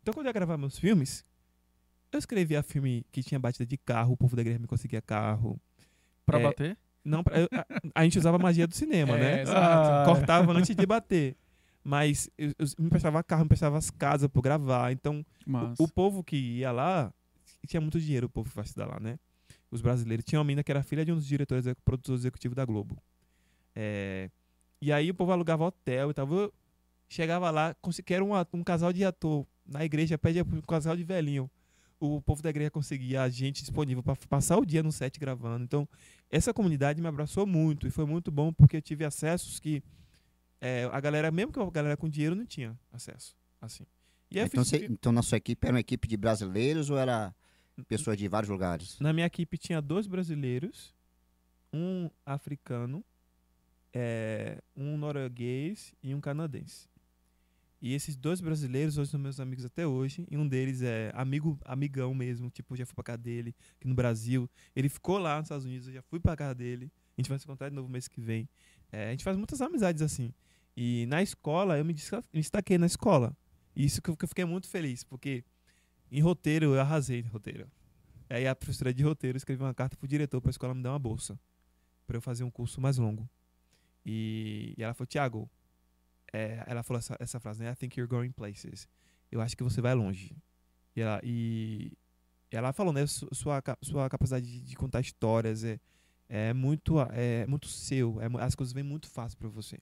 Então, 0.01 0.13
quando 0.13 0.25
eu 0.25 0.29
ia 0.29 0.33
gravar 0.33 0.57
meus 0.57 0.77
filmes, 0.77 1.25
eu 2.11 2.19
escrevia 2.19 2.61
filme 2.61 3.05
que 3.11 3.23
tinha 3.23 3.39
batida 3.39 3.65
de 3.65 3.77
carro, 3.77 4.13
o 4.13 4.17
povo 4.17 4.35
da 4.35 4.41
igreja 4.41 4.59
me 4.59 4.67
conseguia 4.67 5.01
carro. 5.01 5.59
Pra 6.25 6.39
É, 6.39 6.43
bater? 6.43 6.77
Não, 7.03 7.23
pra- 7.23 7.39
eu- 7.39 7.47
a, 7.53 7.65
a 8.01 8.03
gente 8.03 8.19
usava 8.19 8.35
a 8.37 8.39
magia 8.39 8.67
do 8.67 8.75
cinema, 8.75 9.17
É, 9.17 9.19
né? 9.19 9.41
exato. 9.41 10.11
Cortava 10.13 10.51
antes 10.53 10.75
de 10.75 10.85
bater. 10.85 11.35
Mas 11.89 12.29
eu, 12.37 12.49
eu 12.59 12.67
me 12.77 12.85
emprestava 12.85 13.23
carro, 13.23 13.41
me 13.41 13.45
emprestava 13.45 13.75
as 13.75 13.89
casas 13.89 14.27
pra 14.29 14.37
eu 14.37 14.43
gravar. 14.43 14.91
Então, 14.91 15.25
o, 15.79 15.85
o 15.85 15.87
povo 15.87 16.23
que 16.23 16.35
ia 16.35 16.71
lá 16.71 17.11
tinha 17.65 17.81
muito 17.81 17.99
dinheiro, 17.99 18.27
o 18.27 18.29
povo 18.29 18.47
que 18.47 18.55
vai 18.55 18.63
estudar 18.63 18.85
lá, 18.85 18.99
né? 18.99 19.17
Os 19.71 19.81
brasileiros. 19.81 20.23
Tinha 20.23 20.37
uma 20.39 20.45
menina 20.45 20.63
que 20.63 20.71
era 20.71 20.83
filha 20.83 21.03
de 21.03 21.11
um 21.11 21.15
dos 21.15 21.25
diretores, 21.25 21.65
exec- 21.65 21.81
produtores 21.83 22.21
executivos 22.21 22.55
da 22.55 22.63
Globo. 22.63 22.95
É, 23.75 24.29
e 24.79 24.91
aí 24.91 25.09
o 25.09 25.15
povo 25.15 25.31
alugava 25.31 25.65
hotel 25.65 26.11
e 26.11 26.13
tal. 26.13 26.31
Eu 26.31 26.53
chegava 27.07 27.49
lá, 27.49 27.75
consegui, 27.81 28.05
que 28.05 28.13
era 28.13 28.23
um, 28.23 28.31
um 28.53 28.63
casal 28.63 28.93
de 28.93 29.03
ator 29.03 29.45
na 29.65 29.83
igreja, 29.83 30.15
pedia 30.15 30.43
um 30.43 30.61
casal 30.61 30.95
de 30.95 31.03
velhinho. 31.03 31.49
O 31.99 32.21
povo 32.21 32.41
da 32.43 32.49
igreja 32.51 32.69
conseguia 32.71 33.23
a 33.23 33.29
gente 33.29 33.61
disponível 33.61 34.03
para 34.03 34.15
passar 34.29 34.57
o 34.57 34.65
dia 34.65 34.83
no 34.83 34.91
set 34.91 35.19
gravando. 35.19 35.63
Então, 35.63 35.87
essa 36.29 36.53
comunidade 36.53 37.01
me 37.01 37.07
abraçou 37.07 37.45
muito 37.47 37.87
e 37.87 37.89
foi 37.89 38.05
muito 38.05 38.31
bom 38.31 38.53
porque 38.53 38.77
eu 38.77 38.81
tive 38.81 39.03
acessos 39.03 39.59
que 39.59 39.83
é, 40.61 40.89
a 40.91 40.99
galera, 40.99 41.31
mesmo 41.31 41.51
que 41.51 41.59
a 41.59 41.69
galera 41.69 41.95
com 41.97 42.09
dinheiro, 42.09 42.35
não 42.35 42.45
tinha 42.45 42.77
acesso. 42.91 43.35
Assim. 43.61 43.85
E 44.31 44.37
eu 44.37 44.45
Então, 44.45 44.63
você- 44.63 44.85
então, 44.89 45.11
na 45.11 45.21
sua 45.21 45.37
equipe 45.37 45.65
era 45.65 45.73
uma 45.73 45.79
equipe 45.79 46.07
de 46.07 46.15
brasileiros 46.17 46.89
ou 46.89 46.97
era 46.97 47.33
pessoas 47.87 48.17
de 48.17 48.27
vários 48.27 48.49
lugares? 48.49 48.99
Na 48.99 49.11
minha 49.13 49.25
equipe 49.25 49.57
tinha 49.57 49.81
dois 49.81 50.05
brasileiros, 50.07 50.93
um 51.73 52.09
africano, 52.25 53.03
é, 53.93 54.61
um 54.75 54.97
norueguês 54.97 55.93
e 56.03 56.13
um 56.13 56.21
canadense. 56.21 56.87
E 57.81 57.93
esses 57.93 58.15
dois 58.17 58.41
brasileiros 58.41 58.97
hoje 58.97 59.09
são 59.11 59.19
meus 59.19 59.39
amigos 59.39 59.63
até 59.63 59.87
hoje. 59.87 60.27
E 60.29 60.37
um 60.37 60.45
deles 60.45 60.81
é 60.81 61.11
amigo, 61.15 61.57
amigão 61.63 62.13
mesmo. 62.13 62.49
Tipo, 62.49 62.75
já 62.75 62.85
fui 62.85 62.93
pra 62.93 63.03
casa 63.05 63.17
dele 63.19 63.55
aqui 63.77 63.87
no 63.87 63.95
Brasil. 63.95 64.49
Ele 64.75 64.89
ficou 64.89 65.17
lá 65.17 65.37
nos 65.37 65.45
Estados 65.45 65.65
Unidos, 65.65 65.87
eu 65.87 65.93
já 65.93 66.01
fui 66.01 66.19
pra 66.19 66.35
casa 66.35 66.53
dele. 66.53 66.91
A 67.17 67.21
gente 67.21 67.29
vai 67.29 67.39
se 67.39 67.45
encontrar 67.45 67.69
de 67.69 67.75
novo 67.75 67.87
mês 67.87 68.07
que 68.09 68.19
vem. 68.19 68.49
É, 68.91 69.07
a 69.07 69.11
gente 69.11 69.23
faz 69.23 69.37
muitas 69.37 69.61
amizades 69.61 70.01
assim. 70.01 70.33
E 70.81 71.05
na 71.07 71.21
escola, 71.21 71.77
eu 71.77 71.83
me 71.83 71.93
desta- 71.93 72.23
me 72.33 72.39
destaquei 72.39 72.77
na 72.77 72.85
escola. 72.85 73.35
E 73.75 73.83
isso 73.83 74.01
que 74.01 74.09
eu 74.09 74.15
que 74.15 74.23
eu 74.23 74.29
fiquei 74.29 74.45
muito 74.45 74.69
feliz, 74.69 75.03
porque 75.03 75.43
em 76.09 76.21
roteiro 76.21 76.67
eu 76.73 76.79
arrasei 76.79 77.19
em 77.19 77.27
roteiro. 77.27 77.69
Aí 78.29 78.47
a 78.47 78.55
professora 78.55 78.93
de 78.93 79.03
roteiro 79.03 79.35
escreveu 79.37 79.65
uma 79.67 79.73
carta 79.73 79.97
pro 79.97 80.07
diretor 80.07 80.39
pra 80.39 80.49
escola 80.51 80.73
me 80.73 80.81
dar 80.81 80.91
uma 80.93 80.99
bolsa. 80.99 81.37
Pra 82.07 82.15
eu 82.15 82.21
fazer 82.21 82.45
um 82.45 82.49
curso 82.49 82.79
mais 82.79 82.97
longo. 82.97 83.29
E, 84.05 84.73
e 84.77 84.81
ela 84.81 84.93
falou, 84.93 85.07
Thiago, 85.07 85.49
é, 86.31 86.63
ela 86.65 86.81
falou 86.81 86.99
essa, 86.99 87.17
essa 87.19 87.39
frase, 87.41 87.61
né? 87.61 87.71
I 87.71 87.75
think 87.75 87.99
you're 87.99 88.09
going 88.09 88.31
places. 88.31 88.87
Eu 89.29 89.41
acho 89.41 89.57
que 89.57 89.63
você 89.63 89.81
vai 89.81 89.93
longe. 89.93 90.33
E 90.95 91.01
ela, 91.01 91.19
e 91.25 91.91
ela 92.49 92.71
falou, 92.71 92.93
né? 92.93 93.05
su- 93.05 93.27
Sua, 93.33 93.61
sua 93.81 94.09
capacidade 94.09 94.45
de, 94.49 94.61
de 94.61 94.75
contar 94.77 95.01
histórias 95.01 95.63
é, 95.65 95.77
é 96.29 96.53
muito 96.53 96.95
é 97.11 97.45
muito 97.47 97.67
seu. 97.67 98.19
É 98.21 98.27
as 98.43 98.55
coisas 98.55 98.71
vêm 98.73 98.83
muito 98.83 99.09
fácil 99.09 99.37
pra 99.37 99.49
você. 99.49 99.77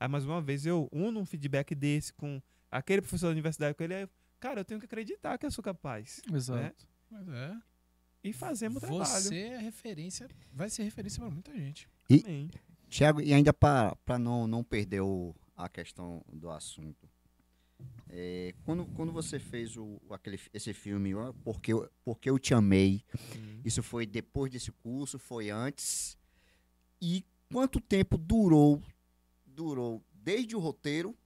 Aí, 0.00 0.08
mais 0.08 0.24
uma 0.24 0.40
vez, 0.40 0.64
eu 0.66 0.88
uno 0.92 1.20
um 1.20 1.26
feedback 1.26 1.74
desse 1.74 2.12
com 2.12 2.40
aquele 2.70 3.02
professor 3.02 3.26
da 3.26 3.32
universidade 3.32 3.74
com 3.74 3.82
ele. 3.84 3.94
aí, 3.94 4.08
Cara, 4.40 4.60
eu 4.60 4.64
tenho 4.64 4.78
que 4.78 4.86
acreditar 4.86 5.36
que 5.36 5.44
eu 5.46 5.50
sou 5.50 5.64
capaz. 5.64 6.20
Exato. 6.32 6.86
Mas 7.10 7.28
é. 7.28 7.56
E 8.22 8.32
fazemos 8.32 8.76
o 8.82 8.86
trabalho. 8.86 9.06
Você 9.06 9.36
é 9.36 9.58
referência, 9.58 10.28
vai 10.52 10.68
ser 10.70 10.84
referência 10.84 11.20
pra 11.20 11.30
muita 11.30 11.52
gente. 11.56 11.88
Amém. 12.08 12.48
Tiago, 12.88 13.20
e 13.20 13.32
ainda 13.34 13.52
para 13.52 14.18
não, 14.18 14.46
não 14.46 14.62
perder 14.62 15.00
o- 15.00 15.34
a 15.56 15.68
questão 15.68 16.24
do 16.32 16.48
assunto. 16.50 17.08
é, 18.10 18.54
quando, 18.64 18.86
quando 18.86 19.12
você 19.12 19.38
fez 19.38 19.76
o, 19.76 20.00
o- 20.08 20.14
aquele, 20.14 20.40
esse 20.52 20.72
filme, 20.72 21.14
ó, 21.14 21.32
porque, 21.44 21.72
eu- 21.72 21.88
porque 22.04 22.28
Eu 22.30 22.38
Te 22.38 22.52
Amei, 22.54 23.04
Hum. 23.36 23.60
isso 23.64 23.82
foi 23.84 24.04
depois 24.06 24.50
desse 24.50 24.72
curso, 24.72 25.18
foi 25.18 25.50
antes? 25.50 26.16
E 27.00 27.24
quanto 27.52 27.80
tempo 27.80 28.16
durou, 28.18 28.82
durou 29.58 30.04
desde 30.12 30.54
o 30.54 30.60
roteiro 30.60 31.16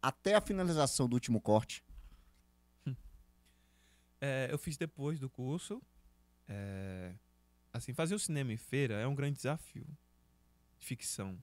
até 0.00 0.36
a 0.36 0.40
finalização 0.40 1.08
do 1.08 1.14
último 1.14 1.40
corte? 1.40 1.84
É, 4.22 4.48
eu 4.50 4.58
fiz 4.58 4.76
depois 4.76 5.18
do 5.18 5.30
curso. 5.30 5.80
É, 6.46 7.14
assim, 7.72 7.94
fazer 7.94 8.14
o 8.14 8.18
cinema 8.18 8.52
em 8.52 8.58
feira 8.58 8.96
é 8.96 9.06
um 9.06 9.14
grande 9.14 9.36
desafio 9.36 9.86
de 10.78 10.84
ficção. 10.84 11.38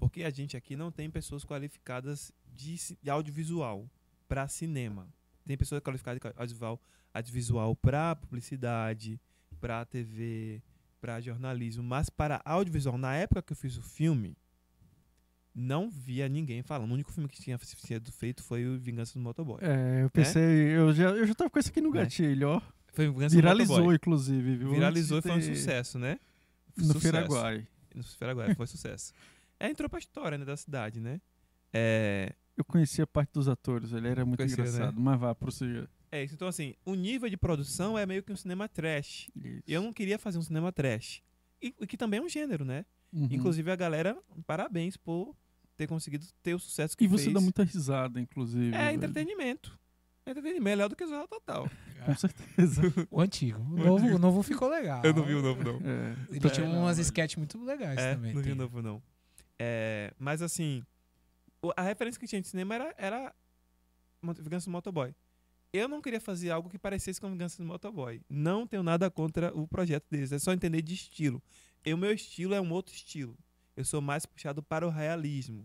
Porque 0.00 0.22
a 0.22 0.30
gente 0.30 0.56
aqui 0.56 0.74
não 0.74 0.90
tem 0.90 1.10
pessoas 1.10 1.44
qualificadas 1.44 2.32
de, 2.46 2.76
de 3.02 3.10
audiovisual 3.10 3.86
para 4.26 4.48
cinema. 4.48 5.06
Tem 5.44 5.54
pessoas 5.58 5.82
qualificadas 5.82 6.18
de 6.18 6.28
audiovisual, 6.28 6.80
audiovisual 7.12 7.76
para 7.76 8.16
publicidade, 8.16 9.20
para 9.60 9.84
TV, 9.84 10.62
para 11.02 11.20
jornalismo, 11.20 11.82
mas 11.82 12.08
para 12.08 12.40
audiovisual, 12.42 12.96
na 12.96 13.14
época 13.14 13.42
que 13.42 13.52
eu 13.52 13.56
fiz 13.56 13.76
o 13.76 13.82
filme, 13.82 14.34
não 15.58 15.90
via 15.90 16.28
ninguém 16.28 16.62
falando. 16.62 16.90
O 16.90 16.94
único 16.94 17.12
filme 17.12 17.28
que 17.28 17.40
tinha 17.42 17.58
sido 17.58 18.12
feito 18.12 18.42
foi 18.42 18.66
o 18.66 18.78
Vingança 18.78 19.14
do 19.14 19.20
Motoboy. 19.20 19.58
É, 19.60 20.02
eu 20.04 20.10
pensei, 20.10 20.42
eu, 20.42 20.92
já, 20.92 21.10
eu 21.10 21.26
já 21.26 21.34
tava 21.34 21.50
com 21.50 21.58
isso 21.58 21.68
aqui 21.70 21.80
no 21.80 21.90
Né? 21.90 22.00
gatilho, 22.02 22.48
ó. 22.48 22.62
Foi 22.92 23.06
Vingança 23.08 23.28
do 23.34 23.36
Viralizou, 23.36 23.76
Motoboy. 23.76 23.96
inclusive, 23.96 24.56
viu? 24.56 24.70
Viralizou 24.70 25.18
e 25.18 25.22
foi 25.22 25.32
um 25.32 25.42
sucesso, 25.42 25.98
né? 25.98 26.18
No 26.76 26.84
Sucesso. 26.84 27.00
Feiraguai. 27.00 27.66
No 27.94 28.02
Feiraguai, 28.04 28.54
foi 28.54 28.66
sucesso. 28.66 29.12
É, 29.58 29.68
entrou 29.68 29.88
pra 29.90 29.98
história 29.98 30.38
né, 30.38 30.44
da 30.44 30.56
cidade, 30.56 31.00
né? 31.00 31.20
É, 31.72 32.32
Eu 32.56 32.64
conhecia 32.64 33.06
parte 33.06 33.32
dos 33.32 33.48
atores, 33.48 33.92
ele 33.92 34.08
era 34.08 34.24
muito 34.24 34.38
Conhecia, 34.38 34.62
né? 34.64 34.70
engraçado. 34.70 35.00
Mas 35.00 35.18
vá, 35.20 35.34
prossiga. 35.34 35.88
é 36.10 36.22
isso. 36.24 36.34
Então, 36.34 36.46
assim, 36.48 36.74
o 36.84 36.94
nível 36.94 37.28
de 37.28 37.36
produção 37.36 37.98
é 37.98 38.06
meio 38.06 38.22
que 38.22 38.32
um 38.32 38.36
cinema 38.36 38.68
trash. 38.68 39.28
Isso. 39.36 39.62
Eu 39.66 39.82
não 39.82 39.92
queria 39.92 40.18
fazer 40.18 40.38
um 40.38 40.42
cinema 40.42 40.72
trash. 40.72 41.20
E, 41.60 41.74
e 41.80 41.86
que 41.86 41.96
também 41.96 42.20
é 42.20 42.22
um 42.22 42.28
gênero, 42.28 42.64
né? 42.64 42.84
Uhum. 43.12 43.28
Inclusive, 43.30 43.70
a 43.70 43.76
galera, 43.76 44.16
parabéns 44.46 44.96
por 44.96 45.34
ter 45.78 45.86
conseguido 45.86 46.26
ter 46.42 46.54
o 46.54 46.58
sucesso 46.58 46.94
que 46.96 47.04
E 47.04 47.08
você 47.08 47.24
fez. 47.24 47.34
dá 47.34 47.40
muita 47.40 47.62
risada, 47.64 48.20
inclusive. 48.20 48.74
É 48.74 48.78
velho. 48.86 48.96
entretenimento. 48.96 49.78
É 50.26 50.30
entretenimento, 50.32 50.64
melhor 50.64 50.88
do 50.88 50.96
que 50.96 51.04
o 51.04 51.08
Zorra 51.08 51.26
Total. 51.28 51.70
Com 52.04 52.14
certeza. 52.16 52.82
O 53.10 53.20
antigo. 53.20 53.58
O 53.60 53.76
novo, 53.84 54.06
o 54.06 54.18
novo 54.18 54.42
ficou 54.42 54.68
legal. 54.68 55.00
Eu 55.04 55.14
não 55.14 55.24
vi 55.24 55.34
o 55.34 55.40
novo, 55.42 55.62
não. 55.64 55.76
É. 55.88 56.16
Ele 56.30 56.50
tinha 56.50 56.66
É, 56.66 56.68
umas 56.68 56.96
não, 56.98 57.02
sketches 57.02 57.36
muito 57.36 57.64
legais 57.64 57.98
É, 57.98 58.14
também. 58.14 58.34
não 58.34 58.42
vi 58.42 58.52
o 58.52 58.56
novo, 58.56 58.82
não. 58.82 59.02
É, 59.58 60.12
mas 60.18 60.42
assim, 60.42 60.82
a 61.76 61.82
referência 61.82 62.20
que 62.20 62.26
tinha 62.26 62.40
de 62.42 62.48
cinema 62.48 62.74
era, 62.74 62.94
era 62.98 63.34
Vingança 64.22 64.66
do 64.66 64.72
Motoboy. 64.72 65.14
Eu 65.72 65.86
não 65.88 66.00
queria 66.02 66.20
fazer 66.20 66.50
algo 66.50 66.68
que 66.68 66.78
parecesse 66.78 67.20
com 67.20 67.30
Vingança 67.30 67.62
do 67.62 67.66
Motoboy. 67.66 68.20
Não 68.28 68.66
tenho 68.66 68.82
nada 68.82 69.10
contra 69.10 69.54
o 69.56 69.66
projeto 69.68 70.06
deles, 70.10 70.32
é 70.32 70.38
só 70.38 70.52
entender 70.52 70.82
de 70.82 70.94
estilo. 70.94 71.42
E 71.84 71.92
o 71.94 71.98
meu 71.98 72.12
estilo 72.12 72.54
é 72.54 72.60
um 72.60 72.70
outro 72.72 72.94
estilo. 72.94 73.36
Eu 73.78 73.84
sou 73.84 74.00
mais 74.00 74.26
puxado 74.26 74.60
para 74.60 74.84
o 74.84 74.90
realismo. 74.90 75.64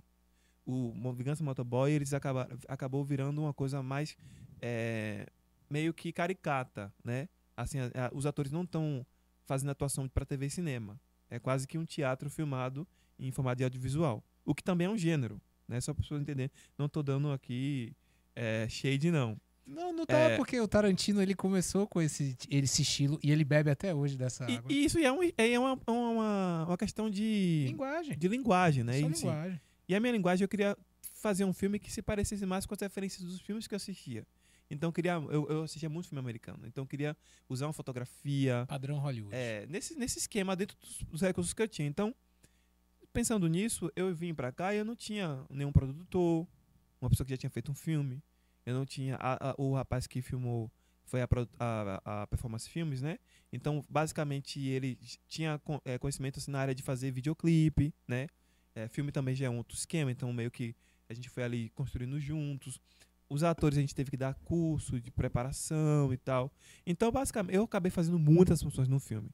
O 0.65 0.94
Vingança 1.14 1.44
Motoboy, 1.44 1.91
eles 1.91 2.14
acabaram, 2.14 2.56
acabou 2.68 3.03
virando 3.03 3.41
uma 3.41 3.53
coisa 3.56 3.81
mais 3.81 4.15
é, 4.61 5.26
meio 5.68 5.91
que 5.95 6.14
caricata, 6.14 6.94
né? 7.03 7.27
Assim, 7.57 7.80
a- 7.80 7.91
a- 8.06 8.11
os 8.14 8.27
atores 8.27 8.52
não 8.52 8.61
estão 8.64 9.03
fazendo 9.45 9.72
atuação 9.72 10.07
para 10.07 10.23
TV 10.26 10.45
e 10.45 10.49
cinema. 10.52 11.02
É 11.27 11.40
quase 11.40 11.68
que 11.68 11.76
um 11.76 11.85
teatro 11.85 12.30
filmado 12.30 12.88
em 13.18 13.31
formato 13.31 13.57
de 13.57 13.64
audiovisual. 13.64 14.23
O 14.45 14.53
que 14.53 14.64
também 14.64 14.85
é 14.85 14.90
um 14.91 14.98
gênero, 14.98 15.41
né? 15.68 15.81
Só 15.81 15.91
para 15.91 16.03
pessoas 16.03 16.22
entenderem. 16.22 16.52
Não 16.77 16.88
tô 16.88 17.02
dando 17.02 17.31
aqui 17.31 17.95
é, 18.35 18.68
shade, 18.69 19.10
não. 19.10 19.35
Não, 19.65 19.94
não 19.94 20.06
tá, 20.06 20.18
É. 20.18 20.35
porque 20.38 20.60
o 20.60 20.68
Tarantino 20.68 21.22
ele 21.22 21.34
começou 21.34 21.88
com 21.88 22.02
esse, 22.02 22.38
esse 22.49 22.81
estilo 22.81 23.18
e 23.23 23.31
ele 23.31 23.45
bebe 23.45 23.69
até 23.69 23.94
hoje 23.95 24.18
dessa 24.18 24.49
E, 24.49 24.57
água. 24.57 24.72
e 24.72 24.85
isso 24.85 24.99
é, 24.99 25.11
um, 25.11 25.19
é 25.38 25.57
uma, 25.60 25.80
uma, 25.88 26.65
uma 26.68 26.77
questão 26.77 27.10
de, 27.10 27.65
linguagem. 27.68 28.18
de 28.18 28.27
linguagem, 28.27 28.84
né? 28.84 28.99
Só 28.99 29.07
si. 29.14 29.26
linguagem. 29.26 29.61
E 29.88 29.95
a 29.95 29.99
minha 29.99 30.11
linguagem, 30.11 30.44
eu 30.44 30.49
queria 30.49 30.77
fazer 31.14 31.45
um 31.45 31.53
filme 31.53 31.80
que 31.80 31.91
se 31.91 32.02
parecesse 32.02 32.45
mais 32.45 32.65
com 32.65 32.73
as 32.73 32.81
referências 32.81 33.23
dos 33.23 33.40
filmes 33.40 33.65
que 33.68 33.73
eu 33.73 33.77
assistia. 33.77 34.27
Então, 34.69 34.90
eu 34.90 34.94
queria, 34.94 35.14
eu, 35.14 35.48
eu 35.49 35.64
assistia 35.64 35.90
muito 35.90 36.10
filme 36.10 36.19
americano. 36.19 36.65
Então, 36.65 36.84
eu 36.84 36.88
queria 36.88 37.15
usar 37.48 37.68
uma 37.68 37.73
fotografia, 37.73 38.65
Padrão 38.68 38.98
Hollywood. 38.99 39.34
é, 39.35 39.65
nesse, 39.68 39.95
nesse 39.95 40.19
esquema 40.19 40.56
dentro 40.56 40.76
dos, 40.80 40.98
dos 41.03 41.22
recursos 41.22 41.53
que 41.53 41.61
eu 41.61 41.68
tinha. 41.68 41.88
Então, 41.88 42.14
pensando 43.11 43.48
nisso, 43.48 43.91
eu 43.95 44.14
vim 44.14 44.34
pra 44.34 44.52
cá 44.52 44.73
e 44.73 44.80
eu 44.80 44.85
não 44.85 44.95
tinha 44.95 45.44
nenhum 45.49 45.72
produtor, 45.72 46.48
uma 46.99 47.10
pessoa 47.10 47.26
que 47.26 47.31
já 47.31 47.38
tinha 47.38 47.49
feito 47.49 47.72
um 47.72 47.76
filme. 47.76 48.22
Eu 48.65 48.73
não 48.73 48.85
tinha. 48.85 49.15
a- 49.19 49.52
a- 49.52 49.56
o 49.57 49.73
rapaz 49.73 50.07
que 50.07 50.22
filmou 50.22 50.72
foi 51.06 51.22
a, 51.22 51.27
a, 52.06 52.27
Performance 52.27 52.69
Filmes, 52.69 53.02
né? 53.02 53.18
Então, 53.52 53.84
basicamente, 53.90 54.60
ele 54.60 54.98
tinha 55.27 55.61
é, 55.85 55.98
conhecimento 55.98 56.40
assim, 56.40 56.52
na 56.52 56.60
área 56.60 56.73
de 56.73 56.81
fazer 56.81 57.11
videoclipe, 57.11 57.94
né? 58.07 58.27
É, 58.76 58.88
filme 58.88 59.11
também 59.11 59.35
já 59.35 59.45
é 59.45 59.49
outro 59.49 59.77
esquema, 59.77 60.11
então 60.11 60.31
meio 60.34 60.49
que 60.49 60.76
a 61.07 61.14
gente 61.14 61.30
foi 61.30 61.44
ali 61.44 61.69
construindo 61.72 62.19
juntos. 62.19 62.80
Os 63.30 63.44
atores 63.44 63.77
a 63.77 63.81
gente 63.81 63.94
teve 63.94 64.10
que 64.11 64.18
dar 64.18 64.34
curso 64.35 64.99
de 64.99 65.11
preparação 65.11 66.11
e 66.14 66.18
tal. 66.18 66.52
Então, 66.85 67.11
basicamente, 67.11 67.56
eu 67.56 67.64
acabei 67.64 67.91
fazendo 67.91 68.18
muitas 68.18 68.61
funções 68.61 68.88
no 68.88 68.99
filme. 68.99 69.30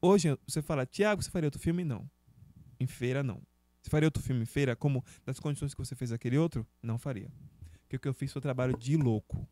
Hoje, 0.00 0.36
você 0.46 0.60
fala, 0.62 0.84
Tiago, 0.86 1.22
você 1.22 1.30
faria 1.30 1.46
outro 1.46 1.60
filme? 1.60 1.84
Não. 1.84 2.08
Em 2.78 2.86
feira, 2.86 3.22
não. 3.22 3.40
Você 3.82 3.90
faria 3.90 4.06
outro 4.06 4.22
filme 4.22 4.42
em 4.42 4.46
feira, 4.46 4.74
como 4.76 5.04
das 5.24 5.38
condições 5.40 5.74
que 5.74 5.78
você 5.78 5.94
fez 5.94 6.12
aquele 6.12 6.36
outro? 6.38 6.66
Não 6.82 6.98
faria. 6.98 7.30
Porque 7.94 7.96
o 7.96 8.00
que 8.00 8.08
eu 8.08 8.14
fiz 8.14 8.32
foi 8.32 8.40
um 8.40 8.42
trabalho 8.42 8.76
de 8.76 8.96
louco. 8.96 9.46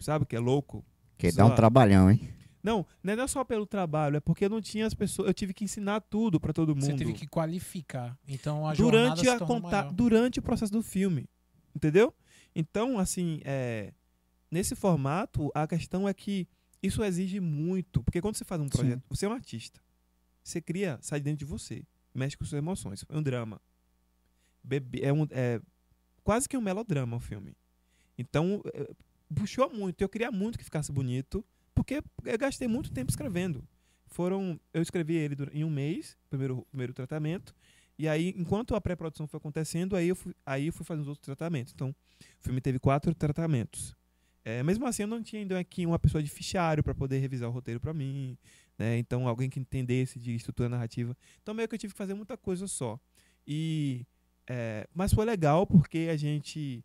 Sabe 0.00 0.24
o 0.24 0.26
que 0.26 0.36
é 0.36 0.38
louco? 0.38 0.84
Que 1.16 1.32
dá 1.32 1.46
um 1.46 1.54
trabalhão, 1.54 2.10
hein? 2.10 2.28
Não, 2.62 2.84
não 3.02 3.12
é 3.14 3.26
só 3.26 3.44
pelo 3.44 3.64
trabalho, 3.64 4.16
é 4.16 4.20
porque 4.20 4.44
eu 4.44 4.50
não 4.50 4.60
tinha 4.60 4.86
as 4.86 4.92
pessoas. 4.92 5.28
Eu 5.28 5.34
tive 5.34 5.54
que 5.54 5.64
ensinar 5.64 6.00
tudo 6.00 6.38
pra 6.40 6.52
todo 6.52 6.74
mundo. 6.74 6.84
Você 6.84 6.94
teve 6.94 7.12
que 7.12 7.26
qualificar. 7.26 8.18
Então 8.26 8.66
a 8.66 8.74
jornada 8.74 9.14
durante 9.14 9.20
se 9.20 9.28
a 9.28 9.38
tornou 9.38 9.62
conta, 9.62 9.76
maior. 9.82 9.92
durante 9.92 10.38
o 10.40 10.42
processo 10.42 10.72
do 10.72 10.82
filme, 10.82 11.28
entendeu? 11.74 12.12
Então, 12.54 12.98
assim, 12.98 13.40
é, 13.44 13.92
nesse 14.50 14.74
formato, 14.74 15.50
a 15.54 15.66
questão 15.66 16.08
é 16.08 16.12
que 16.12 16.46
isso 16.82 17.02
exige 17.04 17.40
muito, 17.40 18.02
porque 18.02 18.20
quando 18.20 18.36
você 18.36 18.44
faz 18.44 18.60
um 18.60 18.64
Sim. 18.64 18.70
projeto, 18.70 19.02
você 19.08 19.26
é 19.26 19.28
um 19.28 19.32
artista, 19.32 19.80
você 20.42 20.60
cria, 20.60 20.98
sai 21.00 21.20
dentro 21.20 21.38
de 21.38 21.44
você, 21.44 21.84
mexe 22.14 22.36
com 22.36 22.44
suas 22.44 22.58
emoções, 22.58 23.04
é 23.08 23.16
um 23.16 23.22
drama, 23.22 23.60
Bebe- 24.62 25.02
é, 25.02 25.12
um, 25.12 25.26
é 25.30 25.60
quase 26.24 26.48
que 26.48 26.56
um 26.56 26.60
melodrama 26.60 27.16
o 27.16 27.20
filme. 27.20 27.54
Então, 28.18 28.62
é, 28.72 28.88
puxou 29.34 29.70
muito, 29.70 30.00
eu 30.00 30.08
queria 30.08 30.30
muito 30.30 30.58
que 30.58 30.64
ficasse 30.64 30.92
bonito, 30.92 31.44
porque 31.74 32.02
eu 32.24 32.38
gastei 32.38 32.68
muito 32.68 32.90
tempo 32.90 33.10
escrevendo. 33.10 33.62
Foram, 34.06 34.58
eu 34.72 34.80
escrevi 34.80 35.14
ele 35.14 35.36
em 35.52 35.64
um 35.64 35.70
mês, 35.70 36.16
primeiro 36.30 36.66
primeiro 36.70 36.94
tratamento. 36.94 37.54
E 37.98 38.08
aí, 38.08 38.34
enquanto 38.36 38.74
a 38.74 38.80
pré-produção 38.80 39.26
foi 39.26 39.38
acontecendo, 39.38 39.96
aí 39.96 40.08
eu 40.08 40.16
fui, 40.16 40.34
aí 40.44 40.66
eu 40.66 40.72
fui 40.72 40.84
fazendo 40.84 41.02
os 41.02 41.08
outros 41.08 41.24
tratamentos. 41.24 41.72
Então, 41.72 41.90
o 41.90 42.44
filme 42.44 42.60
teve 42.60 42.78
quatro 42.78 43.14
tratamentos. 43.14 43.94
É, 44.44 44.62
mesmo 44.62 44.86
assim, 44.86 45.02
eu 45.02 45.08
não 45.08 45.22
tinha 45.22 45.42
ainda 45.42 45.58
aqui 45.58 45.84
uma 45.84 45.98
pessoa 45.98 46.22
de 46.22 46.30
fichário 46.30 46.82
para 46.82 46.94
poder 46.94 47.18
revisar 47.18 47.48
o 47.48 47.52
roteiro 47.52 47.80
para 47.80 47.92
mim. 47.92 48.38
Né? 48.78 48.98
Então, 48.98 49.26
alguém 49.26 49.50
que 49.50 49.58
entendesse 49.58 50.18
de 50.18 50.34
estrutura 50.34 50.68
narrativa. 50.68 51.16
Então, 51.42 51.54
meio 51.54 51.68
que 51.68 51.74
eu 51.74 51.78
tive 51.78 51.92
que 51.92 51.98
fazer 51.98 52.14
muita 52.14 52.36
coisa 52.36 52.68
só. 52.68 53.00
E, 53.46 54.06
é, 54.46 54.86
mas 54.94 55.12
foi 55.12 55.24
legal 55.24 55.66
porque 55.66 56.08
a 56.10 56.16
gente. 56.16 56.84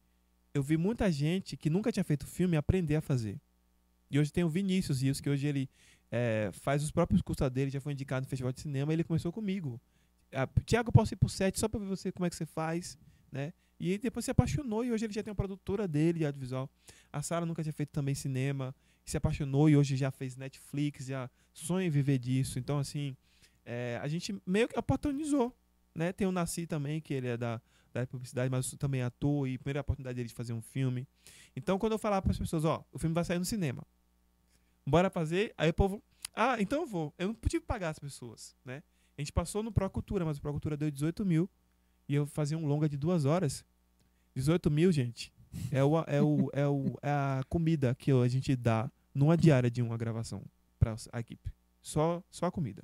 Eu 0.53 0.61
vi 0.61 0.78
muita 0.78 1.11
gente 1.11 1.56
que 1.56 1.69
nunca 1.69 1.91
tinha 1.91 2.03
feito 2.03 2.28
filme 2.28 2.57
aprender 2.57 2.95
a 2.95 3.02
fazer. 3.02 3.40
E 4.10 4.19
hoje 4.19 4.32
tem 4.32 4.44
o 4.44 4.49
Vinícius 4.49 5.02
Rios, 5.02 5.22
que 5.22 5.30
hoje 5.30 5.48
ele 5.48 5.69
é, 6.11 6.49
faz 6.52 6.84
os 6.84 6.91
próprios 6.91 7.22
cursos 7.22 7.49
dele, 7.49 7.72
já 7.72 7.80
foi 7.80 7.94
indicado 7.94 8.26
no 8.26 8.30
Festival 8.30 8.52
de 8.52 8.60
Cinema, 8.60 8.91
ele 8.91 9.03
começou 9.03 9.32
comigo. 9.32 9.80
Ah, 10.34 10.48
Tiago, 10.65 10.91
posso 10.91 11.14
ir 11.14 11.18
pro 11.18 11.30
set 11.30 11.57
só 11.57 11.69
pra 11.69 11.80
ver 11.80 11.86
você 11.86 12.11
como 12.11 12.26
é 12.26 12.30
que 12.30 12.36
você 12.36 12.45
faz, 12.45 12.98
né? 13.32 13.53
E 13.80 13.98
depois 13.98 14.26
se 14.26 14.32
apaixonou 14.32 14.84
e 14.84 14.91
hoje 14.91 15.06
ele 15.06 15.14
já 15.14 15.23
tem 15.23 15.32
uma 15.32 15.36
produtora 15.36 15.88
dele 15.88 16.19
de 16.19 16.26
audiovisual. 16.26 16.69
A 17.11 17.22
Sara 17.22 17.45
nunca 17.45 17.64
tinha 17.64 17.73
feito 17.73 17.90
também 17.90 18.14
cinema, 18.14 18.76
se 19.06 19.18
apaixonou 19.18 19.69
e 19.69 19.76
hoje 19.76 19.95
já 19.95 20.11
fez 20.11 20.36
Netflix, 20.36 21.06
já 21.06 21.30
sonha 21.53 21.88
em 21.88 21.90
viver 21.90 22.19
disso. 22.19 22.60
Então, 22.60 22.78
assim, 22.78 23.15
é, 23.65 23.99
a 24.02 24.07
gente 24.07 24.40
meio 24.45 24.68
que 24.68 24.78
oportunizou, 24.78 25.56
né? 25.95 26.11
Tem 26.11 26.28
o 26.28 26.32
Nasci 26.32 26.68
também, 26.68 27.02
que 27.02 27.14
ele 27.14 27.28
é 27.28 27.38
da, 27.38 27.61
da 27.94 28.06
publicidade, 28.08 28.50
mas 28.50 28.72
também 28.72 29.02
é 29.02 29.06
ator 29.06 29.48
e 29.48 29.58
primeira 29.58 29.82
oportunidade 29.82 30.16
dele 30.16 30.30
de 30.30 30.34
fazer 30.34 30.54
um 30.54 30.62
filme. 30.62 31.08
Então, 31.56 31.78
quando 31.78 31.94
eu 31.94 32.00
falava 32.00 32.22
para 32.22 32.32
as 32.32 32.38
pessoas, 32.38 32.66
ó, 32.66 32.86
o 32.92 32.98
filme 32.98 33.14
vai 33.14 33.24
sair 33.24 33.40
no 33.40 33.46
cinema. 33.46 33.86
Bora 34.86 35.10
fazer? 35.10 35.54
Aí 35.58 35.70
o 35.70 35.74
povo, 35.74 36.02
ah, 36.34 36.58
então 36.60 36.82
eu 36.82 36.88
vou. 36.88 37.14
Eu 37.18 37.28
não 37.28 37.36
podia 37.36 37.62
pagar 37.62 37.90
as 37.90 38.00
pessoas, 38.00 38.56
né? 38.64 38.82
A 39.18 39.22
gente 39.22 39.32
passou 39.32 39.62
no 39.62 39.72
Procultura, 39.72 40.26
mas 40.26 40.38
o 40.38 40.42
Procultura 40.42 40.78
deu 40.78 40.90
18 40.90 41.26
mil 41.26 41.50
e 42.08 42.16
eu 42.16 42.26
fazia 42.26 42.58
um 42.58 42.66
longa 42.66 42.88
de 42.88 42.98
duas 42.98 43.26
horas. 43.26 43.66
18 44.34 44.72
mil, 44.72 44.92
gente, 44.92 45.32
é, 45.72 45.84
o, 45.84 46.00
é, 46.08 46.22
o, 46.22 46.50
é, 46.54 46.68
o, 46.68 46.98
é 47.02 47.10
a 47.10 47.44
comida 47.50 47.94
que 47.94 48.12
a 48.12 48.28
gente 48.28 48.56
dá 48.56 48.90
numa 49.14 49.36
diária 49.36 49.70
de 49.70 49.82
uma 49.82 49.98
gravação 49.98 50.44
para 50.80 50.96
a 51.12 51.20
equipe. 51.20 51.52
Só, 51.82 52.24
só 52.30 52.46
a 52.46 52.52
comida. 52.52 52.84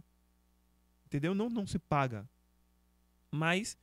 Entendeu? 1.05 1.33
Não, 1.33 1.49
não 1.49 1.65
se 1.65 1.79
paga. 1.79 2.29
Mas 3.31 3.77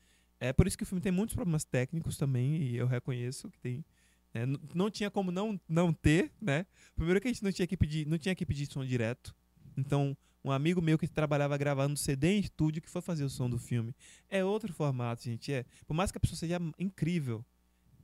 é 0.49 0.53
por 0.53 0.67
isso 0.67 0.77
que 0.77 0.83
o 0.83 0.87
filme 0.87 1.01
tem 1.01 1.13
muitos 1.13 1.35
problemas 1.35 1.65
técnicos 1.65 2.17
também, 2.17 2.57
e 2.63 2.77
eu 2.77 2.87
reconheço 2.87 3.51
que 3.51 3.59
tem. 3.59 3.85
né? 4.33 4.43
Não 4.75 4.91
tinha 4.91 5.11
como 5.11 5.31
não, 5.31 5.59
não 5.69 5.93
ter, 5.93 6.33
né? 6.41 6.67
Primeiro 6.95 7.21
que 7.21 7.29
a 7.29 7.33
gente 7.33 7.43
não 7.43 7.53
tinha 7.53 7.65
equipe 7.65 7.87
de, 7.87 8.05
não 8.05 8.19
tinha 8.19 8.33
equipe 8.33 8.53
de 8.55 8.67
som 8.67 8.85
direto. 8.85 9.35
Então, 9.77 10.17
um 10.45 10.51
amigo 10.53 10.81
meu 10.83 10.99
que 10.99 11.09
trabalhava 11.09 11.57
gravando 11.57 11.97
CD 11.97 12.37
em 12.37 12.41
estúdio 12.41 12.83
que 12.83 12.91
foi 12.91 13.01
fazer 13.01 13.25
o 13.25 13.31
som 13.31 13.49
do 13.49 13.59
filme. 13.59 13.95
É 14.29 14.45
outro 14.45 14.73
formato, 14.73 15.23
gente. 15.25 15.53
É, 15.53 15.65
por 15.87 15.95
mais 15.95 16.13
que 16.13 16.19
a 16.19 16.21
pessoa 16.21 16.37
seja 16.39 16.59
incrível, 16.79 17.45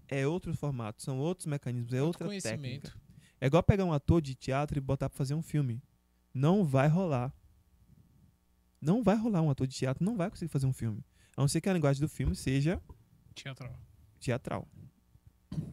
é 0.08 0.26
outro 0.26 0.52
formato, 0.56 1.02
são 1.02 1.18
outros 1.18 1.46
mecanismos, 1.46 1.92
é 1.92 2.02
Outro 2.02 2.24
outra 2.24 2.40
técnica. 2.40 2.58
conhecimento. 2.58 2.98
É 3.40 3.46
igual 3.46 3.62
pegar 3.62 3.84
um 3.84 3.92
ator 3.92 4.20
de 4.20 4.34
teatro 4.34 4.78
e 4.78 4.80
botar 4.80 5.08
pra 5.08 5.16
fazer 5.16 5.34
um 5.34 5.42
filme. 5.42 5.82
Não 6.32 6.64
vai 6.64 6.88
rolar. 6.88 7.32
Não 8.80 9.02
vai 9.02 9.16
rolar 9.16 9.42
um 9.42 9.50
ator 9.50 9.66
de 9.66 9.76
teatro, 9.76 10.04
não 10.04 10.16
vai 10.16 10.30
conseguir 10.30 10.50
fazer 10.50 10.66
um 10.66 10.72
filme. 10.72 11.04
A 11.36 11.40
não 11.40 11.48
ser 11.48 11.60
que 11.60 11.68
a 11.68 11.72
linguagem 11.72 12.00
do 12.00 12.08
filme 12.08 12.34
seja 12.34 12.80
Teatral. 13.34 13.74
teatral. 14.18 14.68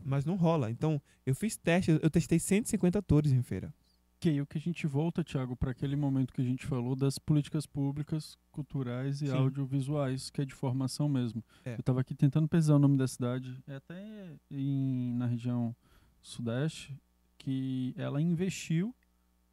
Mas 0.03 0.25
não 0.25 0.35
rola. 0.35 0.71
Então, 0.71 1.01
eu 1.25 1.35
fiz 1.35 1.55
testes, 1.55 1.99
eu 2.01 2.09
testei 2.09 2.39
150 2.39 2.99
atores 2.99 3.31
em 3.31 3.41
feira. 3.41 3.73
Que 4.19 4.29
aí 4.29 4.41
o 4.41 4.47
que 4.47 4.57
a 4.57 4.61
gente 4.61 4.87
volta, 4.87 5.23
Thiago, 5.23 5.55
para 5.55 5.69
aquele 5.69 5.95
momento 5.95 6.33
que 6.33 6.41
a 6.41 6.43
gente 6.43 6.65
falou 6.65 6.95
das 6.95 7.19
políticas 7.19 7.67
públicas, 7.67 8.35
culturais 8.51 9.21
e 9.21 9.27
Sim. 9.27 9.33
audiovisuais, 9.33 10.31
que 10.31 10.41
é 10.41 10.45
de 10.45 10.55
formação 10.55 11.07
mesmo. 11.07 11.43
É. 11.63 11.73
Eu 11.73 11.81
estava 11.81 12.01
aqui 12.01 12.15
tentando 12.15 12.47
pesquisar 12.47 12.75
o 12.75 12.79
nome 12.79 12.97
da 12.97 13.07
cidade, 13.07 13.61
é 13.67 13.75
até 13.75 14.35
em, 14.49 15.13
na 15.13 15.27
região 15.27 15.75
sudeste, 16.19 16.99
que 17.37 17.93
ela 17.95 18.19
investiu 18.19 18.95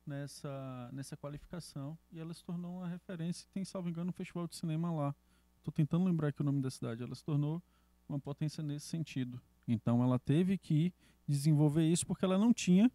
nessa, 0.06 0.88
nessa 0.92 1.14
qualificação 1.16 1.98
e 2.10 2.18
ela 2.18 2.32
se 2.32 2.42
tornou 2.42 2.78
uma 2.78 2.88
referência. 2.88 3.46
Tem, 3.52 3.64
salvo 3.64 3.90
engano, 3.90 4.10
um 4.10 4.12
festival 4.12 4.46
de 4.46 4.56
cinema 4.56 4.90
lá. 4.90 5.14
Estou 5.64 5.72
tentando 5.72 6.04
lembrar 6.04 6.28
aqui 6.28 6.42
o 6.42 6.44
nome 6.44 6.60
da 6.60 6.70
cidade. 6.70 7.02
Ela 7.02 7.14
se 7.14 7.24
tornou 7.24 7.62
uma 8.06 8.20
potência 8.20 8.62
nesse 8.62 8.86
sentido. 8.86 9.40
Então 9.66 10.02
ela 10.02 10.18
teve 10.18 10.58
que 10.58 10.92
desenvolver 11.26 11.88
isso 11.90 12.06
porque 12.06 12.22
ela 12.22 12.36
não 12.36 12.52
tinha 12.52 12.92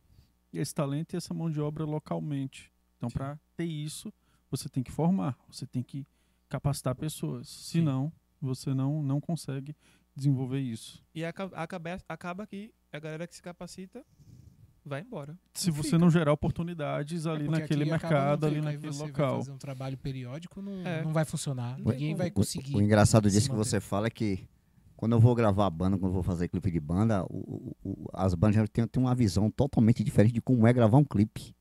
esse 0.53 0.73
talento 0.75 1.13
e 1.13 1.17
essa 1.17 1.33
mão 1.33 1.49
de 1.49 1.59
obra 1.59 1.83
localmente. 1.83 2.71
Então, 2.95 3.09
Sim. 3.09 3.15
para 3.15 3.39
ter 3.57 3.65
isso, 3.65 4.13
você 4.51 4.69
tem 4.69 4.83
que 4.83 4.91
formar, 4.91 5.35
você 5.49 5.65
tem 5.65 5.81
que 5.81 6.05
capacitar 6.47 6.93
pessoas. 6.95 7.49
Senão, 7.49 8.13
você 8.39 8.71
não, 8.71 9.01
não 9.01 9.19
consegue 9.19 9.75
desenvolver 10.15 10.59
isso. 10.59 11.03
E 11.15 11.25
aca- 11.25 11.49
acaba, 11.55 11.97
acaba 12.07 12.45
que 12.45 12.71
a 12.93 12.99
galera 12.99 13.25
que 13.25 13.35
se 13.35 13.41
capacita 13.41 14.05
vai 14.89 15.01
embora. 15.01 15.37
Se 15.53 15.69
Não 15.69 15.77
você 15.77 15.83
fica. 15.91 15.97
não 15.99 16.09
gerar 16.09 16.33
oportunidades 16.33 17.25
É 17.25 17.29
ali 17.29 17.45
porque 17.45 17.61
naquele 17.61 17.85
mercado, 17.85 18.45
ali 18.45 18.59
naquele 18.61 18.91
você 18.91 18.99
vai 18.99 19.07
local. 19.07 19.37
fazer 19.39 19.51
um 19.51 19.57
trabalho 19.57 19.97
periódico, 19.97 20.61
não, 20.61 20.85
É. 20.85 21.03
não 21.03 21.13
vai 21.13 21.23
funcionar. 21.23 21.77
Ninguém 21.79 22.13
vai 22.15 22.27
O- 22.29 22.33
conseguir. 22.33 22.75
O, 22.75 22.81
engraçado 22.81 23.29
se 23.29 23.35
disso 23.37 23.49
que 23.49 23.55
você 23.55 23.79
fala 23.79 24.07
é 24.07 24.09
que 24.09 24.47
quando 24.97 25.13
eu 25.13 25.19
vou 25.21 25.33
gravar 25.33 25.65
a 25.65 25.69
banda, 25.69 25.97
quando 25.97 26.09
eu 26.09 26.13
vou 26.15 26.23
fazer 26.23 26.49
clipe 26.49 26.69
de 26.71 26.79
banda, 26.81 27.23
o- 27.29 27.73
o- 27.83 27.89
o- 27.91 28.05
as 28.13 28.33
bandas 28.33 28.55
já 28.57 28.67
têm, 28.67 28.85
têm 28.85 29.01
uma 29.01 29.15
visão 29.15 29.49
totalmente 29.49 30.03
diferente 30.03 30.33
de 30.33 30.41
como 30.41 30.67
é 30.67 30.73
gravar 30.73 30.97
um 30.97 31.05
clipe. 31.05 31.55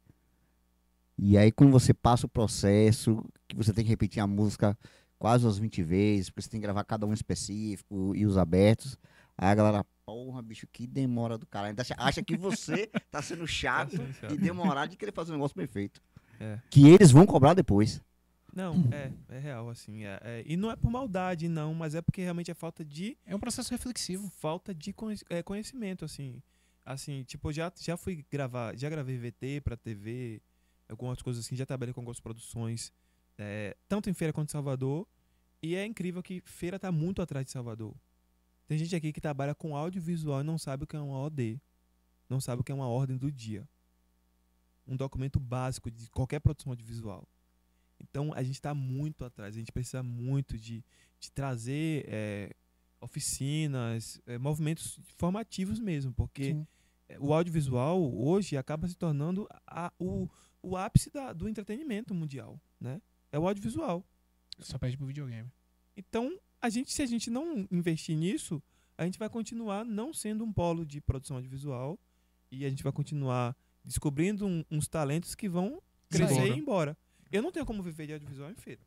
E 1.16 1.36
aí 1.36 1.50
quando 1.50 1.70
você 1.72 1.92
passa 1.92 2.26
o 2.26 2.28
processo, 2.28 3.24
que 3.46 3.56
você 3.56 3.72
tem 3.72 3.84
que 3.84 3.90
repetir 3.90 4.20
a 4.22 4.26
música 4.26 4.76
quase 5.18 5.44
umas 5.44 5.58
20 5.58 5.82
vezes, 5.82 6.30
porque 6.30 6.42
você 6.42 6.48
tem 6.50 6.60
que 6.60 6.64
gravar 6.66 6.84
cada 6.84 7.06
um 7.06 7.12
específico 7.12 8.14
e 8.14 8.24
os 8.24 8.36
abertos, 8.36 8.96
aí 9.36 9.48
a 9.50 9.54
galera, 9.54 9.86
porra, 10.08 10.40
bicho, 10.40 10.66
que 10.66 10.86
demora 10.86 11.36
do 11.36 11.44
caralho. 11.46 11.70
Ainda 11.72 11.84
acha- 11.98 12.22
que 12.22 12.34
você 12.34 12.86
tá 13.10 13.20
sendo 13.20 13.46
chato 13.46 13.90
sendo 13.90 14.12
chato. 14.14 14.32
e 14.32 14.38
demorar 14.38 14.86
de 14.86 14.96
querer 14.96 15.12
fazer 15.12 15.32
um 15.32 15.34
negócio 15.34 15.54
bem 15.54 15.66
feito. 15.66 16.00
É. 16.40 16.58
Que 16.70 16.88
eles 16.88 17.10
vão 17.10 17.26
cobrar 17.26 17.52
depois. 17.52 18.00
Não, 18.54 18.74
é, 18.90 19.12
é 19.36 19.38
real, 19.38 19.68
assim. 19.68 20.04
é- 20.06 20.18
é- 20.22 20.42
e 20.46 20.56
não 20.56 20.70
é 20.70 20.76
por 20.76 20.90
maldade, 20.90 21.46
não, 21.46 21.74
mas 21.74 21.94
é 21.94 22.00
porque 22.00 22.22
realmente 22.22 22.50
é 22.50 22.54
falta 22.54 22.82
de 22.82 23.18
É 23.26 23.36
um 23.36 23.38
processo 23.38 23.70
reflexivo. 23.70 24.30
falta 24.30 24.74
de 24.74 24.94
é, 25.28 25.42
conhecimento, 25.42 26.06
assim. 26.06 26.42
Assim, 26.86 27.22
tipo, 27.24 27.52
já, 27.52 27.70
já 27.78 27.96
fui 27.98 28.24
gravar, 28.30 28.74
já 28.78 28.88
gravei 28.88 29.18
VT 29.18 29.60
pra 29.60 29.76
TV, 29.76 30.40
algumas 30.88 31.20
coisas 31.20 31.44
assim, 31.44 31.54
já 31.54 31.66
trabalhei 31.66 31.92
com 31.92 32.00
algumas 32.00 32.18
produções, 32.18 32.90
é, 33.36 33.76
tanto 33.86 34.08
em 34.08 34.14
Feira 34.14 34.32
quanto 34.32 34.48
em 34.48 34.52
Salvador. 34.52 35.06
E 35.62 35.74
é 35.76 35.84
incrível 35.84 36.22
que 36.22 36.40
Feira 36.46 36.78
tá 36.78 36.90
muito 36.90 37.20
atrás 37.20 37.44
de 37.44 37.52
Salvador. 37.52 37.94
Tem 38.68 38.78
gente 38.78 38.94
aqui 38.94 39.12
que 39.12 39.20
trabalha 39.20 39.54
com 39.54 39.74
audiovisual 39.76 40.42
e 40.42 40.44
não 40.44 40.58
sabe 40.58 40.84
o 40.84 40.86
que 40.86 40.94
é 40.94 41.00
uma 41.00 41.18
OD. 41.18 41.60
Não 42.28 42.40
sabe 42.40 42.60
o 42.60 42.64
que 42.64 42.70
é 42.70 42.74
uma 42.74 42.86
ordem 42.86 43.16
do 43.16 43.32
dia. 43.32 43.66
Um 44.86 44.94
documento 44.96 45.40
básico 45.40 45.90
de 45.90 46.08
qualquer 46.10 46.38
produção 46.38 46.70
audiovisual. 46.70 47.26
Então 47.98 48.32
a 48.34 48.42
gente 48.42 48.54
está 48.56 48.74
muito 48.74 49.24
atrás. 49.24 49.56
A 49.56 49.58
gente 49.58 49.72
precisa 49.72 50.02
muito 50.02 50.56
de, 50.56 50.84
de 51.18 51.32
trazer 51.32 52.04
é, 52.08 52.54
oficinas, 53.00 54.20
é, 54.26 54.38
movimentos 54.38 55.00
formativos 55.16 55.78
mesmo, 55.80 56.12
porque 56.12 56.52
Sim. 56.52 56.66
é, 57.08 57.18
o 57.18 57.32
audiovisual 57.32 58.00
hoje 58.14 58.56
acaba 58.56 58.86
se 58.86 58.94
tornando 58.96 59.48
a- 59.66 59.92
o, 59.98 60.28
o 60.62 60.76
ápice 60.76 61.10
da- 61.10 61.32
do 61.32 61.48
entretenimento 61.48 62.14
mundial, 62.14 62.60
né? 62.80 63.00
É 63.32 63.38
o 63.38 63.46
audiovisual. 63.48 64.04
Só 64.60 64.78
pede 64.78 64.96
pro 64.96 65.06
videogame. 65.06 65.50
Então, 65.96 66.38
a 66.60 66.68
gente, 66.70 66.92
se 66.92 67.02
a 67.02 67.06
gente 67.06 67.30
não 67.30 67.66
investir 67.70 68.16
nisso, 68.16 68.62
a 68.96 69.04
gente 69.04 69.18
vai 69.18 69.28
continuar 69.28 69.84
não 69.84 70.12
sendo 70.12 70.44
um 70.44 70.52
polo 70.52 70.84
de 70.84 71.00
produção 71.00 71.36
audiovisual 71.36 71.98
e 72.50 72.64
a 72.64 72.68
gente 72.70 72.82
vai 72.82 72.92
continuar 72.92 73.56
descobrindo 73.84 74.46
um- 74.46 74.64
uns 74.70 74.88
talentos 74.88 75.34
que 75.34 75.48
vão 75.48 75.80
crescer 76.10 76.34
Embora. 76.34 76.48
e 76.48 76.52
ir 76.52 76.58
embora. 76.58 76.98
Eu 77.30 77.42
não 77.42 77.52
tenho 77.52 77.64
como 77.66 77.82
viver 77.82 78.06
de 78.06 78.12
audiovisual 78.14 78.50
em 78.50 78.54
feira. 78.56 78.80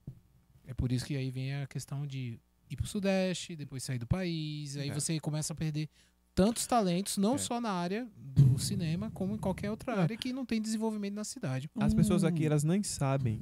É 0.66 0.74
por 0.74 0.92
isso 0.92 1.06
que 1.06 1.16
aí 1.16 1.30
vem 1.32 1.56
a 1.56 1.68
questão 1.68 2.06
de 2.06 2.40
ir 2.70 2.76
pro 2.76 2.88
Sudeste, 2.88 3.56
depois 3.56 3.84
sair 3.84 4.00
do 4.00 4.08
país. 4.08 4.76
Aí 4.78 4.90
É. 4.90 4.94
você 4.94 5.20
começa 5.20 5.54
a 5.54 5.56
perder 5.56 5.90
tantos 6.34 6.66
talentos, 6.66 7.18
não 7.18 7.36
É. 7.36 7.38
só 7.38 7.60
na 7.62 7.72
área 7.72 8.10
do 8.18 8.58
cinema, 8.58 9.12
como 9.12 9.36
em 9.36 9.38
qualquer 9.38 9.70
outra 9.70 9.94
É. 9.94 10.00
área 10.00 10.18
que 10.18 10.32
não 10.34 10.46
tem 10.46 10.62
desenvolvimento 10.62 11.14
na 11.14 11.24
cidade. 11.24 11.70
As 11.76 11.94
pessoas 11.94 12.24
aqui, 12.24 12.44
Hum. 12.44 12.46
elas 12.48 12.64
nem 12.64 12.82
sabem 12.84 13.42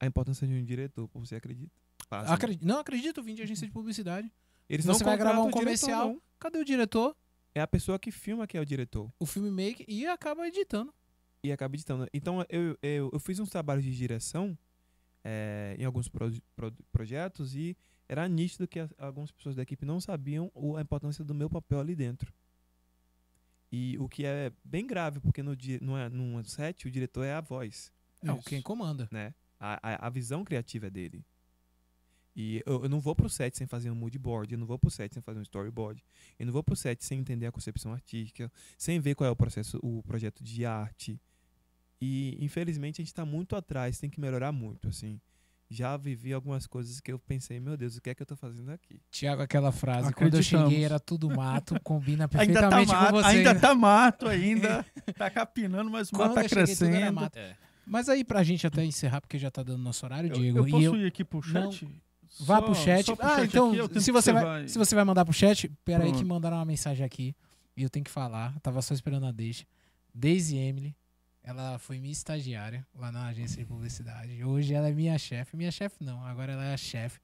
a 0.00 0.06
importância 0.06 0.46
de 0.46 0.52
um 0.54 0.64
diretor, 0.64 1.08
você 1.14 1.34
acredita? 1.36 1.72
Acredi- 2.20 2.64
não 2.64 2.78
acredito, 2.78 3.22
vim 3.22 3.34
de 3.34 3.42
agência 3.42 3.66
de 3.66 3.72
publicidade. 3.72 4.30
Eles 4.68 4.84
Você 4.86 5.02
não 5.02 5.10
vai 5.10 5.16
gravar 5.16 5.40
um 5.40 5.44
diretor, 5.44 5.58
comercial? 5.60 6.08
não. 6.08 6.22
Cadê 6.38 6.58
o 6.58 6.64
diretor? 6.64 7.16
É 7.54 7.60
a 7.60 7.66
pessoa 7.66 7.98
que 7.98 8.10
filma 8.10 8.46
que 8.46 8.56
é 8.56 8.60
o 8.60 8.64
diretor. 8.66 9.12
O 9.18 9.26
filmmaker 9.26 9.84
e 9.88 10.06
acaba 10.06 10.46
editando. 10.48 10.92
e 11.44 11.50
acaba 11.52 11.74
editando. 11.74 12.08
Então, 12.14 12.44
eu, 12.48 12.78
eu, 12.82 13.10
eu 13.12 13.18
fiz 13.18 13.38
uns 13.40 13.50
trabalhos 13.50 13.84
de 13.84 13.94
direção 13.96 14.56
eh, 15.24 15.76
em 15.78 15.84
alguns 15.84 16.08
pro- 16.08 16.30
pro- 16.56 16.72
projetos 16.90 17.54
e 17.54 17.76
era 18.08 18.26
nítido 18.28 18.66
que 18.66 18.78
as- 18.80 18.92
algumas 18.98 19.30
pessoas 19.30 19.54
da 19.56 19.62
equipe 19.62 19.84
não 19.84 20.00
sabiam 20.00 20.50
o- 20.54 20.76
a 20.76 20.80
importância 20.82 21.24
do 21.24 21.34
meu 21.34 21.50
papel 21.50 21.80
ali 21.80 21.94
dentro. 21.94 22.32
E 23.70 23.96
o 23.98 24.08
que 24.08 24.24
é 24.24 24.52
bem 24.64 24.86
grave, 24.86 25.18
porque 25.20 25.42
no, 25.42 25.56
no, 25.80 26.08
num 26.10 26.44
set 26.44 26.86
o 26.86 26.90
diretor 26.90 27.24
é 27.24 27.32
a 27.34 27.40
voz, 27.40 27.90
É 28.22 28.30
o 28.32 28.38
quem 28.38 28.60
comanda. 28.60 29.08
né? 29.10 29.34
A, 29.58 29.78
a, 29.94 30.06
a 30.06 30.10
visão 30.10 30.44
criativa 30.44 30.86
é 30.88 30.90
dele. 30.90 31.24
E 32.34 32.62
eu, 32.64 32.84
eu 32.84 32.88
não 32.88 32.98
vou 32.98 33.14
pro 33.14 33.28
set 33.28 33.56
sem 33.56 33.66
fazer 33.66 33.90
um 33.90 33.94
mood 33.94 34.18
board, 34.18 34.52
eu 34.52 34.58
não 34.58 34.66
vou 34.66 34.78
pro 34.78 34.90
set 34.90 35.12
sem 35.12 35.22
fazer 35.22 35.38
um 35.38 35.42
storyboard, 35.42 36.02
eu 36.38 36.46
não 36.46 36.52
vou 36.52 36.62
pro 36.62 36.74
set 36.74 37.04
sem 37.04 37.18
entender 37.18 37.46
a 37.46 37.52
concepção 37.52 37.92
artística, 37.92 38.50
sem 38.78 38.98
ver 39.00 39.14
qual 39.14 39.28
é 39.28 39.30
o 39.30 39.36
processo, 39.36 39.78
o 39.82 40.02
projeto 40.02 40.42
de 40.42 40.64
arte. 40.64 41.20
E 42.00 42.36
infelizmente 42.40 43.00
a 43.00 43.04
gente 43.04 43.14
tá 43.14 43.24
muito 43.24 43.54
atrás, 43.54 43.98
tem 43.98 44.08
que 44.08 44.20
melhorar 44.20 44.50
muito, 44.50 44.88
assim. 44.88 45.20
Já 45.68 45.96
vivi 45.96 46.32
algumas 46.32 46.66
coisas 46.66 47.00
que 47.00 47.10
eu 47.12 47.18
pensei, 47.18 47.58
meu 47.58 47.76
Deus, 47.76 47.96
o 47.96 48.00
que 48.00 48.10
é 48.10 48.14
que 48.14 48.20
eu 48.22 48.26
tô 48.26 48.36
fazendo 48.36 48.70
aqui? 48.70 49.00
Tiago, 49.10 49.40
aquela 49.40 49.72
frase, 49.72 50.12
quando 50.12 50.34
eu 50.34 50.42
cheguei 50.42 50.84
era 50.84 51.00
tudo 51.00 51.30
mato, 51.30 51.78
combina 51.80 52.24
Ainda 52.24 52.28
tá 52.28 52.38
perfeitamente 52.38 52.92
mato, 52.92 53.10
com 53.10 53.22
você. 53.22 53.28
ainda 53.28 53.54
tá 53.54 53.74
mato, 53.74 54.28
ainda 54.28 54.86
tá 55.16 55.30
capinando, 55.30 55.90
mas 55.90 56.10
o 56.10 56.16
mato 56.16 56.28
Quando 56.28 56.34
tá 56.34 56.42
eu 56.42 56.48
cheguei, 56.48 56.74
tudo 56.74 56.84
era 56.86 56.92
crescendo. 56.96 57.14
mato. 57.14 57.38
Mas 57.86 58.08
aí, 58.08 58.22
pra 58.22 58.42
gente 58.42 58.66
até 58.66 58.84
encerrar, 58.84 59.20
porque 59.20 59.38
já 59.38 59.50
tá 59.50 59.62
dando 59.62 59.82
nosso 59.82 60.04
horário, 60.04 60.30
Eu, 60.30 60.34
Diego, 60.34 60.58
eu 60.58 60.68
e 60.68 60.70
posso 60.70 60.84
eu... 60.84 60.96
ir 60.96 61.06
aqui 61.06 61.24
pro 61.24 61.40
Não. 61.48 61.70
Vá 62.40 62.56
Só- 62.58 62.62
pro 62.62 62.74
chat. 62.74 63.04
pro 63.14 63.26
ah, 63.26 63.36
chat 63.36 63.48
então, 63.48 63.84
aqui, 63.84 64.00
se, 64.00 64.10
você 64.10 64.32
vai, 64.32 64.66
se 64.68 64.78
você 64.78 64.94
vai 64.94 65.04
mandar 65.04 65.24
pro 65.24 65.34
chat, 65.34 65.68
pera 65.84 66.04
aí 66.04 66.12
que 66.12 66.24
mandaram 66.24 66.56
uma 66.56 66.64
mensagem 66.64 67.04
aqui. 67.04 67.34
E 67.76 67.82
eu 67.82 67.90
tenho 67.90 68.04
que 68.04 68.10
falar. 68.10 68.58
Tava 68.60 68.80
só 68.82 68.92
esperando 68.94 69.26
a 69.26 69.32
deixa. 69.32 69.64
Daisy 70.14 70.56
Emily. 70.56 70.94
Ela 71.44 71.78
foi 71.78 71.98
minha 71.98 72.12
estagiária 72.12 72.86
lá 72.94 73.10
na 73.10 73.26
agência 73.26 73.58
de 73.58 73.64
publicidade. 73.64 74.44
Hoje 74.44 74.74
ela 74.74 74.88
é 74.88 74.92
minha 74.92 75.18
chefe. 75.18 75.56
Minha 75.56 75.70
chefe 75.72 75.96
não, 76.04 76.24
agora 76.24 76.52
ela 76.52 76.64
é 76.64 76.74
a 76.74 76.76
chefe. 76.76 77.18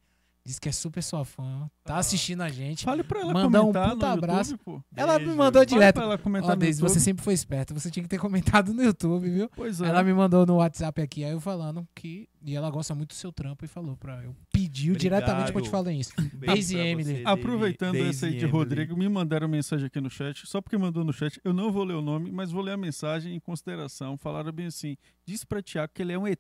Diz 0.44 0.59
que 0.59 0.68
é 0.68 0.72
super 0.72 1.02
sua 1.02 1.26
fã. 1.26 1.70
Tá 1.85 1.97
Ah. 1.97 1.98
assistindo 1.98 2.40
a 2.40 2.48
gente. 2.48 2.82
Fale 2.85 3.05
pra 3.05 3.20
ela 3.20 3.35
Mandar 3.35 3.60
um 3.60 3.66
comentar 3.66 3.90
puta 3.90 4.06
no 4.06 4.12
abraço. 4.14 4.51
YouTube, 4.52 4.64
pô. 4.64 4.82
Ela 4.97 5.18
me 5.18 5.26
mandou 5.26 5.60
Fale 5.60 5.66
direto. 5.66 5.94
pra 5.97 6.05
ela 6.05 6.16
comentar 6.18 6.56
Daisy, 6.56 6.80
YouTube. 6.80 6.94
você 6.94 7.01
sempre 7.01 7.22
foi 7.22 7.35
esperta. 7.35 7.74
Você 7.74 7.90
tinha 7.90 8.02
que 8.02 8.09
ter 8.09 8.18
comentado 8.18 8.72
no 8.72 8.82
YouTube, 8.82 9.28
viu? 9.28 9.51
Pois 9.55 9.78
é. 9.82 9.86
Ela 9.89 10.02
me 10.02 10.14
mandou 10.14 10.47
no 10.47 10.56
WhatsApp 10.56 11.02
aqui, 11.02 11.22
aí 11.22 11.32
eu 11.32 11.40
falando 11.40 11.86
que. 11.94 12.26
E 12.43 12.56
ela 12.56 12.70
gosta 12.70 12.94
muito 12.94 13.10
do 13.10 13.14
seu 13.14 13.30
trampo 13.30 13.62
e 13.64 13.68
falou 13.68 13.94
pra. 13.97 14.22
Eu 14.24 14.35
pediu 14.69 14.95
Obrigado. 14.95 15.20
diretamente 15.20 15.53
pra 15.53 15.61
eu 15.61 15.65
te 15.65 15.70
falar 15.70 15.93
isso. 15.93 16.12
Beijo 16.16 16.39
Daisy 16.47 16.74
pra 16.77 16.85
Emily. 16.86 17.23
Aproveitando 17.24 17.93
Daisy 17.93 18.09
essa 18.11 18.27
aí 18.27 18.32
de 18.32 18.39
Emily. 18.39 18.53
Rodrigo, 18.53 18.97
me 18.97 19.09
mandaram 19.09 19.49
mensagem 19.49 19.86
aqui 19.86 20.01
no 20.01 20.11
chat, 20.11 20.47
só 20.47 20.61
porque 20.61 20.77
mandou 20.77 21.05
no 21.05 21.12
chat, 21.12 21.40
eu 21.45 21.53
não 21.53 21.73
vou 21.73 21.85
ler 21.85 21.95
o 21.95 22.03
nome, 22.03 22.31
mas 22.31 22.51
vou 22.51 22.62
ler 22.62 22.73
a 22.73 22.77
mensagem 22.77 23.35
em 23.35 23.40
consideração. 23.40 24.16
Falaram 24.19 24.53
bem 24.53 24.66
assim: 24.66 24.97
diz 25.24 25.45
pra 25.45 25.62
Tiago 25.62 25.93
que 25.95 26.03
ele 26.03 26.12
é 26.12 26.19
um 26.19 26.27
ET. 26.27 26.39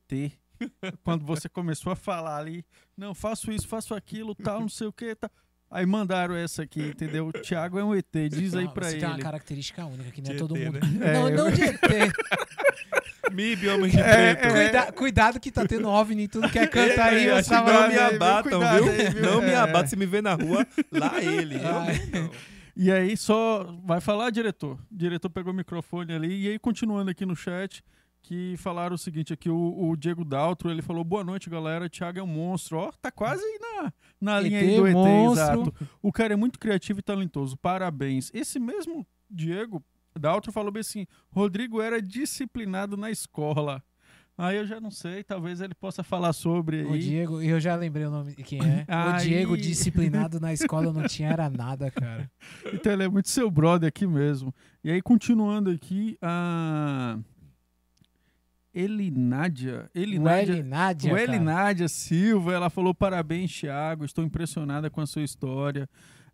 Quando 1.04 1.24
você 1.24 1.48
começou 1.48 1.92
a 1.92 1.96
falar 1.96 2.36
ali, 2.38 2.64
não, 2.96 3.14
faço 3.14 3.50
isso, 3.52 3.66
faço 3.68 3.94
aquilo, 3.94 4.34
tal, 4.34 4.60
não 4.60 4.68
sei 4.68 4.86
o 4.88 4.92
que, 4.92 5.14
tá. 5.14 5.30
Aí 5.70 5.84
mandaram 5.84 6.34
essa 6.34 6.62
aqui, 6.62 6.80
entendeu? 6.80 7.28
O 7.28 7.32
Thiago 7.32 7.78
é 7.78 7.84
um 7.84 7.94
ET, 7.94 8.06
diz 8.30 8.54
aí 8.54 8.64
Não, 8.64 8.72
pra 8.72 8.86
você 8.86 8.92
ele. 8.92 9.00
tem 9.00 9.08
uma 9.10 9.18
característica 9.18 9.84
única 9.84 10.10
que 10.10 10.22
não 10.22 10.30
é 10.30 10.34
todo 10.34 10.56
ET, 10.56 10.64
mundo. 10.64 10.80
né? 10.80 11.10
É, 11.10 11.12
não, 11.12 11.28
eu- 11.28 11.36
não 11.36 11.50
de 11.50 11.62
ET. 11.62 11.78
MIB, 13.30 13.68
homem 13.68 13.90
de 13.90 13.98
É, 14.00 14.34
preto. 14.34 14.52
Cuida- 14.54 14.92
cuidado 14.92 15.40
que 15.40 15.50
tá 15.50 15.66
tendo 15.66 15.88
OVNI 15.88 16.24
em 16.24 16.28
tudo 16.28 16.48
que 16.50 16.58
é 16.58 16.66
canto 16.66 17.00
aí. 17.00 17.30
Acho 17.30 17.48
que 17.48 17.54
tava- 17.54 17.72
não 17.72 17.80
me 17.82 17.86
Cuidado 17.88 18.02
aí, 18.02 18.08
viu? 18.08 18.16
abatam, 18.16 18.60
viu? 18.60 18.92
aí, 18.92 19.10
viu? 19.10 19.22
Não 19.22 19.40
me 19.42 19.50
É. 19.50 19.56
abatam 19.56 19.86
se 19.88 19.96
me 19.96 20.06
ver 20.06 20.22
na 20.22 20.34
rua, 20.34 20.66
lá 20.92 21.22
ele. 21.22 21.56
E 22.76 22.92
aí 22.92 23.16
só 23.16 23.64
vai 23.84 24.00
falar, 24.00 24.30
diretor. 24.30 24.78
O 24.90 24.96
diretor 24.96 25.28
pegou 25.30 25.52
o 25.52 25.56
microfone 25.56 26.12
ali 26.14 26.44
e 26.44 26.48
aí 26.48 26.58
continuando 26.58 27.10
aqui 27.10 27.26
no 27.26 27.34
chat, 27.34 27.82
que 28.22 28.54
falaram 28.58 28.94
o 28.94 28.98
seguinte 28.98 29.32
aqui, 29.32 29.48
o, 29.50 29.88
o 29.90 29.96
Diego 29.96 30.24
Daltro, 30.24 30.70
ele 30.70 30.82
falou, 30.82 31.02
boa 31.02 31.24
noite, 31.24 31.48
galera, 31.50 31.88
Thiago 31.88 32.18
é 32.18 32.22
um 32.22 32.26
monstro. 32.26 32.78
Ó, 32.78 32.92
tá 33.00 33.10
quase 33.10 33.42
aí 33.42 33.58
na, 33.60 33.92
na 34.20 34.40
linha 34.40 34.60
aí 34.60 34.70
ET, 34.70 34.76
do 34.76 34.86
ET, 34.86 34.92
monstro. 34.94 35.42
exato. 35.62 35.74
O 36.02 36.12
cara 36.12 36.34
é 36.34 36.36
muito 36.36 36.58
criativo 36.58 37.00
e 37.00 37.02
talentoso, 37.02 37.56
parabéns. 37.56 38.30
Esse 38.32 38.58
mesmo 38.60 39.04
Diego 39.30 39.82
Daltro 40.18 40.52
falou 40.52 40.70
bem 40.72 40.80
assim, 40.80 41.06
Rodrigo 41.30 41.80
era 41.80 42.00
disciplinado 42.02 42.96
na 42.96 43.10
escola. 43.10 43.82
Aí 44.36 44.56
eu 44.56 44.64
já 44.64 44.80
não 44.80 44.90
sei, 44.90 45.24
talvez 45.24 45.60
ele 45.60 45.74
possa 45.74 46.04
falar 46.04 46.32
sobre 46.32 46.84
O 46.84 46.92
aí. 46.92 47.00
Diego, 47.00 47.42
eu 47.42 47.58
já 47.58 47.74
lembrei 47.74 48.06
o 48.06 48.10
nome 48.10 48.36
de 48.36 48.44
quem 48.44 48.60
é. 48.60 48.86
O 48.88 49.14
Aí. 49.14 49.26
Diego 49.26 49.56
disciplinado 49.56 50.38
na 50.38 50.52
escola 50.52 50.92
não 50.92 51.08
tinha 51.08 51.30
era 51.30 51.50
nada, 51.50 51.90
cara. 51.90 52.30
Então 52.72 52.92
ele 52.92 53.02
é 53.02 53.08
muito 53.08 53.28
seu 53.28 53.50
brother 53.50 53.88
aqui 53.88 54.06
mesmo. 54.06 54.54
E 54.84 54.92
aí, 54.92 55.02
continuando 55.02 55.70
aqui, 55.70 56.16
a 56.22 57.18
Elinádia. 58.72 59.90
O 59.92 59.98
Elinádia. 59.98 61.12
O. 61.12 61.18
Elinádia 61.18 61.88
Silva, 61.88 62.52
ela 62.52 62.70
falou: 62.70 62.94
parabéns, 62.94 63.52
Thiago. 63.52 64.04
Estou 64.04 64.22
impressionada 64.24 64.88
com 64.88 65.00
a 65.00 65.06
sua 65.06 65.22
história, 65.22 65.88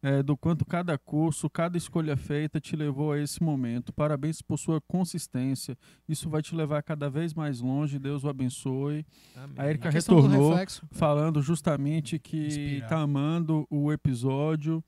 eh, 0.05 0.23
do 0.23 0.37
quanto 0.37 0.67
cada 0.67 0.99
curso, 0.99 1.49
cada 1.49 1.79
escolha 1.79 2.15
feita 2.15 2.61
te 2.61 2.77
levou 2.77 3.13
a 3.13 3.19
esse 3.19 3.43
momento. 3.43 3.91
Parabéns 3.91 4.43
por 4.43 4.59
sua 4.59 4.79
consistência. 4.83 5.79
Isso 6.07 6.29
vai 6.29 6.43
te 6.43 6.55
levar 6.55 6.83
cada 6.83 7.09
vez 7.09 7.33
mais 7.33 7.63
longe. 7.63 7.99
Deus 7.99 8.23
o 8.23 8.29
abençoe. 8.29 9.07
Amém. 9.35 9.55
A 9.57 9.67
Erika 9.67 9.89
retornou 9.89 10.55
falando 10.91 11.41
justamente 11.41 12.19
que 12.19 12.49
Inspirar. 12.49 12.87
tá 12.87 12.99
amando 12.99 13.67
o 13.71 13.91
episódio. 13.91 14.85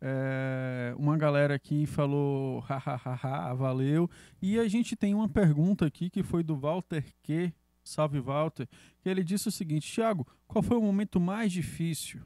É, 0.00 0.94
uma 0.96 1.18
galera 1.18 1.56
aqui 1.56 1.84
falou 1.84 2.60
hahaha, 2.60 3.52
valeu. 3.54 4.08
E 4.40 4.56
a 4.56 4.68
gente 4.68 4.94
tem 4.94 5.16
uma 5.16 5.28
pergunta 5.28 5.84
aqui 5.84 6.08
que 6.08 6.22
foi 6.22 6.44
do 6.44 6.56
Walter 6.56 7.04
Q. 7.24 7.52
Salve 7.82 8.20
Walter, 8.20 8.68
que 9.00 9.08
ele 9.08 9.24
disse 9.24 9.48
o 9.48 9.50
seguinte: 9.50 9.92
Thiago, 9.92 10.24
qual 10.46 10.62
foi 10.62 10.76
o 10.76 10.82
momento 10.82 11.18
mais 11.18 11.50
difícil 11.50 12.20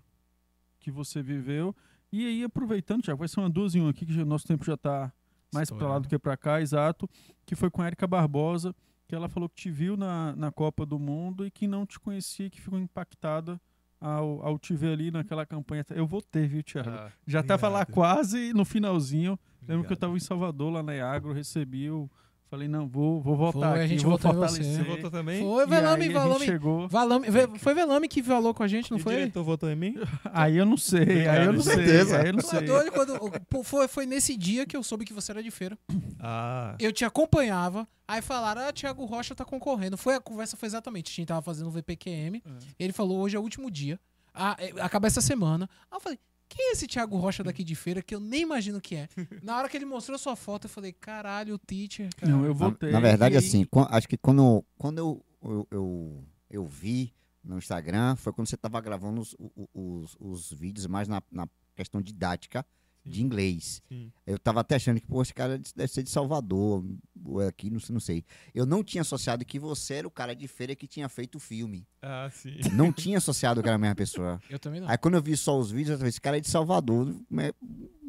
que 0.78 0.90
você 0.90 1.22
viveu? 1.22 1.74
E 2.16 2.26
aí, 2.26 2.44
aproveitando, 2.44 3.02
Thiago, 3.02 3.18
vai 3.18 3.28
ser 3.28 3.40
uma 3.40 3.50
duas 3.50 3.74
em 3.74 3.80
um 3.80 3.88
aqui, 3.88 4.06
que 4.06 4.20
o 4.20 4.24
nosso 4.26 4.46
tempo 4.46 4.64
já 4.64 4.76
tá 4.76 5.12
mais 5.52 5.70
para 5.70 5.88
lá 5.88 5.98
do 5.98 6.08
que 6.08 6.18
para 6.18 6.36
cá, 6.36 6.60
exato. 6.60 7.08
Que 7.44 7.54
foi 7.56 7.70
com 7.70 7.82
a 7.82 7.86
Erika 7.86 8.06
Barbosa, 8.06 8.74
que 9.08 9.14
ela 9.14 9.28
falou 9.28 9.48
que 9.48 9.56
te 9.56 9.70
viu 9.70 9.96
na, 9.96 10.34
na 10.36 10.52
Copa 10.52 10.86
do 10.86 10.98
Mundo 10.98 11.44
e 11.46 11.50
que 11.50 11.66
não 11.66 11.84
te 11.84 11.98
conhecia, 11.98 12.48
que 12.48 12.60
ficou 12.60 12.78
impactada 12.78 13.60
ao, 14.00 14.46
ao 14.46 14.58
te 14.58 14.74
ver 14.74 14.92
ali 14.92 15.10
naquela 15.10 15.44
campanha. 15.44 15.84
Eu 15.90 16.06
vou 16.06 16.22
ter, 16.22 16.46
viu, 16.46 16.62
Thiago? 16.62 16.90
Ah, 16.90 17.10
Já 17.26 17.42
tava 17.42 17.68
lá 17.68 17.80
obrigado. 17.80 17.94
quase 17.94 18.52
no 18.52 18.64
finalzinho. 18.64 19.32
Lembro 19.32 19.66
que 19.66 19.72
eu 19.72 19.76
Obrigado. 19.78 19.98
tava 19.98 20.16
em 20.16 20.20
Salvador, 20.20 20.72
lá 20.72 20.82
na 20.82 20.94
Iagro, 20.94 21.32
recebi 21.32 21.90
o. 21.90 22.08
Falei, 22.54 22.68
não, 22.68 22.86
vou, 22.86 23.20
vou 23.20 23.36
voltar 23.36 23.70
Foi, 23.72 23.80
a 23.80 23.82
aqui, 23.82 23.88
gente 23.88 24.02
vou 24.04 24.12
votou 24.12 24.30
em 24.30 24.34
fortalecer. 24.34 24.64
você. 24.64 24.76
Você 24.78 24.82
votou 24.84 25.10
também? 25.10 25.42
Foi, 25.42 25.66
Velame, 25.66 26.04
a 26.04 26.08
Velame. 26.22 26.44
chegou. 26.44 26.88
Valame, 26.88 27.26
foi 27.58 27.74
Velame 27.74 28.06
que 28.08 28.22
falou 28.22 28.54
com 28.54 28.62
a 28.62 28.68
gente, 28.68 28.90
não 28.92 28.98
E 28.98 29.00
o 29.00 29.02
foi? 29.02 29.16
diretor 29.16 29.42
votou 29.42 29.68
em 29.70 29.74
mim? 29.74 29.96
Aí 30.32 30.56
eu 30.56 30.64
não 30.64 30.76
sei, 30.76 31.26
aí 31.28 31.46
eu 31.46 31.52
não 31.52 31.60
sei. 31.62 31.74
certeza. 31.74 32.20
Aí 32.20 32.28
eu 32.28 32.32
não 32.34 32.38
é 32.38 32.42
sei. 32.42 32.60
doido 32.62 32.92
quando- 32.92 33.18
pô, 33.50 33.64
foi, 33.64 33.88
foi 33.88 34.06
nesse 34.06 34.36
dia 34.36 34.64
que 34.66 34.76
eu 34.76 34.82
soube 34.84 35.04
que 35.04 35.12
você 35.12 35.32
era 35.32 35.42
de 35.42 35.50
feira. 35.50 35.76
Ah, 36.20 36.76
Eu 36.78 36.92
te 36.92 37.04
acompanhava, 37.04 37.88
aí 38.06 38.22
falaram, 38.22 38.62
ah, 38.68 38.72
Thiago 38.72 39.04
Rocha 39.04 39.34
tá 39.34 39.44
concorrendo. 39.44 39.96
Foi, 39.96 40.14
a 40.14 40.20
conversa 40.20 40.56
foi 40.56 40.66
exatamente, 40.68 41.10
a 41.10 41.14
gente 41.16 41.26
tava 41.28 41.42
fazendo 41.42 41.66
o 41.66 41.70
VPQM, 41.72 42.40
ele 42.78 42.92
falou, 42.92 43.18
hoje 43.18 43.34
é 43.36 43.38
o 43.38 43.42
último 43.42 43.68
dia, 43.70 43.98
ah, 44.32 44.56
é, 44.60 44.72
acaba 44.80 45.06
essa 45.08 45.20
semana. 45.20 45.68
Aí 45.90 45.96
eu 45.96 46.00
falei, 46.00 46.18
quem 46.54 46.68
é 46.70 46.72
esse 46.72 46.86
Thiago 46.86 47.16
Rocha 47.16 47.42
daqui 47.42 47.64
de 47.64 47.74
feira 47.74 48.00
que 48.02 48.14
eu 48.14 48.20
nem 48.20 48.42
imagino 48.42 48.80
que 48.80 48.94
é? 48.96 49.08
Na 49.42 49.56
hora 49.58 49.68
que 49.68 49.76
ele 49.76 49.84
mostrou 49.84 50.16
sua 50.18 50.36
foto, 50.36 50.64
eu 50.66 50.70
falei, 50.70 50.92
caralho, 50.92 51.54
o 51.54 51.58
teacher, 51.58 52.08
cara. 52.16 52.30
Não, 52.30 52.42
eu 52.44 52.48
Na, 52.52 52.54
voltei. 52.54 52.90
na 52.90 53.00
verdade, 53.00 53.34
e 53.34 53.38
aí- 53.38 53.44
assim, 53.44 53.66
acho 53.90 54.08
que 54.08 54.16
quando, 54.16 54.64
quando 54.78 54.98
eu, 54.98 55.24
eu, 55.42 55.68
eu, 55.70 56.24
eu 56.50 56.66
vi 56.66 57.12
no 57.42 57.58
Instagram, 57.58 58.16
foi 58.16 58.32
quando 58.32 58.46
você 58.48 58.54
estava 58.54 58.80
gravando 58.80 59.20
os, 59.20 59.34
o- 59.38 59.68
os, 59.74 60.16
os 60.20 60.52
vídeos 60.52 60.86
mais 60.86 61.08
na, 61.08 61.22
na 61.30 61.46
questão 61.74 62.00
didática 62.00 62.64
de 63.04 63.22
inglês. 63.22 63.82
sim. 63.88 64.10
Eu 64.26 64.38
tava 64.38 64.60
até 64.60 64.76
achando 64.76 64.98
que, 65.00 65.06
pô, 65.06 65.20
esse 65.20 65.34
cara 65.34 65.60
deve 65.76 65.92
ser 65.92 66.02
de 66.02 66.08
Salvador, 66.10 66.82
ou 67.24 67.42
é 67.42 67.48
aqui, 67.48 67.68
não 67.68 67.78
sei, 67.78 67.92
não 67.92 68.00
sei. 68.00 68.24
Eu 68.54 68.64
não 68.64 68.82
tinha 68.82 69.02
associado 69.02 69.44
que 69.44 69.58
você 69.58 69.94
era 69.94 70.08
o 70.08 70.10
cara 70.10 70.34
de 70.34 70.48
feira 70.48 70.74
que 70.74 70.86
tinha 70.86 71.08
feito 71.08 71.36
o 71.36 71.38
filme. 71.38 71.86
Ah, 72.00 72.28
sim. 72.32 72.56
Não 72.72 72.90
tinha 72.92 73.18
associado 73.18 73.62
que 73.62 73.68
era 73.68 73.76
a 73.76 73.78
mesma 73.78 73.94
pessoa. 73.94 74.40
Eu 74.48 74.58
também 74.58 74.80
não. 74.80 74.88
Aí 74.88 74.96
quando 74.96 75.14
eu 75.14 75.22
vi 75.22 75.36
só 75.36 75.58
os 75.58 75.70
vídeos, 75.70 75.90
eu 75.90 75.96
falei, 75.98 76.08
esse 76.08 76.20
cara 76.20 76.38
é 76.38 76.40
de 76.40 76.48
Salvador. 76.48 77.14
né? 77.30 77.52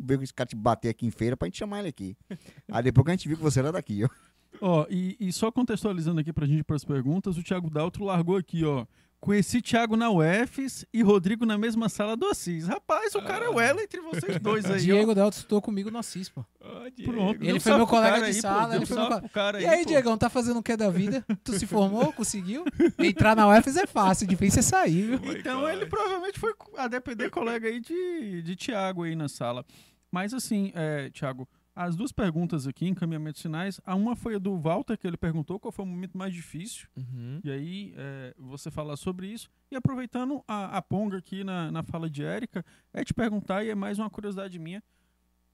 Veio 0.01 0.21
esse 0.23 0.33
cara 0.33 0.47
te 0.47 0.55
bater 0.55 0.89
aqui 0.89 1.05
em 1.05 1.11
feira 1.11 1.35
pra 1.35 1.47
gente 1.47 1.57
chamar 1.57 1.79
ele 1.79 1.89
aqui. 1.89 2.15
Aí 2.71 2.83
depois 2.83 3.03
que 3.05 3.11
a 3.11 3.13
gente 3.15 3.27
viu 3.27 3.37
que 3.37 3.43
você 3.43 3.59
era 3.59 3.71
daqui, 3.71 4.03
ó. 4.03 4.09
Ó, 4.61 4.85
e, 4.89 5.17
e 5.19 5.33
só 5.33 5.51
contextualizando 5.51 6.21
aqui 6.21 6.31
pra 6.31 6.45
gente 6.47 6.59
ir 6.59 6.63
pras 6.63 6.85
perguntas, 6.85 7.37
o 7.37 7.43
Thiago 7.43 7.69
Daltro 7.69 8.05
largou 8.05 8.37
aqui, 8.37 8.63
ó. 8.63 8.85
Conheci 9.25 9.59
Thiago 9.59 9.97
na 9.97 10.11
UFES 10.11 10.85
e 10.93 11.01
Rodrigo 11.01 11.47
na 11.47 11.57
mesma 11.57 11.89
sala 11.89 12.15
do 12.15 12.27
Assis. 12.27 12.67
Rapaz, 12.67 13.15
o 13.15 13.21
cara 13.23 13.45
é 13.45 13.49
o 13.49 13.59
elo 13.59 13.81
entre 13.81 13.99
vocês 13.99 14.39
dois 14.39 14.65
aí. 14.65 14.73
ó. 14.73 14.77
Diego 14.77 15.15
Delto 15.15 15.37
estudou 15.37 15.59
comigo 15.63 15.89
no 15.89 15.97
Assis, 15.97 16.29
pô. 16.29 16.45
Diego. 16.95 17.11
Pronto, 17.11 17.43
Ele 17.43 17.59
foi 17.59 17.75
meu 17.75 17.87
colega 17.87 18.19
de 18.19 18.25
aí, 18.25 18.33
sala, 18.35 18.67
pô, 18.67 18.75
ele 18.75 18.85
foi 18.85 19.09
meu 19.09 19.29
cara 19.29 19.59
E 19.59 19.65
aí, 19.65 19.77
aí, 19.77 19.83
pô. 19.83 19.89
Diegão, 19.89 20.15
tá 20.15 20.29
fazendo 20.29 20.59
o 20.59 20.63
que 20.63 20.77
da 20.77 20.91
vida? 20.91 21.25
Tu 21.43 21.57
se 21.57 21.65
formou? 21.65 22.13
Conseguiu? 22.13 22.65
Entrar 22.99 23.35
na 23.35 23.49
UFES 23.49 23.77
é 23.77 23.87
fácil, 23.87 24.27
difícil 24.27 24.59
é 24.59 24.61
sair, 24.61 25.17
viu? 25.17 25.35
Então 25.35 25.67
ele 25.67 25.87
provavelmente 25.87 26.39
foi 26.39 26.53
a 26.77 26.87
depender 26.87 27.31
colega 27.31 27.67
aí 27.67 27.79
de, 27.79 28.43
de 28.43 28.55
Thiago 28.55 29.05
aí 29.05 29.15
na 29.15 29.27
sala. 29.27 29.65
Mas 30.11 30.35
assim, 30.35 30.71
é, 30.75 31.09
Thiago, 31.09 31.47
as 31.75 31.95
duas 31.95 32.11
perguntas 32.13 32.65
aqui, 32.65 32.87
encaminhamentos 32.87 33.41
finais, 33.41 33.81
a 33.85 33.95
uma 33.95 34.15
foi 34.15 34.35
a 34.35 34.39
do 34.39 34.57
Walter, 34.57 34.97
que 34.97 35.05
ele 35.05 35.17
perguntou 35.17 35.59
qual 35.59 35.71
foi 35.73 35.83
o 35.83 35.87
momento 35.87 36.17
mais 36.17 36.33
difícil. 36.33 36.87
Uhum. 36.95 37.41
E 37.43 37.51
aí 37.51 37.93
é, 37.97 38.33
você 38.37 38.71
falar 38.71 38.95
sobre 38.95 39.27
isso. 39.27 39.49
E 39.69 39.75
aproveitando 39.75 40.41
a, 40.47 40.77
a 40.77 40.81
ponga 40.81 41.17
aqui 41.17 41.43
na, 41.43 41.69
na 41.71 41.83
fala 41.83 42.09
de 42.09 42.23
Érica, 42.23 42.63
é 42.93 43.03
te 43.03 43.13
perguntar, 43.13 43.63
e 43.65 43.69
é 43.69 43.75
mais 43.75 43.99
uma 43.99 44.09
curiosidade 44.09 44.57
minha, 44.57 44.81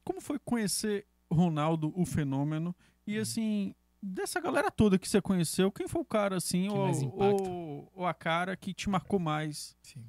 como 0.04 0.22
foi 0.22 0.38
conhecer 0.38 1.08
Ronaldo, 1.32 1.92
o 1.96 2.06
fenômeno? 2.06 2.76
E 3.08 3.18
Hum. 3.18 3.22
assim, 3.22 3.76
dessa 4.02 4.40
galera 4.40 4.70
toda 4.70 5.00
que 5.00 5.10
você 5.10 5.20
conheceu, 5.22 5.72
quem 5.72 5.88
foi 5.88 6.02
o 6.02 6.06
cara 6.06 6.36
assim, 6.38 6.70
ou, 6.70 6.88
ou, 7.20 7.92
ou 7.96 8.06
a 8.06 8.14
cara 8.14 8.56
que 8.56 8.74
te 8.76 8.88
marcou 8.90 9.20
mais? 9.20 9.76
Sim. 9.82 10.06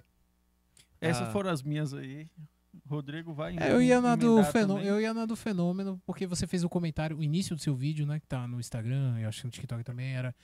Essas 1.00 1.28
Ah. 1.28 1.30
foram 1.32 1.50
as 1.50 1.62
minhas 1.62 1.94
aí. 1.94 2.28
Rodrigo 2.88 3.32
vai 3.32 3.56
É, 3.58 3.70
eu 3.72 3.82
ia 3.82 4.00
na 4.00 4.16
do 4.16 4.42
fenômeno, 4.44 4.86
eu 4.86 5.00
ia 5.00 5.12
na 5.12 5.26
do 5.26 5.36
fenômeno, 5.36 6.00
porque 6.06 6.26
você 6.26 6.46
fez 6.46 6.64
o 6.64 6.68
comentário, 6.68 7.18
o 7.18 7.22
início 7.22 7.54
do 7.54 7.60
seu 7.62 7.74
vídeo, 7.74 8.06
né, 8.06 8.18
que 8.18 8.26
tá 8.26 8.46
no 8.48 8.58
Instagram, 8.58 9.18
eu 9.20 9.28
acho 9.28 9.40
que 9.40 9.46
no 9.46 9.50
TikTok 9.50 9.84
também 9.84 10.12
era 10.14 10.34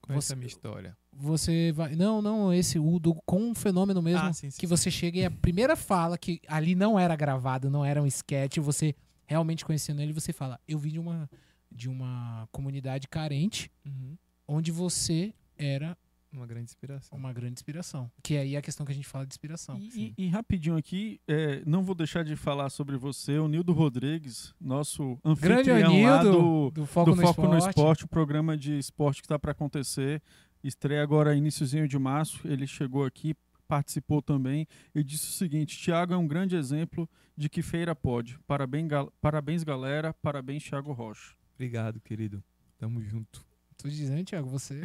Conhece 0.00 0.26
Você- 0.26 0.32
a 0.34 0.36
minha 0.36 0.46
história. 0.48 0.96
você 1.10 1.72
vai, 1.72 1.96
não, 1.96 2.20
não, 2.20 2.52
esse 2.52 2.78
o 2.78 2.98
do 2.98 3.14
com 3.24 3.50
o 3.52 3.54
fenômeno 3.54 4.02
mesmo, 4.02 4.20
Ah, 4.26 4.32
sim, 4.34 4.50
sim, 4.50 4.58
que 4.60 4.66
sim. 4.66 4.70
você 4.70 4.90
chega 4.90 5.18
e 5.20 5.24
a 5.24 5.30
primeira 5.30 5.74
fala 5.76 6.18
que 6.18 6.42
ali 6.46 6.74
não 6.74 6.98
era 6.98 7.16
gravado, 7.16 7.70
não 7.70 7.82
era 7.82 8.02
um 8.02 8.06
sketch, 8.06 8.58
você 8.58 8.94
realmente 9.24 9.64
conhecendo 9.64 10.02
ele, 10.02 10.12
você 10.12 10.30
fala, 10.30 10.60
eu 10.68 10.78
vim 10.78 10.90
de 10.90 10.98
uma 10.98 11.30
de 11.72 11.88
uma 11.88 12.46
comunidade 12.52 13.08
carente, 13.08 13.70
Uhum. 13.86 14.16
onde 14.46 14.70
você 14.70 15.32
era 15.56 15.96
Uma 16.34 16.46
grande 16.46 16.64
inspiração. 16.64 17.16
uma 17.18 17.32
grande 17.32 17.52
inspiração. 17.54 18.10
Que 18.22 18.36
aí 18.36 18.54
é 18.54 18.58
a 18.58 18.62
questão 18.62 18.84
que 18.84 18.92
a 18.92 18.94
gente 18.94 19.06
fala 19.06 19.24
de 19.24 19.32
inspiração. 19.32 19.78
E, 19.78 20.14
e- 20.18 20.24
e 20.24 20.28
rapidinho 20.28 20.76
aqui, 20.76 21.20
é, 21.28 21.62
não 21.64 21.84
vou 21.84 21.94
deixar 21.94 22.24
de 22.24 22.34
falar 22.36 22.68
sobre 22.70 22.96
você, 22.96 23.38
o 23.38 23.46
Nildo 23.48 23.72
Rodrigues, 23.72 24.52
nosso 24.60 25.18
Grande 25.38 25.70
anfitrião 25.70 26.02
lá 26.02 26.20
Anildo, 26.20 26.38
do, 26.38 26.70
do 26.70 26.86
Foco, 26.86 27.10
do 27.10 27.16
no, 27.16 27.22
Foco 27.22 27.42
esporte. 27.42 27.50
no 27.64 27.68
Esporte, 27.70 28.04
o 28.04 28.08
programa 28.08 28.56
de 28.56 28.76
esporte 28.78 29.22
que 29.22 29.26
está 29.26 29.38
para 29.38 29.52
acontecer. 29.52 30.20
Estreia 30.62 31.02
agora 31.02 31.34
iníciozinho 31.36 31.86
de 31.86 31.98
março. 31.98 32.40
Ele 32.48 32.66
chegou 32.66 33.04
aqui, 33.04 33.34
participou 33.68 34.22
também 34.22 34.66
e 34.94 35.04
disse 35.04 35.28
o 35.28 35.32
seguinte: 35.32 35.78
Thiago 35.82 36.14
é 36.14 36.16
um 36.16 36.26
grande 36.26 36.56
exemplo 36.56 37.08
de 37.36 37.48
que 37.48 37.60
feira 37.62 37.94
pode. 37.94 38.38
Parabéns, 38.46 38.88
gal- 38.88 39.12
parabéns 39.20 39.62
galera. 39.62 40.14
Parabéns, 40.14 40.64
Thiago 40.64 40.92
Rocha. 40.92 41.34
Obrigado, 41.54 42.00
querido. 42.00 42.42
Tamo 42.78 43.00
junto. 43.02 43.44
Tô 43.76 43.88
dizendo, 43.88 44.24
Thiago, 44.24 44.48
você. 44.48 44.82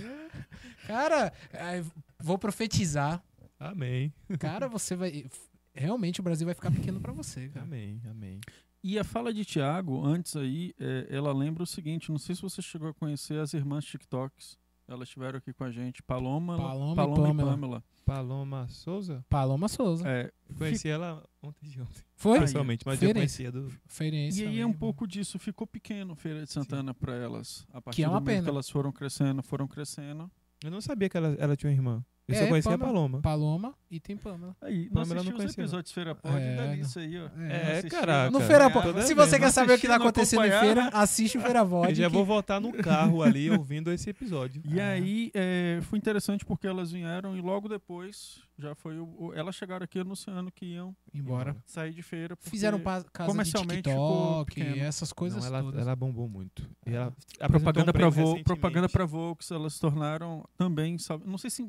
Cara, 0.87 1.31
é, 1.51 1.83
vou 2.19 2.37
profetizar. 2.37 3.23
Amém. 3.59 4.13
Cara, 4.39 4.67
você 4.67 4.95
vai. 4.95 5.25
Realmente 5.73 6.19
o 6.19 6.23
Brasil 6.23 6.45
vai 6.45 6.55
ficar 6.55 6.71
pequeno 6.71 6.99
pra 6.99 7.13
você, 7.13 7.49
cara. 7.49 7.65
Amém, 7.65 8.01
amém. 8.09 8.39
E 8.83 8.97
a 8.97 9.03
fala 9.03 9.33
de 9.33 9.43
Thiago, 9.43 10.05
antes 10.05 10.35
aí, 10.35 10.73
é, 10.79 11.07
ela 11.09 11.33
lembra 11.33 11.63
o 11.63 11.67
seguinte: 11.67 12.11
não 12.11 12.17
sei 12.17 12.35
se 12.35 12.41
você 12.41 12.61
chegou 12.61 12.89
a 12.89 12.93
conhecer 12.93 13.39
as 13.39 13.53
irmãs 13.53 13.85
TikToks. 13.85 14.57
Elas 14.89 15.07
estiveram 15.07 15.37
aqui 15.37 15.53
com 15.53 15.63
a 15.63 15.69
gente, 15.71 16.01
Paloma, 16.01 16.57
Paloma 16.57 16.93
e 16.93 16.95
Paloma 16.95 17.19
e 17.19 17.27
Pamela. 17.27 17.51
Pamela. 17.51 17.83
Paloma 18.03 18.67
Souza? 18.69 19.23
Paloma 19.29 19.67
Souza. 19.67 20.03
É, 20.09 20.31
Eu 20.49 20.55
conheci 20.55 20.89
ela 20.89 21.23
ontem 21.43 21.69
de 21.69 21.79
ontem. 21.79 22.01
Foi? 22.15 22.39
Pessoalmente, 22.39 22.83
mas 22.87 22.95
eu 22.99 23.07
Feirense. 23.07 23.43
conhecia 23.43 23.51
do. 23.51 23.71
Feirense 23.85 24.43
E 24.43 24.47
aí 24.47 24.59
é 24.59 24.65
um 24.65 24.73
pouco 24.73 25.07
disso, 25.07 25.37
ficou 25.37 25.67
pequeno 25.67 26.15
Feira 26.15 26.43
de 26.43 26.51
Santana 26.51 26.91
para 26.91 27.13
elas. 27.13 27.67
A 27.71 27.79
partir 27.79 28.01
é 28.01 28.05
do 28.05 28.11
uma 28.11 28.19
momento 28.19 28.33
pena. 28.33 28.43
que 28.45 28.49
elas 28.49 28.67
foram 28.67 28.91
crescendo, 28.91 29.43
foram 29.43 29.67
crescendo. 29.67 30.29
Eu 30.63 30.71
não 30.71 30.81
sabia 30.81 31.07
que 31.07 31.15
ela, 31.15 31.35
ela 31.39 31.55
tinha 31.55 31.69
uma 31.69 31.75
irmã. 31.77 32.05
Eu 32.29 32.35
só 32.35 32.43
É, 32.43 32.47
conhecia 32.47 32.73
a. 32.75 32.77
Paloma. 32.77 33.21
Paloma 33.21 33.73
e 33.89 33.99
tem 33.99 34.15
Pamela. 34.15 34.55
Aí, 34.61 34.85
não 34.85 35.01
Pamela 35.01 35.23
não 35.23 35.31
os 35.31 35.35
conhecia, 35.37 35.55
não. 35.57 35.63
episódios 35.65 35.89
de 35.89 35.93
Feira 35.95 36.13
Pod, 36.15 36.35
É, 36.37 36.55
delícia 36.67 37.01
aí, 37.01 37.17
ó. 37.19 37.29
É, 37.41 37.71
assistiu, 37.71 37.89
caraca. 37.99 38.31
No 38.31 38.39
Feira 38.39 38.65
é, 38.65 39.01
Se 39.01 39.13
você 39.15 39.39
quer 39.39 39.51
saber 39.51 39.73
o 39.73 39.79
que 39.79 39.87
tá 39.87 39.95
acontecendo 39.95 40.45
em 40.45 40.51
feira, 40.51 40.89
assiste 40.93 41.37
o 41.37 41.41
Feira 41.41 41.59
Eu 41.59 41.67
Pod. 41.69 41.95
já 41.95 42.07
que- 42.07 42.13
vou 42.13 42.23
voltar 42.23 42.59
no 42.61 42.71
carro 42.71 43.23
ali 43.23 43.49
ouvindo 43.49 43.91
esse 43.91 44.09
episódio. 44.11 44.61
E 44.65 44.79
Ah. 44.79 44.89
aí 44.89 45.31
é, 45.33 45.79
foi 45.83 45.97
interessante 45.97 46.45
porque 46.45 46.67
elas 46.67 46.91
vieram 46.91 47.35
e 47.35 47.41
logo 47.41 47.67
depois 47.67 48.41
já 48.57 48.75
foi 48.75 48.99
o, 48.99 49.05
o- 49.17 49.33
elas 49.33 49.55
chegaram 49.55 49.83
aqui 49.85 49.99
anunciando 49.99 50.51
que 50.51 50.65
iam 50.65 50.93
Embora. 51.13 51.55
sair 51.65 51.93
de 51.93 52.03
feira. 52.03 52.35
Fizeram 52.41 52.79
casa 53.11 53.33
de 53.43 53.67
TikTok, 53.67 54.61
essas 54.79 55.11
coisas 55.13 55.39
Não, 55.39 55.47
ela, 55.47 55.63
todas. 55.63 55.81
ela 55.81 55.95
bombou 55.95 56.27
muito. 56.27 56.69
E 56.85 56.93
ela 56.93 57.13
propaganda 57.49 57.91
para 57.93 57.99
para 58.01 58.09
Vo, 58.09 58.43
propaganda 58.43 58.89
para 58.89 59.05
Volks, 59.05 59.49
elas 59.51 59.73
se 59.73 59.79
tornaram 59.79 60.43
também, 60.57 60.97
sabe, 60.97 61.23
não 61.25 61.37
sei 61.37 61.49
se 61.49 61.61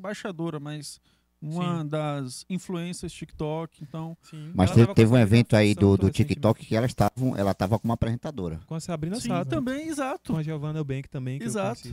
embaixadora, 0.57 0.59
mas 0.59 0.99
uma 1.41 1.81
Sim. 1.81 1.87
das 1.87 2.45
influências 2.49 3.11
TikTok, 3.11 3.83
então 3.83 4.15
Mas 4.53 4.69
te- 4.71 4.79
tava 4.81 4.93
teve 4.93 5.07
um 5.09 5.13
com 5.13 5.17
evento 5.17 5.55
aí 5.55 5.73
do, 5.73 5.97
do. 5.97 6.11
TikTok 6.11 6.65
que 6.65 6.75
ela 6.75 6.85
estava, 6.85 7.13
ela 7.35 7.51
estava 7.51 7.79
como 7.79 7.91
apresentadora. 7.93 8.59
Com 8.67 8.75
a 8.75 8.79
Sabrina 8.79 9.19
sim, 9.19 9.29
Sato. 9.29 9.49
também, 9.49 9.87
exato. 9.87 10.33
Com 10.33 10.37
a 10.39 10.43
Giovanna 10.43 10.79
Eubank 10.79 11.09
também, 11.09 11.39
que 11.39 11.45
Exato. 11.45 11.87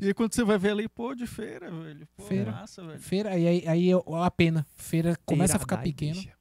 E 0.00 0.06
aí 0.06 0.14
quando 0.14 0.32
você 0.34 0.42
vai 0.44 0.58
ver 0.58 0.70
ali, 0.70 0.88
pô, 0.88 1.14
de 1.14 1.26
feira, 1.26 1.70
velho. 1.70 2.06
Pô, 2.16 2.24
Feira. 2.24 2.50
massa, 2.52 2.84
velho. 2.84 3.00
Feira, 3.00 3.36
e 3.38 3.46
aí, 3.46 3.68
aí 3.68 3.88
eu- 3.88 4.02
a 4.16 4.30
pena. 4.30 4.66
Feira 4.74 5.16
começa 5.24 5.56
a 5.56 5.60
ficar 5.60 5.78
Feira 5.78 5.92
pequena. 5.96 6.36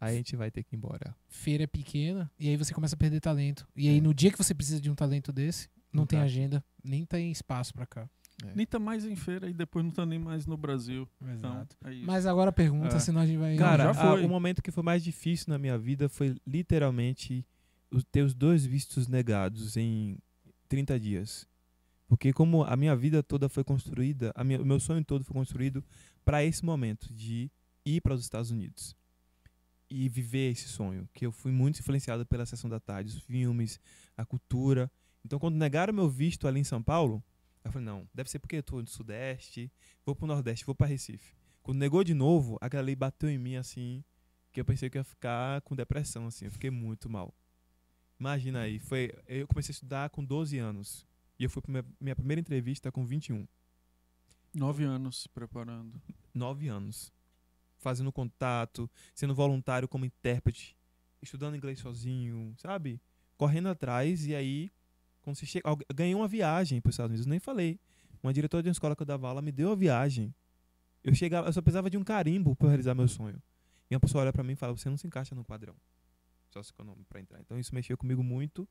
Aí 0.00 0.14
a 0.14 0.16
gente 0.16 0.34
vai 0.36 0.50
ter 0.50 0.62
que 0.62 0.74
ir 0.74 0.78
embora. 0.78 1.14
Feira 1.28 1.64
é 1.64 1.66
pequena. 1.66 2.30
E 2.38 2.48
aí 2.48 2.56
você 2.56 2.72
começa 2.74 2.94
a 2.94 2.98
perder 2.98 3.20
talento. 3.20 3.66
E 3.76 3.88
aí 3.88 4.00
no 4.00 4.12
dia 4.14 4.30
que 4.30 4.36
você 4.38 4.54
precisa 4.54 4.80
de 4.80 4.90
um 4.90 4.94
talento 4.94 5.30
desse, 5.32 5.68
não 5.92 6.00
Não 6.02 6.06
tem 6.06 6.18
tá. 6.18 6.24
agenda, 6.24 6.64
nem 6.82 7.04
tem 7.04 7.30
espaço 7.30 7.72
pra 7.74 7.84
cá. 7.86 8.08
Nem 8.54 8.66
tá 8.66 8.78
mais 8.78 9.04
em 9.04 9.14
feira 9.16 9.48
e 9.48 9.52
depois 9.52 9.84
não 9.84 9.92
tá 9.92 10.04
nem 10.06 10.18
mais 10.18 10.46
no 10.46 10.56
Brasil. 10.56 11.08
Então, 11.20 11.32
Exato. 11.34 11.76
é 11.84 11.92
isso. 11.94 12.06
Mas 12.06 12.26
agora 12.26 12.50
pergunta, 12.52 12.96
É. 12.96 12.98
senão 12.98 13.20
a 13.20 13.26
gente 13.26 13.38
vai. 13.38 13.56
Cara, 13.56 13.84
já 13.84 13.90
a- 13.90 13.94
foi. 14.12 14.24
o 14.24 14.28
momento 14.28 14.62
que 14.62 14.70
foi 14.70 14.82
mais 14.82 15.02
difícil 15.04 15.46
na 15.48 15.58
minha 15.58 15.76
vida 15.78 16.08
foi 16.08 16.36
literalmente 16.46 17.44
os 17.90 18.04
ter 18.04 18.22
os 18.22 18.34
dois 18.34 18.64
vistos 18.64 19.08
negados 19.08 19.76
em 19.76 20.16
30 20.68 20.98
dias. 20.98 21.46
Porque 22.06 22.32
como 22.32 22.64
a 22.64 22.76
minha 22.76 22.96
vida 22.96 23.22
toda 23.22 23.48
foi 23.48 23.62
construída, 23.62 24.32
a 24.34 24.42
minha- 24.42 24.60
o 24.60 24.64
meu 24.64 24.80
sonho 24.80 25.04
todo 25.04 25.24
foi 25.24 25.34
construído 25.34 25.84
para 26.24 26.44
esse 26.44 26.64
momento 26.64 27.12
de 27.12 27.50
ir 27.84 28.00
para 28.00 28.14
os 28.14 28.20
Estados 28.20 28.50
Unidos 28.50 28.96
e 29.88 30.08
viver 30.08 30.50
esse 30.52 30.68
sonho, 30.68 31.08
que 31.12 31.26
eu 31.26 31.32
fui 31.32 31.50
muito 31.52 31.80
influenciado 31.80 32.24
pela 32.26 32.46
sessão 32.46 32.70
da 32.70 32.78
tarde, 32.80 33.16
os 33.16 33.22
filmes, 33.22 33.80
a 34.16 34.24
cultura. 34.24 34.90
Então 35.24 35.38
quando 35.38 35.56
negaram 35.56 35.92
meu 35.92 36.08
visto 36.08 36.46
ali 36.48 36.60
em 36.60 36.64
São 36.64 36.82
Paulo, 36.82 37.22
eu 37.64 37.72
falei, 37.72 37.84
não, 37.84 38.08
deve 38.14 38.30
ser 38.30 38.38
porque 38.38 38.56
eu 38.56 38.62
tô 38.62 38.80
no 38.80 38.86
Sudeste, 38.86 39.70
vou 40.04 40.14
pro 40.14 40.26
Nordeste, 40.26 40.64
vou 40.64 40.74
para 40.74 40.86
Recife. 40.86 41.34
Quando 41.62 41.78
negou 41.78 42.02
de 42.02 42.14
novo, 42.14 42.58
aquela 42.60 42.82
lei 42.82 42.96
bateu 42.96 43.28
em 43.28 43.38
mim 43.38 43.56
assim, 43.56 44.02
que 44.52 44.60
eu 44.60 44.64
pensei 44.64 44.88
que 44.88 44.98
ia 44.98 45.04
ficar 45.04 45.60
com 45.62 45.76
depressão, 45.76 46.26
assim. 46.26 46.46
Eu 46.46 46.50
fiquei 46.50 46.70
muito 46.70 47.08
mal. 47.08 47.34
Imagina 48.18 48.62
aí, 48.62 48.78
foi, 48.78 49.12
eu 49.26 49.46
comecei 49.46 49.72
a 49.72 49.74
estudar 49.74 50.10
com 50.10 50.24
12 50.24 50.58
anos. 50.58 51.06
E 51.38 51.44
eu 51.44 51.50
fui 51.50 51.62
pra 51.62 51.70
minha, 51.70 51.84
minha 52.00 52.16
primeira 52.16 52.40
entrevista 52.40 52.90
com 52.90 53.04
21. 53.04 53.46
Nove 54.54 54.84
anos 54.84 55.22
se 55.22 55.28
preparando. 55.28 56.00
9 56.34 56.68
anos. 56.68 57.12
Fazendo 57.78 58.12
contato, 58.12 58.90
sendo 59.14 59.34
voluntário 59.34 59.88
como 59.88 60.04
intérprete, 60.04 60.76
estudando 61.22 61.56
inglês 61.56 61.78
sozinho, 61.78 62.54
sabe? 62.58 63.00
Correndo 63.38 63.68
atrás 63.70 64.26
e 64.26 64.34
aí, 64.34 64.70
quando 65.22 65.36
você 65.36 65.46
chega. 65.46 65.64
Ganhei 65.94 66.14
uma 66.14 66.28
viagem 66.28 66.80
para 66.80 66.90
os 66.90 66.94
Estados 66.94 67.10
Unidos, 67.10 67.26
nem 67.26 67.38
falei. 67.38 67.78
Uma 68.22 68.32
diretora 68.32 68.62
de 68.62 68.68
uma 68.68 68.72
escola 68.72 68.94
que 68.94 69.02
eu 69.02 69.06
dava 69.06 69.28
aula 69.28 69.40
me 69.40 69.50
deu 69.52 69.72
a 69.72 69.74
viagem. 69.74 70.34
Eu 71.02 71.14
chegava, 71.14 71.48
eu 71.48 71.52
só 71.52 71.62
precisava 71.62 71.88
de 71.88 71.96
um 71.96 72.04
carimbo 72.04 72.54
para 72.54 72.68
realizar 72.68 72.94
meu 72.94 73.08
sonho. 73.08 73.40
E 73.90 73.94
uma 73.94 74.00
pessoa 74.00 74.22
olha 74.22 74.32
para 74.32 74.44
mim 74.44 74.52
e 74.52 74.56
fala: 74.56 74.76
"Você 74.76 74.88
não 74.90 74.96
se 74.96 75.06
encaixa 75.06 75.34
no 75.34 75.44
padrão 75.44 75.74
socioeconômico 76.50 77.06
para 77.08 77.20
entrar". 77.20 77.40
Então 77.40 77.58
isso 77.58 77.74
mexeu 77.74 77.96
comigo 77.96 78.22
muito 78.22 78.68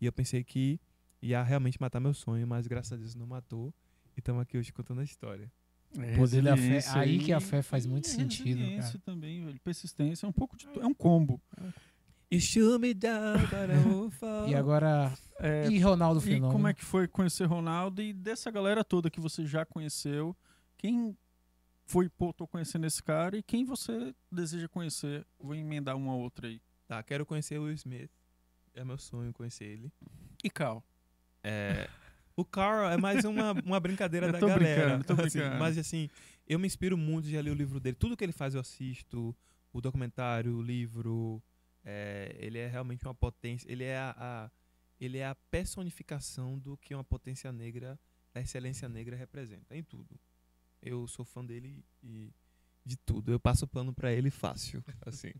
e 0.00 0.06
eu 0.06 0.12
pensei 0.12 0.42
que 0.42 0.80
ia 1.22 1.42
realmente 1.42 1.80
matar 1.80 2.00
meu 2.00 2.14
sonho, 2.14 2.46
mas 2.46 2.66
graças 2.66 2.92
a 2.92 2.96
Deus 2.96 3.14
não 3.14 3.26
matou. 3.26 3.72
E 4.16 4.20
estamos 4.20 4.42
aqui 4.42 4.58
hoje 4.58 4.72
contando 4.72 5.00
a 5.00 5.04
história. 5.04 5.50
Poder 6.16 6.42
da 6.42 6.56
fé. 6.56 6.62
Resiliência 6.62 7.00
Aí 7.00 7.18
que 7.18 7.32
a 7.32 7.40
fé 7.40 7.62
faz 7.62 7.86
muito 7.86 8.04
e 8.04 8.08
sentido, 8.08 8.60
cara. 8.76 8.98
também, 8.98 9.44
velho. 9.44 9.60
Persistência 9.60 10.26
é 10.26 10.28
um 10.28 10.32
pouco 10.32 10.56
de, 10.56 10.66
é 10.78 10.86
um 10.86 10.92
combo. 10.92 11.40
You 12.30 12.40
shoot 12.40 12.78
me 12.80 12.92
down, 12.92 13.38
but 13.40 13.70
I 13.70 13.88
won't 13.88 14.14
fall. 14.14 14.48
E 14.48 14.54
agora. 14.54 15.12
É, 15.40 15.66
E 15.68 15.78
Ronaldo 15.78 16.20
e 16.20 16.24
Fenômeno? 16.24 16.52
como 16.52 16.68
é 16.68 16.74
que 16.74 16.84
foi 16.84 17.08
conhecer 17.08 17.44
Ronaldo 17.46 18.02
e 18.02 18.12
dessa 18.12 18.50
galera 18.50 18.84
toda 18.84 19.08
que 19.10 19.20
você 19.20 19.46
já 19.46 19.64
conheceu? 19.64 20.36
Quem 20.76 21.16
foi, 21.86 22.08
pô, 22.08 22.32
tô 22.32 22.46
conhecendo 22.46 22.86
esse 22.86 23.02
cara 23.02 23.36
e 23.38 23.42
quem 23.42 23.64
você 23.64 24.14
deseja 24.30 24.68
conhecer? 24.68 25.26
Vou 25.40 25.54
emendar 25.54 25.96
uma 25.96 26.14
outra 26.14 26.48
aí. 26.48 26.60
Tá, 26.86 27.02
quero 27.02 27.24
conhecer 27.24 27.58
o 27.58 27.64
Will 27.64 27.74
Smith. 27.74 28.10
É 28.74 28.84
meu 28.84 28.98
sonho 28.98 29.32
conhecer 29.32 29.64
ele. 29.64 29.92
E 30.44 30.50
Cal? 30.50 30.84
É, 31.42 31.88
o 32.36 32.44
Carl 32.44 32.88
é 32.90 32.96
mais 32.98 33.24
uma, 33.24 33.52
uma 33.64 33.80
brincadeira 33.80 34.26
Eu 34.28 34.32
da 34.32 34.38
tô 34.38 34.46
galera. 34.48 34.98
brincando, 34.98 35.16
tô 35.16 35.22
assim, 35.22 35.38
mas 35.58 35.78
assim, 35.78 36.10
eu 36.46 36.58
me 36.58 36.66
inspiro 36.66 36.96
muito, 36.98 37.26
já 37.28 37.40
li 37.40 37.50
o 37.50 37.54
livro 37.54 37.80
dele. 37.80 37.96
Tudo 37.98 38.16
que 38.16 38.24
ele 38.24 38.32
faz 38.32 38.54
eu 38.54 38.60
assisto. 38.60 39.34
O 39.72 39.80
documentário, 39.80 40.56
o 40.56 40.62
livro. 40.62 41.42
É, 41.84 42.34
ele 42.38 42.58
é 42.58 42.66
realmente 42.66 43.04
uma 43.06 43.14
potência. 43.14 43.70
Ele 43.70 43.84
é 43.84 43.96
a, 43.98 44.14
a- 44.18 44.50
ele 45.00 45.18
é 45.18 45.26
a 45.26 45.34
personificação 45.34 46.58
do 46.58 46.76
que 46.76 46.94
uma 46.94 47.04
potência 47.04 47.52
negra, 47.52 47.98
a 48.34 48.40
excelência 48.40 48.88
negra 48.88 49.16
representa 49.16 49.76
em 49.76 49.82
tudo. 49.82 50.18
Eu 50.82 51.06
sou 51.08 51.24
fã 51.24 51.44
dele 51.44 51.84
e 52.02 52.32
de 52.84 52.96
tudo. 52.96 53.30
Eu 53.32 53.38
passo 53.40 53.66
pano 53.66 53.92
pra 53.92 54.12
ele 54.12 54.30
fácil, 54.30 54.82
assim. 55.06 55.32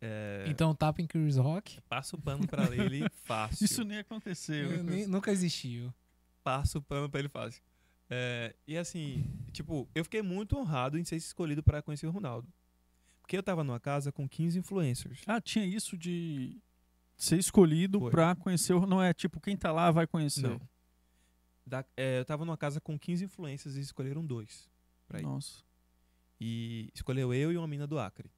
É, 0.00 0.44
Então 0.48 0.74
tapa 0.74 1.00
em 1.00 1.06
Chris 1.06 1.36
Rock? 1.36 1.80
passo 1.88 2.18
pano 2.18 2.46
pra 2.46 2.64
ele 2.74 3.08
fácil. 3.24 3.64
Isso 3.64 3.84
nem 3.84 3.98
aconteceu. 3.98 4.70
Eu 4.72 4.82
nem- 4.84 5.06
nunca 5.06 5.30
existiu. 5.30 5.92
passo 6.42 6.78
o 6.78 6.82
pano 6.82 7.08
pra 7.08 7.20
ele 7.20 7.28
fácil. 7.28 7.62
É, 8.10 8.54
e 8.66 8.76
assim, 8.76 9.24
tipo, 9.52 9.88
eu 9.94 10.04
fiquei 10.04 10.20
muito 10.20 10.56
honrado 10.58 10.98
em 10.98 11.04
ser 11.04 11.16
escolhido 11.16 11.62
para 11.62 11.80
conhecer 11.80 12.06
o 12.06 12.10
Ronaldo. 12.10 12.46
Porque 13.22 13.36
eu 13.36 13.42
tava 13.42 13.64
numa 13.64 13.80
casa 13.80 14.12
com 14.12 14.28
15 14.28 14.58
influencers. 14.58 15.22
Ah, 15.26 15.40
tinha 15.40 15.64
isso 15.64 15.96
de 15.96 16.60
ser 17.16 17.38
escolhido 17.38 17.98
pra 18.10 18.34
conhecer. 18.34 18.74
o- 18.74 18.84
Não 18.86 19.02
é 19.02 19.14
tipo, 19.14 19.40
quem 19.40 19.56
tá 19.56 19.72
lá 19.72 19.90
vai 19.90 20.06
conhecer. 20.06 20.42
Não. 20.42 20.60
Da- 21.66 21.84
é, 21.96 22.18
eu 22.18 22.24
tava 22.24 22.44
numa 22.44 22.56
casa 22.58 22.80
com 22.80 22.98
15 22.98 23.24
influencers 23.24 23.76
e 23.76 23.80
escolheram 23.80 24.24
dois. 24.26 24.68
Pra 25.08 25.20
ir. 25.20 25.24
Nossa. 25.24 25.62
E 26.40 26.90
escolheu 26.94 27.32
eu 27.32 27.52
e 27.52 27.56
uma 27.56 27.68
mina 27.68 27.86
do 27.86 27.98
Acre. 27.98 28.30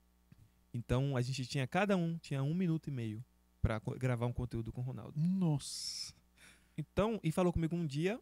Então 0.72 1.16
a 1.16 1.22
gente 1.22 1.46
tinha, 1.46 1.66
cada 1.66 1.96
um 1.96 2.18
tinha 2.18 2.42
um 2.42 2.52
minuto 2.54 2.88
e 2.88 2.90
meio 2.90 3.24
pra 3.62 3.80
co- 3.80 3.96
gravar 3.98 4.26
um 4.26 4.32
conteúdo 4.32 4.70
com 4.72 4.82
o 4.82 4.84
Ronaldo. 4.84 5.18
Nossa. 5.18 6.12
Então, 6.76 7.18
e 7.22 7.32
falou 7.32 7.52
comigo 7.52 7.74
um 7.74 7.86
dia 7.86 8.20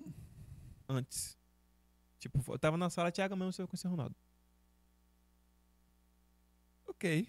antes. 0.89 1.36
Tipo, 2.20 2.40
eu 2.52 2.59
tava 2.59 2.76
na 2.76 2.89
sala, 2.90 3.10
Thiago, 3.10 3.34
amanhã 3.34 3.51
você 3.51 3.62
vai 3.62 3.66
conhecer 3.66 3.89
o 3.89 3.90
Ronaldo. 3.90 4.14
Ok. 7.02 7.26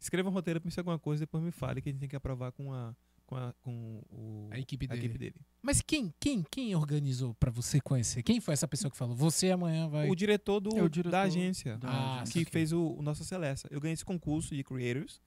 Escreva 0.00 0.28
um 0.28 0.32
roteiro, 0.32 0.60
pense 0.60 0.78
alguma 0.78 0.98
coisa, 0.98 1.20
depois 1.22 1.42
me 1.42 1.50
fale 1.50 1.80
que 1.80 1.88
a 1.88 1.92
gente 1.92 2.00
tem 2.00 2.08
que 2.08 2.16
aprovar 2.16 2.50
com 2.52 2.72
a 2.72 2.94
com, 3.24 3.36
a, 3.36 3.52
com 3.60 4.02
o, 4.10 4.48
A 4.50 4.58
equipe 4.58 4.86
a 4.86 4.88
dele. 4.88 5.00
equipe 5.00 5.18
dele. 5.18 5.34
Mas 5.60 5.82
quem, 5.82 6.14
quem, 6.18 6.42
quem 6.50 6.74
organizou 6.74 7.34
pra 7.34 7.50
você 7.50 7.78
conhecer? 7.78 8.22
Quem 8.22 8.40
foi 8.40 8.54
essa 8.54 8.66
pessoa 8.66 8.90
que 8.90 8.96
falou? 8.96 9.14
Você 9.14 9.50
amanhã 9.50 9.86
vai. 9.86 10.08
O 10.08 10.14
diretor, 10.16 10.60
do, 10.60 10.74
É 10.74 10.82
o 10.82 10.88
diretor 10.88 11.10
da 11.10 11.22
agência. 11.22 11.76
da 11.76 11.88
Ah, 11.90 12.14
agência. 12.22 12.42
que 12.42 12.50
fez 12.50 12.72
o, 12.72 12.80
o 12.94 13.02
Nossa 13.02 13.24
Celesta. 13.24 13.68
Eu 13.70 13.82
ganhei 13.82 13.92
esse 13.92 14.04
concurso 14.04 14.56
de 14.56 14.64
Creators, 14.64 15.20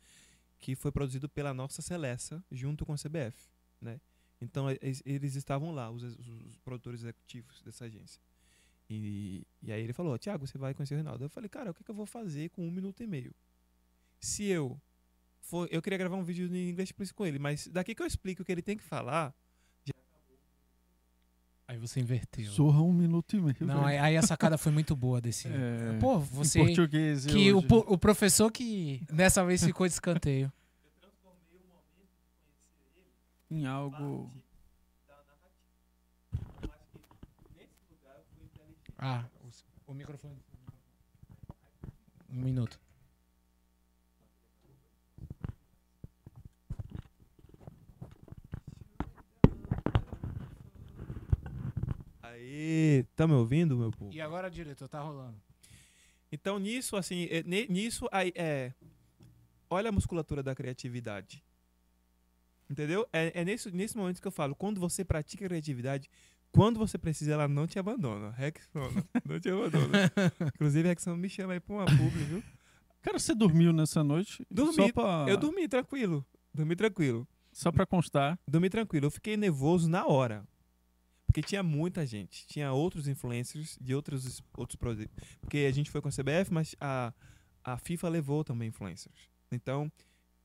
que 0.60 0.76
foi 0.76 0.92
produzido 0.92 1.30
pela 1.30 1.54
Nossa 1.54 1.84
Celesta, 1.84 2.44
junto 2.52 2.88
com 2.88 2.94
a 2.94 2.96
CBF, 2.98 3.38
né? 3.80 4.02
Então, 4.42 4.66
eles, 4.82 5.36
estavam 5.36 5.72
lá, 5.72 5.92
os, 5.92 6.02
os 6.02 6.58
produtores 6.66 7.02
executivos 7.02 7.62
dessa 7.62 7.86
agência. 7.86 8.20
E, 8.94 9.48
e 9.64 9.72
aí 9.72 9.82
ele 9.82 9.94
falou, 9.94 10.18
Tiago, 10.18 10.46
você 10.46 10.58
vai 10.58 10.74
conhecer 10.74 10.96
o 10.96 10.98
Reinaldo. 10.98 11.24
Eu 11.24 11.30
falei, 11.30 11.50
cara, 11.50 11.72
o 11.72 11.74
que, 11.74 11.84
que 11.84 11.90
eu 11.90 11.96
vou 11.96 12.06
fazer 12.06 12.50
com 12.50 12.68
um 12.68 12.72
minuto 12.72 13.02
e 13.02 13.08
meio? 13.08 13.34
Se 14.20 14.44
eu 14.46 14.78
for, 15.40 15.68
eu 15.72 15.82
queria 15.82 15.98
gravar 15.98 16.18
um 16.18 16.24
vídeo 16.24 16.54
em 16.54 16.70
inglês 16.70 16.92
por 16.92 17.04
isso 17.04 17.16
com 17.16 17.26
ele, 17.26 17.40
mas 17.40 17.68
daqui 17.68 17.96
que 17.96 18.02
eu 18.02 18.06
explico 18.06 18.42
o 18.42 18.46
que 18.46 18.52
ele 18.52 18.62
tem 18.62 18.76
que 18.76 18.84
falar, 18.84 19.34
Aí 21.72 21.78
você 21.78 22.02
inverteu. 22.02 22.52
Zorra 22.52 22.82
um 22.82 22.92
minuto 22.92 23.34
e 23.38 23.40
meio. 23.40 23.56
Não, 23.62 23.76
velho. 23.76 23.86
aí, 23.88 23.98
aí 23.98 24.18
a 24.18 24.22
sacada 24.22 24.58
foi 24.58 24.74
muito 24.74 24.94
boa 24.94 25.22
desse. 25.22 25.48
É, 25.56 25.98
Pô, 26.02 26.18
em 26.18 26.24
você. 26.24 26.60
português. 26.60 27.26
Que 27.26 27.48
eu 27.48 27.60
o, 27.60 27.94
o 27.94 27.98
professor 27.98 28.52
que 28.52 29.02
dessa 29.10 29.46
vez 29.46 29.64
ficou 29.64 29.88
de 29.88 29.94
escanteio. 29.94 30.52
Em 33.50 33.66
algo. 33.66 34.30
Ah, 39.04 39.26
o, 39.88 39.92
o 39.92 39.94
microfone. 39.96 40.38
Um 42.30 42.40
minuto. 42.40 42.80
Aê, 52.22 53.04
tá 53.16 53.26
me 53.26 53.34
ouvindo, 53.34 53.76
meu 53.76 53.90
povo? 53.90 54.14
E 54.14 54.22
agora, 54.22 54.52
diretor, 54.52 54.88
tá 54.88 55.02
rolando. 55.02 55.42
Então, 56.32 56.60
nisso, 56.60 56.96
assim, 56.96 57.28
é, 57.32 57.42
nisso, 57.44 58.08
aí, 58.12 58.32
é, 58.36 58.72
olha 59.68 59.90
a 59.90 59.92
musculatura 59.92 60.44
da 60.44 60.54
criatividade. 60.54 61.44
Entendeu? 62.70 63.10
É, 63.12 63.42
é 63.42 63.44
nesse, 63.44 63.72
nesse 63.72 63.98
momento 63.98 64.22
que 64.22 64.28
eu 64.28 64.32
falo, 64.32 64.56
quando 64.56 64.80
você 64.80 65.04
pratica 65.04 65.44
a 65.44 65.50
criatividade, 65.50 66.08
quando 66.52 66.78
você 66.78 66.98
precisa, 66.98 67.32
ela 67.32 67.48
não 67.48 67.66
te 67.66 67.80
abandona. 67.80 68.32
Rexona, 68.32 69.06
não 69.26 69.40
te 69.40 69.50
abandona. 69.50 70.12
Inclusive, 70.56 70.88
a 70.88 70.92
Rexona 70.92 71.18
me 71.18 71.30
chama 71.30 71.54
aí 71.54 71.60
pra 71.60 71.76
uma 71.76 71.86
publi, 71.86 72.24
viu? 72.24 72.44
Cara, 73.02 73.18
você 73.18 73.34
dormiu 73.34 73.74
nessa 73.74 74.04
noite? 74.04 74.46
Dormi. 74.50 74.74
Só 74.74 74.92
pra, 74.92 75.26
Eu 75.28 75.38
dormi 75.38 75.68
tranquilo, 75.68 76.26
dormi 76.54 76.76
tranquilo. 76.76 77.28
Só 77.52 77.72
pra 77.72 77.86
constar. 77.86 78.40
Dormi 78.48 78.70
tranquilo. 78.70 79.08
Eu 79.08 79.12
fiquei 79.12 79.36
nervoso 79.36 79.90
na 79.90 80.06
hora. 80.06 80.46
Porque 81.26 81.42
tinha 81.42 81.64
muita 81.64 82.06
gente. 82.06 82.46
Tinha 82.48 82.72
outros 82.74 83.08
influencers 83.08 83.78
de 83.80 83.96
outros, 83.96 84.42
outros 84.54 84.76
projetos. 84.76 85.14
Porque 85.40 85.60
a 85.60 85.72
gente 85.72 85.90
foi 85.90 86.02
com 86.02 86.08
a 86.08 86.12
CBF, 86.12 86.52
mas 86.52 86.76
a, 86.80 87.14
a 87.64 87.78
FIFA 87.78 88.10
levou 88.10 88.44
também 88.44 88.70
influencers. 88.70 89.30
Então, 89.52 89.92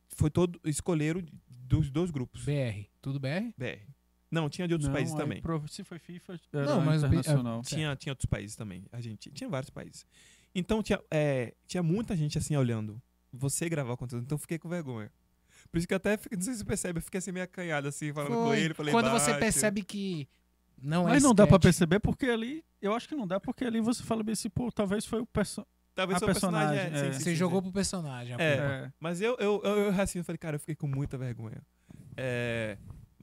foi 0.09 0.31
todo. 0.31 0.61
Escolheram 0.65 1.25
dos 1.49 1.91
dois 1.91 2.11
grupos. 2.11 2.45
BR. 2.45 2.87
Tudo 3.01 3.21
BR? 3.21 3.53
BR. 3.57 3.96
Não, 4.37 4.49
tinha 4.51 4.69
de 4.69 4.75
outros 4.75 4.89
Não, 4.89 4.95
países 4.95 5.15
aí 5.15 5.19
também. 5.21 5.41
pro- 5.41 5.67
se 5.69 5.83
foi 5.83 5.99
FIFA, 5.99 6.39
era 6.53 6.65
Não, 6.67 6.81
mas 6.81 7.03
B- 7.03 7.09
internacional. 7.17 7.63
Tinha, 7.63 7.97
tinha 7.97 8.13
outros 8.13 8.27
países 8.27 8.55
também. 8.55 8.85
A 8.93 9.01
gente 9.01 9.31
tinha 9.31 9.49
vários 9.49 9.71
países. 9.71 10.05
Então 10.55 10.83
tinha, 10.83 11.01
é, 11.11 11.55
tinha 11.67 11.83
muita 11.83 12.15
gente 12.17 12.37
assim 12.39 12.55
olhando. 12.57 13.01
Você 13.33 13.69
gravar 13.69 13.93
o 13.95 13.97
conteúdo. 13.97 14.25
Então 14.25 14.37
eu 14.37 14.41
fiquei 14.41 14.59
com 14.59 14.69
vergonha. 14.69 15.11
Por 15.71 15.79
isso 15.79 15.87
que 15.89 15.95
eu 15.95 15.97
até 15.97 16.17
fiquei, 16.17 16.37
não 16.37 16.45
sei 16.45 16.53
se 16.55 16.59
você 16.61 16.65
percebe, 16.65 16.99
eu 16.99 17.03
fiquei 17.03 17.19
assim 17.19 17.33
meio 17.33 17.45
acanhado, 17.45 17.89
assim, 17.89 18.13
falando 18.13 18.33
com 18.35 18.45
Foi. 18.45 18.61
ele. 18.61 18.75
Falei 18.75 18.93
Quando 18.93 19.11
você 19.11 19.35
percebe 19.35 19.83
que 19.83 20.29
não 20.81 21.09
é 21.09 21.13
Mas 21.13 21.23
não 21.23 21.35
dá 21.35 21.47
pra 21.47 21.57
sketch, 21.57 21.63
perceber 21.63 22.01
porque 22.01 22.27
ali, 22.27 22.65
eu 22.81 22.95
acho 22.95 23.09
que 23.09 23.15
não 23.17 23.27
dá 23.27 23.41
porque 23.41 23.65
ali 23.65 23.81
você 23.81 24.03
fala 24.03 24.23
bem 24.23 24.35
assim, 24.35 24.49
pô, 24.51 24.71
talvez 24.71 25.05
foi 25.07 25.21
o 25.21 25.27
perso 25.27 25.67
Talvez 25.95 26.17
a 26.17 26.19
seu 26.19 26.27
personagem. 26.27 26.79
personagem, 26.79 27.01
é, 27.05 27.09
é. 27.09 27.13
sim, 27.13 27.19
sim, 27.19 27.25
Você 27.25 27.31
sim, 27.31 27.37
jogou 27.37 27.59
sim. 27.61 27.65
pro 27.65 27.73
personagem. 27.73 28.35
a 28.35 28.39
É. 28.43 28.55
é, 28.85 28.93
Mas 29.01 29.21
eu, 29.23 29.35
eu, 29.41 29.63
eu, 29.65 29.77
eu 29.93 30.01
assim, 30.01 30.19
eu 30.19 30.25
falei, 30.25 30.37
cara, 30.39 30.57
eu 30.57 30.61
fiquei 30.61 30.75
com 30.77 30.87
muita 30.87 31.17
vergonha. 31.17 31.61
É, 32.17 32.77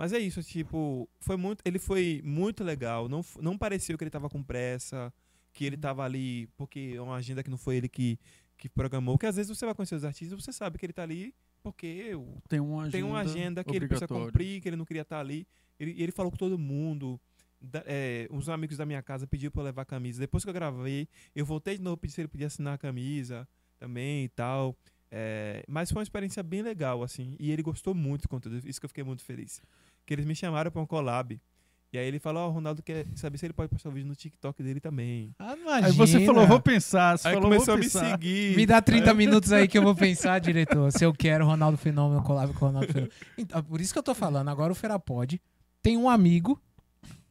mas 0.03 0.11
é 0.11 0.19
isso, 0.19 0.43
tipo, 0.43 1.09
foi 1.21 1.37
muito, 1.37 1.61
ele 1.63 1.79
foi 1.79 2.21
muito 2.25 2.61
legal. 2.61 3.07
Não, 3.07 3.23
não 3.39 3.57
pareceu 3.57 3.97
que 3.97 4.03
ele 4.03 4.11
tava 4.11 4.29
com 4.29 4.43
pressa, 4.43 5.13
que 5.53 5.63
ele 5.63 5.77
tava 5.77 6.03
ali, 6.03 6.49
porque 6.57 6.91
é 6.93 7.01
uma 7.01 7.15
agenda 7.15 7.41
que 7.41 7.49
não 7.49 7.57
foi 7.57 7.77
ele 7.77 7.87
que, 7.87 8.19
que 8.57 8.67
programou. 8.67 9.17
Que 9.17 9.27
às 9.27 9.37
vezes 9.37 9.57
você 9.57 9.65
vai 9.65 9.73
conhecer 9.73 9.95
os 9.95 10.03
artistas 10.03 10.37
e 10.37 10.43
você 10.43 10.51
sabe 10.51 10.77
que 10.77 10.85
ele 10.85 10.91
tá 10.91 11.03
ali 11.03 11.33
porque 11.61 12.11
tem 12.49 12.59
uma 12.59 12.81
agenda, 12.81 12.91
tem 12.91 13.03
uma 13.03 13.19
agenda 13.21 13.63
que 13.63 13.73
ele 13.73 13.87
precisa 13.87 14.05
cumprir, 14.05 14.59
que 14.59 14.67
ele 14.67 14.75
não 14.75 14.83
queria 14.83 15.03
estar 15.03 15.21
ali. 15.21 15.47
Ele, 15.79 15.95
ele 15.97 16.11
falou 16.11 16.29
com 16.29 16.37
todo 16.37 16.59
mundo. 16.59 17.17
Da, 17.61 17.81
é, 17.85 18.27
uns 18.29 18.49
amigos 18.49 18.75
da 18.75 18.85
minha 18.85 19.01
casa 19.01 19.25
pediram 19.25 19.53
pra 19.53 19.61
eu 19.61 19.65
levar 19.67 19.83
a 19.83 19.85
camisa. 19.85 20.19
Depois 20.19 20.43
que 20.43 20.49
eu 20.49 20.53
gravei, 20.53 21.07
eu 21.33 21.45
voltei 21.45 21.77
de 21.77 21.81
novo, 21.81 21.95
pedi 21.95 22.11
se 22.11 22.19
ele 22.19 22.27
podia 22.27 22.47
assinar 22.47 22.73
a 22.73 22.77
camisa 22.77 23.47
também 23.79 24.25
e 24.25 24.27
tal. 24.27 24.75
É, 25.15 25.63
mas 25.67 25.91
foi 25.91 25.99
uma 25.99 26.03
experiência 26.03 26.41
bem 26.41 26.63
legal, 26.63 27.03
assim. 27.03 27.35
E 27.39 27.51
ele 27.51 27.61
gostou 27.61 27.93
muito 27.93 28.23
do 28.23 28.29
conteúdo. 28.29 28.67
Isso 28.67 28.79
que 28.79 28.85
eu 28.85 28.89
fiquei 28.89 29.03
muito 29.03 29.23
feliz. 29.23 29.61
Que 30.05 30.13
eles 30.13 30.25
me 30.25 30.35
chamaram 30.35 30.71
pra 30.71 30.81
um 30.81 30.85
collab. 30.85 31.39
E 31.91 31.97
aí 31.97 32.07
ele 32.07 32.17
falou, 32.17 32.43
ó, 32.45 32.47
o 32.47 32.51
Ronaldo 32.51 32.81
quer 32.81 33.05
saber 33.13 33.37
se 33.37 33.45
ele 33.45 33.53
pode 33.53 33.69
postar 33.69 33.89
o 33.89 33.91
vídeo 33.91 34.07
no 34.07 34.15
TikTok 34.15 34.63
dele 34.63 34.79
também. 34.79 35.31
Ah, 35.37 35.51
Aí 35.75 35.91
você 35.91 36.13
imagina. 36.17 36.25
falou, 36.25 36.47
vou 36.47 36.59
pensar. 36.59 37.15
Você 37.19 37.27
aí 37.27 37.35
falou, 37.35 37.49
começou 37.51 37.65
vou 37.67 37.75
a 37.75 37.77
me 37.77 37.83
pensar. 37.83 38.09
seguir. 38.09 38.55
Me 38.57 38.65
dá 38.65 38.81
30 38.81 39.13
minutos 39.13 39.51
aí 39.53 39.67
que 39.67 39.77
eu 39.77 39.83
vou 39.83 39.93
pensar, 39.95 40.39
diretor. 40.39 40.91
Se 40.91 41.05
eu 41.05 41.13
quero 41.13 41.45
Ronaldo 41.45 41.77
Fenômeno, 41.77 42.23
collab 42.23 42.51
com 42.53 42.65
o 42.65 42.67
Ronaldo 42.69 42.87
Fenômeno. 42.91 43.13
Então, 43.37 43.63
por 43.63 43.79
isso 43.79 43.93
que 43.93 43.99
eu 43.99 44.03
tô 44.03 44.15
falando. 44.15 44.49
Agora 44.49 44.71
o 44.71 44.75
Ferapod 44.75 45.39
tem 45.83 45.95
um 45.95 46.09
amigo 46.09 46.59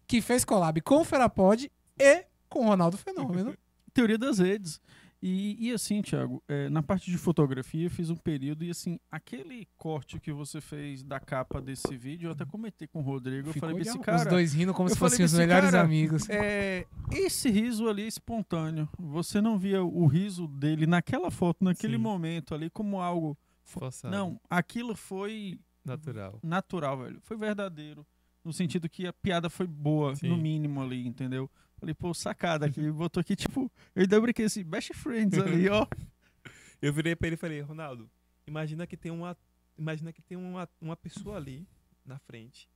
que 0.06 0.20
fez 0.20 0.44
collab 0.44 0.80
com 0.82 1.00
o 1.00 1.04
Ferapod 1.04 1.68
e 1.98 2.24
com 2.48 2.60
o 2.60 2.68
Ronaldo 2.68 2.96
Fenômeno. 2.96 3.54
Teoria 3.92 4.16
das 4.16 4.38
redes. 4.38 4.80
E, 5.22 5.68
e 5.68 5.72
assim, 5.72 6.02
Thiago, 6.02 6.42
é, 6.48 6.68
na 6.68 6.82
parte 6.82 7.08
de 7.08 7.16
fotografia, 7.16 7.86
eu 7.86 7.90
fiz 7.90 8.10
um 8.10 8.16
período 8.16 8.64
e 8.64 8.70
assim, 8.70 8.98
aquele 9.08 9.68
corte 9.76 10.18
que 10.18 10.32
você 10.32 10.60
fez 10.60 11.04
da 11.04 11.20
capa 11.20 11.60
desse 11.62 11.96
vídeo, 11.96 12.26
eu 12.26 12.32
até 12.32 12.44
comentei 12.44 12.88
com 12.88 12.98
o 12.98 13.02
Rodrigo. 13.02 13.48
Eu 13.48 13.52
Ficou 13.52 13.68
falei 13.68 13.84
pra 13.84 13.92
esse 13.92 14.00
cara. 14.00 14.18
Os 14.18 14.26
dois 14.26 14.52
rindo 14.52 14.74
como 14.74 14.88
eu 14.88 14.94
se 14.94 14.98
falei 14.98 15.10
fossem 15.10 15.24
os 15.24 15.32
melhores 15.32 15.70
cara, 15.70 15.84
amigos. 15.84 16.28
É, 16.28 16.86
esse 17.12 17.48
riso 17.50 17.88
ali 17.88 18.02
é 18.02 18.08
espontâneo. 18.08 18.88
Você 18.98 19.40
não 19.40 19.56
via 19.56 19.84
o 19.84 20.06
riso 20.06 20.48
dele 20.48 20.88
naquela 20.88 21.30
foto, 21.30 21.62
naquele 21.62 21.96
Sim. 21.96 22.02
momento 22.02 22.52
ali, 22.52 22.68
como 22.68 23.00
algo. 23.00 23.38
Forçado, 23.64 24.12
Não, 24.12 24.40
aquilo 24.50 24.92
foi 24.96 25.56
Natural. 25.84 26.40
natural, 26.42 26.98
velho. 26.98 27.20
Foi 27.22 27.36
verdadeiro. 27.36 28.04
No 28.44 28.52
sentido 28.52 28.88
que 28.88 29.06
a 29.06 29.12
piada 29.12 29.48
foi 29.48 29.68
boa, 29.68 30.16
Sim. 30.16 30.28
no 30.30 30.36
mínimo 30.36 30.82
ali, 30.82 31.06
entendeu? 31.06 31.48
Falei, 31.82 31.94
pô, 31.96 32.14
sacada 32.14 32.66
aqui. 32.66 32.92
Botou 32.92 33.20
aqui, 33.20 33.34
tipo, 33.34 33.68
eu 33.92 34.02
ainda 34.02 34.20
brinquei 34.20 34.44
assim, 34.44 34.62
best 34.62 34.94
friends 34.94 35.36
ali, 35.36 35.68
ó. 35.68 35.84
Eu 36.80 36.92
virei 36.92 37.16
pra 37.16 37.26
ele 37.26 37.34
e 37.34 37.36
falei, 37.36 37.60
Ronaldo, 37.60 38.08
imagina 38.46 38.86
que 38.86 38.96
tem 38.96 39.10
uma. 39.10 39.36
Imagina 39.76 40.12
que 40.12 40.22
tem 40.22 40.36
uma, 40.38 40.68
uma 40.80 40.96
pessoa 40.96 41.36
ali 41.38 41.66
na 42.04 42.20
frente. 42.20 42.68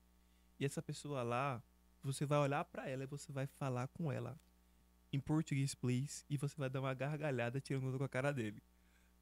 E 0.59 0.65
essa 0.65 0.83
pessoa 0.83 1.23
lá, 1.23 1.63
você 2.03 2.27
vai 2.27 2.39
olhar 2.39 2.65
pra 2.65 2.89
ela 2.89 3.05
e 3.05 3.07
você 3.07 3.31
vai 3.31 3.47
falar 3.47 3.87
com 3.89 4.11
ela 4.11 4.37
em 5.13 5.21
português, 5.21 5.73
please, 5.75 6.25
e 6.29 6.37
você 6.37 6.55
vai 6.57 6.69
dar 6.69 6.81
uma 6.81 6.95
gargalhada 6.95 7.61
tirando 7.61 7.97
com 7.97 8.03
a 8.05 8.09
cara 8.09 8.33
dele. 8.33 8.61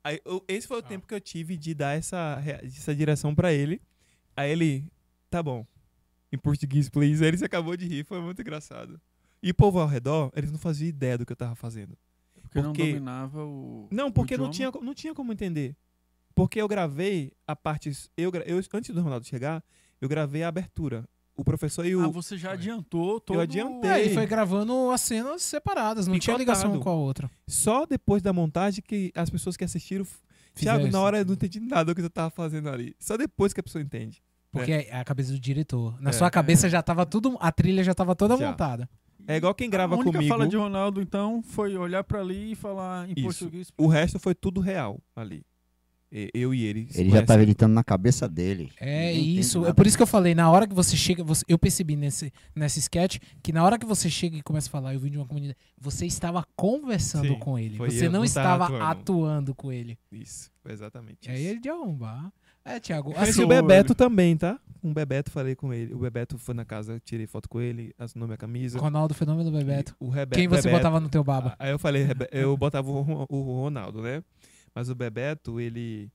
Aí, 0.03 0.19
eu- 0.25 0.43
esse 0.49 0.67
foi 0.67 0.79
o 0.79 0.81
Ah. 0.81 0.89
tempo 0.89 1.07
que 1.07 1.15
eu 1.15 1.21
tive 1.21 1.57
de 1.59 1.75
dar 1.75 1.97
essa, 1.97 2.43
essa 2.63 2.95
direção 2.95 3.35
pra 3.35 3.53
ele. 3.53 3.83
Aí 4.35 4.51
ele, 4.51 4.91
tá 5.31 5.43
bom, 5.43 5.67
em 6.33 6.39
português, 6.39 6.89
please. 6.89 7.23
Aí 7.23 7.29
ele 7.29 7.39
se 7.39 7.45
acabou 7.45 7.77
de 7.77 7.87
rir, 7.87 8.05
foi 8.05 8.21
muito 8.21 8.41
engraçado. 8.41 8.99
E 9.45 9.51
o 9.51 9.55
povo 9.55 9.79
ao 9.79 9.87
redor, 9.87 10.31
eles 10.35 10.51
não 10.51 10.59
faziam 10.59 10.89
ideia 10.89 11.19
do 11.19 11.27
que 11.27 11.33
eu 11.33 11.37
tava 11.37 11.55
fazendo. 11.55 11.97
Porque 12.41 12.59
não 12.63 12.73
Porque- 12.73 12.89
dominava 12.89 13.45
o. 13.45 13.89
Não, 13.91 14.11
porque 14.11 14.37
não 14.39 14.47
idioma? 14.49 14.73
tinha, 14.73 14.85
não 14.85 14.95
tinha 14.95 15.15
como 15.15 15.33
entender. 15.33 15.77
Porque 16.35 16.61
eu 16.61 16.67
gravei 16.67 17.33
a 17.47 17.55
parte. 17.55 17.93
Eu, 18.17 18.33
eu, 18.47 18.61
antes 18.75 18.95
do 18.95 19.03
Ronaldo 19.03 19.27
chegar, 19.27 19.63
eu 20.01 20.09
gravei 20.09 20.43
a 20.43 20.49
abertura. 20.49 21.05
O 21.37 21.45
professor 21.45 21.85
e 21.85 21.95
o. 21.97 22.01
Ah, 22.05 22.09
você 22.09 22.37
já 22.39 22.53
adiantou 22.53 23.21
todo 23.21 23.41
adiantei. 23.41 23.91
É, 23.91 24.01
ele 24.05 24.15
foi 24.15 24.25
gravando 24.27 24.91
as 24.93 25.01
cenas 25.01 25.43
separadas, 25.43 26.07
não 26.07 26.19
tinha 26.19 26.37
ligação 26.37 26.71
Picotado. 26.71 26.85
com 26.85 26.91
a 26.91 26.95
outra. 26.95 27.31
Só 27.47 27.85
depois 27.87 28.23
da 28.23 28.33
montagem 28.33 28.83
que 28.87 29.13
as 29.15 29.29
pessoas 29.31 29.57
que 29.57 29.65
assistiram. 29.65 30.07
Thiago, 30.55 30.87
na 30.87 31.01
hora 31.01 31.19
eu 31.19 31.25
não 31.25 31.35
entendi 31.35 31.59
nada 31.59 31.87
do 31.87 31.95
que 31.97 32.01
eu 32.01 32.09
tava 32.09 32.31
fazendo 32.31 32.69
ali. 32.69 32.95
Só 33.01 33.17
depois 33.17 33.53
que 33.53 33.59
a 33.59 33.63
pessoa 33.63 33.83
entende. 33.83 34.23
Porque 34.53 34.71
é 34.71 34.95
a 34.97 35.05
cabeça 35.05 35.33
do 35.33 35.41
diretor. 35.41 36.01
Na 36.01 36.11
É. 36.11 36.13
sua 36.13 36.31
cabeça 36.31 36.69
já 36.69 36.81
tava 36.81 37.05
tudo. 37.05 37.37
A 37.41 37.51
trilha 37.51 37.83
já 37.83 37.93
tava 37.93 38.15
toda 38.15 38.37
Já. 38.37 38.49
montada. 38.51 38.89
É 39.27 39.37
igual 39.37 39.55
quem 39.55 39.71
grava 39.71 39.95
a 39.95 39.99
única 39.99 40.13
comigo. 40.19 40.29
fala 40.33 40.47
de 40.47 40.57
Ronaldo, 40.57 41.01
então, 41.01 41.43
foi 41.43 41.77
olhar 41.77 42.05
pra 42.05 42.21
ali 42.21 42.53
e 42.53 42.55
falar 42.55 43.09
em 43.09 43.13
Isso. 43.17 43.23
português. 43.23 43.73
O 43.79 43.87
resto 43.87 44.19
foi 44.19 44.35
tudo 44.35 44.61
real 44.61 45.01
ali. 45.17 45.43
Eu 46.33 46.55
e 46.55 46.63
ele. 46.65 46.89
Ele 46.95 47.11
já 47.11 47.25
tava 47.27 47.43
editando 47.43 47.75
na 47.75 47.83
cabeça 47.83 48.29
dele. 48.29 48.71
É 48.77 49.13
Ninguém 49.13 49.37
isso. 49.41 49.67
É 49.67 49.73
por 49.73 49.85
isso 49.85 49.97
que 49.97 50.03
eu 50.03 50.07
falei, 50.07 50.33
na 50.33 50.49
hora 50.49 50.65
que 50.65 50.73
você 50.73 50.97
chega, 50.97 51.25
você- 51.25 51.45
eu 51.49 51.59
percebi 51.59 51.97
nesse, 51.97 52.33
nesse 52.55 52.79
sketch 52.79 53.19
que 53.43 53.53
na 53.53 53.65
hora 53.65 53.77
que 53.77 53.85
você 53.85 54.09
chega 54.09 54.37
e 54.37 54.43
começa 54.43 54.69
a 54.69 54.71
falar, 54.71 54.95
eu 54.95 55.01
vim 55.01 55.11
de 55.11 55.17
uma 55.19 55.27
comunidade, 55.27 55.59
você 55.77 56.07
estava 56.07 56.47
conversando 56.55 57.27
Sim, 57.33 57.39
com 57.41 57.59
ele. 57.59 57.77
Você 57.79 58.07
eu, 58.07 58.13
não 58.13 58.21
não 58.21 58.29
tava 58.29 58.65
estava 58.65 58.65
atuando. 58.67 58.85
atuando 58.85 59.55
com 59.57 59.73
ele. 59.73 59.99
Isso, 60.13 60.53
foi 60.63 60.71
exatamente 60.71 61.29
E 61.29 61.33
aí 61.33 61.45
ele 61.47 61.59
de 61.59 61.69
arrombar. 61.69 62.33
É, 62.65 62.81
Thiago, 62.81 63.13
Conheci 63.13 63.31
assim, 63.33 63.45
o 63.45 63.47
Bebeto 63.49 63.95
também, 63.95 64.37
tá? 64.37 64.59
Um 64.83 64.93
Bebeto, 64.93 65.31
falei 65.31 65.55
com 65.55 65.73
ele. 65.73 65.95
O 65.95 65.99
Bebeto 65.99 66.39
foi 66.39 66.55
na 66.55 66.65
casa, 66.65 67.01
tirei 67.05 67.27
foto 67.27 67.49
com 67.49 67.61
ele, 67.61 67.95
assinou 67.99 68.27
minha 68.27 68.37
camisa. 68.39 68.79
Ronaldo 68.79 69.15
Fenômeno 69.15 69.51
do 69.51 69.57
Bebeto. 69.57 69.95
O 69.99 70.09
Rebe 70.09 70.35
Quem 70.35 70.49
você 70.49 70.63
Bebeto- 70.63 70.77
botava 70.77 71.01
no 71.01 71.09
teu 71.09 71.23
baba? 71.25 71.55
Aí 71.59 71.71
eu 71.71 71.79
falei, 71.79 72.07
eu 72.33 72.57
botava 72.57 72.91
o 72.91 73.01
Ron- 73.03 73.27
o 73.29 73.43
Ronaldo, 73.63 74.03
né? 74.03 74.23
Mas 74.75 74.89
o 74.89 74.95
Bebeto, 74.95 75.61
ele. 75.61 76.11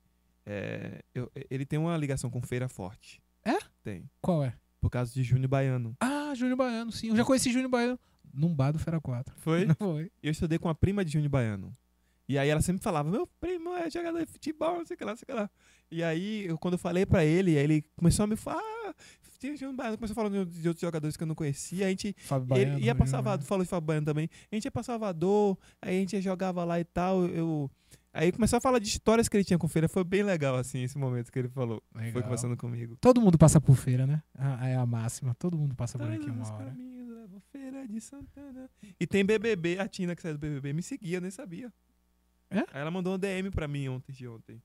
é, 0.46 1.02
eu- 1.14 1.32
ele 1.50 1.66
tem 1.66 1.78
uma 1.80 1.96
ligação 1.98 2.30
com 2.30 2.42
Feira 2.42 2.68
Forte. 2.68 3.22
É? 3.46 3.58
Tem. 3.84 4.10
Qual 4.22 4.44
é? 4.44 4.54
Por 4.82 4.90
causa 4.90 5.14
de 5.14 5.24
Júnior 5.24 5.48
Baiano. 5.50 5.96
Ah, 6.00 6.34
Júnior 6.36 6.58
Baiano, 6.58 6.92
sim. 6.92 7.10
Eu 7.10 7.16
já 7.16 7.24
conheci 7.26 7.52
Júnior 7.52 7.70
Baiano 7.70 8.00
num 8.34 8.54
bar 8.54 8.72
do 8.72 8.80
Fera 8.80 9.00
4. 9.00 9.34
Foi? 9.38 9.66
Não 9.66 9.76
foi? 9.80 10.12
eu 10.22 10.32
estudei 10.32 10.58
com 10.60 10.70
a 10.70 10.76
prima 10.76 11.04
de 11.06 11.12
Júnior 11.12 11.30
Baiano. 11.30 11.76
E 12.30 12.38
aí 12.38 12.48
ela 12.48 12.62
sempre 12.62 12.80
falava, 12.84 13.10
meu 13.10 13.26
primo 13.26 13.74
é 13.76 13.90
jogador 13.90 14.20
de 14.24 14.32
futebol, 14.32 14.78
não 14.78 14.86
sei 14.86 14.94
o 14.94 14.98
que 15.00 15.04
lá, 15.04 15.12
não 15.14 15.18
sei 15.18 15.24
o 15.24 15.26
que 15.26 15.34
lá. 15.34 15.50
E 15.90 16.04
aí, 16.04 16.46
eu, 16.46 16.60
quando 16.60 16.76
eu 16.76 16.78
falei 16.78 17.04
pra 17.04 17.26
ele, 17.26 17.58
aí 17.58 17.64
ele 17.64 17.84
começou 17.98 18.24
a 18.26 18.28
me 18.28 18.36
falar, 18.36 18.62
ah, 18.62 18.94
Baiano, 19.74 19.98
começou 19.98 20.14
falando 20.14 20.46
de, 20.46 20.62
de 20.62 20.68
outros 20.68 20.82
jogadores 20.82 21.18
que 21.18 21.24
eu 21.24 21.28
não 21.28 21.34
conhecia. 21.34 21.88
A 21.88 21.90
gente 21.90 22.16
Fábio 22.20 22.56
Ele 22.56 22.66
Baiano. 22.66 22.86
ia 22.86 22.94
pra 22.94 23.06
Júnior 23.06 23.18
Salvador, 23.24 23.46
falou 23.48 23.64
de 23.64 23.70
Fábio 23.70 23.88
Baiano 23.88 24.06
também. 24.06 24.30
A 24.52 24.56
gente 24.56 24.66
ia 24.66 24.72
pra 24.72 24.84
Salvador, 24.84 25.58
aí 25.82 25.98
a 25.98 26.00
gente 26.02 26.22
jogava 26.22 26.64
lá 26.64 26.80
e 26.80 26.84
tal. 26.84 27.26
Eu, 27.26 27.72
aí 28.14 28.32
começou 28.32 28.58
a 28.58 28.62
falar 28.62 28.78
de 28.78 28.90
histórias 28.90 29.28
que 29.28 29.36
ele 29.36 29.44
tinha 29.44 29.58
com 29.58 29.68
feira. 29.68 29.90
Foi 29.90 30.04
bem 30.04 30.22
legal, 30.22 30.56
assim, 30.56 30.84
esse 30.84 31.00
momento 31.00 31.32
que 31.32 31.40
ele 31.40 31.50
falou. 31.50 31.82
Legal. 31.96 32.12
Foi 32.12 32.22
conversando 32.22 32.56
comigo. 32.56 32.96
Todo 33.02 33.20
mundo 33.20 33.40
passa 33.40 33.60
por 33.60 33.76
feira, 33.76 34.06
né? 34.06 34.22
Ah, 34.38 34.68
é 34.70 34.76
a 34.76 34.86
máxima. 34.86 35.34
Todo 35.34 35.58
mundo 35.58 35.74
passa 35.74 35.98
por 35.98 36.12
aqui 36.12 36.30
uma 36.30 36.46
hora. 36.54 36.66
caminhos 36.66 37.00
feira 37.52 37.88
de 37.88 38.00
Santana. 38.02 38.70
E 39.00 39.08
tem 39.08 39.26
BBB, 39.26 39.80
a 39.80 39.88
Tina 39.88 40.16
que 40.16 40.22
saiu 40.22 40.36
do 40.36 40.40
BBB 40.40 40.74
me 40.74 40.84
seguia, 40.84 41.18
eu 41.18 41.22
nem 41.22 41.32
sabia. 41.32 41.72
É? 42.50 42.60
Aí 42.60 42.82
ela 42.82 42.92
mandou 42.92 43.16
um 43.16 43.20
DM 43.20 43.52
pra 43.52 43.68
mim 43.68 43.88
ontem 43.90 44.12
de 44.12 44.28
ontem. 44.28 44.62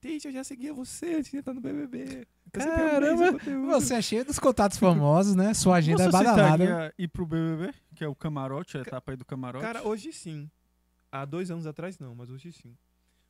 Tite, 0.00 0.28
eu 0.28 0.32
já 0.32 0.42
seguia 0.42 0.72
você 0.72 1.14
antes 1.16 1.30
de 1.30 1.36
entrar 1.36 1.52
no 1.52 1.60
BBB. 1.60 2.26
Eu 2.52 2.60
Caramba, 2.60 2.96
amei 3.06 3.16
seu 3.18 3.32
conteúdo." 3.32 3.66
Você 3.68 3.94
é 3.94 4.02
cheio 4.02 4.24
dos 4.24 4.38
contatos 4.38 4.78
famosos, 4.78 5.34
né? 5.34 5.52
Sua 5.52 5.76
agenda 5.76 5.98
Você 6.04 6.08
é 6.08 6.10
badalada. 6.10 6.94
ir 6.98 7.08
pro 7.08 7.26
BBB, 7.26 7.74
que 7.94 8.02
é 8.02 8.08
o 8.08 8.14
camarote, 8.14 8.78
a 8.78 8.80
etapa 8.80 9.12
aí 9.12 9.16
do 9.16 9.24
camarote? 9.24 9.64
Cara, 9.64 9.86
hoje 9.86 10.12
sim. 10.12 10.50
Há 11.12 11.24
dois 11.24 11.50
anos 11.50 11.66
atrás 11.66 11.98
não, 11.98 12.14
mas 12.14 12.30
hoje 12.30 12.50
sim. 12.50 12.70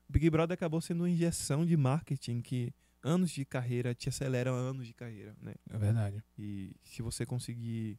O 0.09 0.13
Big 0.13 0.31
Brother 0.31 0.55
acabou 0.55 0.81
sendo 0.81 1.01
uma 1.01 1.11
injeção 1.11 1.67
de 1.67 1.77
marketing 1.77 2.41
que 2.41 2.73
anos 3.03 3.31
de 3.31 3.45
carreira 3.45 3.95
te 3.95 4.09
aceleram 4.09 4.55
anos 4.55 4.87
de 4.87 4.95
carreira, 4.95 5.35
né? 5.41 5.55
É 5.69 5.79
verdade. 5.79 6.23
E 6.39 6.77
se 6.85 7.03
você 7.03 7.27
conseguir 7.27 7.99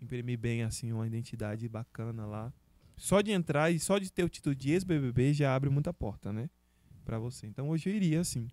imprimir 0.00 0.38
bem 0.38 0.62
assim 0.62 0.92
uma 0.92 1.06
identidade 1.06 1.68
bacana 1.68 2.26
lá, 2.26 2.52
só 2.96 3.20
de 3.20 3.30
entrar 3.32 3.70
e 3.70 3.78
só 3.78 3.98
de 3.98 4.10
ter 4.12 4.24
o 4.24 4.28
título 4.28 4.54
de 4.54 4.70
ex-BBB 4.72 5.32
já 5.34 5.54
abre 5.54 5.68
muita 5.70 5.92
porta, 5.92 6.32
né? 6.32 6.48
Pra 7.04 7.18
você. 7.18 7.46
Então 7.46 7.68
hoje 7.70 7.88
eu 7.90 7.94
iria 7.94 8.20
assim. 8.20 8.48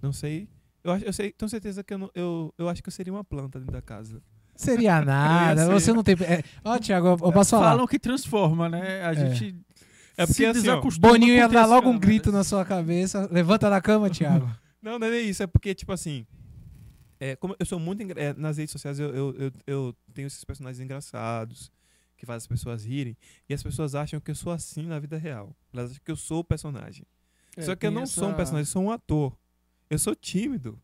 Não 0.00 0.12
sei. 0.12 0.48
Eu, 0.84 0.92
acho, 0.92 1.04
eu 1.04 1.12
sei, 1.12 1.32
tenho 1.32 1.48
certeza 1.48 1.82
que 1.84 1.94
eu, 1.94 1.98
não, 1.98 2.10
eu, 2.14 2.52
eu 2.58 2.68
acho 2.68 2.82
que 2.82 2.88
eu 2.88 2.92
seria 2.92 3.12
uma 3.12 3.24
planta 3.24 3.58
dentro 3.58 3.72
da 3.72 3.82
casa. 3.82 4.22
Seria 4.56 5.00
nada. 5.04 5.66
Você 5.70 5.92
não 5.92 6.02
tem. 6.02 6.14
é, 6.22 6.42
Ó, 6.64 6.78
Thiago, 6.78 7.06
eu, 7.08 7.10
eu 7.22 7.32
posso 7.32 7.50
falar. 7.50 7.70
Falam 7.70 7.86
que 7.86 7.98
transforma, 7.98 8.68
né? 8.68 9.04
A 9.04 9.10
É. 9.12 9.14
gente 9.34 9.56
É 10.16 10.26
porque 10.26 10.54
se 10.54 10.68
assim, 10.70 11.00
Boninho 11.00 11.34
ia 11.34 11.48
dar 11.48 11.64
as 11.64 11.70
logo 11.70 11.88
um 11.88 11.98
grito 11.98 12.30
na 12.30 12.44
sua 12.44 12.64
cabeça. 12.64 13.28
Levanta 13.32 13.68
da 13.70 13.80
cama, 13.80 14.08
Thiago. 14.10 14.50
Não, 14.82 14.98
não 14.98 15.06
é 15.06 15.10
nem 15.10 15.28
isso. 15.28 15.40
É 15.44 15.46
porque, 15.46 15.72
tipo 15.76 15.92
assim. 15.92 16.26
É, 17.20 17.36
como 17.36 17.54
eu 17.58 17.64
sou 17.64 17.78
muito. 17.78 18.02
engra- 18.02 18.20
é, 18.20 18.32
nas 18.34 18.56
redes 18.56 18.72
sociais 18.72 18.98
eu, 18.98 19.14
eu, 19.14 19.34
eu, 19.38 19.52
eu 19.64 19.96
tenho 20.12 20.26
esses 20.26 20.42
personagens 20.42 20.80
engraçados 20.80 21.70
que 22.22 22.26
fazem 22.26 22.36
as 22.38 22.46
pessoas 22.46 22.84
rirem. 22.84 23.16
E 23.48 23.52
as 23.52 23.60
pessoas 23.64 23.96
acham 23.96 24.20
que 24.20 24.30
eu 24.30 24.34
sou 24.36 24.52
assim 24.52 24.86
na 24.86 25.00
vida 25.00 25.18
real. 25.18 25.56
Elas 25.74 25.90
acham 25.90 26.02
que 26.04 26.10
eu 26.12 26.14
sou 26.16 26.38
o 26.38 26.44
personagem. 26.44 27.04
É, 27.56 27.62
Só 27.62 27.74
que 27.74 27.84
eu 27.84 27.90
não 27.90 28.06
sou 28.06 28.24
um 28.24 28.28
essa- 28.28 28.36
personagem, 28.36 28.62
eu 28.62 28.66
sou 28.72 28.82
um 28.84 28.90
ator. 28.92 29.36
Eu 29.90 29.98
sou 29.98 30.14
tímido. 30.14 30.80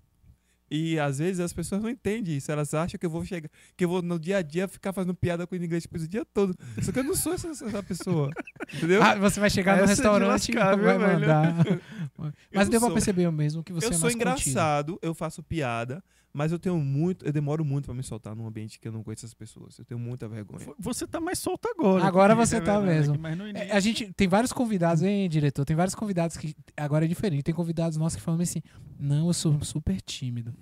E 0.71 0.99
às 0.99 1.19
vezes 1.19 1.39
as 1.41 1.53
pessoas 1.53 1.81
não 1.81 1.89
entendem 1.89 2.37
isso. 2.37 2.51
Elas 2.51 2.75
acham 2.75 2.99
que 2.99 3.07
eu 3.07 3.09
vou 3.09 3.25
chegar, 3.25 3.49
que 3.77 3.85
eu 3.85 3.89
vou 3.89 4.03
no 4.03 4.19
dia 4.19 4.39
a 4.39 4.43
dia 4.43 4.67
ficar 4.67 4.93
fazendo 4.93 5.15
piada 5.15 5.47
com 5.47 5.55
o 5.55 5.59
inglês 5.65 5.85
depois 5.85 6.03
o 6.03 6.09
dia 6.09 6.25
todo. 6.27 6.55
Só 6.83 6.91
que 6.91 6.99
eu 6.99 7.05
não 7.05 7.15
sou 7.15 7.33
essa, 7.35 7.49
essa 7.49 7.83
pessoa. 7.85 8.31
Entendeu? 8.75 9.01
Ah, 9.03 9.15
você 9.15 9.39
vai 9.41 9.49
chegar 9.49 9.77
no 9.79 9.85
Essa 9.85 9.93
é 9.93 9.95
de 9.95 10.03
restaurante 10.03 10.49
e 10.51 10.55
vai 10.57 10.99
mandar. 10.99 11.55
Mas 12.53 12.69
deu 12.69 12.81
pra 12.81 12.89
sou. 12.89 12.93
perceber 12.93 13.31
mesmo 13.31 13.63
que 13.63 13.73
você 13.73 13.87
eu 13.87 13.91
é 13.91 13.93
sou 13.93 14.03
mais 14.03 14.15
contido. 14.15 14.29
engraçado, 14.29 14.99
eu 15.01 15.15
faço 15.15 15.41
piada, 15.43 16.03
mas 16.39 16.53
eu 16.53 16.59
tenho 16.59 16.79
muito, 16.79 17.27
eu 17.27 17.33
demoro 17.33 17.65
muito 17.65 17.87
pra 17.87 17.95
me 17.95 18.03
soltar 18.05 18.33
num 18.37 18.47
ambiente 18.47 18.79
que 18.79 18.87
eu 18.87 18.93
não 18.93 19.03
conheço 19.03 19.27
as 19.27 19.35
pessoas. 19.35 19.77
Eu 19.77 19.85
tenho 19.85 19.99
muita 19.99 20.29
vergonha. 20.29 20.73
Você 20.79 21.05
tá 21.05 21.21
mais 21.21 21.41
solto 21.41 21.67
agora. 21.69 22.05
Agora 22.05 22.33
você 22.33 22.59
é 22.59 22.61
tá 22.61 22.79
verdade, 22.79 22.97
mesmo. 22.97 23.19
Mas 23.19 23.37
no 23.37 23.49
início, 23.49 23.69
É, 23.69 23.73
a 23.73 23.81
gente 23.81 24.13
tem 24.13 24.29
vários 24.29 24.53
convidados, 24.53 25.03
hein, 25.03 25.29
diretor? 25.29 25.65
Tem 25.65 25.75
vários 25.75 25.97
convidados 25.97 26.37
que 26.37 26.55
agora 26.77 27.07
é 27.07 27.09
diferente. 27.09 27.43
Tem 27.43 27.53
convidados 27.53 27.99
nossos 27.99 28.15
que 28.15 28.23
falam 28.23 28.41
assim: 28.41 28.63
Não, 28.97 29.27
eu 29.27 29.33
sou 29.33 29.61
super 29.65 30.01
tímido. 30.01 30.55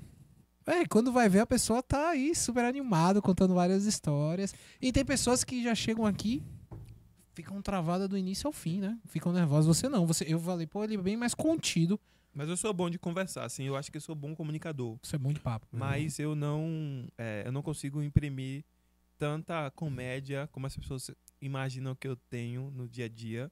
É, 0.64 0.86
quando 0.86 1.12
vai 1.12 1.28
ver, 1.28 1.40
a 1.40 1.46
pessoa 1.46 1.82
tá 1.82 2.08
aí 2.08 2.34
super 2.34 2.64
animado, 2.64 3.20
contando 3.20 3.52
várias 3.52 3.84
histórias. 3.84 4.54
E 4.80 4.90
tem 4.90 5.04
pessoas 5.04 5.44
que 5.44 5.62
já 5.62 5.74
chegam 5.74 6.06
aqui, 6.06 6.42
ficam 7.34 7.60
travadas 7.60 8.08
do 8.08 8.16
início 8.16 8.46
ao 8.46 8.52
fim, 8.52 8.80
né? 8.80 8.98
Ficam 9.04 9.30
nervosas. 9.30 9.76
Você 9.76 9.90
não. 9.90 10.06
Você, 10.06 10.24
eu 10.26 10.40
falei, 10.40 10.66
pô, 10.66 10.82
ele 10.82 10.94
é 10.94 11.02
bem 11.02 11.18
mais 11.18 11.34
contido. 11.34 12.00
Mas 12.36 12.48
eu 12.50 12.56
sou 12.56 12.72
bom 12.74 12.90
de 12.90 12.98
conversar, 12.98 13.44
assim, 13.44 13.64
eu 13.64 13.74
acho 13.76 13.90
que 13.90 13.96
eu 13.96 14.00
sou 14.00 14.14
bom 14.14 14.34
comunicador. 14.34 14.98
Isso 15.02 15.16
é 15.16 15.18
bom 15.18 15.32
de 15.32 15.40
papo. 15.40 15.66
Mas 15.72 16.18
eu 16.18 16.34
não, 16.34 17.08
é, 17.16 17.42
eu 17.46 17.50
não 17.52 17.62
consigo 17.62 18.02
imprimir 18.02 18.62
tanta 19.18 19.70
comédia 19.70 20.46
como 20.52 20.66
as 20.66 20.76
pessoas 20.76 21.10
imaginam 21.40 21.94
que 21.94 22.06
eu 22.06 22.14
tenho 22.14 22.70
no 22.70 22.86
dia 22.86 23.06
a 23.06 23.08
dia, 23.08 23.50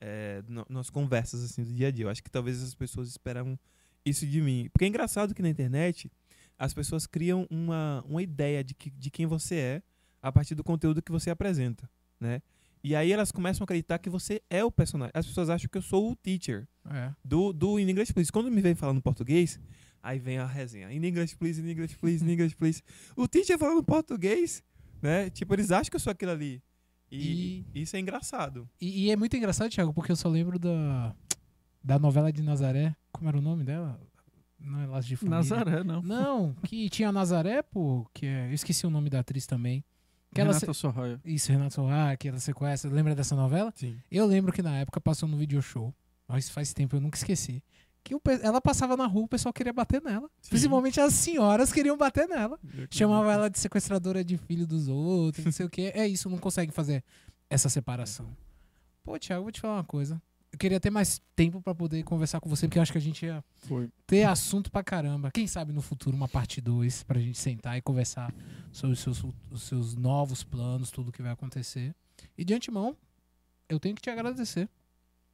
é, 0.00 0.42
no- 0.46 0.64
nas 0.68 0.88
conversas 0.90 1.42
assim 1.42 1.64
do 1.64 1.72
dia 1.72 1.88
a 1.88 1.90
dia. 1.90 2.04
Eu 2.04 2.08
acho 2.08 2.22
que 2.22 2.30
talvez 2.30 2.62
as 2.62 2.74
pessoas 2.74 3.08
esperavam 3.08 3.58
isso 4.06 4.24
de 4.26 4.40
mim. 4.40 4.68
Porque 4.72 4.84
é 4.84 4.88
engraçado 4.88 5.34
que 5.34 5.42
na 5.42 5.48
internet 5.48 6.10
as 6.56 6.72
pessoas 6.72 7.06
criam 7.06 7.48
uma, 7.50 8.04
uma 8.08 8.22
ideia 8.22 8.62
de, 8.62 8.74
que, 8.74 8.90
de 8.90 9.10
quem 9.10 9.26
você 9.26 9.56
é 9.56 9.82
a 10.22 10.30
partir 10.30 10.54
do 10.54 10.62
conteúdo 10.62 11.02
que 11.02 11.10
você 11.10 11.30
apresenta, 11.30 11.90
né? 12.20 12.40
E 12.82 12.94
aí 12.96 13.12
elas 13.12 13.30
começam 13.30 13.62
a 13.62 13.66
acreditar 13.66 13.98
que 13.98 14.08
você 14.08 14.40
é 14.48 14.64
o 14.64 14.70
personagem. 14.70 15.12
As 15.14 15.26
pessoas 15.26 15.50
acham 15.50 15.68
que 15.70 15.76
eu 15.76 15.82
sou 15.82 16.10
o 16.12 16.16
teacher 16.16 16.66
É. 16.88 17.12
do, 17.24 17.52
do 17.52 17.78
In 17.78 17.88
English 17.90 18.12
Please. 18.12 18.32
Quando 18.32 18.50
me 18.50 18.60
vem 18.60 18.74
falando 18.74 19.02
português, 19.02 19.60
aí 20.02 20.18
vem 20.18 20.38
a 20.38 20.46
resenha. 20.46 20.90
In 20.92 21.04
English 21.04 21.36
Please, 21.36 21.60
In 21.60 21.68
English 21.70 21.96
Please, 21.98 22.24
In 22.24 22.30
English 22.32 22.56
Please. 22.56 22.82
O 23.16 23.28
teacher 23.28 23.58
falando 23.58 23.82
português, 23.84 24.62
né? 25.02 25.28
Tipo, 25.30 25.54
eles 25.54 25.70
acham 25.70 25.90
que 25.90 25.96
eu 25.96 26.00
sou 26.00 26.10
aquilo 26.10 26.32
ali. 26.32 26.62
E, 27.12 27.66
isso 27.74 27.96
é 27.96 28.00
engraçado. 28.00 28.68
E, 28.80 29.06
e 29.06 29.10
é 29.10 29.16
muito 29.16 29.36
engraçado, 29.36 29.68
Thiago, 29.70 29.92
porque 29.92 30.12
eu 30.12 30.16
só 30.16 30.28
lembro 30.28 30.58
da, 30.58 31.14
da 31.82 31.98
novela 31.98 32.32
de 32.32 32.40
Nazaré. 32.42 32.94
Como 33.12 33.28
era 33.28 33.36
o 33.36 33.42
nome 33.42 33.64
dela? 33.64 34.00
Não 34.58 34.80
é 34.80 34.86
Laços 34.86 35.06
de 35.06 35.16
Família. 35.16 35.38
Nazaré, 35.38 35.82
não. 35.82 36.02
Não, 36.02 36.54
que 36.64 36.88
tinha 36.88 37.08
a 37.08 37.12
Nazaré, 37.12 37.62
pô, 37.62 38.08
que 38.14 38.26
é, 38.26 38.48
eu 38.48 38.52
esqueci 38.54 38.86
o 38.86 38.90
nome 38.90 39.10
da 39.10 39.20
atriz 39.20 39.46
também. 39.46 39.84
Que 40.32 40.40
ela 40.40 40.52
Renata 40.52 40.72
Sorraia. 40.72 41.20
se, 41.24 41.30
isso, 41.34 41.50
Renato 41.52 41.74
Sorra, 41.74 42.16
que 42.16 42.28
ela 42.28 42.38
sequestra. 42.38 42.90
Lembra 42.90 43.14
dessa 43.14 43.34
novela? 43.34 43.72
Sim. 43.76 43.98
Eu 44.10 44.26
lembro 44.26 44.52
que 44.52 44.62
na 44.62 44.76
época 44.78 45.00
passou 45.00 45.28
no 45.28 45.36
video 45.36 45.60
show. 45.60 45.92
Mas 46.28 46.48
faz 46.48 46.72
tempo, 46.72 46.94
eu 46.94 47.00
nunca 47.00 47.16
esqueci. 47.16 47.62
Que 48.04 48.14
o 48.14 48.20
ela 48.42 48.60
passava 48.60 48.96
na 48.96 49.06
rua, 49.06 49.24
o 49.24 49.28
pessoal 49.28 49.52
queria 49.52 49.72
bater 49.72 50.00
nela. 50.00 50.30
Principalmente 50.48 51.00
as 51.00 51.12
senhoras 51.12 51.72
queriam 51.72 51.96
bater 51.96 52.28
nela. 52.28 52.58
Chamava 52.90 53.32
ela 53.32 53.50
de 53.50 53.58
sequestradora 53.58 54.24
de 54.24 54.38
filho 54.38 54.66
dos 54.66 54.88
outros, 54.88 55.44
não 55.44 55.52
sei 55.52 55.66
o 55.66 55.70
que. 55.70 55.92
É 55.94 56.06
isso, 56.06 56.30
não 56.30 56.38
consegue 56.38 56.72
fazer 56.72 57.04
essa 57.50 57.68
separação. 57.68 58.34
Pô, 59.02 59.18
Thiago, 59.18 59.42
vou 59.42 59.52
te 59.52 59.60
falar 59.60 59.74
uma 59.74 59.84
coisa. 59.84 60.22
Eu 60.52 60.58
queria 60.58 60.80
ter 60.80 60.90
mais 60.90 61.20
tempo 61.36 61.62
pra 61.62 61.74
poder 61.74 62.02
conversar 62.02 62.40
com 62.40 62.48
você, 62.48 62.66
porque 62.66 62.78
eu 62.78 62.82
acho 62.82 62.90
que 62.92 62.98
a 62.98 63.00
gente 63.00 63.24
ia 63.24 63.42
Foi. 63.58 63.88
ter 64.06 64.24
assunto 64.24 64.70
pra 64.70 64.82
caramba. 64.82 65.30
Quem 65.30 65.46
sabe 65.46 65.72
no 65.72 65.80
futuro 65.80 66.16
uma 66.16 66.28
parte 66.28 66.60
2 66.60 67.04
pra 67.04 67.20
gente 67.20 67.38
sentar 67.38 67.78
e 67.78 67.82
conversar 67.82 68.34
sobre 68.72 68.94
os 68.94 69.00
seus, 69.00 69.24
os 69.50 69.62
seus 69.62 69.94
novos 69.94 70.42
planos, 70.42 70.90
tudo 70.90 71.12
que 71.12 71.22
vai 71.22 71.30
acontecer. 71.30 71.94
E 72.36 72.44
de 72.44 72.52
antemão, 72.52 72.96
eu 73.68 73.78
tenho 73.78 73.94
que 73.94 74.02
te 74.02 74.10
agradecer. 74.10 74.68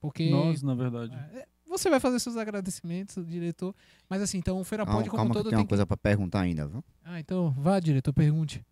Porque 0.00 0.28
Nós, 0.28 0.62
na 0.62 0.74
verdade. 0.74 1.14
é, 1.32 1.46
você 1.66 1.88
vai 1.88 1.98
fazer 1.98 2.20
seus 2.20 2.36
agradecimentos, 2.36 3.26
diretor. 3.26 3.74
Mas 4.08 4.20
assim, 4.20 4.38
então 4.38 4.60
o 4.60 4.64
Feira 4.64 4.84
Pode 4.84 5.08
como 5.08 5.16
calma 5.16 5.34
que 5.34 5.38
todo 5.38 5.48
tem 5.48 5.56
uma 5.56 5.60
tem 5.60 5.66
que... 5.66 5.68
coisa 5.70 5.86
pra 5.86 5.96
perguntar 5.96 6.40
ainda, 6.42 6.68
viu? 6.68 6.84
Ah, 7.02 7.18
então 7.18 7.50
vá, 7.52 7.80
diretor, 7.80 8.12
pergunte. 8.12 8.64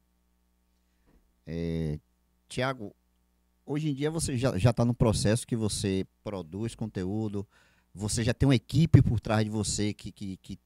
É, 1.46 1.98
Tiago, 2.48 2.94
hoje 3.66 3.88
em 3.90 3.94
dia 3.94 4.10
você 4.10 4.36
já 4.36 4.70
está 4.70 4.84
no 4.84 4.94
processo 4.94 5.46
que 5.46 5.56
você 5.56 6.06
produz 6.22 6.74
conteúdo, 6.74 7.46
você 7.94 8.22
já 8.24 8.34
tem 8.34 8.48
uma 8.48 8.54
equipe 8.54 9.00
por 9.02 9.20
trás 9.20 9.44
de 9.44 9.50
você 9.50 9.92
que, 9.94 10.10
que, 10.10 10.36
que, 10.38 10.58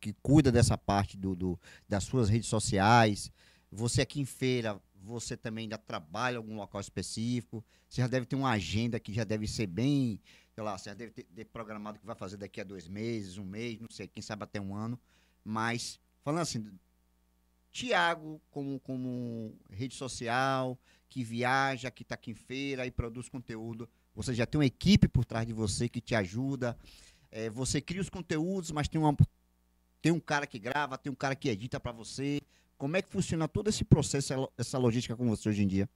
que 0.00 0.12
cuida 0.22 0.50
dessa 0.50 0.76
parte 0.76 1.16
do, 1.16 1.34
do- 1.36 1.60
das 1.88 2.04
suas 2.04 2.28
redes 2.28 2.48
sociais. 2.48 3.30
Você 3.70 4.02
aqui 4.02 4.20
em 4.20 4.24
feira, 4.24 4.80
você 5.02 5.36
também 5.36 5.62
ainda 5.64 5.78
trabalha 5.78 6.34
em 6.34 6.38
algum 6.38 6.56
local 6.56 6.80
específico. 6.80 7.64
Você 7.88 8.00
já 8.00 8.06
deve 8.08 8.26
ter 8.26 8.36
uma 8.36 8.50
agenda 8.50 8.98
que 8.98 9.12
já 9.12 9.24
deve 9.24 9.46
ser 9.46 9.66
bem, 9.66 10.20
sei 10.54 10.62
lá, 10.64 10.76
você 10.76 10.90
já 10.90 10.94
deve 10.94 11.12
ter, 11.12 11.22
ter 11.24 11.44
programado 11.46 11.96
o 11.96 12.00
que 12.00 12.06
vai 12.06 12.16
fazer 12.16 12.36
daqui 12.36 12.60
a 12.60 12.64
dois 12.64 12.88
meses, 12.88 13.38
um 13.38 13.44
mês, 13.44 13.78
não 13.80 13.88
sei, 13.90 14.06
quem 14.08 14.22
sabe 14.22 14.44
até 14.44 14.60
um 14.60 14.74
ano. 14.74 14.98
Mas, 15.44 16.00
falando 16.24 16.42
assim, 16.42 16.64
Tiago, 17.70 18.40
como, 18.50 18.78
como 18.80 19.54
rede 19.70 19.94
social, 19.94 20.78
que 21.12 21.22
viaja, 21.22 21.90
que 21.90 22.02
está 22.02 22.14
aqui 22.14 22.30
em 22.30 22.34
feira 22.34 22.86
e 22.86 22.90
produz 22.90 23.28
conteúdo. 23.28 23.86
Você 24.14 24.32
já 24.32 24.46
tem 24.46 24.58
uma 24.58 24.64
equipe 24.64 25.06
por 25.08 25.26
trás 25.26 25.46
de 25.46 25.52
você 25.52 25.86
que 25.86 26.00
te 26.00 26.14
ajuda. 26.14 26.74
É, 27.30 27.50
você 27.50 27.82
cria 27.82 28.00
os 28.00 28.08
conteúdos, 28.08 28.70
mas 28.70 28.88
tem, 28.88 28.98
uma, 28.98 29.14
tem 30.00 30.10
um 30.10 30.18
cara 30.20 30.46
que 30.46 30.58
grava, 30.58 30.96
tem 30.96 31.12
um 31.12 31.14
cara 31.14 31.36
que 31.36 31.50
edita 31.50 31.78
para 31.78 31.92
você. 31.92 32.40
Como 32.78 32.96
é 32.96 33.02
que 33.02 33.10
funciona 33.10 33.46
todo 33.46 33.68
esse 33.68 33.84
processo, 33.84 34.32
essa 34.32 34.36
lo- 34.40 34.52
essa 34.56 34.78
logística 34.78 35.14
com 35.14 35.28
você 35.28 35.50
hoje 35.50 35.62
em 35.62 35.66
dia? 35.68 35.86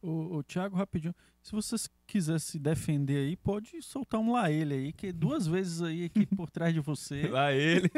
O, 0.00 0.36
o 0.38 0.42
Thiago, 0.42 0.74
rapidinho. 0.74 1.14
Se 1.42 1.52
você 1.52 1.76
quiser 2.06 2.40
se 2.40 2.58
defender 2.58 3.18
aí, 3.26 3.36
pode 3.36 3.82
soltar 3.82 4.20
um 4.20 4.32
lá 4.32 4.50
ele 4.50 4.72
aí, 4.74 4.92
que 4.92 5.12
duas 5.12 5.46
vezes 5.46 5.82
aí 5.82 6.06
aqui 6.06 6.24
por 6.24 6.50
trás 6.50 6.72
de 6.72 6.80
você. 6.80 7.22
Lá 7.28 7.52
ele. 7.52 7.90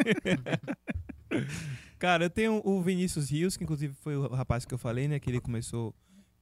Cara, 1.99 2.25
eu 2.25 2.31
tenho 2.31 2.61
o 2.65 2.83
Vinícius 2.83 3.31
Rios, 3.31 3.57
que 3.57 3.65
inclusive 3.65 3.95
foi 3.95 4.17
o 4.17 4.27
rapaz 4.29 4.65
que 4.65 4.75
eu 4.75 4.79
falei, 4.79 5.07
né? 5.09 5.19
Que 5.19 5.31
ele 5.31 5.41
começou 5.41 5.95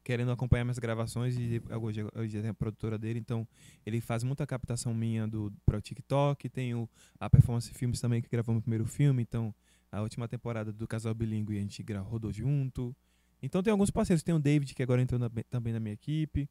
querendo 0.04 0.30
acompanhar 0.32 0.64
minhas 0.64 0.78
gravações 0.78 1.36
e 1.38 1.62
hoje, 1.80 2.04
hoje 2.14 2.38
é 2.38 2.48
a 2.48 2.54
produtora 2.54 2.98
dele, 2.98 3.18
então 3.18 3.46
ele 3.86 4.00
faz 4.00 4.22
muita 4.24 4.46
captação 4.46 4.92
minha 4.94 5.26
do 5.26 5.52
para 5.64 5.78
o 5.78 5.80
TikTok. 5.80 6.48
Tem 6.48 6.74
o, 6.74 6.88
a 7.20 7.30
Performance 7.30 7.72
Filmes 7.72 8.00
também, 8.00 8.20
que 8.20 8.28
gravamos 8.28 8.60
o 8.60 8.62
primeiro 8.62 8.84
filme, 8.86 9.22
então 9.22 9.54
a 9.90 10.00
última 10.00 10.26
temporada 10.26 10.72
do 10.72 10.86
Casal 10.88 11.14
Bilingue 11.14 11.56
a 11.56 11.60
gente 11.60 11.84
rodou 12.00 12.32
junto. 12.32 12.94
Então 13.42 13.62
tem 13.62 13.70
alguns 13.70 13.90
parceiros, 13.90 14.22
tem 14.22 14.34
o 14.34 14.38
David, 14.38 14.74
que 14.74 14.82
agora 14.82 15.02
entrou 15.02 15.18
na- 15.18 15.30
também 15.50 15.72
na 15.72 15.80
minha 15.80 15.94
equipe. 15.94 16.48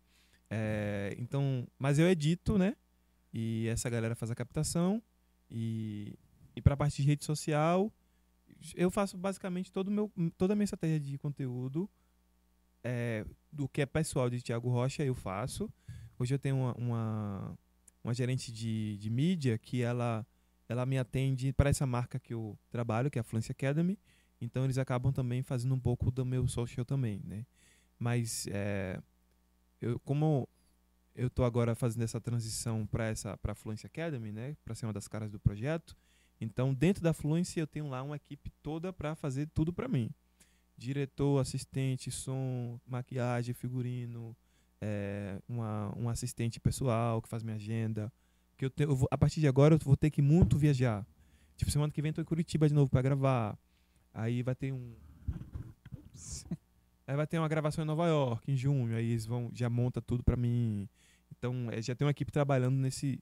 É, 0.49 1.15
então, 1.18 1.65
mas 1.80 1.98
eu 1.98 2.07
edito, 2.10 2.57
né? 2.57 2.76
E 3.34 3.68
essa 3.69 3.90
galera 3.90 4.15
faz 4.15 4.30
a 4.30 4.36
captação. 4.36 5.02
E, 5.49 6.14
e 6.56 6.61
para 6.61 6.73
a 6.73 6.78
parte 6.78 7.02
de 7.02 7.07
rede 7.07 7.23
social, 7.23 7.91
eu 8.76 8.91
faço 8.91 9.18
basicamente 9.18 9.72
todo 9.72 9.90
meu, 9.90 10.11
toda 10.38 10.53
a 10.53 10.56
minha 10.56 10.65
estratégia 10.65 10.99
de 10.99 11.18
conteúdo. 11.18 11.90
É, 12.84 13.26
do 13.52 13.68
que 13.68 13.82
é 13.82 13.86
pessoal 13.86 14.30
de 14.30 14.41
Thiago 14.41 14.70
Rocha, 14.70 15.03
eu 15.03 15.16
faço. 15.16 15.72
Hoje 16.18 16.34
eu 16.36 16.40
tenho 16.40 16.56
uma, 16.56 16.74
uma, 16.76 17.60
uma 18.03 18.14
gerente 18.14 18.52
de, 18.52 18.98
de 18.98 19.10
mídia 19.10 19.58
que 19.58 19.82
ela, 19.82 20.26
ela 20.68 20.86
me 20.86 20.98
atende 20.98 21.52
para 21.52 21.70
essa 21.70 21.86
marca 21.86 22.20
que 22.20 22.34
eu 22.34 22.58
trabalho, 22.70 23.10
que 23.10 23.20
é 23.20 23.22
a 23.22 23.24
Fluency 23.24 23.52
Academy. 23.52 23.98
Então 24.40 24.64
eles 24.64 24.78
acabam 24.78 25.12
também 25.12 25.44
fazendo 25.44 25.76
um 25.76 25.80
pouco 25.80 26.10
do 26.10 26.26
meu 26.26 26.48
social 26.48 26.84
também, 26.84 27.22
né? 27.24 27.45
Mas 27.99 28.48
é, 28.49 28.99
eu, 29.80 29.99
como 29.99 30.49
eu 31.14 31.28
estou 31.28 31.45
agora 31.45 31.76
fazendo 31.76 32.03
essa 32.03 32.20
transição 32.20 32.88
para 32.88 33.06
essa 33.06 33.38
para 33.38 33.52
a 33.52 33.56
Fluency 33.56 33.86
Academy, 33.86 34.32
né? 34.32 34.58
Para 34.66 34.74
ser 34.74 34.88
uma 34.88 34.94
das 34.94 35.08
caras 35.08 35.30
do 35.32 35.40
projeto. 35.40 35.95
Então 36.40 36.74
dentro 36.74 37.03
da 37.03 37.14
Fluency 37.14 37.60
eu 37.60 37.68
tenho 37.68 37.88
lá 37.88 38.02
uma 38.02 38.16
equipe 38.16 38.49
toda 38.64 38.91
para 38.91 39.14
fazer 39.16 39.48
tudo 39.53 39.72
para 39.72 39.88
mim. 39.88 40.10
Diretor, 40.82 41.40
assistente, 41.40 42.10
som, 42.10 42.80
maquiagem, 42.88 43.53
figurino, 43.53 44.36
é, 44.82 45.40
uma, 45.48 45.94
um 45.95 46.10
assistente 46.10 46.60
pessoal 46.60 47.22
que 47.22 47.30
faz 47.30 47.44
minha 47.44 47.56
agenda. 47.56 48.12
Que 48.58 48.66
eu, 48.66 48.70
te, 48.72 48.82
eu 48.82 48.95
vou, 48.95 49.08
a 49.12 49.18
partir 49.18 49.40
de 49.40 49.48
agora 49.48 49.76
eu 49.76 49.80
vou 49.80 49.95
ter 49.95 50.10
que 50.10 50.24
muito 50.24 50.58
viajar. 50.58 51.06
Tipo, 51.56 51.70
semana 51.70 51.94
que 51.94 52.02
vem 52.02 52.10
eu 52.10 52.16
tô 52.16 52.22
em 52.22 52.26
Curitiba 52.26 52.68
de 52.68 52.74
novo 52.74 52.90
para 52.90 53.03
gravar. 53.03 53.56
Aí 54.12 54.41
vai 54.41 54.56
ter 54.56 54.74
um. 54.74 54.95
Aí 57.06 57.16
vai 57.16 57.28
ter 57.28 57.38
uma 57.38 57.48
gravação 57.48 57.84
em 57.84 57.88
Nova 57.88 58.08
York 58.08 58.52
em 58.52 58.56
junho. 58.56 58.95
Aí 58.95 59.12
eles 59.12 59.28
vão, 59.28 59.52
já 59.53 59.70
monta 59.70 60.02
tudo 60.02 60.24
para 60.24 60.36
mim. 60.36 60.90
Então, 61.32 61.70
é, 61.72 61.80
já 61.80 61.94
tem 61.94 62.06
uma 62.08 62.12
equipe 62.12 62.32
trabalhando 62.32 62.78
nesse, 62.78 63.22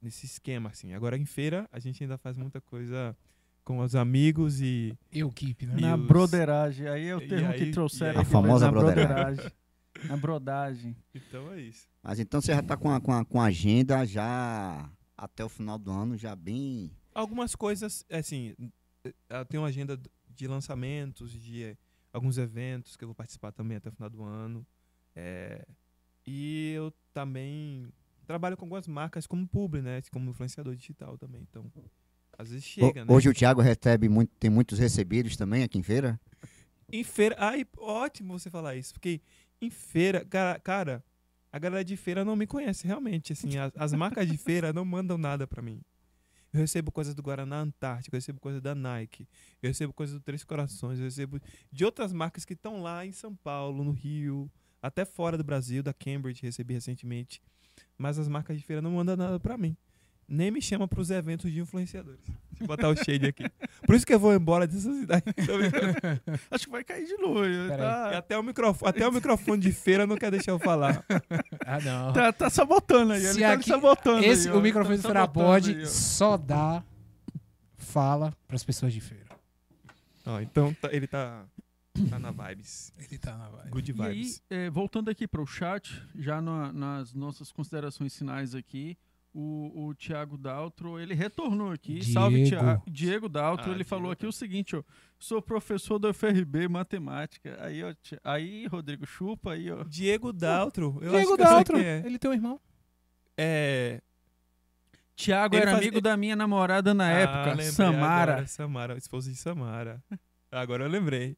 nesse 0.00 0.24
esquema, 0.24 0.70
assim. 0.70 0.94
Agora, 0.94 1.18
em 1.18 1.26
feira, 1.26 1.68
a 1.70 1.78
gente 1.78 2.02
ainda 2.02 2.16
faz 2.16 2.38
muita 2.38 2.58
coisa 2.58 3.14
com 3.66 3.80
os 3.80 3.96
amigos 3.96 4.60
e. 4.62 4.96
Eu 5.12 5.28
keep, 5.30 5.66
né? 5.66 5.74
E 5.76 5.80
Na 5.80 5.96
os- 5.96 6.06
broderagem. 6.06 6.86
Aí 6.88 7.08
é 7.08 7.16
o 7.16 7.20
E 7.20 7.26
termo 7.28 7.50
aí- 7.50 7.58
que 7.58 7.70
trouxeram 7.72 8.14
e 8.14 8.16
aí- 8.18 8.22
A 8.22 8.24
famosa 8.24 8.66
na 8.66 8.70
broderagem. 8.72 9.50
Na 10.04 10.16
brodagem. 10.16 10.96
Então 11.12 11.52
é 11.52 11.60
isso. 11.60 11.88
Mas 12.02 12.20
então 12.20 12.40
você 12.40 12.52
já 12.54 12.60
está 12.60 12.76
com 12.76 12.90
a, 12.90 13.00
com, 13.00 13.12
a, 13.12 13.24
com 13.24 13.40
a 13.40 13.46
agenda 13.46 14.06
já 14.06 14.88
até 15.16 15.44
o 15.44 15.48
final 15.48 15.78
do 15.78 15.90
ano, 15.90 16.16
já 16.16 16.36
bem. 16.36 16.92
Algumas 17.12 17.56
coisas, 17.56 18.04
assim, 18.10 18.54
eu 19.28 19.44
tenho 19.46 19.62
uma 19.62 19.68
agenda 19.68 19.98
de 20.28 20.46
lançamentos, 20.46 21.32
de 21.32 21.64
eh, 21.64 21.76
alguns 22.12 22.36
eventos 22.38 22.94
que 22.96 23.02
eu 23.02 23.08
vou 23.08 23.14
participar 23.14 23.50
também 23.52 23.78
até 23.78 23.88
o 23.88 23.92
final 23.92 24.10
do 24.10 24.22
ano. 24.22 24.64
É, 25.14 25.66
e 26.26 26.72
eu 26.76 26.92
também 27.12 27.88
trabalho 28.26 28.56
com 28.56 28.66
algumas 28.66 28.86
marcas 28.86 29.26
como 29.26 29.48
publi, 29.48 29.80
né? 29.82 30.02
Como 30.12 30.30
influenciador 30.30 30.76
digital 30.76 31.16
também. 31.18 31.40
Então, 31.50 31.64
às 32.38 32.50
vezes 32.50 32.64
chega, 32.64 33.02
Ho- 33.02 33.04
né? 33.06 33.12
Hoje 33.14 33.28
o 33.28 33.34
Thiago 33.34 33.60
recebe 33.60 34.08
muito, 34.08 34.30
tem 34.38 34.50
muitos 34.50 34.78
recebidos 34.78 35.36
também 35.36 35.62
aqui 35.62 35.78
em 35.78 35.82
feira. 35.82 36.20
Em 36.92 37.02
feira. 37.02 37.34
Ai, 37.38 37.66
ótimo 37.78 38.38
você 38.38 38.50
falar 38.50 38.76
isso. 38.76 38.92
Porque 38.92 39.20
em 39.60 39.70
feira, 39.70 40.24
cara, 40.24 40.58
cara 40.60 41.04
a 41.52 41.58
galera 41.58 41.82
de 41.84 41.96
feira 41.96 42.24
não 42.24 42.36
me 42.36 42.46
conhece 42.46 42.86
realmente. 42.86 43.32
Assim, 43.32 43.56
as, 43.56 43.72
as 43.76 43.92
marcas 43.94 44.28
de 44.28 44.36
feira 44.36 44.72
não 44.72 44.84
mandam 44.84 45.16
nada 45.16 45.46
pra 45.46 45.62
mim. 45.62 45.80
Eu 46.52 46.60
recebo 46.60 46.90
coisas 46.92 47.14
do 47.14 47.22
Guaraná 47.22 47.60
Antártico, 47.60 48.14
eu 48.14 48.18
recebo 48.18 48.40
coisas 48.40 48.62
da 48.62 48.74
Nike, 48.74 49.28
eu 49.62 49.68
recebo 49.68 49.92
coisas 49.92 50.14
do 50.14 50.22
Três 50.22 50.42
Corações, 50.44 50.98
eu 50.98 51.04
recebo 51.04 51.38
de 51.70 51.84
outras 51.84 52.12
marcas 52.12 52.44
que 52.44 52.54
estão 52.54 52.80
lá 52.82 53.04
em 53.04 53.12
São 53.12 53.34
Paulo, 53.34 53.84
no 53.84 53.90
Rio, 53.90 54.50
até 54.80 55.04
fora 55.04 55.36
do 55.36 55.44
Brasil, 55.44 55.82
da 55.82 55.92
Cambridge, 55.92 56.42
recebi 56.42 56.72
recentemente. 56.72 57.42
Mas 57.98 58.18
as 58.18 58.28
marcas 58.28 58.56
de 58.56 58.64
feira 58.64 58.80
não 58.80 58.92
mandam 58.92 59.16
nada 59.16 59.38
pra 59.40 59.58
mim. 59.58 59.76
Nem 60.28 60.50
me 60.50 60.60
chamam 60.60 60.88
pros 60.88 61.10
eventos 61.10 61.52
de 61.52 61.60
influenciadores. 61.60 62.20
Deixa 62.50 62.64
eu 62.64 62.66
botar 62.66 62.88
o 62.88 62.96
shade 62.96 63.26
aqui. 63.26 63.44
Por 63.86 63.94
isso 63.94 64.04
que 64.04 64.12
eu 64.12 64.18
vou 64.18 64.34
embora 64.34 64.66
dessa 64.66 64.92
cidade. 64.92 65.22
Acho 66.50 66.64
que 66.64 66.70
vai 66.72 66.82
cair 66.82 67.06
de 67.06 67.16
novo. 67.18 67.42
Tá, 67.76 68.18
Até 68.18 68.36
o, 68.38 68.42
microfone, 68.42 68.88
até 68.90 69.06
o 69.06 69.12
microfone 69.12 69.60
de 69.62 69.70
feira 69.72 70.04
não 70.06 70.16
quer 70.16 70.30
deixar 70.32 70.50
eu 70.52 70.58
falar. 70.58 71.04
Ah, 71.68 71.80
não. 71.80 72.12
tá, 72.12 72.32
tá 72.32 72.48
sabotando 72.50 73.12
aí. 73.12 73.20
Se 73.20 73.26
Ele 73.30 73.40
tá 73.40 73.52
aqui- 73.54 73.68
sabotando 73.68 74.24
Esse, 74.24 74.48
aí, 74.48 74.54
ó. 74.54 74.58
o 74.58 74.62
microfone 74.62 74.96
Tá 74.98 75.02
do 75.02 75.12
Feira 75.12 75.28
pode 75.28 75.70
aí, 75.78 75.86
só 75.86 76.36
dá 76.36 76.82
fala 77.76 78.32
pras 78.46 78.62
pessoas 78.64 78.92
de 78.92 79.00
feira. 79.00 79.26
Ó, 80.24 80.40
então 80.40 80.72
tá- 80.74 80.90
ele 80.92 81.06
tá, 81.06 81.44
tá 82.08 82.18
na 82.18 82.30
vibes. 82.30 82.92
Ele 82.98 83.18
tá 83.18 83.36
na 83.36 83.48
vibe. 83.48 83.70
Good 83.70 83.92
E 83.96 84.02
aí, 84.02 84.14
vibes. 84.14 84.42
é, 84.50 84.70
voltando 84.70 85.08
aqui 85.10 85.26
para 85.26 85.40
o 85.42 85.46
chat, 85.46 86.00
já 86.14 86.40
na- 86.40 86.72
nas 86.72 87.12
nossas 87.12 87.50
considerações 87.52 88.16
finais 88.16 88.54
aqui, 88.54 88.96
o, 89.38 89.88
o 89.88 89.94
Thiago 89.94 90.38
Daltro, 90.38 90.98
ele 90.98 91.12
retornou 91.14 91.70
aqui. 91.70 92.02
Salve, 92.04 92.44
Diego. 92.44 92.48
Thiago. 92.64 92.82
Diego 92.90 93.28
Daltro, 93.28 93.70
Ah, 93.70 93.74
ele 93.74 93.84
falou 93.84 94.04
Diego. 94.06 94.12
aqui 94.14 94.26
o 94.26 94.32
seguinte, 94.32 94.74
ó. 94.76 94.82
Sou 95.18 95.42
professor 95.42 95.98
do 95.98 96.12
FRB 96.12 96.68
Matemática. 96.68 97.56
Aí, 97.60 97.82
ó, 97.84 97.94
aí 98.24 98.66
Rodrigo, 98.66 99.06
chupa 99.06 99.52
aí, 99.52 99.70
ó. 99.70 99.84
Diego 99.84 100.32
Daltro. 100.32 100.98
Eu 101.02 101.12
Diego 101.12 101.36
Daltro, 101.36 101.76
é. 101.78 102.02
ele 102.06 102.18
tem 102.18 102.30
um 102.30 102.34
irmão. 102.34 102.60
É. 103.36 104.00
Thiago 105.14 105.54
Ele 105.54 105.62
era 105.62 105.70
faz- 105.72 105.82
amigo 105.82 106.00
da 106.00 106.16
minha 106.16 106.36
namorada 106.36 106.92
na 106.92 107.06
Ah, 107.06 107.10
época, 107.10 107.62
Samara. 107.64 108.32
agora, 108.32 108.46
Samara, 108.46 108.96
esposa 108.98 109.30
de 109.30 109.36
Samara. 109.36 110.02
Agora 110.50 110.84
eu 110.84 110.88
lembrei. 110.88 111.36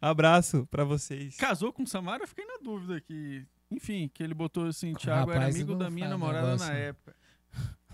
Abraço 0.00 0.66
pra 0.70 0.84
vocês. 0.84 1.36
Casou 1.36 1.72
com 1.72 1.86
Samara? 1.86 2.26
Fiquei 2.26 2.44
na 2.44 2.58
dúvida 2.62 2.96
aqui. 2.96 3.46
Enfim, 3.70 4.10
que 4.12 4.22
ele 4.22 4.34
botou 4.34 4.66
assim, 4.66 4.92
Thiago 4.94 5.30
era 5.30 5.46
amigo 5.46 5.74
da 5.76 5.88
minha 5.88 6.08
namorada 6.08 6.46
negócio, 6.48 6.66
na 6.66 6.72
não. 6.74 6.80
época. 6.80 7.14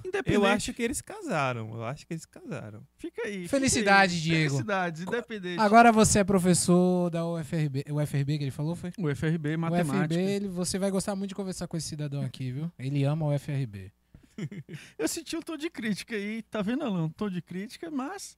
Independente, 0.05 0.35
Eu 0.35 0.47
acho 0.47 0.73
que 0.73 0.83
eles 0.83 1.01
casaram. 1.01 1.75
Eu 1.75 1.85
acho 1.85 2.07
que 2.07 2.13
eles 2.13 2.25
casaram. 2.25 2.87
fica 2.97 3.23
aí. 3.27 3.43
fica 3.43 3.49
Felicidade, 3.49 4.15
aí. 4.15 4.21
Diego. 4.21 4.51
Felicidades, 4.51 5.03
independente. 5.03 5.61
Agora 5.61 5.93
você 5.93 6.21
é 6.21 6.25
professor 6.25 7.11
da 7.11 7.27
UFRB. 7.27 7.85
O 7.91 8.01
UFRB 8.01 8.39
que 8.39 8.45
ele 8.45 8.51
falou 8.51 8.75
foi? 8.75 8.93
O 8.99 9.15
FRB 9.15 9.55
O 9.55 9.59
Matemática. 9.59 10.15
UFRB, 10.15 10.15
ele, 10.17 10.49
você 10.49 10.79
vai 10.79 10.91
gostar 10.91 11.15
muito 11.17 11.31
de 11.31 11.35
conversar 11.35 11.67
com 11.67 11.77
esse 11.77 11.89
cidadão 11.89 12.23
aqui, 12.23 12.53
viu? 12.53 12.71
Ele 12.79 13.05
ama 13.05 13.27
o 13.27 13.35
UFRB. 13.35 13.93
Eu 14.99 15.09
senti 15.09 15.37
um 15.37 15.43
tom 15.43 15.57
de 15.57 15.69
crítica 15.69 16.15
aí, 16.15 16.43
tá 16.43 16.63
vendo, 16.63 16.85
Alan? 16.85 17.05
Um 17.05 17.11
tom 17.11 17.29
de 17.29 17.43
crítica, 17.43 17.91
mas 17.91 18.37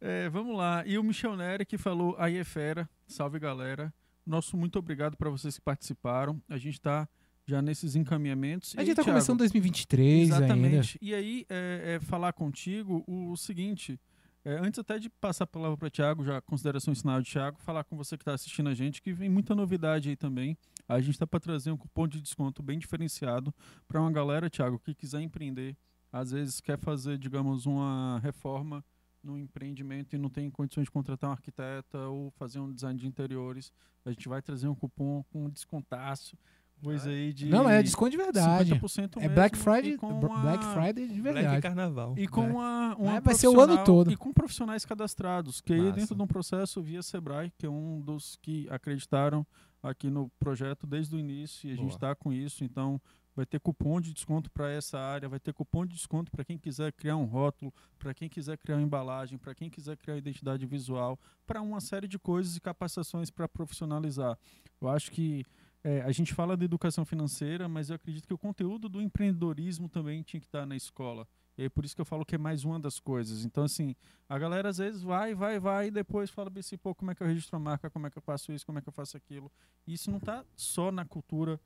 é, 0.00 0.28
vamos 0.28 0.56
lá. 0.56 0.82
E 0.86 0.98
o 0.98 1.02
Michel 1.02 1.36
Nery 1.36 1.66
que 1.66 1.76
falou, 1.76 2.14
aí 2.18 2.38
é 2.38 2.44
fera, 2.44 2.88
salve 3.06 3.38
galera. 3.38 3.92
Nosso 4.26 4.56
muito 4.56 4.78
obrigado 4.78 5.16
para 5.16 5.30
vocês 5.30 5.56
que 5.56 5.62
participaram. 5.62 6.40
A 6.48 6.58
gente 6.58 6.80
tá 6.80 7.08
já 7.48 7.62
nesses 7.62 7.96
encaminhamentos. 7.96 8.74
A 8.76 8.84
gente 8.84 8.94
tá 8.94 9.02
Thiago? 9.02 9.16
começando 9.16 9.38
2023 9.38 10.30
ainda. 10.30 10.44
Exatamente. 10.44 10.98
E 11.00 11.14
aí, 11.14 11.46
é, 11.48 11.94
é, 11.96 12.00
falar 12.00 12.32
contigo 12.34 13.02
o 13.06 13.36
seguinte. 13.36 13.98
é, 14.44 14.58
antes 14.58 14.78
até 14.78 14.98
de 14.98 15.08
passar 15.08 15.44
a 15.44 15.46
palavra 15.46 15.76
para 15.76 15.90
Thiago, 15.90 16.22
já 16.24 16.40
consideração 16.42 16.94
final 16.94 17.20
de 17.22 17.30
Thiago, 17.30 17.58
falar 17.60 17.84
com 17.84 17.96
você 17.96 18.16
que 18.16 18.22
está 18.22 18.34
assistindo 18.34 18.68
a 18.68 18.74
gente, 18.74 19.00
que 19.00 19.12
vem 19.12 19.28
muita 19.30 19.54
novidade 19.54 20.10
aí 20.10 20.16
também. 20.16 20.56
A 20.86 21.00
gente 21.00 21.14
está 21.14 21.26
para 21.26 21.40
trazer 21.40 21.70
um 21.70 21.76
cupom 21.76 22.06
de 22.06 22.20
desconto 22.20 22.62
bem 22.62 22.78
diferenciado 22.78 23.52
para 23.86 24.00
uma 24.00 24.12
galera, 24.12 24.50
Thiago, 24.50 24.78
que 24.78 24.94
quiser 24.94 25.20
empreender, 25.22 25.76
às 26.12 26.30
vezes 26.30 26.60
quer 26.60 26.78
fazer, 26.78 27.18
digamos, 27.18 27.64
uma 27.66 28.20
reforma 28.22 28.84
no 29.22 29.38
empreendimento 29.38 30.14
e 30.14 30.18
não 30.18 30.30
tem 30.30 30.50
condições 30.50 30.84
de 30.84 30.90
contratar 30.90 31.30
um 31.30 31.32
arquiteta 31.32 31.98
ou 31.98 32.30
fazer 32.32 32.60
um 32.60 32.72
design 32.72 32.98
de 32.98 33.06
interiores. 33.06 33.72
A 34.04 34.10
gente 34.10 34.28
vai 34.28 34.40
trazer 34.40 34.68
um 34.68 34.74
cupom 34.74 35.22
com 35.24 35.46
um 35.46 35.50
descontaço, 35.50 36.36
coisa 36.82 37.10
aí 37.10 37.32
de 37.32 37.46
Não, 37.46 37.68
é 37.68 37.82
desconto 37.82 38.10
de 38.10 38.16
verdade. 38.16 38.72
50% 38.74 39.16
É 39.16 39.20
mesmo, 39.20 39.34
Black 39.34 39.56
e 39.56 39.60
Friday, 39.60 39.96
Black 39.96 40.64
Friday 40.64 41.08
de 41.08 41.20
Black 41.20 41.34
verdade. 41.34 41.62
Carnaval. 41.62 42.14
e 42.16 42.26
com 42.26 42.42
Black. 42.42 42.54
uma, 42.56 42.96
uma 42.96 43.12
Mas 43.12 43.24
vai 43.24 43.34
ser 43.34 43.48
o 43.48 43.60
ano 43.60 43.84
todo. 43.84 44.10
E 44.10 44.16
com 44.16 44.32
profissionais 44.32 44.84
cadastrados, 44.84 45.60
que 45.60 45.72
aí 45.72 45.80
Massa. 45.80 45.92
dentro 45.92 46.14
de 46.14 46.22
um 46.22 46.26
processo 46.26 46.80
via 46.82 47.02
Sebrae, 47.02 47.52
que 47.58 47.66
é 47.66 47.70
um 47.70 48.00
dos 48.00 48.36
que 48.40 48.66
acreditaram 48.70 49.46
aqui 49.82 50.10
no 50.10 50.28
projeto 50.38 50.86
desde 50.86 51.14
o 51.14 51.18
início, 51.18 51.68
e 51.68 51.72
a 51.72 51.76
gente 51.76 51.84
Boa. 51.84 51.94
está 51.94 52.14
com 52.14 52.32
isso, 52.32 52.64
então 52.64 53.00
vai 53.34 53.46
ter 53.46 53.60
cupom 53.60 54.00
de 54.00 54.12
desconto 54.12 54.50
para 54.50 54.68
essa 54.68 54.98
área, 54.98 55.28
vai 55.28 55.38
ter 55.38 55.52
cupom 55.52 55.86
de 55.86 55.94
desconto 55.94 56.28
para 56.28 56.44
quem 56.44 56.58
quiser 56.58 56.92
criar 56.92 57.14
um 57.14 57.24
rótulo, 57.24 57.72
para 57.96 58.12
quem 58.12 58.28
quiser 58.28 58.58
criar 58.58 58.74
uma 58.76 58.82
embalagem, 58.82 59.38
para 59.38 59.54
quem 59.54 59.70
quiser 59.70 59.96
criar 59.96 60.16
identidade 60.16 60.66
visual, 60.66 61.16
para 61.46 61.62
uma 61.62 61.80
série 61.80 62.08
de 62.08 62.18
coisas 62.18 62.56
e 62.56 62.60
capacitações 62.60 63.30
para 63.30 63.46
profissionalizar. 63.46 64.36
Eu 64.80 64.88
acho 64.88 65.12
que 65.12 65.44
é, 65.84 66.02
a 66.02 66.12
gente 66.12 66.34
fala 66.34 66.56
de 66.56 66.64
educação 66.64 67.04
financeira, 67.04 67.68
mas 67.68 67.90
eu 67.90 67.96
acredito 67.96 68.26
que 68.26 68.34
o 68.34 68.38
conteúdo 68.38 68.88
do 68.88 69.00
empreendedorismo 69.00 69.88
também 69.88 70.22
tinha 70.22 70.40
que 70.40 70.46
estar 70.46 70.66
na 70.66 70.76
escola. 70.76 71.26
E 71.56 71.64
é 71.64 71.68
por 71.68 71.84
isso 71.84 71.94
que 71.94 72.00
eu 72.00 72.04
falo 72.04 72.24
que 72.24 72.34
é 72.34 72.38
mais 72.38 72.64
uma 72.64 72.78
das 72.78 73.00
coisas. 73.00 73.44
Então, 73.44 73.64
assim, 73.64 73.94
a 74.28 74.38
galera 74.38 74.68
às 74.68 74.78
vezes 74.78 75.02
vai, 75.02 75.34
vai, 75.34 75.58
vai, 75.58 75.88
e 75.88 75.90
depois 75.90 76.30
fala 76.30 76.52
assim, 76.56 76.76
pô, 76.76 76.94
como 76.94 77.10
é 77.10 77.14
que 77.14 77.22
eu 77.22 77.26
registro 77.26 77.56
a 77.56 77.58
marca, 77.58 77.90
como 77.90 78.06
é 78.06 78.10
que 78.10 78.18
eu 78.18 78.22
faço 78.22 78.52
isso, 78.52 78.64
como 78.64 78.78
é 78.78 78.82
que 78.82 78.88
eu 78.88 78.92
faço 78.92 79.16
aquilo. 79.16 79.50
E 79.86 79.94
isso 79.94 80.10
não 80.10 80.18
está 80.18 80.44
só 80.54 80.92
na 80.92 81.04
cultura 81.04 81.60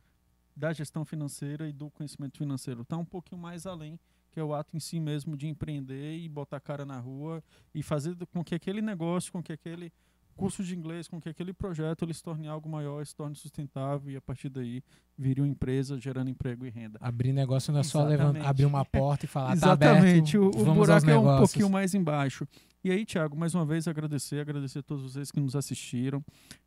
da 0.56 0.72
gestão 0.72 1.04
financeira 1.04 1.68
e 1.68 1.72
do 1.72 1.90
conhecimento 1.90 2.38
financeiro. 2.38 2.82
Está 2.82 2.96
um 2.96 3.04
pouquinho 3.04 3.40
mais 3.40 3.66
além, 3.66 3.98
que 4.30 4.40
é 4.40 4.44
o 4.44 4.54
ato 4.54 4.76
em 4.76 4.80
si 4.80 4.98
mesmo 4.98 5.36
de 5.36 5.46
empreender 5.46 6.18
e 6.18 6.28
botar 6.28 6.56
a 6.58 6.60
cara 6.60 6.86
na 6.86 6.98
rua 6.98 7.42
e 7.74 7.82
fazer 7.82 8.16
com 8.26 8.42
que 8.42 8.54
aquele 8.54 8.80
negócio, 8.80 9.32
com 9.32 9.42
que 9.42 9.52
aquele 9.52 9.92
curso 10.32 10.62
de 10.64 10.74
inglês, 10.74 11.08
com 11.08 11.20
que 11.20 11.28
aquele 11.28 11.52
projeto 11.52 12.04
ele 12.04 12.14
se 12.14 12.22
torne 12.22 12.48
algo 12.48 12.68
maior, 12.68 13.04
se 13.06 13.14
torne 13.14 13.34
sustentável 13.34 14.10
e 14.10 14.16
a 14.16 14.20
partir 14.20 14.48
daí 14.48 14.82
vire 15.16 15.40
uma 15.40 15.48
empresa 15.48 15.98
gerando 15.98 16.30
emprego 16.30 16.66
e 16.66 16.70
renda. 16.70 16.98
Abrir 17.00 17.32
negócio 17.32 17.72
não 17.72 17.80
é 17.80 17.82
só 17.82 18.04
levantar, 18.04 18.46
abrir 18.46 18.64
uma 18.64 18.84
porta 18.84 19.24
e 19.24 19.28
falar, 19.28 19.52
Exatamente, 19.54 20.32
tá 20.32 20.38
o, 20.38 20.46
aberto, 20.46 20.60
o 20.60 20.64
vamos 20.64 20.90
aos 20.90 21.04
buraco 21.04 21.28
é 21.28 21.34
um 21.34 21.38
pouquinho 21.38 21.70
mais 21.70 21.94
embaixo. 21.94 22.46
E 22.84 22.90
aí, 22.90 23.04
Thiago, 23.04 23.36
mais 23.36 23.54
uma 23.54 23.64
vez 23.64 23.86
agradecer, 23.86 24.40
agradecer 24.40 24.80
a 24.80 24.82
todos 24.82 25.04
vocês 25.04 25.30
que 25.30 25.38
nos 25.38 25.54
assistiram. 25.54 26.24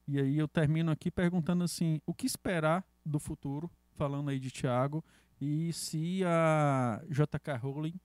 E 0.08 0.20
aí 0.20 0.38
eu 0.38 0.48
termino 0.48 0.92
aqui 0.92 1.12
perguntando 1.12 1.64
assim, 1.64 2.00
o 2.06 2.14
que 2.14 2.26
esperar 2.26 2.86
do 3.06 3.20
futuro, 3.20 3.70
falando 3.96 4.30
aí 4.30 4.40
de 4.40 4.50
Thiago, 4.50 5.04
e 5.42 5.74
se 5.74 6.24
a 6.24 7.02
JK 7.10 7.58
Rowling 7.62 8.00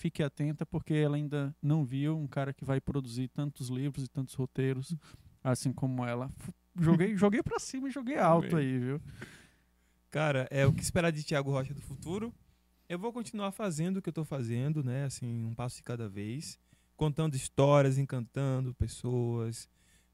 fique 0.00 0.22
atenta, 0.22 0.64
porque 0.64 0.94
ela 0.94 1.16
ainda 1.16 1.54
não 1.62 1.84
viu 1.84 2.16
um 2.16 2.26
cara 2.26 2.54
que 2.54 2.64
vai 2.64 2.80
produzir 2.80 3.28
tantos 3.28 3.68
livros 3.68 4.04
e 4.04 4.08
tantos 4.08 4.34
roteiros, 4.34 4.96
assim 5.44 5.72
como 5.72 6.06
ela. 6.06 6.32
Joguei, 6.78 7.14
joguei 7.18 7.42
pra 7.42 7.58
cima 7.58 7.88
e 7.88 7.90
joguei 7.92 8.16
alto 8.16 8.56
aí, 8.56 8.78
viu? 8.78 9.00
Cara, 10.10 10.48
é 10.50 10.66
o 10.66 10.72
que 10.72 10.82
esperar 10.82 11.12
de 11.12 11.22
Thiago 11.22 11.50
Rocha 11.50 11.74
do 11.74 11.82
futuro. 11.82 12.32
Eu 12.88 12.98
vou 12.98 13.12
continuar 13.12 13.52
fazendo 13.52 13.98
o 13.98 14.02
que 14.02 14.08
eu 14.08 14.12
tô 14.12 14.24
fazendo, 14.24 14.82
né? 14.82 15.04
Assim, 15.04 15.44
um 15.44 15.54
passo 15.54 15.76
de 15.76 15.82
cada 15.82 16.08
vez. 16.08 16.58
Contando 16.96 17.34
histórias, 17.34 17.98
encantando 17.98 18.74
pessoas. 18.74 19.68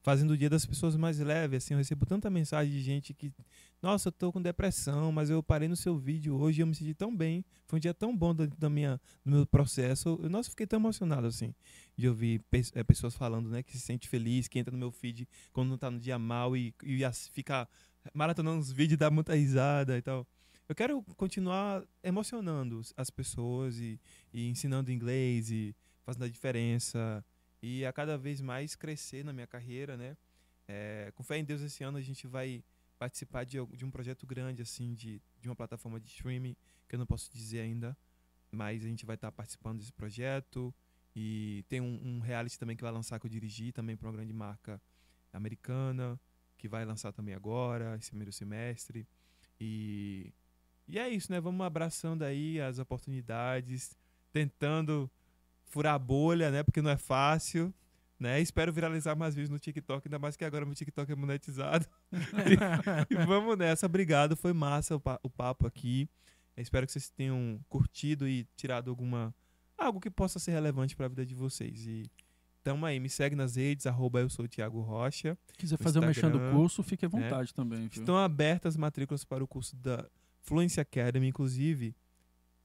Fazendo 0.07 0.31
o 0.31 0.39
dia 0.39 0.49
das 0.49 0.65
pessoas 0.65 0.95
mais 0.95 1.19
leve, 1.19 1.57
assim. 1.57 1.75
Eu 1.75 1.79
recebo 1.79 2.07
tanta 2.07 2.31
mensagem 2.31 2.73
de 2.73 2.81
gente 2.81 3.13
que... 3.13 3.33
Nossa, 3.83 4.07
eu 4.07 4.13
tô 4.13 4.33
com 4.33 4.41
depressão, 4.41 5.11
mas 5.11 5.31
eu 5.31 5.43
parei 5.43 5.67
no 5.67 5.75
seu 5.75 5.99
vídeo 5.99 6.37
hoje 6.37 6.61
e 6.61 6.63
eu 6.63 6.67
me 6.69 6.77
senti 6.77 6.95
tão 6.95 7.15
bem. 7.15 7.45
Foi 7.67 7.79
um 7.79 7.81
dia 7.81 7.93
tão 7.93 8.17
bom 8.17 8.33
da, 8.33 8.47
da 8.47 8.71
minha, 8.71 9.01
do 9.25 9.33
meu 9.33 9.45
processo. 9.45 10.17
Eu, 10.23 10.31
nossa, 10.31 10.49
fiquei 10.49 10.65
tão 10.65 10.79
emocionado, 10.79 11.27
assim. 11.27 11.53
De 11.97 12.09
ouvir 12.09 12.39
pe- 12.49 12.63
eh, 12.77 12.85
pessoas 12.85 13.17
falando, 13.17 13.49
né? 13.51 13.65
Que 13.65 13.77
se 13.77 13.81
sente 13.81 14.09
feliz, 14.09 14.47
que 14.47 14.61
entra 14.61 14.71
no 14.71 14.79
meu 14.79 14.93
feed 14.93 15.29
quando 15.53 15.71
não 15.71 15.77
tá 15.77 15.91
no 15.91 15.99
dia 15.99 16.21
mal 16.21 16.57
e, 16.57 16.73
e 16.85 17.01
fica 17.33 17.69
maratonando 18.15 18.61
os 18.61 18.71
vídeos, 18.71 19.01
dá 19.01 19.11
muita 19.11 19.35
risada 19.35 19.99
e 19.99 20.03
tal. 20.03 20.25
Eu 20.69 20.75
quero 20.77 21.03
continuar 21.17 21.83
emocionando 22.01 22.81
as 22.97 23.11
pessoas 23.11 23.81
e, 23.81 23.99
e 24.33 24.49
ensinando 24.49 24.93
inglês 24.93 25.51
e 25.51 25.75
fazendo 26.05 26.27
a 26.27 26.29
diferença 26.29 27.25
e 27.63 27.85
a 27.85 27.93
cada 27.93 28.17
vez 28.17 28.41
mais 28.41 28.75
crescer 28.75 29.25
na 29.25 29.33
minha 29.33 29.47
carreira, 29.47 29.97
né? 29.97 30.17
É, 30.69 31.13
com 31.15 31.23
fé 31.23 31.39
em 31.39 31.45
Deus, 31.45 31.61
esse 31.61 31.85
ano 31.85 31.99
a 31.99 32.03
gente 32.03 32.27
vai 32.27 32.63
participar 32.99 33.45
de, 33.45 33.65
de 33.67 33.85
um 33.85 33.91
projeto 33.91 34.27
grande, 34.27 34.63
assim, 34.63 34.95
de, 34.95 35.21
de 35.41 35.49
uma 35.49 35.57
plataforma 35.57 36.01
de 36.01 36.09
streaming, 36.09 36.57
que 36.89 36.95
eu 36.95 36.99
não 36.99 37.07
posso 37.07 37.31
dizer 37.33 37.61
ainda, 37.61 37.97
mas 38.51 38.85
a 38.85 38.89
gente 38.89 39.05
vai 39.05 39.17
estar 39.17 39.31
participando 39.31 39.79
desse 39.79 39.93
projeto 39.93 40.75
e 41.15 41.65
tem 41.69 41.81
um, 41.81 42.01
um 42.05 42.21
reality 42.21 42.59
também 42.59 42.77
que 42.77 42.83
vai 42.83 42.93
lançar 42.93 43.19
que 43.21 43.27
eu 43.27 43.31
dirigi 43.31 43.73
também 43.73 43.97
para 43.97 44.09
uma 44.09 44.13
grande 44.13 44.33
marca 44.33 44.81
americana 45.33 46.19
que 46.57 46.69
vai 46.69 46.85
lançar 46.85 47.13
também 47.13 47.35
agora, 47.35 47.97
esse 47.97 48.11
primeiro 48.11 48.33
semestre. 48.33 49.07
E, 49.61 50.33
e 50.89 50.99
é 50.99 51.09
isso, 51.09 51.31
né? 51.31 51.41
Vamos 51.41 51.65
abraçando 51.65 52.23
aí 52.23 52.61
as 52.61 52.79
oportunidades, 52.79 53.97
tentando 54.33 55.11
furar 55.67 55.95
a 55.95 55.99
bolha, 55.99 56.51
né? 56.51 56.63
Porque 56.63 56.81
não 56.83 56.91
é 56.91 56.97
fácil, 56.97 57.73
né? 58.19 58.41
Espero 58.41 58.73
viralizar 58.73 59.15
mais 59.17 59.35
vezes 59.35 59.51
no 59.51 59.59
TikTok, 59.59 60.07
ainda 60.09 60.19
mais 60.19 60.37
que 60.37 60.45
agora 60.45 60.65
meu 60.65 60.75
TikTok 60.75 61.11
é 61.11 61.15
monetizado. 61.15 61.87
e 63.11 63.15
vamos 63.27 63.57
nessa. 63.59 63.87
Obrigado, 63.87 64.37
foi 64.37 64.53
massa 64.53 64.97
o, 64.97 65.01
pa- 65.01 65.21
o 65.23 65.31
papo 65.31 65.67
aqui. 65.67 66.09
Eu 66.57 66.63
espero 66.63 66.87
que 66.87 66.93
vocês 66.93 67.11
tenham 67.11 67.61
curtido 67.69 68.27
e 68.27 68.47
tirado 68.57 68.89
alguma 68.91 69.35
algo 69.77 70.01
que 70.01 70.11
possa 70.11 70.39
ser 70.39 70.53
relevante 70.53 70.97
para 70.97 71.05
a 71.07 71.09
vida 71.09 71.27
de 71.27 71.35
vocês. 71.35 71.87
E 71.87 72.11
tamo 72.65 72.87
aí, 72.87 72.99
me 72.99 73.11
segue 73.11 73.37
nas 73.37 73.57
redes, 73.57 73.87
arroba 73.87 74.21
eu 74.21 74.31
sou 74.31 74.47
o 74.47 74.49
Thiago 74.49 74.81
Rocha. 74.81 75.37
quiser 75.59 75.77
fazer 75.77 75.99
o 75.99 76.03
mexendo 76.07 76.39
do 76.39 76.51
curso, 76.57 76.83
fique 76.83 77.05
à 77.05 77.09
vontade 77.09 77.53
também, 77.53 77.81
viu? 77.81 78.01
Estão 78.01 78.17
abertas 78.17 78.73
as 78.75 78.77
matrículas 78.79 79.23
para 79.25 79.45
o 79.45 79.47
curso 79.47 79.77
da 79.77 80.09
Fluency 80.41 80.81
Academy, 80.81 81.29
inclusive. 81.29 81.95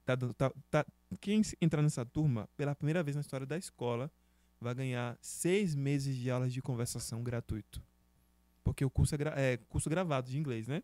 Tá, 0.06 0.18
tá- 0.18 0.52
tá- 0.70 0.86
quem 1.20 1.42
entrar 1.62 1.82
nessa 1.82 2.06
turma, 2.06 2.50
pela 2.58 2.76
primeira 2.76 3.04
vez 3.04 3.16
na 3.16 3.22
história 3.22 3.46
da 3.46 3.58
escola, 3.58 4.12
vai 4.60 4.74
ganhar 4.76 5.18
seis 5.22 5.76
meses 5.76 6.16
de 6.18 6.30
aulas 6.30 6.52
de 6.54 6.62
conversação 6.62 7.24
gratuito. 7.24 7.82
Porque 8.64 8.84
o 8.86 8.90
curso 8.90 9.16
é, 9.16 9.18
gra- 9.18 9.34
é 9.40 9.58
curso 9.58 9.90
gravado 9.90 10.30
de 10.30 10.38
inglês, 10.38 10.68
né? 10.68 10.84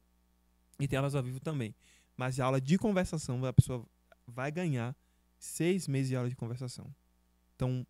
E 0.80 0.88
tem 0.88 0.98
aulas 0.98 1.16
ao 1.16 1.24
vivo 1.24 1.40
também. 1.40 1.76
Mas 2.16 2.40
a 2.40 2.46
aula 2.46 2.60
de 2.62 2.78
conversação, 2.78 3.44
a 3.46 3.54
pessoa 3.54 3.86
vai 4.28 4.52
ganhar 4.52 4.96
seis 5.38 5.88
meses 5.88 6.10
de 6.10 6.16
aula 6.16 6.30
de 6.30 6.36
conversação. 6.36 6.88
Então, 7.56 7.86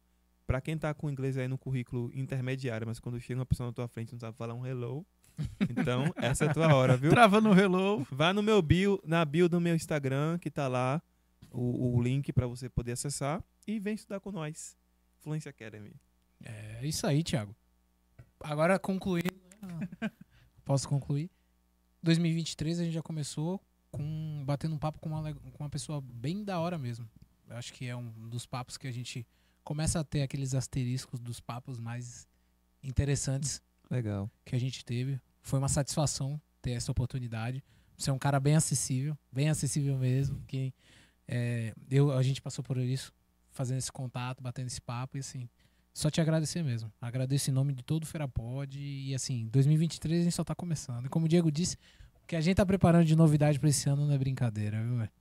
para 0.45 0.62
quem 0.62 0.78
tá 0.78 0.94
com 0.94 1.10
inglês 1.10 1.38
aí 1.38 1.48
no 1.48 1.58
currículo 1.58 2.12
intermediário, 2.14 2.88
mas 2.88 2.99
quando 2.99 3.20
chega 3.20 3.40
uma 3.40 3.45
pessoa 3.45 3.68
na 3.68 3.74
tua 3.74 3.88
frente 3.88 4.10
e 4.10 4.14
não 4.14 4.20
sabe 4.20 4.38
falar 4.38 4.54
um 4.54 4.66
hello, 4.66 5.06
então 5.70 6.06
essa 6.18 6.45
é 6.45 6.49
a 6.49 6.54
tua 6.54 6.74
hora, 6.74 6.95
viu? 6.98 7.10
Trava 7.10 7.40
no 7.41 7.58
hello. 7.58 8.06
Vá 8.12 8.34
no 8.34 8.41
meu 8.44 8.62
bio, 8.62 9.02
na 9.06 9.24
bio 9.26 9.48
do 9.49 9.60
meu 9.62 9.76
Instagram, 9.76 10.38
que 10.40 10.49
tá 10.52 10.68
lá 10.68 11.02
o, 11.58 11.96
o 11.98 12.02
link 12.02 12.32
para 12.32 12.46
você 12.46 12.70
poder 12.70 12.92
acessar 12.92 13.44
e 13.66 13.80
vem 13.80 13.96
estudar 13.96 14.20
com 14.20 14.32
nós. 14.32 14.78
Fluency 15.20 15.50
Academy. 15.50 15.94
É 16.44 16.86
isso 16.86 17.08
aí, 17.08 17.24
Thiago. 17.24 17.56
Agora 18.40 18.78
concluindo, 18.78 19.34
né? 19.62 20.12
posso 20.64 20.88
concluir. 20.88 21.32
2023 22.04 22.80
a 22.80 22.84
gente 22.84 22.94
já 22.94 23.02
começou 23.02 23.60
com 23.92 24.44
batendo 24.46 24.76
um 24.76 24.78
papo 24.78 25.00
com 25.00 25.10
uma, 25.10 25.34
com 25.34 25.64
uma 25.64 25.70
pessoa 25.70 26.00
bem 26.00 26.44
da 26.44 26.60
hora 26.60 26.78
mesmo. 26.78 27.10
Eu 27.50 27.56
acho 27.58 27.74
que 27.74 27.86
é 27.88 27.96
um 27.96 28.12
dos 28.30 28.46
papos 28.46 28.78
que 28.78 28.88
a 28.88 28.92
gente 28.92 29.26
começa 29.64 30.00
a 30.00 30.04
ter 30.04 30.22
aqueles 30.22 30.54
asteriscos 30.54 31.20
dos 31.20 31.40
papos 31.40 31.80
mais 31.80 32.28
interessantes 32.84 33.62
Legal. 33.90 34.30
que 34.46 34.56
a 34.56 34.60
gente 34.60 34.86
teve. 34.86 35.20
Foi 35.42 35.58
uma 35.58 35.70
satisfação 35.70 36.40
ter 36.62 36.72
essa 36.72 36.92
oportunidade. 36.92 37.64
Você 37.98 38.12
é 38.12 38.14
um 38.14 38.20
cara 38.20 38.40
bem 38.40 38.56
acessível, 38.56 39.18
bem 39.32 39.50
acessível 39.50 39.98
mesmo. 39.98 40.40
Que 40.46 40.72
é, 41.28 41.74
eu, 41.90 42.12
a 42.12 42.24
gente 42.24 42.41
passou 42.41 42.64
por 42.64 42.78
isso, 42.78 43.14
fazendo 43.52 43.80
esse 43.80 43.91
contato, 43.91 44.41
batendo 44.41 44.68
esse 44.68 44.82
papo 44.82 45.18
e 45.18 45.20
assim, 45.20 45.49
só 45.94 46.10
te 46.10 46.22
agradecer 46.22 46.64
mesmo. 46.64 46.91
Agradeço 47.02 47.49
em 47.49 47.54
nome 47.54 47.74
de 47.74 47.84
todo 47.84 48.04
o 48.04 48.06
Ferapod 48.06 48.80
e 48.80 49.14
assim, 49.14 49.48
2023 49.48 50.22
a 50.22 50.24
gente 50.24 50.36
só 50.36 50.44
tá 50.44 50.56
começando. 50.56 51.08
E 51.08 51.10
como 51.10 51.26
o 51.26 51.30
Diego 51.30 51.52
disse, 51.52 51.76
o 52.24 52.28
que 52.28 52.36
a 52.36 52.41
gente 52.41 52.58
tá 52.58 52.66
preparando 52.66 53.06
de 53.06 53.16
novidade 53.16 53.60
para 53.60 53.70
esse 53.70 53.90
ano 53.90 54.06
não 54.06 54.14
é 54.14 54.18
brincadeira, 54.18 54.82
viu, 54.82 54.98
velho? 54.98 55.12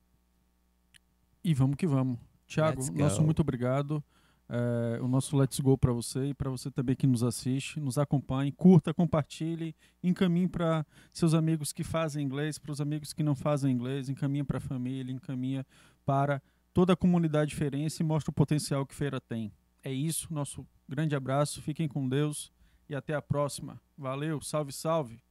E 1.42 1.54
vamos 1.54 1.76
que 1.76 1.86
vamos. 1.86 2.18
Tiago, 2.46 2.92
nosso 2.92 3.22
muito 3.22 3.40
obrigado. 3.40 4.04
É, 4.48 5.00
o 5.00 5.08
nosso 5.08 5.36
Let's 5.36 5.58
Go 5.58 5.76
para 5.76 5.92
você 5.92 6.26
e 6.26 6.34
para 6.34 6.48
você 6.48 6.70
também 6.70 6.94
que 6.94 7.06
nos 7.06 7.24
assiste, 7.24 7.80
nos 7.80 7.98
acompanhe, 7.98 8.52
curta, 8.52 8.94
compartilhe, 8.94 9.74
encaminhe 10.02 10.46
para 10.46 10.86
seus 11.12 11.34
amigos 11.34 11.72
que 11.72 11.82
fazem 11.82 12.24
inglês, 12.24 12.56
para 12.56 12.70
os 12.70 12.80
amigos 12.80 13.12
que 13.12 13.24
não 13.24 13.34
fazem 13.34 13.72
inglês, 13.72 14.08
encaminha 14.08 14.44
para 14.44 14.58
a 14.58 14.60
família, 14.60 15.12
encaminha 15.12 15.66
para 16.06 16.40
toda 16.72 16.92
a 16.92 16.96
comunidade 16.96 17.54
feirense 17.54 18.02
e 18.02 18.06
mostra 18.06 18.30
o 18.30 18.34
potencial 18.34 18.86
que 18.86 18.94
Feira 18.94 19.20
tem. 19.20 19.52
É 19.82 19.92
isso, 19.92 20.32
nosso 20.32 20.66
grande 20.88 21.14
abraço, 21.14 21.60
fiquem 21.60 21.88
com 21.88 22.08
Deus 22.08 22.52
e 22.88 22.94
até 22.94 23.14
a 23.14 23.20
próxima. 23.20 23.80
Valeu, 23.98 24.40
salve, 24.40 24.72
salve! 24.72 25.22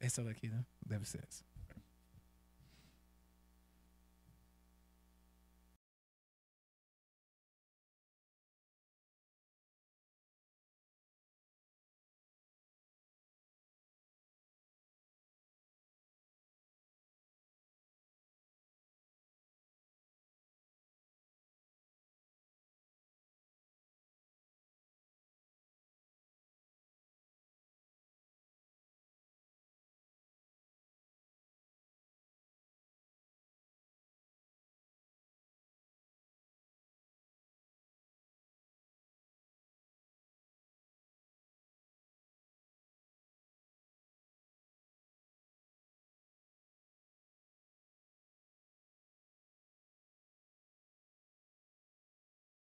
Essa 0.00 0.24
daqui, 0.24 0.48
né? 0.48 0.64
Deve 0.84 1.04
ser 1.04 1.22
essa. 1.28 1.47